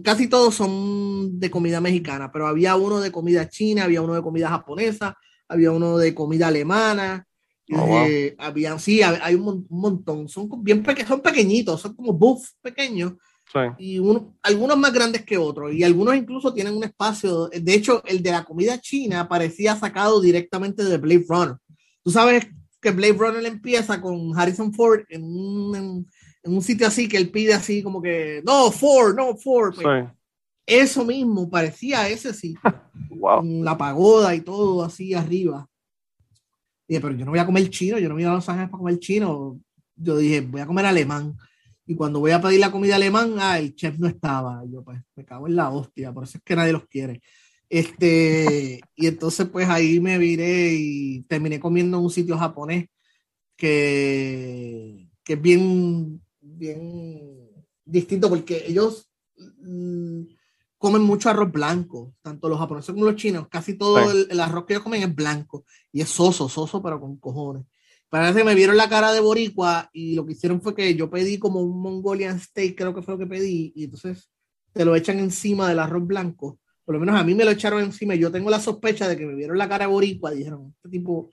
casi 0.03 0.27
todos 0.29 0.55
son 0.55 1.39
de 1.39 1.51
comida 1.51 1.81
mexicana, 1.81 2.33
pero 2.33 2.47
había 2.47 2.77
uno 2.77 3.01
de 3.01 3.13
comida 3.13 3.49
china, 3.49 3.85
había 3.85 4.03
uno 4.03 4.15
de 4.15 4.23
comida 4.23 4.49
japonesa, 4.49 5.17
había 5.49 5.71
uno 5.71 5.97
de 5.99 6.15
comida 6.15 6.49
alemana. 6.49 7.27
Oh, 7.73 8.07
había, 8.39 8.79
sí, 8.79 9.01
hay 9.03 9.35
un, 9.35 9.67
montón. 9.71 10.29
Son 10.29 10.49
bien 10.63 10.83
pequeños, 10.83 11.09
son 11.09 11.23
pequeñitos, 11.23 11.81
son 11.81 11.95
como 11.95 12.13
buff 12.13 12.51
pequeños. 12.61 13.15
Y 13.79 14.01
uno, 14.01 14.37
algunos 14.43 14.77
más 14.77 14.93
grandes 14.93 15.25
que 15.25 15.39
otros. 15.39 15.73
Y 15.73 15.85
algunos 15.85 16.17
incluso 16.17 16.53
tienen 16.53 16.75
un 16.75 16.83
espacio. 16.83 17.49
De 17.49 17.75
hecho, 17.75 18.03
el 18.05 18.23
de 18.23 18.33
la 18.33 18.45
comida 18.45 18.81
china 18.81 19.29
parecía 19.29 19.77
sacado 19.77 20.21
directamente 20.21 20.83
de 20.83 20.99
Blade 20.99 21.27
Runner. 21.29 21.57
Tú 22.03 22.11
sabes 22.11 22.49
que 22.81 22.91
Blade 22.91 23.13
Runner 23.13 23.47
empieza 23.47 24.01
con 24.01 24.37
Harrison 24.37 24.75
Ford 24.75 25.03
en 25.09 25.25
un, 25.25 25.77
en 25.77 26.07
un 26.45 26.63
sitio 26.63 26.87
así 26.87 27.09
que 27.09 27.17
él 27.17 27.31
pide 27.31 27.55
así 27.55 27.83
como 27.83 28.03
que, 28.03 28.43
no, 28.45 28.71
Ford, 28.71 29.15
no, 29.17 29.37
Ford. 29.37 29.75
Pues, 29.75 30.07
eso 30.67 31.05
mismo, 31.05 31.49
parecía 31.49 32.09
ese 32.09 32.33
sitio. 32.33 32.61
Con 33.21 33.65
la 33.65 33.77
pagoda 33.77 34.35
y 34.35 34.43
todo 34.43 34.85
así 34.85 35.15
arriba. 35.15 35.69
Dije, 36.87 37.01
pero 37.01 37.15
yo 37.15 37.25
no 37.25 37.31
voy 37.31 37.41
a 37.41 37.47
comer 37.47 37.71
chino, 37.71 37.99
yo 37.99 38.09
no 38.09 38.15
voy 38.15 38.25
a 38.25 38.33
Los 38.33 38.49
Ángeles 38.49 38.71
para 38.71 38.79
comer 38.79 38.99
chino. 38.99 39.59
Yo 39.97 40.17
dije, 40.19 40.43
voy 40.43 40.61
a 40.61 40.67
comer 40.67 40.87
alemán. 40.87 41.37
Y 41.87 41.95
cuando 41.95 42.21
voy 42.21 42.33
a 42.33 42.41
pedir 42.41 42.61
la 42.61 42.71
comida 42.71 42.97
alemán, 42.97 43.37
ah, 43.39 43.59
el 43.59 43.75
chef 43.75 43.99
no 43.99 44.07
estaba. 44.07 44.63
Yo, 44.67 44.83
pues, 44.83 45.01
me 45.17 45.25
cago 45.25 45.47
en 45.47 45.57
la 45.57 45.71
hostia, 45.71 46.13
por 46.13 46.25
eso 46.25 46.39
es 46.39 46.45
que 46.45 46.57
nadie 46.57 46.73
los 46.73 46.87
quiere. 46.87 47.23
Este, 47.69 48.81
y 48.95 49.07
entonces, 49.07 49.49
pues 49.49 49.69
ahí 49.69 50.01
me 50.01 50.19
viré 50.19 50.75
y 50.75 51.23
terminé 51.23 51.59
comiendo 51.59 51.99
en 51.99 52.05
un 52.05 52.11
sitio 52.11 52.37
japonés 52.37 52.87
que, 53.57 55.09
que 55.23 55.33
es 55.33 55.43
bien 55.43 56.24
bien 56.57 57.51
distinto 57.85 58.29
porque 58.29 58.65
ellos 58.67 59.11
mm, 59.37 60.23
comen 60.79 61.03
mucho 61.03 61.31
arroz 61.31 61.51
blanco, 61.51 62.15
tanto 62.23 62.49
los 62.49 62.59
japoneses 62.59 62.93
como 62.93 63.07
los 63.07 63.17
chinos, 63.17 63.49
casi 63.49 63.75
todo 63.75 63.99
el, 64.11 64.41
arroz 64.41 64.67
que 64.67 64.75
ellos 64.75 64.83
comen 64.83 65.03
es 65.03 65.15
blanco 65.15 65.65
y 65.91 66.01
es 66.01 66.09
soso, 66.09 66.49
soso, 66.49 66.83
pero 66.83 67.01
con 67.01 67.17
cojones. 67.17 67.65
Parece 68.09 68.41
que 68.41 68.45
me 68.45 68.55
vieron 68.55 68.77
la 68.77 68.89
cara 68.89 69.13
de 69.13 69.21
boricua 69.21 69.89
y 69.93 70.15
lo 70.15 70.25
que 70.25 70.33
hicieron 70.33 70.61
fue 70.61 70.75
que 70.75 70.95
yo 70.95 71.11
pedí 71.11 71.39
como 71.39 71.61
un 71.61 71.81
Mongolian 71.81 72.39
steak, 72.39 72.77
creo 72.77 72.95
que 72.95 73.03
fue 73.03 73.15
lo 73.15 73.19
que 73.19 73.27
pedí, 73.27 73.73
y 73.75 73.85
entonces 73.85 74.31
te 74.73 74.85
lo 74.85 74.95
echan 74.95 75.19
encima 75.19 75.69
del 75.69 75.79
arroz 75.79 76.07
blanco. 76.07 76.59
Por 76.85 76.97
lo 76.97 77.01
menos 77.01 77.19
a 77.19 77.25
mí 77.25 77.35
me 77.35 77.45
lo 77.45 77.51
echaron 77.51 77.83
encima 77.83 78.15
y 78.15 78.19
yo 78.19 78.31
tengo 78.31 78.51
la 78.51 78.61
sospecha 78.61 79.09
de 79.09 79.17
que 79.17 79.25
me 79.25 79.35
vieron 79.35 79.57
la 79.57 79.69
cara 79.69 79.87
de 79.87 79.93
boricua 79.93 80.35
y 80.35 80.39
dijeron, 80.39 80.75
este 80.77 80.91
tipo 80.91 81.31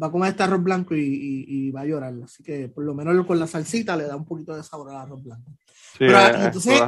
va 0.00 0.08
a 0.08 0.10
comer 0.10 0.30
este 0.30 0.42
arroz 0.42 0.62
blanco 0.62 0.94
y, 0.96 1.70
va 1.70 1.82
a 1.82 1.86
llorar. 1.86 2.14
Así 2.24 2.42
que 2.42 2.68
por 2.68 2.84
lo 2.84 2.94
menos 2.94 3.26
con 3.26 3.38
la 3.38 3.46
salsita 3.46 3.96
le 3.96 4.04
da 4.04 4.16
un 4.16 4.24
poquito 4.24 4.54
de 4.54 4.62
sabor 4.62 4.90
al 4.90 4.96
arroz 4.96 5.22
blanco. 5.22 5.52
Pero, 5.98 6.18
entonces, 6.44 6.80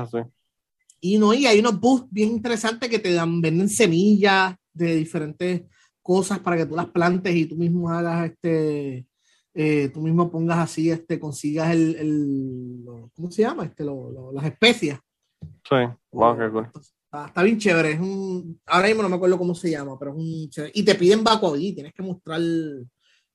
y 1.00 1.18
no, 1.18 1.34
y 1.34 1.46
hay 1.46 1.58
unos 1.58 1.80
boosts 1.80 2.08
bien 2.10 2.30
interesantes 2.30 2.88
que 2.88 2.98
te 2.98 3.12
dan, 3.12 3.40
venden 3.40 3.68
semillas 3.68 4.54
de 4.72 4.96
diferentes 4.96 5.62
cosas 6.00 6.38
para 6.38 6.56
que 6.56 6.66
tú 6.66 6.76
las 6.76 6.86
plantes 6.86 7.34
y 7.34 7.46
tú 7.46 7.56
mismo 7.56 7.90
hagas 7.90 8.30
este, 8.30 9.06
eh, 9.54 9.90
tú 9.92 10.00
mismo 10.00 10.30
pongas 10.30 10.58
así, 10.58 10.90
este, 10.90 11.20
consigas 11.20 11.72
el, 11.72 11.96
el 11.96 12.84
¿cómo 13.14 13.30
se 13.30 13.42
llama? 13.42 13.64
Este, 13.64 13.84
las 13.84 14.44
especias. 14.44 15.00
Sí, 15.40 15.76
wow, 16.12 16.38
qué 16.38 16.50
cool. 16.50 16.70
Está, 17.12 17.42
bien 17.42 17.58
chévere. 17.58 17.92
Es 17.92 18.00
un, 18.00 18.58
ahora 18.66 18.88
mismo 18.88 19.02
no 19.02 19.08
me 19.10 19.16
acuerdo 19.16 19.36
cómo 19.36 19.54
se 19.54 19.70
llama, 19.70 19.98
pero 19.98 20.12
es 20.12 20.16
un 20.16 20.48
chévere. 20.48 20.72
Y 20.74 20.82
te 20.82 20.94
piden 20.94 21.22
Bacoví, 21.22 21.74
tienes 21.74 21.92
que 21.92 22.02
mostrar 22.02 22.40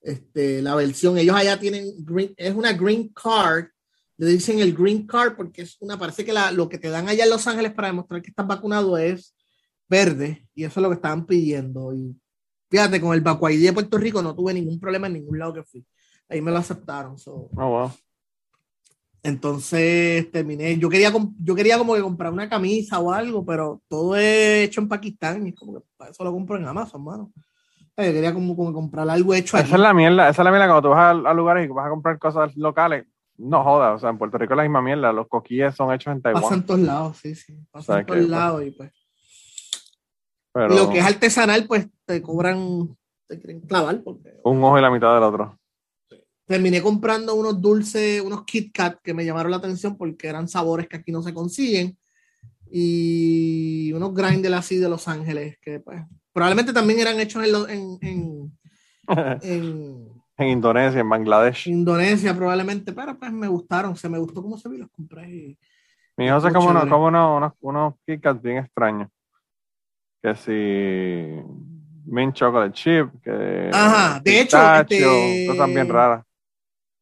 este, 0.01 0.63
la 0.63 0.73
versión. 0.75 1.17
Ellos 1.17 1.35
allá 1.35 1.59
tienen, 1.59 1.85
es 2.35 2.55
una 2.55 2.73
green 2.73 3.09
card. 3.09 3.65
Le 4.17 4.27
dicen 4.27 4.59
el 4.59 4.73
green 4.73 5.05
card 5.05 5.35
porque 5.35 5.61
es 5.61 5.77
una, 5.79 5.99
parece 5.99 6.25
que 6.25 6.33
la, 6.33 6.51
lo 6.51 6.67
que 6.67 6.79
te 6.79 6.89
dan 6.89 7.07
allá 7.07 7.23
en 7.23 7.29
Los 7.29 7.45
Ángeles 7.45 7.71
para 7.73 7.89
demostrar 7.89 8.21
que 8.23 8.31
estás 8.31 8.47
vacunado 8.47 8.97
es 8.97 9.35
verde. 9.87 10.47
Y 10.55 10.63
eso 10.63 10.79
es 10.79 10.81
lo 10.81 10.89
que 10.89 10.95
estaban 10.95 11.27
pidiendo. 11.27 11.93
Y 11.93 12.19
fíjate, 12.71 12.99
con 12.99 13.13
el 13.13 13.21
Bacoví 13.21 13.57
de 13.57 13.73
Puerto 13.73 13.99
Rico 13.99 14.23
no 14.23 14.35
tuve 14.35 14.55
ningún 14.55 14.79
problema 14.79 15.05
en 15.05 15.13
ningún 15.13 15.37
lado 15.37 15.53
que 15.53 15.63
fui. 15.63 15.85
Ahí 16.27 16.41
me 16.41 16.49
lo 16.49 16.57
aceptaron. 16.57 17.15
So. 17.19 17.49
Oh, 17.55 17.69
wow. 17.69 17.91
Entonces 19.23 20.31
terminé, 20.31 20.77
yo 20.77 20.89
quería, 20.89 21.11
yo 21.39 21.55
quería 21.55 21.77
como 21.77 21.95
que 21.95 22.01
comprar 22.01 22.31
una 22.31 22.47
camisa 22.47 22.99
o 22.99 23.11
algo, 23.11 23.45
pero 23.45 23.81
todo 23.87 24.15
es 24.15 24.67
hecho 24.67 24.81
en 24.81 24.87
Pakistán 24.87 25.45
y 25.47 25.53
como 25.53 25.73
que 25.73 25.85
para 25.97 26.11
eso 26.11 26.23
lo 26.23 26.31
compro 26.31 26.57
en 26.57 26.65
Amazon, 26.65 27.03
mano. 27.03 27.31
Yo 27.97 28.03
quería 28.03 28.33
como, 28.33 28.55
como 28.55 28.71
comprar 28.71 29.09
algo 29.09 29.33
hecho 29.33 29.57
Esa 29.57 29.75
es 29.75 29.81
la 29.81 29.93
mierda, 29.93 30.29
esa 30.29 30.41
es 30.41 30.45
la 30.45 30.51
mierda 30.51 30.67
cuando 30.67 30.81
tú 30.83 30.89
vas 30.89 31.15
a, 31.25 31.33
lugares 31.33 31.67
y 31.67 31.73
vas 31.73 31.87
a 31.87 31.89
comprar 31.89 32.19
cosas 32.19 32.55
locales. 32.55 33.07
No 33.37 33.63
jodas, 33.63 33.95
o 33.95 33.99
sea, 33.99 34.09
en 34.11 34.17
Puerto 34.17 34.37
Rico 34.37 34.53
es 34.53 34.57
la 34.57 34.63
misma 34.63 34.81
mierda, 34.81 35.11
los 35.11 35.27
coquilles 35.27 35.75
son 35.75 35.93
hechos 35.93 36.13
en 36.13 36.21
Taiwán. 36.21 36.43
Pasan 36.43 36.65
todos 36.65 36.79
lados, 36.79 37.17
sí, 37.17 37.35
sí. 37.35 37.57
Pasan 37.71 38.05
todos 38.05 38.27
lados 38.27 38.63
y 38.65 38.71
pues. 38.71 38.91
Pero... 40.53 40.69
lo 40.69 40.89
que 40.89 40.99
es 40.99 41.05
artesanal, 41.05 41.65
pues 41.67 41.87
te 42.05 42.21
cobran, 42.21 42.95
te 43.27 43.39
quieren 43.39 43.61
clavar. 43.61 44.01
Porque... 44.03 44.39
Un 44.43 44.63
ojo 44.63 44.77
y 44.77 44.81
la 44.81 44.91
mitad 44.91 45.13
del 45.13 45.23
otro 45.23 45.57
terminé 46.47 46.81
comprando 46.81 47.35
unos 47.35 47.61
dulces, 47.61 48.21
unos 48.21 48.45
Kit 48.45 48.71
Kat 48.73 48.99
que 49.03 49.13
me 49.13 49.25
llamaron 49.25 49.51
la 49.51 49.57
atención 49.57 49.97
porque 49.97 50.27
eran 50.27 50.47
sabores 50.47 50.87
que 50.87 50.95
aquí 50.95 51.11
no 51.11 51.21
se 51.21 51.33
consiguen. 51.33 51.97
Y 52.71 53.91
unos 53.93 54.13
grindel 54.13 54.53
así 54.53 54.77
de 54.77 54.89
Los 54.89 55.07
Ángeles, 55.07 55.57
que 55.61 55.79
pues 55.79 56.01
probablemente 56.33 56.73
también 56.73 56.99
eran 56.99 57.19
hechos 57.19 57.43
en, 57.69 57.97
en, 59.41 60.11
en, 60.37 60.47
Indonesia, 60.47 61.01
en 61.01 61.09
Bangladesh. 61.09 61.67
Indonesia 61.67 62.33
probablemente, 62.33 62.93
pero 62.93 63.17
pues 63.17 63.31
me 63.31 63.47
gustaron, 63.47 63.95
se 63.95 64.09
me 64.09 64.17
gustó 64.17 64.41
cómo 64.41 64.57
se 64.57 64.69
vi, 64.69 64.77
los 64.77 64.89
compré. 64.89 65.57
Mi 66.17 66.25
hijo 66.25 66.39
se 66.41 66.51
como, 66.51 66.69
uno, 66.69 66.89
como 66.89 67.07
unos, 67.07 67.53
unos, 67.59 67.93
Kit 68.05 68.21
Kat 68.21 68.41
bien 68.41 68.57
extraños. 68.57 69.09
Que 70.21 70.35
si 70.35 71.41
mint 72.05 72.33
chocolate 72.33 72.73
chip, 72.73 73.09
que 73.21 73.69
Ajá, 73.71 74.19
de 74.21 74.41
hecho, 74.41 74.57
este, 74.75 75.45
cosas 75.47 75.67
bien 75.67 75.87
raras 75.87 76.26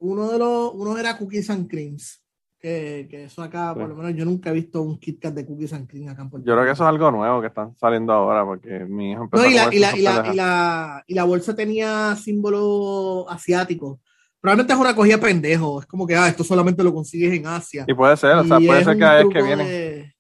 uno 0.06 0.32
de 0.32 0.40
los, 0.40 0.72
uno 0.74 0.98
era 0.98 1.18
Cookies 1.18 1.50
and 1.50 1.70
Creams. 1.70 2.22
Que, 2.58 3.08
que 3.08 3.26
eso 3.26 3.44
acá, 3.44 3.76
por 3.76 3.88
lo 3.88 3.96
menos 3.96 4.16
yo 4.16 4.26
nunca 4.26 4.50
he 4.50 4.54
visto 4.54 4.82
un 4.82 4.98
Kit 4.98 5.22
Kat 5.22 5.36
de 5.36 5.46
Cookies 5.46 5.74
and 5.74 5.88
Cream 5.88 6.10
acá 6.10 6.24
en 6.24 6.32
Puerto 6.32 6.48
Yo 6.48 6.54
creo 6.54 6.66
que 6.66 6.72
eso 6.72 6.84
es 6.84 6.90
algo 6.90 7.12
nuevo 7.12 7.40
que 7.40 7.48
están 7.48 7.76
saliendo 7.76 8.12
ahora, 8.12 8.44
porque 8.44 8.86
mi 8.86 9.12
hijo 9.12 9.24
empezó 9.26 9.44
no, 9.44 9.50
y, 9.52 9.54
la, 9.54 9.70
y, 9.72 9.78
la, 9.78 9.96
y, 9.96 10.02
la, 10.02 10.32
y, 10.32 10.36
la, 10.36 11.04
y, 11.06 11.14
la, 11.14 11.24
bolsa 11.26 11.56
tenía 11.56 12.16
símbolo 12.16 13.30
asiático. 13.30 14.00
Probablemente 14.40 14.74
es 14.74 14.80
una 14.80 14.96
cogida 14.96 15.20
pendejo. 15.20 15.82
Es 15.82 15.86
como 15.86 16.08
que, 16.08 16.16
ah, 16.16 16.28
esto 16.28 16.44
solamente 16.44 16.84
lo 16.84 16.94
consigues 16.94 17.34
en 17.34 17.46
Asia. 17.46 17.86
Y 17.88 17.94
puede 17.94 18.18
ser, 18.18 18.36
o 18.36 18.44
sea, 18.44 18.58
puede 18.58 18.84
ser 18.84 18.98
cada 18.98 19.24
vez 19.24 19.28
que 19.32 19.44
viene. 19.44 20.16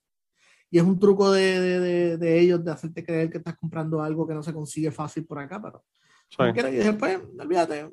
y 0.70 0.78
es 0.78 0.84
un 0.84 0.99
truco 0.99 1.32
de, 1.32 1.60
de, 1.60 2.18
de, 2.18 2.40
ellos 2.40 2.64
de 2.64 2.72
hacerte 2.72 3.03
creer 3.03 3.32
que 3.32 3.40
estás 3.40 3.56
comprando 3.56 4.03
algo 4.03 4.28
que 4.28 4.36
no 4.36 4.44
se 4.44 4.53
consigue 4.53 4.91
fácil 4.91 5.26
por 5.26 5.40
acá, 5.40 5.60
pero 5.60 5.84
Y 6.38 6.76
después, 6.76 7.20
olvídate, 7.40 7.90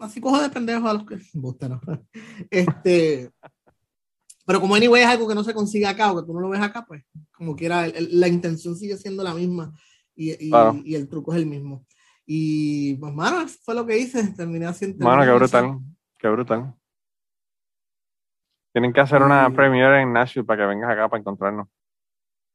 así 0.00 0.20
cojo 0.20 0.40
de 0.40 0.50
pendejos 0.50 0.88
a 0.88 0.94
los 0.94 1.06
que. 1.06 1.18
¿no? 1.34 1.80
este. 2.50 3.30
Pero 4.44 4.60
como 4.60 4.74
anyway 4.74 5.02
es 5.02 5.08
algo 5.08 5.28
que 5.28 5.34
no 5.34 5.44
se 5.44 5.54
consigue 5.54 5.86
acá 5.86 6.12
o 6.12 6.20
que 6.20 6.26
tú 6.26 6.34
no 6.34 6.40
lo 6.40 6.48
ves 6.48 6.60
acá, 6.60 6.84
pues 6.84 7.04
como 7.30 7.54
quiera, 7.54 7.86
la 8.10 8.26
intención 8.28 8.76
sigue 8.76 8.96
siendo 8.96 9.22
la 9.22 9.34
misma 9.34 9.72
y, 10.16 10.48
y, 10.48 10.94
el 10.94 11.08
truco 11.08 11.32
es 11.32 11.38
el 11.38 11.46
mismo. 11.46 11.86
Y 12.26 12.94
pues, 12.94 13.12
mano, 13.14 13.46
fue 13.64 13.74
lo 13.74 13.86
que 13.86 13.98
hice. 13.98 14.32
Terminé 14.36 14.66
haciendo. 14.66 15.04
Mano, 15.04 15.24
qué 15.24 15.32
brutal. 15.32 15.78
Qué 16.18 16.28
brutal. 16.28 16.74
Tienen 18.72 18.92
que 18.92 19.00
hacer 19.00 19.22
una 19.22 19.50
premiere 19.50 20.00
en 20.00 20.12
Nashville 20.12 20.46
para 20.46 20.62
que 20.62 20.66
vengas 20.66 20.90
acá 20.90 21.08
para 21.08 21.20
encontrarnos. 21.20 21.68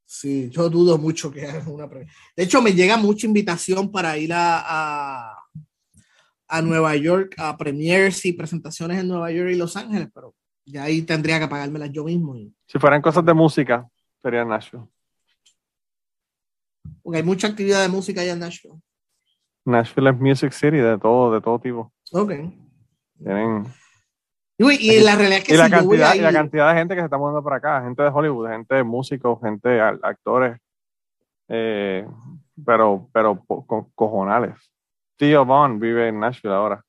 Sí, 0.09 0.49
yo 0.49 0.69
dudo 0.69 0.97
mucho 0.97 1.29
que 1.29 1.45
haga 1.45 1.69
una 1.69 1.85
De 1.85 2.43
hecho, 2.43 2.61
me 2.61 2.71
llega 2.71 2.95
mucha 2.95 3.27
invitación 3.27 3.91
para 3.91 4.17
ir 4.17 4.31
a, 4.33 5.35
a, 6.47 6.61
Nueva 6.61 6.95
York 6.95 7.35
a 7.37 7.57
premiers 7.57 8.25
y 8.25 8.31
presentaciones 8.31 8.99
en 8.99 9.09
Nueva 9.09 9.29
York 9.31 9.49
y 9.51 9.55
Los 9.55 9.75
Ángeles, 9.75 10.07
pero 10.13 10.33
ya 10.65 10.83
ahí 10.83 11.01
tendría 11.01 11.41
que 11.41 11.49
pagármelas 11.49 11.91
yo 11.91 12.05
mismo. 12.05 12.35
Si 12.65 12.79
fueran 12.79 13.01
cosas 13.01 13.25
de 13.25 13.33
música, 13.33 13.85
sería 14.21 14.45
Nashville. 14.45 14.85
Porque 17.03 17.17
hay 17.17 17.23
mucha 17.23 17.47
actividad 17.47 17.81
de 17.81 17.89
música 17.89 18.21
allá 18.21 18.31
en 18.31 18.39
Nashville. 18.39 18.79
Nashville 19.65 20.09
es 20.09 20.17
Music 20.17 20.53
City 20.53 20.77
de 20.77 20.97
todo, 20.97 21.33
de 21.33 21.41
todo 21.41 21.59
tipo. 21.59 21.93
Ok. 22.13 22.31
Tienen 23.21 23.65
y, 24.57 24.99
la 25.01 25.15
realidad 25.15 25.39
es 25.39 25.43
que 25.43 25.53
y 25.53 25.57
la, 25.57 25.69
cantidad, 25.69 26.15
y 26.15 26.19
la 26.19 26.33
cantidad 26.33 26.69
de 26.69 26.79
gente 26.79 26.95
que 26.95 27.01
se 27.01 27.05
está 27.05 27.17
moviendo 27.17 27.43
por 27.43 27.53
acá, 27.53 27.83
gente 27.83 28.01
de 28.01 28.09
Hollywood, 28.09 28.49
gente 28.49 28.75
de 28.75 28.83
músicos, 28.83 29.39
gente 29.41 29.69
de 29.69 29.81
actores, 29.81 30.59
eh, 31.47 32.07
pero, 32.65 33.07
pero 33.13 33.43
con 33.45 33.91
cojonales. 33.93 34.55
Tío 35.15 35.45
Vaughn 35.45 35.79
vive 35.79 36.07
en 36.07 36.19
Nashville 36.19 36.55
ahora. 36.55 36.83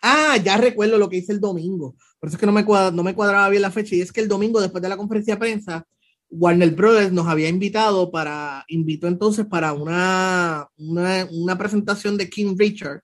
Ah, 0.00 0.36
ya 0.42 0.56
recuerdo 0.56 0.96
lo 0.96 1.10
que 1.10 1.16
hice 1.16 1.32
el 1.32 1.40
domingo. 1.40 1.94
Por 2.18 2.28
eso 2.28 2.36
es 2.36 2.40
que 2.40 2.46
no 2.46 2.52
me, 2.52 2.62
no 2.62 3.02
me 3.02 3.14
cuadraba 3.14 3.48
bien 3.50 3.62
la 3.62 3.70
fecha. 3.70 3.94
Y 3.94 4.00
es 4.00 4.12
que 4.12 4.20
el 4.20 4.28
domingo, 4.28 4.60
después 4.60 4.82
de 4.82 4.88
la 4.88 4.96
conferencia 4.96 5.34
de 5.34 5.40
prensa, 5.40 5.84
Warner 6.30 6.70
Brothers 6.70 7.12
nos 7.12 7.26
había 7.26 7.48
invitado 7.48 8.10
para, 8.10 8.64
invitó 8.68 9.08
entonces 9.08 9.44
para 9.44 9.72
una, 9.72 10.66
una, 10.78 11.26
una 11.30 11.58
presentación 11.58 12.16
de 12.16 12.30
King 12.30 12.54
Richard, 12.56 13.02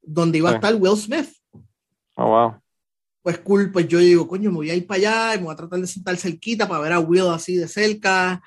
donde 0.00 0.38
iba 0.38 0.50
a 0.50 0.54
estar 0.54 0.74
Will 0.74 0.96
Smith. 0.96 1.28
Oh, 2.16 2.28
wow 2.28 2.62
pues 3.22 3.38
cool, 3.38 3.70
pues 3.72 3.88
yo 3.88 3.98
digo, 3.98 4.28
coño, 4.28 4.50
me 4.50 4.56
voy 4.56 4.70
a 4.70 4.74
ir 4.74 4.86
para 4.86 4.98
allá 4.98 5.34
y 5.34 5.38
me 5.38 5.44
voy 5.44 5.52
a 5.52 5.56
tratar 5.56 5.80
de 5.80 5.86
sentar 5.86 6.16
cerquita 6.16 6.68
para 6.68 6.80
ver 6.80 6.92
a 6.92 7.00
Will 7.00 7.28
así 7.28 7.56
de 7.56 7.68
cerca. 7.68 8.42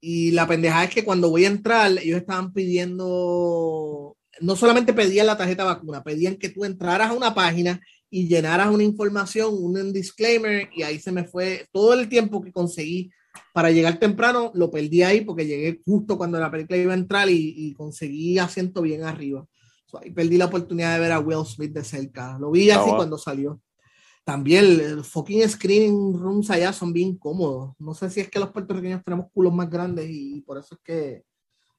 Y 0.00 0.30
la 0.32 0.46
pendejada 0.46 0.84
es 0.84 0.90
que 0.90 1.04
cuando 1.04 1.30
voy 1.30 1.44
a 1.44 1.48
entrar, 1.48 1.92
ellos 2.02 2.18
estaban 2.18 2.52
pidiendo, 2.52 4.16
no 4.40 4.56
solamente 4.56 4.92
pedían 4.92 5.26
la 5.26 5.36
tarjeta 5.36 5.64
vacuna, 5.64 6.02
pedían 6.02 6.36
que 6.36 6.48
tú 6.48 6.64
entraras 6.64 7.10
a 7.10 7.14
una 7.14 7.34
página 7.34 7.80
y 8.10 8.26
llenaras 8.26 8.70
una 8.70 8.82
información, 8.82 9.54
un 9.54 9.92
disclaimer, 9.92 10.68
y 10.74 10.82
ahí 10.82 10.98
se 10.98 11.12
me 11.12 11.24
fue 11.24 11.66
todo 11.72 11.94
el 11.94 12.08
tiempo 12.08 12.42
que 12.42 12.52
conseguí 12.52 13.10
para 13.52 13.70
llegar 13.70 13.98
temprano, 13.98 14.50
lo 14.54 14.70
perdí 14.70 15.02
ahí 15.02 15.22
porque 15.22 15.46
llegué 15.46 15.80
justo 15.84 16.18
cuando 16.18 16.38
la 16.38 16.50
película 16.50 16.78
iba 16.78 16.92
a 16.92 16.96
entrar 16.96 17.28
y, 17.30 17.72
conseguí 17.74 18.38
asiento 18.38 18.82
bien 18.82 19.04
arriba. 19.04 19.46
ahí 20.00 20.10
perdí 20.10 20.36
la 20.36 20.46
oportunidad 20.46 20.94
de 20.94 21.00
ver 21.00 21.12
a 21.12 21.20
Will 21.20 21.46
Smith 21.46 21.72
de 21.72 21.84
cerca. 21.84 22.38
Lo 22.38 22.50
vi 22.50 22.70
así 22.70 22.90
cuando 22.90 23.16
salió 23.16 23.60
también 24.24 24.64
el 24.64 25.04
fucking 25.04 25.48
screening 25.48 26.18
rooms 26.18 26.50
allá 26.50 26.72
son 26.72 26.92
bien 26.92 27.16
cómodos. 27.16 27.74
No 27.78 27.94
sé 27.94 28.08
si 28.10 28.20
es 28.20 28.30
que 28.30 28.38
los 28.38 28.50
puertorriqueños 28.50 29.02
tenemos 29.04 29.26
culos 29.32 29.52
más 29.52 29.68
grandes 29.68 30.06
y 30.08 30.40
por 30.42 30.58
eso 30.58 30.76
es 30.76 30.80
que 30.82 31.24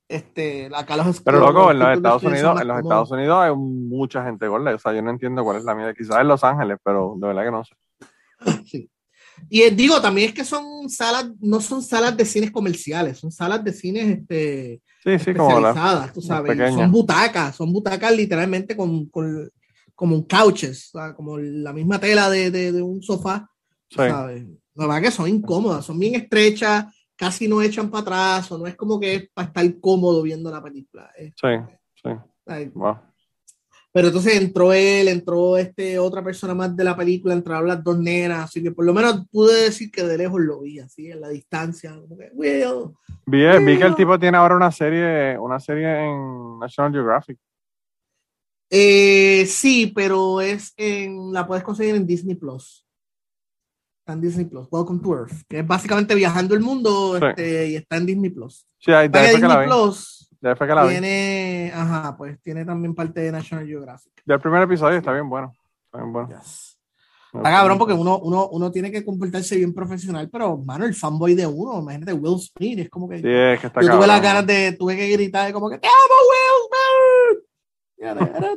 este, 0.08 0.70
acá 0.76 0.98
los 0.98 1.22
Pero 1.22 1.40
loco, 1.40 1.72
en 1.72 1.80
los 1.80 1.96
Estados 1.96 2.24
Unidos, 2.24 2.62
en 2.62 2.68
los 2.68 2.80
Estados 2.80 3.12
Unidos 3.12 3.38
hay 3.40 3.56
mucha 3.56 4.24
gente 4.24 4.48
gorda. 4.48 4.76
O 4.76 4.80
sea, 4.80 4.94
yo 4.94 5.02
no 5.02 5.10
entiendo 5.10 5.44
cuál 5.44 5.58
es 5.58 5.64
la 5.64 5.74
mía. 5.74 5.94
Quizás 5.98 6.20
en 6.20 6.28
Los 6.28 6.44
Ángeles, 6.44 6.78
pero 6.84 7.16
de 7.18 7.28
verdad 7.28 7.44
que 7.44 7.52
no 7.52 7.64
sé. 7.64 7.76
Sí. 8.70 8.90
Y 9.50 9.64
eh, 9.64 9.72
digo, 9.72 10.00
también 10.00 10.30
es 10.30 10.36
que 10.36 10.46
son 10.46 10.90
salas, 10.90 11.32
no 11.40 11.60
son 11.60 11.82
salas 11.82 12.16
de 12.16 12.24
cines 12.24 12.52
comerciales, 12.52 13.18
son 13.18 13.32
salas 13.32 13.64
de 13.64 13.74
cines 13.74 14.20
este, 14.20 14.82
sí, 15.04 15.10
sí, 15.10 15.32
especializadas, 15.32 16.12
como 16.12 16.14
tú 16.14 16.22
sabes. 16.22 16.74
Son 16.76 16.92
butacas, 16.92 17.56
son 17.56 17.74
butacas 17.74 18.16
literalmente 18.16 18.78
con, 18.78 19.08
con 19.08 19.50
como 19.96 20.16
un 20.16 20.24
couches, 20.24 20.92
como 21.16 21.38
la 21.38 21.74
misma 21.74 22.00
tela 22.00 22.30
de, 22.30 22.52
de, 22.52 22.82
un 22.82 23.02
sofá. 23.02 23.50
¿sabes? 23.90 24.46
La 24.76 24.88
verdad 24.88 25.02
que 25.04 25.12
son 25.12 25.30
incómodas, 25.30 25.86
son 25.86 26.00
bien 26.00 26.16
estrechas, 26.16 26.86
casi 27.16 27.48
no 27.48 27.62
echan 27.62 27.90
para 27.90 28.02
atrás, 28.02 28.52
o 28.52 28.58
no 28.58 28.68
es 28.68 28.76
como 28.76 29.00
que 29.00 29.16
es 29.16 29.30
para 29.34 29.48
estar 29.48 29.80
cómodo 29.80 30.22
viendo 30.24 30.50
la 30.50 30.64
película. 30.64 31.12
sí, 31.18 31.48
sí. 31.96 32.10
Pero 33.94 34.08
entonces 34.08 34.42
entró 34.42 34.74
él, 34.74 35.08
entró 35.08 35.56
este 35.56 36.00
otra 36.00 36.24
persona 36.24 36.56
más 36.56 36.76
de 36.76 36.84
la 36.84 36.98
película, 36.98 37.36
entraron 37.36 37.68
las 37.68 37.84
dos 37.84 38.00
nenas, 38.00 38.46
así 38.46 38.64
que 38.64 38.72
por 38.72 38.86
lo 38.86 38.94
menos 38.94 39.28
pude 39.32 39.66
decir 39.66 39.92
que 39.92 40.02
de 40.02 40.18
lejos 40.18 40.42
lo 40.42 40.62
vi, 40.62 40.80
así 40.80 41.12
en 41.12 41.22
la 41.22 41.30
distancia. 41.30 41.96
vi, 43.28 43.46
vi 43.60 43.78
que 43.78 43.86
el 43.86 43.96
tipo 43.96 44.18
tiene 44.18 44.38
ahora 44.38 44.56
una 44.56 44.72
serie, 44.72 45.38
una 45.38 45.60
serie 45.60 46.06
en 46.06 46.58
National 46.58 46.92
Geographic. 46.92 47.38
Eh, 48.70 49.46
sí, 49.48 49.92
pero 49.96 50.42
es 50.42 50.74
en, 50.78 51.32
la 51.32 51.46
puedes 51.46 51.64
conseguir 51.64 51.96
en 51.96 52.08
Disney 52.08 52.36
Plus. 52.36 52.86
Está 54.00 54.14
en 54.14 54.22
Disney 54.22 54.46
Plus, 54.46 54.68
Welcome 54.70 55.00
to 55.02 55.18
Earth, 55.18 55.44
que 55.48 55.60
es 55.60 55.68
básicamente 55.68 56.14
viajando 56.16 56.56
el 56.56 56.62
mundo 56.62 57.18
este, 57.18 57.70
y 57.70 57.76
está 57.76 57.98
en 57.98 58.06
Disney 58.06 58.30
Plus. 58.32 58.68
Sí, 58.80 58.92
ahí 58.92 59.08
Disney 59.08 59.66
Plus 59.66 60.24
tiene, 60.90 61.72
ajá, 61.74 62.18
pues 62.18 62.42
tiene 62.42 62.66
también 62.66 62.94
parte 62.94 63.22
de 63.22 63.32
National 63.32 63.66
Geographic. 63.66 64.12
Ya 64.26 64.36
el 64.36 64.42
primer 64.42 64.64
episodio 64.64 64.98
está 64.98 65.14
bien 65.14 65.30
bueno. 65.30 65.54
Está 65.86 66.00
bien 66.00 66.12
bueno. 66.12 66.30
Está 67.34 67.50
cabrón 67.50 67.80
porque 67.80 67.94
uno, 67.94 68.20
uno, 68.20 68.50
uno 68.50 68.72
tiene 68.72 68.92
que 68.92 69.04
comportarse 69.04 69.56
bien 69.56 69.74
profesional, 69.74 70.30
pero, 70.30 70.58
mano, 70.58 70.86
el 70.86 70.94
fanboy 70.94 71.34
de 71.34 71.48
uno, 71.48 71.80
imagínate, 71.80 72.14
Will 72.14 72.40
Smith, 72.40 72.80
es 72.80 72.90
como 72.90 73.10
que... 73.10 73.18
Sí, 73.18 73.28
es 73.28 73.60
que 73.60 73.68
está 73.68 73.82
yo 73.82 73.96
tuve 73.96 74.06
las 74.06 74.22
ganas 74.22 74.46
de, 74.46 74.74
tuve 74.74 74.96
que 74.96 75.08
gritar 75.08 75.52
como 75.52 75.70
que, 75.70 75.80
¡Te 75.80 75.88
amo, 75.88 75.96
Will! 76.30 76.53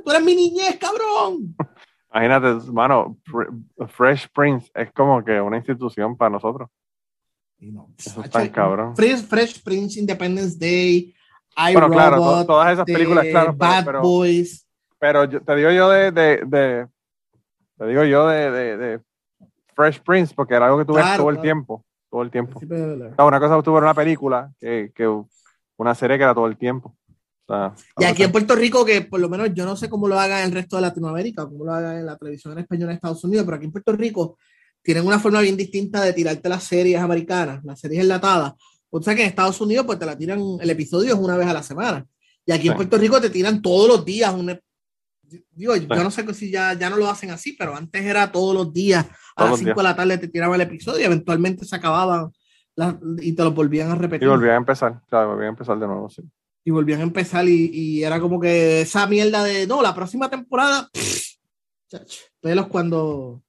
Tú 0.05 0.11
eres 0.11 0.25
mi 0.25 0.35
niñez, 0.35 0.79
cabrón. 0.79 1.55
Imagínate, 2.11 2.73
mano, 2.73 3.19
Fresh 3.89 4.29
Prince 4.33 4.71
es 4.75 4.91
como 4.93 5.23
que 5.25 5.41
una 5.41 5.57
institución 5.59 6.17
para 6.17 6.31
nosotros. 6.31 6.71
Eso 7.99 8.23
es 8.23 8.31
tan 8.31 8.49
cabrón. 8.49 8.97
Fresh, 8.97 9.63
Prince, 9.63 9.99
Independence 9.99 10.57
Day, 10.59 11.15
I 11.57 11.73
bueno, 11.73 11.91
claro, 11.91 12.45
todas 12.47 12.73
esas 12.73 12.85
películas, 12.85 13.27
claro. 13.27 13.55
Bad 13.55 14.01
Boys. 14.03 14.67
Pero 14.99 15.29
te 15.29 15.57
digo 15.57 15.71
yo 15.71 15.91
de, 15.91 16.11
de, 16.11 16.43
de 16.47 16.89
te 17.79 17.87
digo 17.87 18.05
yo 18.05 18.27
de, 18.29 18.77
de, 18.77 19.01
Fresh 19.75 20.01
Prince, 20.01 20.35
porque 20.35 20.55
era 20.55 20.67
algo 20.67 20.79
que 20.79 20.85
tuve 20.87 21.03
todo 21.17 21.31
el 21.31 21.41
tiempo. 21.41 21.85
Todo 22.11 22.23
el 22.23 22.31
tiempo. 22.31 22.61
una 22.61 23.41
cosa 23.41 23.63
tuve 23.63 23.79
una 23.79 23.95
película 23.95 24.51
que, 24.59 24.91
que 24.95 25.07
una 25.77 25.95
serie 25.95 26.17
que 26.17 26.25
era 26.25 26.35
todo 26.35 26.47
el 26.47 26.57
tiempo 26.57 26.97
y 27.99 28.05
aquí 28.05 28.25
en 28.25 28.33
Puerto 28.33 28.57
Rico, 28.57 28.85
que 28.85 29.03
por 29.03 29.21
lo 29.21 29.29
menos 29.29 29.51
yo 29.55 29.65
no 29.65 29.77
sé 29.77 29.89
cómo 29.89 30.09
lo 30.09 30.19
hagan 30.19 30.41
en 30.41 30.47
el 30.47 30.53
resto 30.53 30.77
de 30.77 30.83
Latinoamérica, 30.83 31.47
cómo 31.47 31.65
lo 31.65 31.73
hagan 31.73 31.99
en 31.99 32.07
la 32.07 32.17
televisión 32.17 32.53
en 32.55 32.61
español 32.61 32.91
en 32.91 32.97
Estados 32.97 33.23
Unidos, 33.25 33.45
pero 33.45 33.57
aquí 33.57 33.67
en 33.67 33.73
Puerto 33.73 33.93
Rico 33.93 34.39
tienen 34.83 35.07
una 35.07 35.19
forma 35.19 35.41
bien 35.41 35.57
distinta 35.57 36.03
de 36.03 36.13
tirarte 36.13 36.49
las 36.49 36.65
series 36.65 37.01
americanas, 37.01 37.65
las 37.65 37.79
series 37.79 38.03
enlatadas. 38.03 38.55
O 38.91 39.01
sea 39.03 39.15
que 39.15 39.23
en 39.23 39.29
Estados 39.29 39.61
Unidos, 39.61 39.87
pues 39.87 39.99
te 39.99 40.07
la 40.07 40.17
tiran, 40.17 40.41
el 40.61 40.71
episodio 40.71 41.15
es 41.15 41.19
una 41.19 41.37
vez 41.37 41.47
a 41.47 41.53
la 41.53 41.63
semana. 41.63 42.05
Y 42.45 42.53
aquí 42.53 42.69
en 42.69 42.75
Puerto 42.75 42.97
Rico 42.99 43.21
te 43.21 43.31
tiran 43.31 43.61
todos 43.63 43.89
los 43.89 44.05
días 44.05 44.33
un, 44.35 44.59
Digo, 45.51 45.75
yo 45.75 46.05
no 46.05 46.11
sé 46.11 46.35
si 46.35 46.53
ya, 46.53 46.75
ya 46.75 46.89
no 46.89 46.97
lo 46.97 47.11
hacen 47.11 47.31
así, 47.31 47.55
pero 47.59 47.75
antes 47.75 48.05
era 48.05 48.31
todos 48.31 48.55
los 48.55 48.73
días, 48.73 49.07
a 49.35 49.47
las 49.47 49.59
5 49.59 49.75
de 49.75 49.83
la 49.83 49.97
tarde 49.97 50.19
te 50.19 50.29
tiraban 50.29 50.55
el 50.55 50.67
episodio 50.67 51.01
y 51.01 51.05
eventualmente 51.05 51.65
se 51.65 51.75
acababan 51.75 52.31
y 53.21 53.33
te 53.33 53.43
lo 53.43 53.51
volvían 53.51 53.91
a 53.91 53.97
repetir. 53.97 54.29
Y 54.29 54.31
volvían 54.31 54.55
a 54.55 54.59
empezar, 54.59 55.01
claro, 55.09 55.31
volvían 55.31 55.49
a 55.49 55.51
empezar 55.51 55.79
de 55.81 55.87
nuevo, 55.89 56.09
sí 56.09 56.23
y 56.67 56.73
volvían 56.73 56.99
a 56.99 57.05
empezar 57.05 57.47
y, 57.49 57.71
y, 57.73 58.03
era 58.03 58.19
como 58.19 58.41
que 58.41 58.81
esa 58.81 59.07
mierda 59.07 59.45
de, 59.45 59.69
no, 59.69 59.81
la 59.81 59.95
próxima 59.95 60.29
temporada, 60.29 60.91
velos 62.43 62.67
cuando, 62.67 63.41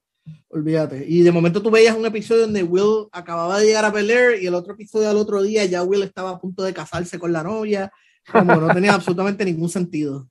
olvídate. 0.49 1.03
Y 1.07 1.23
de 1.23 1.31
momento 1.31 1.63
tú 1.63 1.71
veías 1.71 1.97
un 1.97 2.05
episodio 2.05 2.43
donde 2.43 2.61
Will 2.61 3.07
acababa 3.11 3.57
de 3.57 3.65
llegar 3.65 3.85
a 3.85 3.89
Bel 3.89 4.11
y 4.39 4.45
el 4.45 4.53
otro 4.53 4.73
episodio 4.73 5.09
al 5.09 5.17
otro 5.17 5.41
día 5.41 5.65
ya 5.65 5.81
Will 5.81 6.03
estaba 6.03 6.29
a 6.29 6.39
punto 6.39 6.61
de 6.61 6.75
casarse 6.75 7.17
con 7.17 7.33
la 7.33 7.41
novia, 7.41 7.91
como 8.31 8.55
no 8.55 8.67
tenía 8.71 8.93
absolutamente 8.93 9.43
ningún 9.43 9.69
sentido. 9.69 10.27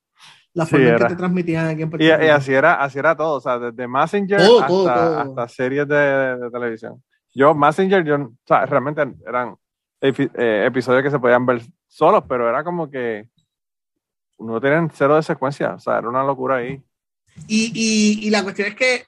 la 0.55 0.65
forma 0.65 0.91
en 0.91 0.97
que 0.97 1.05
te 1.07 1.17
transmitían 1.17 1.67
aquí 1.67 1.83
en 1.83 1.91
Rico. 1.91 2.05
Y, 2.05 2.29
así, 2.29 2.53
era, 2.53 2.75
así 2.75 3.01
era 3.01 3.17
todo, 3.17 3.39
o 3.39 3.41
sea, 3.41 3.59
desde 3.59 3.89
Messenger 3.89 4.41
hasta, 4.41 5.23
hasta, 5.23 5.49
series 5.49 5.89
de, 5.89 6.51
televisión. 6.53 7.03
Yo, 7.35 7.53
Messenger, 7.53 8.05
yo, 8.05 8.15
o 8.15 8.33
sea, 8.47 8.65
realmente 8.65 9.03
eran 9.27 9.57
eh, 10.01 10.65
episodios 10.67 11.03
que 11.03 11.11
se 11.11 11.19
podían 11.19 11.47
ver 11.47 11.63
solos, 11.87 12.25
pero 12.29 12.49
era 12.49 12.63
como 12.63 12.91
que 12.91 13.29
no 14.39 14.61
tenían 14.61 14.91
cero 14.93 15.17
de 15.17 15.23
secuencia, 15.23 15.75
o 15.75 15.79
sea, 15.79 15.99
era 15.99 16.09
una 16.09 16.25
locura 16.25 16.57
ahí. 16.57 16.83
Y, 17.47 17.73
y, 17.75 18.27
y 18.27 18.31
la 18.31 18.43
cuestión 18.43 18.69
es 18.69 18.75
que, 18.75 19.05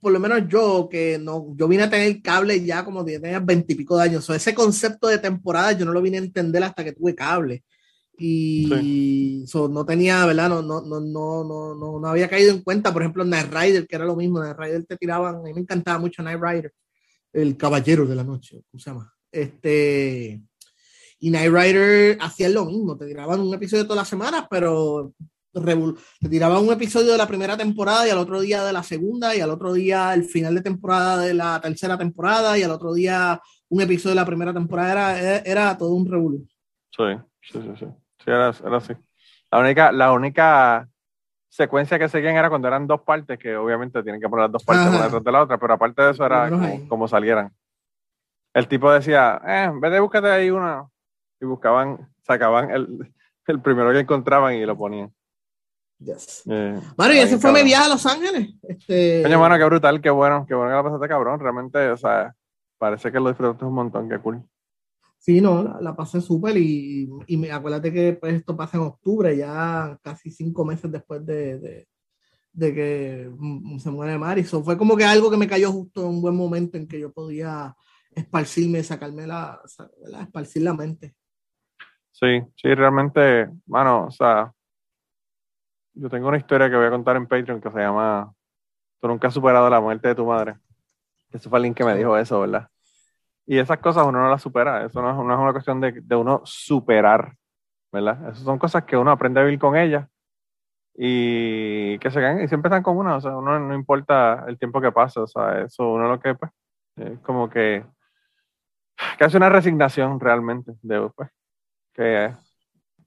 por 0.00 0.12
lo 0.12 0.20
menos 0.20 0.46
yo, 0.48 0.88
que 0.90 1.18
no, 1.18 1.54
yo 1.56 1.66
vine 1.68 1.84
a 1.84 1.90
tener 1.90 2.22
cable 2.22 2.64
ya 2.64 2.84
como 2.84 3.04
tenía 3.04 3.40
veintipico 3.40 3.96
de 3.96 4.04
años, 4.04 4.28
o 4.28 4.34
ese 4.34 4.54
concepto 4.54 5.08
de 5.08 5.18
temporada 5.18 5.72
yo 5.72 5.84
no 5.84 5.92
lo 5.92 6.02
vine 6.02 6.18
a 6.18 6.20
entender 6.20 6.62
hasta 6.62 6.84
que 6.84 6.92
tuve 6.92 7.14
cable 7.14 7.64
y 8.16 9.44
no 9.70 9.84
tenía, 9.84 10.24
¿verdad? 10.26 10.48
No, 10.48 10.62
no, 10.62 10.80
no, 10.80 11.00
no, 11.00 11.74
no, 11.74 12.00
no 12.00 12.08
había 12.08 12.28
caído 12.28 12.52
en 12.52 12.62
cuenta, 12.62 12.92
por 12.92 13.02
ejemplo, 13.02 13.24
Night 13.24 13.52
Rider, 13.52 13.86
que 13.86 13.96
era 13.96 14.04
lo 14.04 14.14
mismo, 14.14 14.38
Night 14.38 14.56
Rider 14.56 14.84
te 14.84 14.96
tiraban, 14.96 15.36
a 15.36 15.40
mí 15.40 15.52
me 15.52 15.60
encantaba 15.60 15.98
mucho 15.98 16.22
Night 16.22 16.40
Rider, 16.40 16.72
el 17.32 17.56
caballero 17.56 18.06
de 18.06 18.14
la 18.14 18.22
noche, 18.22 18.62
¿cómo 18.70 18.80
se 18.80 18.90
llama? 18.90 19.11
Este, 19.32 20.40
y 21.18 21.30
Night 21.30 21.52
Rider 21.52 22.18
hacía 22.20 22.48
lo 22.48 22.66
mismo, 22.66 22.96
te 22.96 23.06
tiraban 23.06 23.40
un 23.40 23.54
episodio 23.54 23.84
todas 23.84 24.02
las 24.02 24.08
semanas, 24.08 24.46
pero 24.50 25.12
te 25.52 26.28
tiraban 26.28 26.64
un 26.64 26.72
episodio 26.72 27.12
de 27.12 27.18
la 27.18 27.26
primera 27.26 27.56
temporada 27.56 28.06
y 28.06 28.10
al 28.10 28.18
otro 28.18 28.40
día 28.40 28.64
de 28.64 28.72
la 28.72 28.82
segunda 28.82 29.34
y 29.34 29.40
al 29.40 29.50
otro 29.50 29.72
día 29.72 30.14
el 30.14 30.24
final 30.24 30.54
de 30.54 30.62
temporada 30.62 31.18
de 31.18 31.34
la 31.34 31.60
tercera 31.60 31.98
temporada 31.98 32.56
y 32.58 32.62
al 32.62 32.70
otro 32.70 32.94
día 32.94 33.40
un 33.68 33.80
episodio 33.80 34.10
de 34.10 34.20
la 34.20 34.26
primera 34.26 34.52
temporada 34.52 35.18
era, 35.18 35.38
era 35.38 35.78
todo 35.78 35.94
un 35.94 36.10
revuelo. 36.10 36.38
Sí, 36.90 37.04
sí, 37.42 37.60
sí, 37.62 37.72
sí. 37.78 37.86
Sí, 38.24 38.30
era, 38.30 38.48
así. 38.48 38.94
La 39.50 39.58
única, 39.58 39.92
la 39.92 40.12
única 40.12 40.88
secuencia 41.48 41.98
que 41.98 42.08
seguían 42.08 42.36
era 42.36 42.48
cuando 42.48 42.68
eran 42.68 42.86
dos 42.86 43.02
partes, 43.02 43.38
que 43.38 43.56
obviamente 43.56 44.02
tienen 44.02 44.20
que 44.20 44.28
poner 44.28 44.44
las 44.44 44.52
dos 44.52 44.64
partes 44.64 44.88
una 44.88 45.04
detrás 45.04 45.24
de 45.24 45.32
la 45.32 45.42
otra, 45.42 45.58
pero 45.58 45.74
aparte 45.74 46.02
de 46.02 46.10
eso 46.12 46.24
era 46.24 46.50
como, 46.88 47.08
salieran. 47.08 47.52
El 48.54 48.68
tipo 48.68 48.92
decía, 48.92 49.40
eh, 49.46 49.64
en 49.64 49.80
vez 49.80 49.92
de 49.92 50.00
búscate 50.00 50.28
ahí 50.28 50.50
una, 50.50 50.86
y 51.40 51.46
buscaban, 51.46 52.12
sacaban 52.22 52.70
el, 52.70 53.12
el 53.46 53.60
primero 53.60 53.92
que 53.92 54.00
encontraban 54.00 54.54
y 54.54 54.66
lo 54.66 54.76
ponían. 54.76 55.12
Yes. 55.98 56.42
Eh, 56.46 56.80
y 56.98 57.18
ese 57.18 57.38
fue 57.38 57.52
mi 57.52 57.62
viaje 57.62 57.86
a 57.86 57.88
Los 57.88 58.04
Ángeles. 58.06 58.54
Este... 58.62 59.22
Coño, 59.22 59.38
mano, 59.38 59.56
qué 59.56 59.64
brutal, 59.64 60.00
qué 60.00 60.10
bueno, 60.10 60.44
qué 60.46 60.54
bueno 60.54 60.70
que 60.70 60.76
la 60.76 60.82
pasaste 60.82 61.08
cabrón. 61.08 61.38
Realmente, 61.38 61.90
o 61.90 61.96
sea, 61.96 62.34
parece 62.76 63.12
que 63.12 63.20
lo 63.20 63.28
disfrutaste 63.28 63.64
un 63.64 63.74
montón, 63.74 64.08
qué 64.08 64.18
cool. 64.18 64.42
Sí, 65.18 65.40
no, 65.40 65.78
la, 65.80 65.94
pasé 65.94 66.20
súper 66.20 66.56
y, 66.56 67.08
y 67.28 67.36
me, 67.36 67.52
acuérdate 67.52 67.92
que 67.92 68.14
pues, 68.14 68.34
esto 68.34 68.56
pasa 68.56 68.76
en 68.76 68.82
octubre, 68.82 69.36
ya 69.36 69.96
casi 70.02 70.32
cinco 70.32 70.64
meses 70.64 70.90
después 70.90 71.24
de, 71.24 71.60
de, 71.60 71.88
de 72.52 72.74
que 72.74 73.30
se 73.78 73.90
muere 73.92 74.18
Mari. 74.18 74.40
Eso 74.40 74.64
fue 74.64 74.76
como 74.76 74.96
que 74.96 75.04
algo 75.04 75.30
que 75.30 75.36
me 75.36 75.46
cayó 75.46 75.70
justo 75.70 76.02
en 76.02 76.08
un 76.08 76.20
buen 76.20 76.34
momento 76.34 76.76
en 76.76 76.88
que 76.88 76.98
yo 76.98 77.12
podía 77.12 77.72
esparcirme, 78.14 78.82
sacarme 78.82 79.26
la, 79.26 79.60
esparcir 80.20 80.62
la 80.62 80.74
mente. 80.74 81.14
Sí, 82.10 82.42
sí, 82.56 82.74
realmente, 82.74 83.48
bueno, 83.66 84.06
o 84.06 84.10
sea, 84.10 84.52
yo 85.94 86.08
tengo 86.08 86.28
una 86.28 86.38
historia 86.38 86.70
que 86.70 86.76
voy 86.76 86.86
a 86.86 86.90
contar 86.90 87.16
en 87.16 87.26
Patreon 87.26 87.60
que 87.60 87.70
se 87.70 87.78
llama 87.78 88.32
Tú 89.00 89.08
nunca 89.08 89.28
has 89.28 89.34
superado 89.34 89.68
la 89.68 89.80
muerte 89.80 90.08
de 90.08 90.14
tu 90.14 90.24
madre. 90.24 90.54
Eso 91.32 91.50
fue 91.50 91.58
alguien 91.58 91.74
que 91.74 91.84
me 91.84 91.96
dijo 91.96 92.16
eso, 92.16 92.40
¿verdad? 92.40 92.68
Y 93.44 93.58
esas 93.58 93.78
cosas 93.78 94.06
uno 94.06 94.20
no 94.20 94.30
las 94.30 94.40
supera, 94.40 94.86
eso 94.86 95.02
no 95.02 95.10
es, 95.10 95.16
una 95.18 95.52
cuestión 95.52 95.80
de, 95.80 96.00
de, 96.00 96.14
uno 96.14 96.40
superar, 96.44 97.34
¿verdad? 97.90 98.30
Esas 98.30 98.44
son 98.44 98.58
cosas 98.58 98.84
que 98.84 98.96
uno 98.96 99.10
aprende 99.10 99.40
a 99.40 99.44
vivir 99.44 99.58
con 99.58 99.76
ellas 99.76 100.08
y 100.94 101.98
que 101.98 102.10
se 102.10 102.20
quedan 102.20 102.42
y 102.42 102.48
siempre 102.48 102.68
están 102.68 102.82
con 102.82 102.96
uno, 102.96 103.16
o 103.16 103.20
sea, 103.20 103.36
uno 103.36 103.58
no 103.58 103.74
importa 103.74 104.44
el 104.46 104.58
tiempo 104.58 104.80
que 104.80 104.92
pase, 104.92 105.20
o 105.20 105.26
sea, 105.26 105.62
eso 105.62 105.92
uno 105.92 106.08
lo 106.08 106.20
que, 106.20 106.34
pues, 106.34 106.52
es 106.96 107.18
como 107.20 107.48
que, 107.48 107.84
que 109.18 109.24
hace 109.24 109.36
una 109.36 109.48
resignación 109.48 110.20
realmente, 110.20 110.72
de, 110.82 111.10
pues, 111.14 111.30
que 111.92 112.32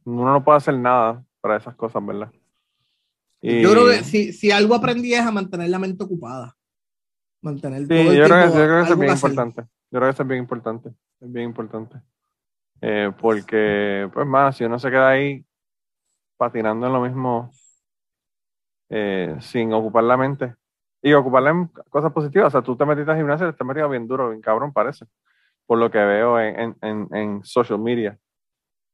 uno 0.06 0.34
no 0.34 0.44
puede 0.44 0.58
hacer 0.58 0.78
nada 0.78 1.24
para 1.42 1.58
esas 1.58 1.76
cosas, 1.76 2.06
¿verdad? 2.06 2.32
Yo 3.42 3.72
creo 3.72 3.88
que 3.88 4.04
si, 4.04 4.34
si 4.34 4.52
algo 4.52 4.74
aprendí 4.74 5.14
es 5.14 5.22
a 5.22 5.32
mantener 5.32 5.70
la 5.70 5.78
mente 5.78 6.04
ocupada. 6.04 6.56
Mantener 7.42 7.86
sí, 7.86 8.18
yo, 8.18 8.26
creo 8.26 8.52
que, 8.52 8.58
yo 8.58 8.66
creo 8.66 8.78
que 8.78 8.84
eso 8.84 8.94
es 8.94 9.00
bien 9.00 9.14
importante. 9.14 9.62
Yo 9.62 10.00
creo 10.00 10.02
que 10.02 10.10
eso 10.10 10.24
es 10.24 10.30
bien 10.30 10.40
importante. 10.42 10.90
Es 11.22 11.32
bien 11.32 11.46
importante. 11.46 12.02
Eh, 12.82 13.12
porque, 13.20 14.10
pues, 14.12 14.26
más, 14.26 14.58
si 14.58 14.64
uno 14.64 14.80
se 14.80 14.90
queda 14.90 15.10
ahí 15.10 15.46
patinando 16.38 16.88
en 16.88 16.94
lo 16.94 17.02
mismo 17.02 17.52
eh, 18.90 19.36
sin 19.42 19.74
ocupar 19.74 20.04
la 20.04 20.18
mente 20.18 20.56
y 21.02 21.14
ocuparla 21.14 21.52
en 21.52 21.68
cosas 21.90 22.12
positivas. 22.12 22.48
O 22.48 22.52
sea, 22.52 22.62
tú 22.62 22.76
te 22.76 22.86
metiste 22.86 23.12
al 23.12 23.18
gimnasio 23.18 23.48
y 23.48 23.54
te 23.54 23.64
has 23.64 23.68
metido 23.68 23.90
bien 23.90 24.08
duro, 24.08 24.30
bien 24.30 24.42
cabrón, 24.42 24.74
parece. 24.74 25.06
Por 25.66 25.80
lo 25.80 25.90
que 25.90 25.98
veo 25.98 26.40
en, 26.40 26.76
en, 26.82 27.08
en 27.12 27.44
social 27.44 27.80
media. 27.80 28.18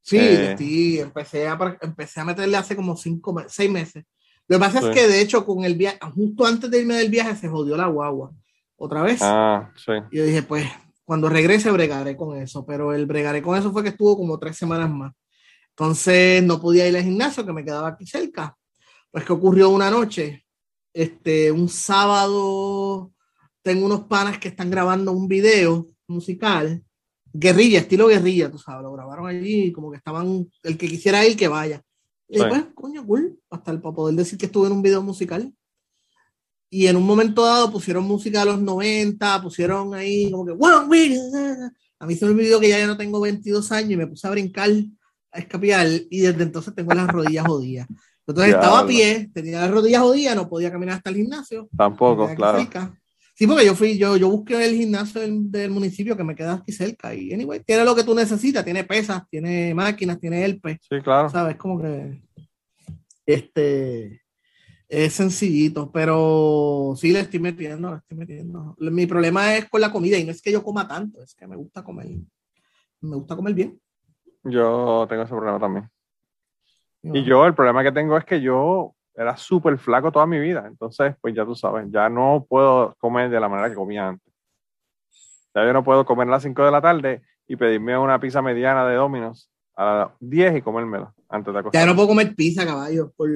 Sí, 0.02 0.18
eh, 0.18 0.56
sí, 0.58 1.00
empecé 1.00 1.48
a, 1.48 1.78
empecé 1.82 2.20
a 2.20 2.26
meterle 2.26 2.58
hace 2.58 2.76
como 2.76 2.96
cinco, 2.96 3.36
seis 3.48 3.70
meses. 3.70 4.04
Lo 4.48 4.58
que 4.58 4.60
pasa 4.60 4.80
es 4.80 4.96
que, 4.96 5.08
de 5.08 5.22
hecho, 5.22 5.46
con 5.46 5.64
el 5.64 5.76
viaje, 5.76 6.00
justo 6.14 6.46
antes 6.46 6.70
de 6.70 6.80
irme 6.80 6.96
del 6.96 7.10
viaje, 7.10 7.36
se 7.36 7.48
jodió 7.48 7.78
la 7.78 7.88
guagua 7.88 8.32
otra 8.76 9.04
vez. 9.04 9.20
Ah, 9.22 9.72
sí. 9.76 9.94
Y 10.12 10.18
yo 10.18 10.26
dije, 10.26 10.44
pues, 10.44 10.66
cuando 11.06 11.30
regrese 11.30 11.70
bregaré 11.72 12.18
con 12.18 12.38
eso, 12.38 12.66
pero 12.66 12.94
el 12.94 13.06
bregaré 13.06 13.42
con 13.42 13.58
eso 13.58 13.72
fue 13.72 13.84
que 13.84 13.90
estuvo 13.90 14.18
como 14.18 14.40
tres 14.40 14.58
semanas 14.58 14.90
más. 14.90 15.14
Entonces 15.70 16.44
no 16.44 16.60
podía 16.60 16.88
ir 16.88 16.98
al 16.98 17.04
gimnasio 17.04 17.46
que 17.46 17.54
me 17.54 17.64
quedaba 17.64 17.90
aquí 17.90 18.06
cerca. 18.06 18.56
Pues 19.12 19.24
que 19.24 19.34
ocurrió 19.34 19.70
una 19.70 19.90
noche, 19.90 20.46
este, 20.94 21.52
un 21.52 21.70
sábado, 21.70 23.12
tengo 23.62 23.86
unos 23.86 24.02
panas 24.02 24.38
que 24.38 24.48
están 24.48 24.72
grabando 24.72 25.12
un 25.12 25.28
video 25.28 25.88
musical, 26.12 26.84
guerrilla, 27.34 27.80
estilo 27.80 28.08
guerrilla, 28.08 28.52
tú 28.52 28.58
sabes, 28.58 28.84
lo 28.84 28.94
grabaron 28.94 29.28
allí, 29.28 29.72
como 29.72 29.92
que 29.92 29.98
estaban, 29.98 30.48
el 30.64 30.78
que 30.78 30.88
quisiera 30.88 31.26
ir, 31.26 31.36
que 31.36 31.48
vaya. 31.48 31.82
Y 32.28 32.40
después, 32.40 32.66
coño, 32.74 33.06
cool, 33.06 33.40
hasta 33.50 33.72
el 33.72 33.82
para 33.82 33.96
poder 33.96 34.16
decir 34.16 34.38
que 34.38 34.46
estuve 34.46 34.68
en 34.68 34.74
un 34.74 34.82
video 34.82 35.02
musical 35.02 35.54
y 36.70 36.88
en 36.88 36.96
un 36.96 37.06
momento 37.06 37.46
dado 37.46 37.70
pusieron 37.70 38.06
música 38.06 38.40
de 38.40 38.46
los 38.46 38.62
90, 38.62 39.42
pusieron 39.42 39.94
ahí 39.94 40.32
como 40.32 40.46
que, 40.46 40.54
wow, 40.54 40.90
a 42.00 42.06
mí 42.06 42.16
se 42.16 42.26
me 42.26 42.32
olvidó 42.32 42.62
que 42.62 42.70
ya 42.70 42.80
yo 42.80 42.88
no 42.88 42.96
tengo 42.96 43.20
22 43.20 43.72
años 43.74 43.92
y 43.92 43.98
me 43.98 44.08
puse 44.08 44.26
a 44.26 44.32
brincar, 44.32 44.70
a 45.34 45.40
escapiar 45.40 45.88
y 46.10 46.22
desde 46.22 46.44
entonces 46.44 46.74
tengo 46.74 46.94
las 46.94 47.10
rodillas 47.10 47.46
jodidas. 47.46 47.88
Entonces 48.26 48.54
estaba 48.54 48.80
a 48.80 48.88
pie, 48.88 49.30
tenía 49.34 49.60
las 49.60 49.72
rodillas 49.72 50.02
jodidas, 50.02 50.36
no 50.38 50.48
podía 50.48 50.72
caminar 50.72 50.96
hasta 50.96 51.10
el 51.10 51.18
gimnasio. 51.18 51.68
Tampoco, 51.76 52.34
claro. 52.34 52.66
Sí, 53.42 53.48
porque 53.48 53.66
yo 53.66 53.74
fui, 53.74 53.98
yo, 53.98 54.18
yo 54.18 54.30
busqué 54.30 54.64
el 54.64 54.76
gimnasio 54.76 55.20
del, 55.20 55.72
municipio 55.72 56.16
que 56.16 56.24
me 56.24 56.36
queda 56.36 56.54
aquí 56.54 56.72
cerca 56.72 57.16
y 57.16 57.34
anyway, 57.34 57.60
tiene 57.62 57.84
lo 57.84 57.96
que 57.96 58.04
tú 58.04 58.14
necesitas, 58.14 58.64
tiene 58.64 58.84
pesas, 58.84 59.28
tiene 59.32 59.74
máquinas, 59.74 60.20
tiene 60.20 60.46
el 60.46 60.62
Sí, 60.64 61.02
claro. 61.04 61.28
¿Sabes? 61.28 61.56
Como 61.56 61.82
que 61.82 62.22
este 63.26 64.22
es 64.88 65.14
sencillito, 65.14 65.92
pero 65.92 66.94
sí 66.96 67.12
le 67.12 67.22
estoy 67.22 67.40
metiendo, 67.40 67.90
le 67.90 67.98
estoy 67.98 68.16
metiendo. 68.16 68.76
Mi 68.78 69.08
problema 69.08 69.56
es 69.56 69.68
con 69.68 69.82
la 69.82 69.92
comida 69.92 70.20
y 70.20 70.24
no 70.24 70.30
es 70.30 70.40
que 70.40 70.52
yo 70.52 70.64
coma 70.64 70.88
tanto, 70.88 71.24
es 71.24 71.34
que 71.34 71.48
me 71.48 71.56
gusta 71.56 71.84
comer, 71.84 72.10
me 73.00 73.16
gusta 73.16 73.36
comer 73.36 73.56
bien. 73.56 73.82
Yo 74.44 75.08
tengo 75.10 75.24
ese 75.24 75.34
problema 75.34 75.60
también. 75.60 75.90
Y 77.02 77.24
yo 77.24 77.48
el 77.48 77.56
problema 77.56 77.82
que 77.82 77.92
tengo 77.92 78.16
es 78.20 78.24
que 78.24 78.40
yo 78.40 78.94
era 79.16 79.36
súper 79.38 79.78
flaco 79.78 80.12
toda 80.12 80.26
mi 80.26 80.40
vida, 80.40 80.66
entonces 80.68 81.16
pues 81.22 81.36
ya 81.36 81.46
tú 81.46 81.56
sabes, 81.56 81.88
ya 81.92 82.10
no 82.10 82.46
puedo 82.48 82.96
comer 83.00 83.30
de 83.30 83.40
la 83.40 83.50
manera 83.50 83.70
que 83.70 83.76
comía 83.76 84.08
antes. 84.08 84.34
Ya 85.54 85.66
yo 85.66 85.74
no 85.74 85.84
puedo 85.84 86.06
comer 86.06 86.28
a 86.28 86.32
las 86.32 86.44
5 86.44 86.64
de 86.64 86.72
la 86.72 86.82
tarde 86.82 87.22
y 87.48 87.56
pedirme 87.58 87.98
una 87.98 88.20
pizza 88.20 88.42
mediana 88.42 88.88
de 88.88 88.96
Domino's 88.96 89.50
a 89.76 89.96
las 89.96 90.10
10 90.20 90.58
y 90.58 90.62
comérmela 90.62 91.14
antes 91.28 91.54
de 91.54 91.60
acostarme. 91.60 91.86
Ya 91.86 91.90
no 91.90 91.96
puedo 91.96 92.08
comer 92.08 92.36
pizza, 92.36 92.66
caballo, 92.66 93.12
por, 93.16 93.30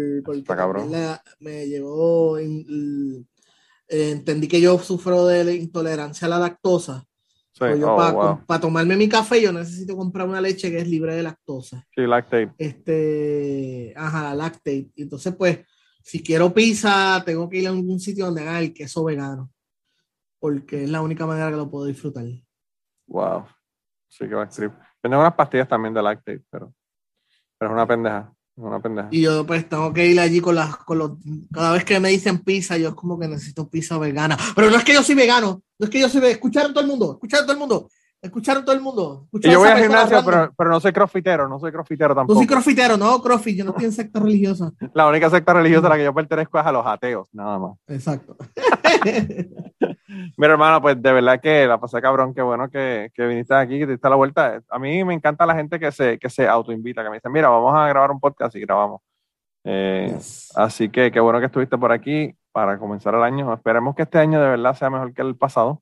cabrón. 0.45 0.91
me 1.39 1.67
llegó, 1.67 2.37
entendí 3.87 4.47
que 4.47 4.61
yo 4.61 4.79
sufro 4.79 5.25
de 5.25 5.55
intolerancia 5.55 6.27
a 6.27 6.29
la 6.29 6.39
lactosa. 6.39 7.05
Pues 7.57 7.79
yo 7.79 7.95
oh, 7.95 8.43
para 8.45 8.59
tomarme 8.59 8.97
mi 8.97 9.07
café 9.07 9.41
yo 9.41 9.53
necesito 9.53 9.95
comprar 9.95 10.27
una 10.27 10.41
leche 10.41 10.69
que 10.69 10.79
es 10.79 10.87
libre 10.87 11.15
de 11.15 11.23
lactosa. 11.23 11.85
Sí, 11.95 12.01
lactate. 12.01 12.53
Este, 12.57 13.93
ajá, 13.95 14.35
lactate. 14.35 14.91
Entonces, 14.97 15.33
pues, 15.35 15.59
si 16.03 16.21
quiero 16.21 16.53
pizza, 16.53 17.23
tengo 17.25 17.47
que 17.47 17.59
ir 17.59 17.67
a 17.67 17.69
algún 17.69 17.99
sitio 17.99 18.25
donde 18.25 18.41
haga 18.41 18.59
el 18.59 18.73
queso 18.73 19.05
vegano. 19.05 19.49
Porque 20.37 20.83
es 20.83 20.89
la 20.89 21.01
única 21.01 21.25
manera 21.25 21.49
que 21.49 21.55
lo 21.55 21.69
puedo 21.69 21.85
disfrutar. 21.85 22.25
Wow. 23.07 23.45
Sí, 24.09 24.27
que 24.27 24.35
va 24.35 24.43
a 24.43 24.49
tengo 24.49 25.19
unas 25.19 25.35
pastillas 25.35 25.67
también 25.67 25.93
de 25.93 26.01
lactate, 26.01 26.43
pero, 26.49 26.73
pero 27.57 27.71
es 27.71 27.73
una 27.73 27.87
pendeja. 27.87 28.33
Y 29.11 29.21
yo 29.21 29.45
pues 29.45 29.67
tengo 29.67 29.91
que 29.93 30.07
ir 30.07 30.19
allí 30.19 30.39
con 30.39 30.55
las, 30.55 30.77
con 30.77 30.97
los, 30.97 31.11
cada 31.51 31.73
vez 31.73 31.83
que 31.83 31.99
me 31.99 32.09
dicen 32.09 32.39
pizza, 32.39 32.77
yo 32.77 32.89
es 32.89 32.95
como 32.95 33.19
que 33.19 33.27
necesito 33.27 33.69
pizza 33.69 33.97
vegana. 33.97 34.37
Pero 34.55 34.69
no 34.69 34.77
es 34.77 34.83
que 34.83 34.93
yo 34.93 35.03
soy 35.03 35.15
vegano, 35.15 35.61
no 35.77 35.85
es 35.85 35.89
que 35.89 35.99
yo 35.99 36.07
soy, 36.07 36.25
escuchar 36.27 36.67
a 36.67 36.69
todo 36.69 36.79
el 36.79 36.87
mundo, 36.87 37.13
escuchar 37.13 37.41
a 37.41 37.43
todo 37.43 37.53
el 37.53 37.59
mundo. 37.59 37.89
¿Escucharon 38.25 38.65
todo 38.65 38.75
el 38.75 38.81
mundo? 38.81 39.27
yo 39.31 39.59
voy 39.59 39.69
al 39.69 39.81
gimnasio, 39.81 40.21
pero, 40.25 40.53
pero, 40.57 40.69
no 40.69 40.79
soy 40.79 40.91
crossfitero, 40.91 41.47
no 41.47 41.59
soy 41.59 41.71
crossfitero 41.71 42.15
tampoco. 42.15 42.33
No 42.33 42.39
soy 42.39 42.47
crossfitero, 42.47 42.97
no, 42.97 43.21
crossfit, 43.21 43.57
yo 43.57 43.65
no 43.65 43.71
estoy 43.71 43.85
en 43.85 43.91
secta 43.91 44.19
religiosa. 44.19 44.71
La 44.93 45.07
única 45.07 45.29
secta 45.29 45.53
religiosa 45.53 45.87
a 45.87 45.89
la 45.91 45.97
que 45.97 46.03
yo 46.03 46.13
pertenezco 46.13 46.59
es 46.59 46.65
a 46.65 46.71
los 46.71 46.85
ateos, 46.85 47.29
nada 47.33 47.59
más. 47.59 47.77
Exacto. 47.87 48.35
Mira, 50.37 50.53
hermano, 50.53 50.81
pues 50.81 51.01
de 51.01 51.11
verdad 51.11 51.39
que 51.39 51.67
la 51.67 51.79
pasé 51.79 52.01
cabrón, 52.01 52.33
qué 52.33 52.41
bueno 52.41 52.69
que, 52.69 53.11
que 53.13 53.25
viniste 53.27 53.53
aquí, 53.53 53.79
que 53.79 53.85
te 53.85 53.91
diste 53.93 54.09
la 54.09 54.15
vuelta. 54.15 54.61
A 54.69 54.79
mí 54.79 55.03
me 55.03 55.13
encanta 55.13 55.45
la 55.45 55.55
gente 55.55 55.79
que 55.79 55.91
se, 55.91 56.17
que 56.17 56.29
se 56.29 56.47
autoinvita, 56.47 57.03
que 57.03 57.09
me 57.09 57.17
dice, 57.17 57.29
mira, 57.29 57.49
vamos 57.49 57.73
a 57.75 57.87
grabar 57.87 58.11
un 58.11 58.19
podcast 58.19 58.55
y 58.55 58.61
grabamos. 58.61 59.01
Eh, 59.63 60.15
así 60.55 60.89
que 60.89 61.11
qué 61.11 61.19
bueno 61.19 61.39
que 61.39 61.47
estuviste 61.47 61.77
por 61.77 61.91
aquí 61.91 62.35
para 62.51 62.77
comenzar 62.77 63.15
el 63.15 63.23
año. 63.23 63.53
Esperemos 63.53 63.95
que 63.95 64.03
este 64.03 64.19
año 64.19 64.39
de 64.39 64.49
verdad 64.49 64.75
sea 64.75 64.89
mejor 64.89 65.13
que 65.13 65.21
el 65.21 65.35
pasado. 65.35 65.81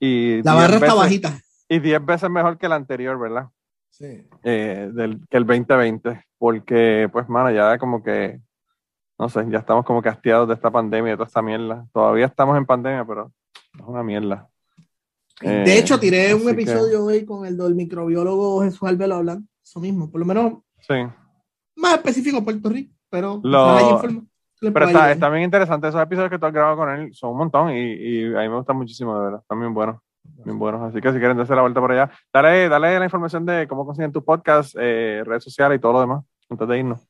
Y 0.00 0.42
la 0.42 0.54
barra 0.54 0.76
está 0.76 0.94
bajita. 0.94 1.38
Y 1.68 1.78
10 1.78 2.04
veces 2.04 2.30
mejor 2.30 2.58
que 2.58 2.66
el 2.66 2.72
anterior, 2.72 3.18
¿verdad? 3.18 3.48
Sí. 3.90 4.26
Eh, 4.42 4.90
del, 4.92 5.26
que 5.28 5.36
el 5.36 5.46
2020. 5.46 6.24
Porque, 6.38 7.08
pues, 7.12 7.28
mano, 7.28 7.50
ya 7.50 7.78
como 7.78 8.02
que, 8.02 8.40
no 9.18 9.28
sé, 9.28 9.46
ya 9.48 9.58
estamos 9.58 9.84
como 9.84 10.02
castigados 10.02 10.48
de 10.48 10.54
esta 10.54 10.70
pandemia, 10.70 11.12
de 11.12 11.16
toda 11.16 11.26
esta 11.26 11.42
mierda. 11.42 11.86
Todavía 11.92 12.26
estamos 12.26 12.56
en 12.56 12.66
pandemia, 12.66 13.04
pero 13.04 13.32
es 13.74 13.86
una 13.86 14.02
mierda. 14.02 14.48
de 15.40 15.62
eh, 15.62 15.78
hecho, 15.78 15.98
tiré 15.98 16.34
un 16.34 16.48
episodio 16.48 17.04
hoy 17.04 17.24
con 17.24 17.46
el 17.46 17.56
del 17.56 17.74
microbiólogo 17.74 18.62
Jesús 18.62 18.88
Albelo 18.88 19.16
hablando, 19.16 19.46
eso 19.62 19.80
mismo, 19.80 20.10
por 20.10 20.20
lo 20.20 20.26
menos 20.26 20.54
sí. 20.80 20.94
más 21.76 21.94
específico 21.94 22.44
Puerto 22.44 22.68
Rico, 22.68 22.94
pero 23.10 23.40
pero 24.72 24.86
está, 24.86 25.12
está, 25.12 25.28
bien 25.28 25.44
interesante 25.44 25.88
esos 25.88 26.00
episodios 26.00 26.30
que 26.30 26.38
tú 26.38 26.46
has 26.46 26.52
grabado 26.52 26.76
con 26.76 26.88
él, 26.88 27.12
son 27.12 27.32
un 27.32 27.38
montón 27.38 27.70
y, 27.70 27.80
y 27.80 28.34
a 28.34 28.40
mí 28.40 28.48
me 28.48 28.56
gustan 28.56 28.76
muchísimo, 28.76 29.14
de 29.18 29.24
verdad, 29.24 29.40
están 29.40 29.60
bien 29.60 29.74
buenos. 29.74 29.96
Bien 30.24 30.58
buenos. 30.58 30.82
Así 30.82 31.00
que 31.00 31.12
si 31.12 31.18
quieren 31.18 31.36
darse 31.36 31.54
la 31.54 31.62
vuelta 31.62 31.80
por 31.80 31.92
allá, 31.92 32.10
dale, 32.32 32.68
dale 32.68 32.98
la 32.98 33.04
información 33.04 33.46
de 33.46 33.66
cómo 33.68 33.86
consiguen 33.86 34.12
tu 34.12 34.24
podcast, 34.24 34.74
eh, 34.78 35.22
redes 35.24 35.44
sociales 35.44 35.78
y 35.78 35.80
todo 35.80 35.92
lo 35.92 36.00
demás, 36.00 36.24
antes 36.48 36.68
de 36.68 36.78
irnos. 36.78 37.00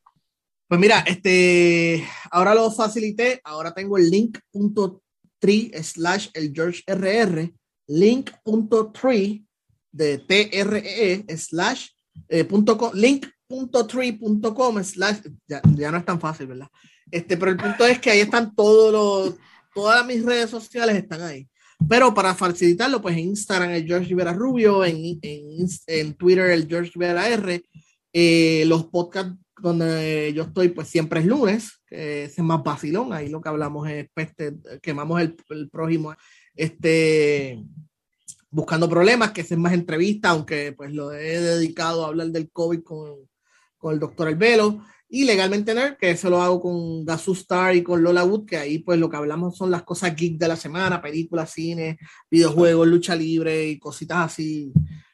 Pues 0.67 0.79
mira, 0.79 0.99
este, 0.99 2.03
ahora 2.31 2.55
lo 2.55 2.71
facilité, 2.71 3.39
ahora 3.43 3.73
tengo 3.73 3.97
el 3.97 4.09
link.tree 4.09 5.71
slash 5.83 6.29
el 6.33 6.51
George 6.53 6.81
RR, 6.87 7.53
link.tree 7.87 9.45
de 9.91 10.17
TRE 10.17 11.37
slash 11.37 11.89
eh, 12.27 12.43
punto 12.45 12.77
com, 12.77 12.91
link.tree.com 12.93 14.83
slash, 14.83 15.19
ya, 15.47 15.61
ya 15.75 15.91
no 15.91 15.97
es 15.97 16.05
tan 16.05 16.19
fácil, 16.19 16.47
¿verdad? 16.47 16.67
Este, 17.11 17.37
pero 17.37 17.51
el 17.51 17.57
punto 17.57 17.85
es 17.85 17.99
que 17.99 18.09
ahí 18.09 18.21
están 18.21 18.55
todos 18.55 18.91
los, 18.91 19.35
todas 19.73 20.05
mis 20.05 20.25
redes 20.25 20.49
sociales 20.49 20.95
están 20.95 21.21
ahí. 21.21 21.47
Pero 21.87 22.13
para 22.13 22.33
facilitarlo, 22.35 23.01
pues 23.01 23.15
en 23.17 23.29
Instagram 23.29 23.71
el 23.71 23.85
George 23.85 24.07
Rivera 24.07 24.33
Rubio, 24.33 24.85
en, 24.85 25.19
en, 25.21 25.67
en 25.87 26.13
Twitter 26.13 26.51
el 26.51 26.67
George 26.67 26.91
Rivera 26.93 27.29
R. 27.29 27.63
Eh, 28.13 28.63
los 28.67 28.85
podcasts 28.85 29.35
donde 29.61 30.31
yo 30.33 30.43
estoy, 30.43 30.69
pues 30.69 30.87
siempre 30.87 31.19
es 31.19 31.25
lunes, 31.25 31.81
que 31.87 32.25
es 32.25 32.39
más 32.39 32.63
vacilón. 32.63 33.13
Ahí 33.13 33.29
lo 33.29 33.41
que 33.41 33.49
hablamos 33.49 33.89
es 33.89 34.07
peste, 34.13 34.53
quemamos 34.81 35.21
el, 35.21 35.35
el 35.49 35.69
prójimo, 35.69 36.15
este, 36.55 37.63
buscando 38.49 38.89
problemas, 38.89 39.31
que 39.31 39.41
es 39.41 39.57
más 39.57 39.73
entrevista, 39.73 40.29
aunque 40.29 40.73
pues 40.73 40.93
lo 40.93 41.11
he 41.11 41.39
dedicado 41.39 42.05
a 42.05 42.07
hablar 42.07 42.27
del 42.27 42.49
COVID 42.51 42.83
con, 42.83 43.15
con 43.77 43.93
el 43.93 43.99
doctor 43.99 44.27
Albelo 44.27 44.81
y 45.07 45.25
Legalmente 45.25 45.73
Nerd, 45.73 45.97
que 45.97 46.11
eso 46.11 46.29
lo 46.29 46.41
hago 46.41 46.59
con 46.59 47.05
Star 47.07 47.75
y 47.75 47.83
con 47.83 48.03
Lola 48.03 48.23
Wood, 48.23 48.45
que 48.45 48.57
ahí 48.57 48.79
pues 48.79 48.99
lo 48.99 49.09
que 49.09 49.17
hablamos 49.17 49.55
son 49.55 49.71
las 49.71 49.83
cosas 49.83 50.15
geek 50.15 50.37
de 50.37 50.47
la 50.47 50.55
semana, 50.55 51.01
películas, 51.01 51.51
cine, 51.51 51.97
videojuegos, 52.29 52.87
lucha 52.87 53.15
libre 53.15 53.67
y 53.67 53.79
cositas 53.79 54.17
así 54.17 54.73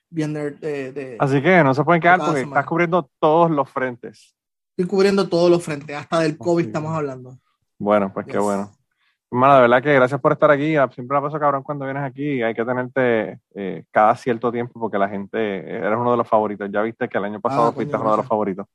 bien 0.10 0.34
nerd. 0.34 0.60
De, 0.60 1.18
así 1.20 1.42
que 1.42 1.64
no 1.64 1.74
se 1.74 1.84
pueden 1.84 2.02
quedar 2.02 2.20
porque 2.20 2.42
estás 2.42 2.66
cubriendo 2.66 3.10
todos 3.20 3.50
los 3.52 3.70
frentes. 3.70 4.36
Estoy 4.76 4.90
cubriendo 4.90 5.28
todos 5.28 5.50
los 5.50 5.64
frentes, 5.64 5.96
hasta 5.96 6.20
del 6.20 6.38
COVID 6.38 6.66
estamos 6.66 6.96
hablando. 6.96 7.38
Bueno, 7.78 8.12
pues 8.14 8.26
qué 8.28 8.38
bueno. 8.38 8.72
Hermano, 9.32 9.56
de 9.56 9.62
verdad 9.62 9.82
que 9.82 9.94
gracias 9.94 10.20
por 10.20 10.34
estar 10.34 10.52
aquí. 10.52 10.76
Ah, 10.76 10.90
siempre 10.94 11.16
la 11.16 11.22
paso 11.22 11.40
cabrón 11.40 11.64
cuando 11.64 11.86
vienes 11.86 12.04
aquí. 12.04 12.42
Hay 12.42 12.54
que 12.54 12.66
tenerte 12.66 13.40
eh, 13.56 13.86
cada 13.90 14.16
cierto 14.16 14.52
tiempo 14.52 14.78
porque 14.80 14.98
la 14.98 15.08
gente, 15.08 15.38
eres 15.38 15.98
uno 15.98 16.12
de 16.12 16.18
los 16.18 16.28
favoritos. 16.28 16.70
Ya 16.72 16.82
viste 16.82 17.08
que 17.08 17.18
el 17.18 17.24
año 17.26 17.40
pasado 17.40 17.68
ah, 17.70 17.72
fuiste 17.72 17.96
uno 17.96 18.12
de 18.12 18.18
los 18.18 18.28
favoritos. 18.28 18.68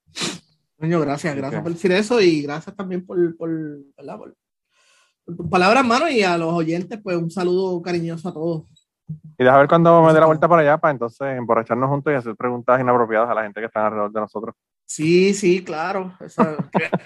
Coño, 0.78 1.00
gracias, 1.00 1.34
gracias 1.34 1.62
por 1.62 1.72
decir 1.72 1.92
eso 1.92 2.20
y 2.20 2.42
gracias 2.42 2.76
también 2.76 3.04
por, 3.04 3.36
por, 3.36 3.50
por, 3.96 5.36
tus 5.36 5.48
palabras, 5.48 5.84
mano, 5.84 6.08
y 6.08 6.22
a 6.22 6.36
los 6.36 6.52
oyentes, 6.52 7.00
pues 7.02 7.16
un 7.16 7.30
saludo 7.30 7.80
cariñoso 7.80 8.28
a 8.28 8.34
todos. 8.34 8.64
Y 9.08 9.44
deja 9.44 9.56
ver 9.56 9.68
cuando 9.68 10.02
me 10.02 10.12
dé 10.12 10.20
la 10.20 10.26
vuelta 10.26 10.48
para 10.48 10.62
allá 10.62 10.78
para 10.78 10.92
entonces 10.92 11.36
emborracharnos 11.36 11.88
juntos 11.88 12.12
y 12.12 12.16
hacer 12.16 12.36
preguntas 12.36 12.80
inapropiadas 12.80 13.30
a 13.30 13.34
la 13.34 13.42
gente 13.42 13.60
que 13.60 13.66
está 13.66 13.86
alrededor 13.86 14.12
de 14.12 14.20
nosotros. 14.20 14.54
Sí, 14.84 15.34
sí, 15.34 15.64
claro. 15.64 16.12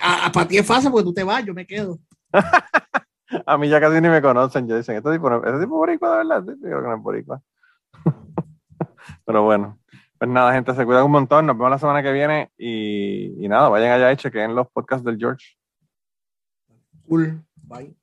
a, 0.00 0.32
para 0.32 0.48
ti 0.48 0.58
es 0.58 0.66
fácil 0.66 0.90
porque 0.90 1.04
tú 1.04 1.14
te 1.14 1.24
vas, 1.24 1.44
yo 1.44 1.54
me 1.54 1.66
quedo. 1.66 1.98
a 3.46 3.58
mí 3.58 3.68
ya 3.68 3.80
casi 3.80 4.00
ni 4.00 4.08
me 4.08 4.22
conocen. 4.22 4.68
Yo 4.68 4.76
dicen, 4.76 4.96
¿este 4.96 5.12
tipo, 5.12 5.32
¿este 5.44 5.60
tipo 5.60 5.76
boricua 5.76 6.10
de 6.10 6.16
verdad? 6.18 6.44
Sí, 6.44 6.60
creo 6.60 6.82
que 6.82 6.88
no 6.88 6.96
es 6.96 7.02
boricua. 7.02 7.42
Pero 9.24 9.42
bueno. 9.44 9.79
Pues 10.20 10.30
nada, 10.30 10.52
gente, 10.52 10.74
se 10.74 10.84
cuidan 10.84 11.04
un 11.04 11.12
montón. 11.12 11.46
Nos 11.46 11.56
vemos 11.56 11.70
la 11.70 11.78
semana 11.78 12.02
que 12.02 12.12
viene. 12.12 12.50
Y, 12.58 13.48
nada, 13.48 13.70
vayan 13.70 13.92
allá 13.92 14.12
y 14.12 14.16
chequen 14.16 14.54
los 14.54 14.68
podcasts 14.68 15.02
del 15.02 15.16
George. 15.16 15.56
Cool. 17.08 17.42
Bye. 17.62 17.96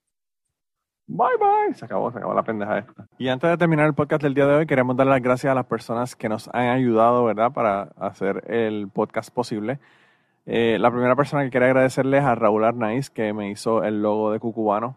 Bye 1.06 1.36
bye. 1.38 1.74
Se 1.74 1.84
acabó, 1.84 2.10
se 2.10 2.18
acabó 2.18 2.34
la 2.34 2.42
pendeja 2.42 2.78
esta. 2.78 3.06
Y 3.18 3.28
antes 3.28 3.48
de 3.48 3.56
terminar 3.56 3.86
el 3.86 3.94
podcast 3.94 4.20
del 4.20 4.34
día 4.34 4.48
de 4.48 4.56
hoy, 4.56 4.66
queremos 4.66 4.96
dar 4.96 5.06
las 5.06 5.22
gracias 5.22 5.52
a 5.52 5.54
las 5.54 5.66
personas 5.66 6.16
que 6.16 6.28
nos 6.28 6.48
han 6.48 6.70
ayudado, 6.70 7.24
¿verdad?, 7.24 7.52
para 7.52 7.82
hacer 7.96 8.42
el 8.50 8.88
podcast 8.88 9.32
posible. 9.32 9.78
Eh, 10.44 10.76
la 10.80 10.90
primera 10.90 11.14
persona 11.14 11.44
que 11.44 11.50
quería 11.50 11.68
agradecerles 11.68 12.24
a 12.24 12.34
Raúl 12.34 12.64
Arnaiz, 12.64 13.10
que 13.10 13.32
me 13.32 13.48
hizo 13.48 13.84
el 13.84 14.02
logo 14.02 14.32
de 14.32 14.40
Cucubano. 14.40 14.96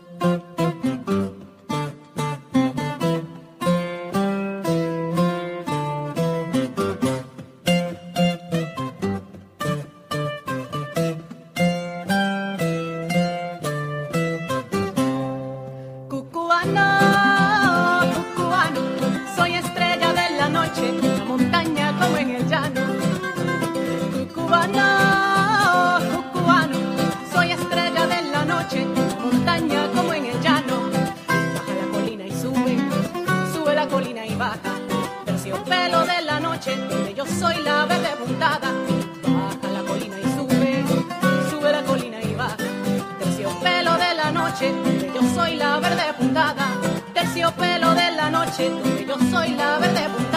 yo 49.07 49.15
soy 49.31 49.49
la 49.55 49.79
verde. 49.79 50.30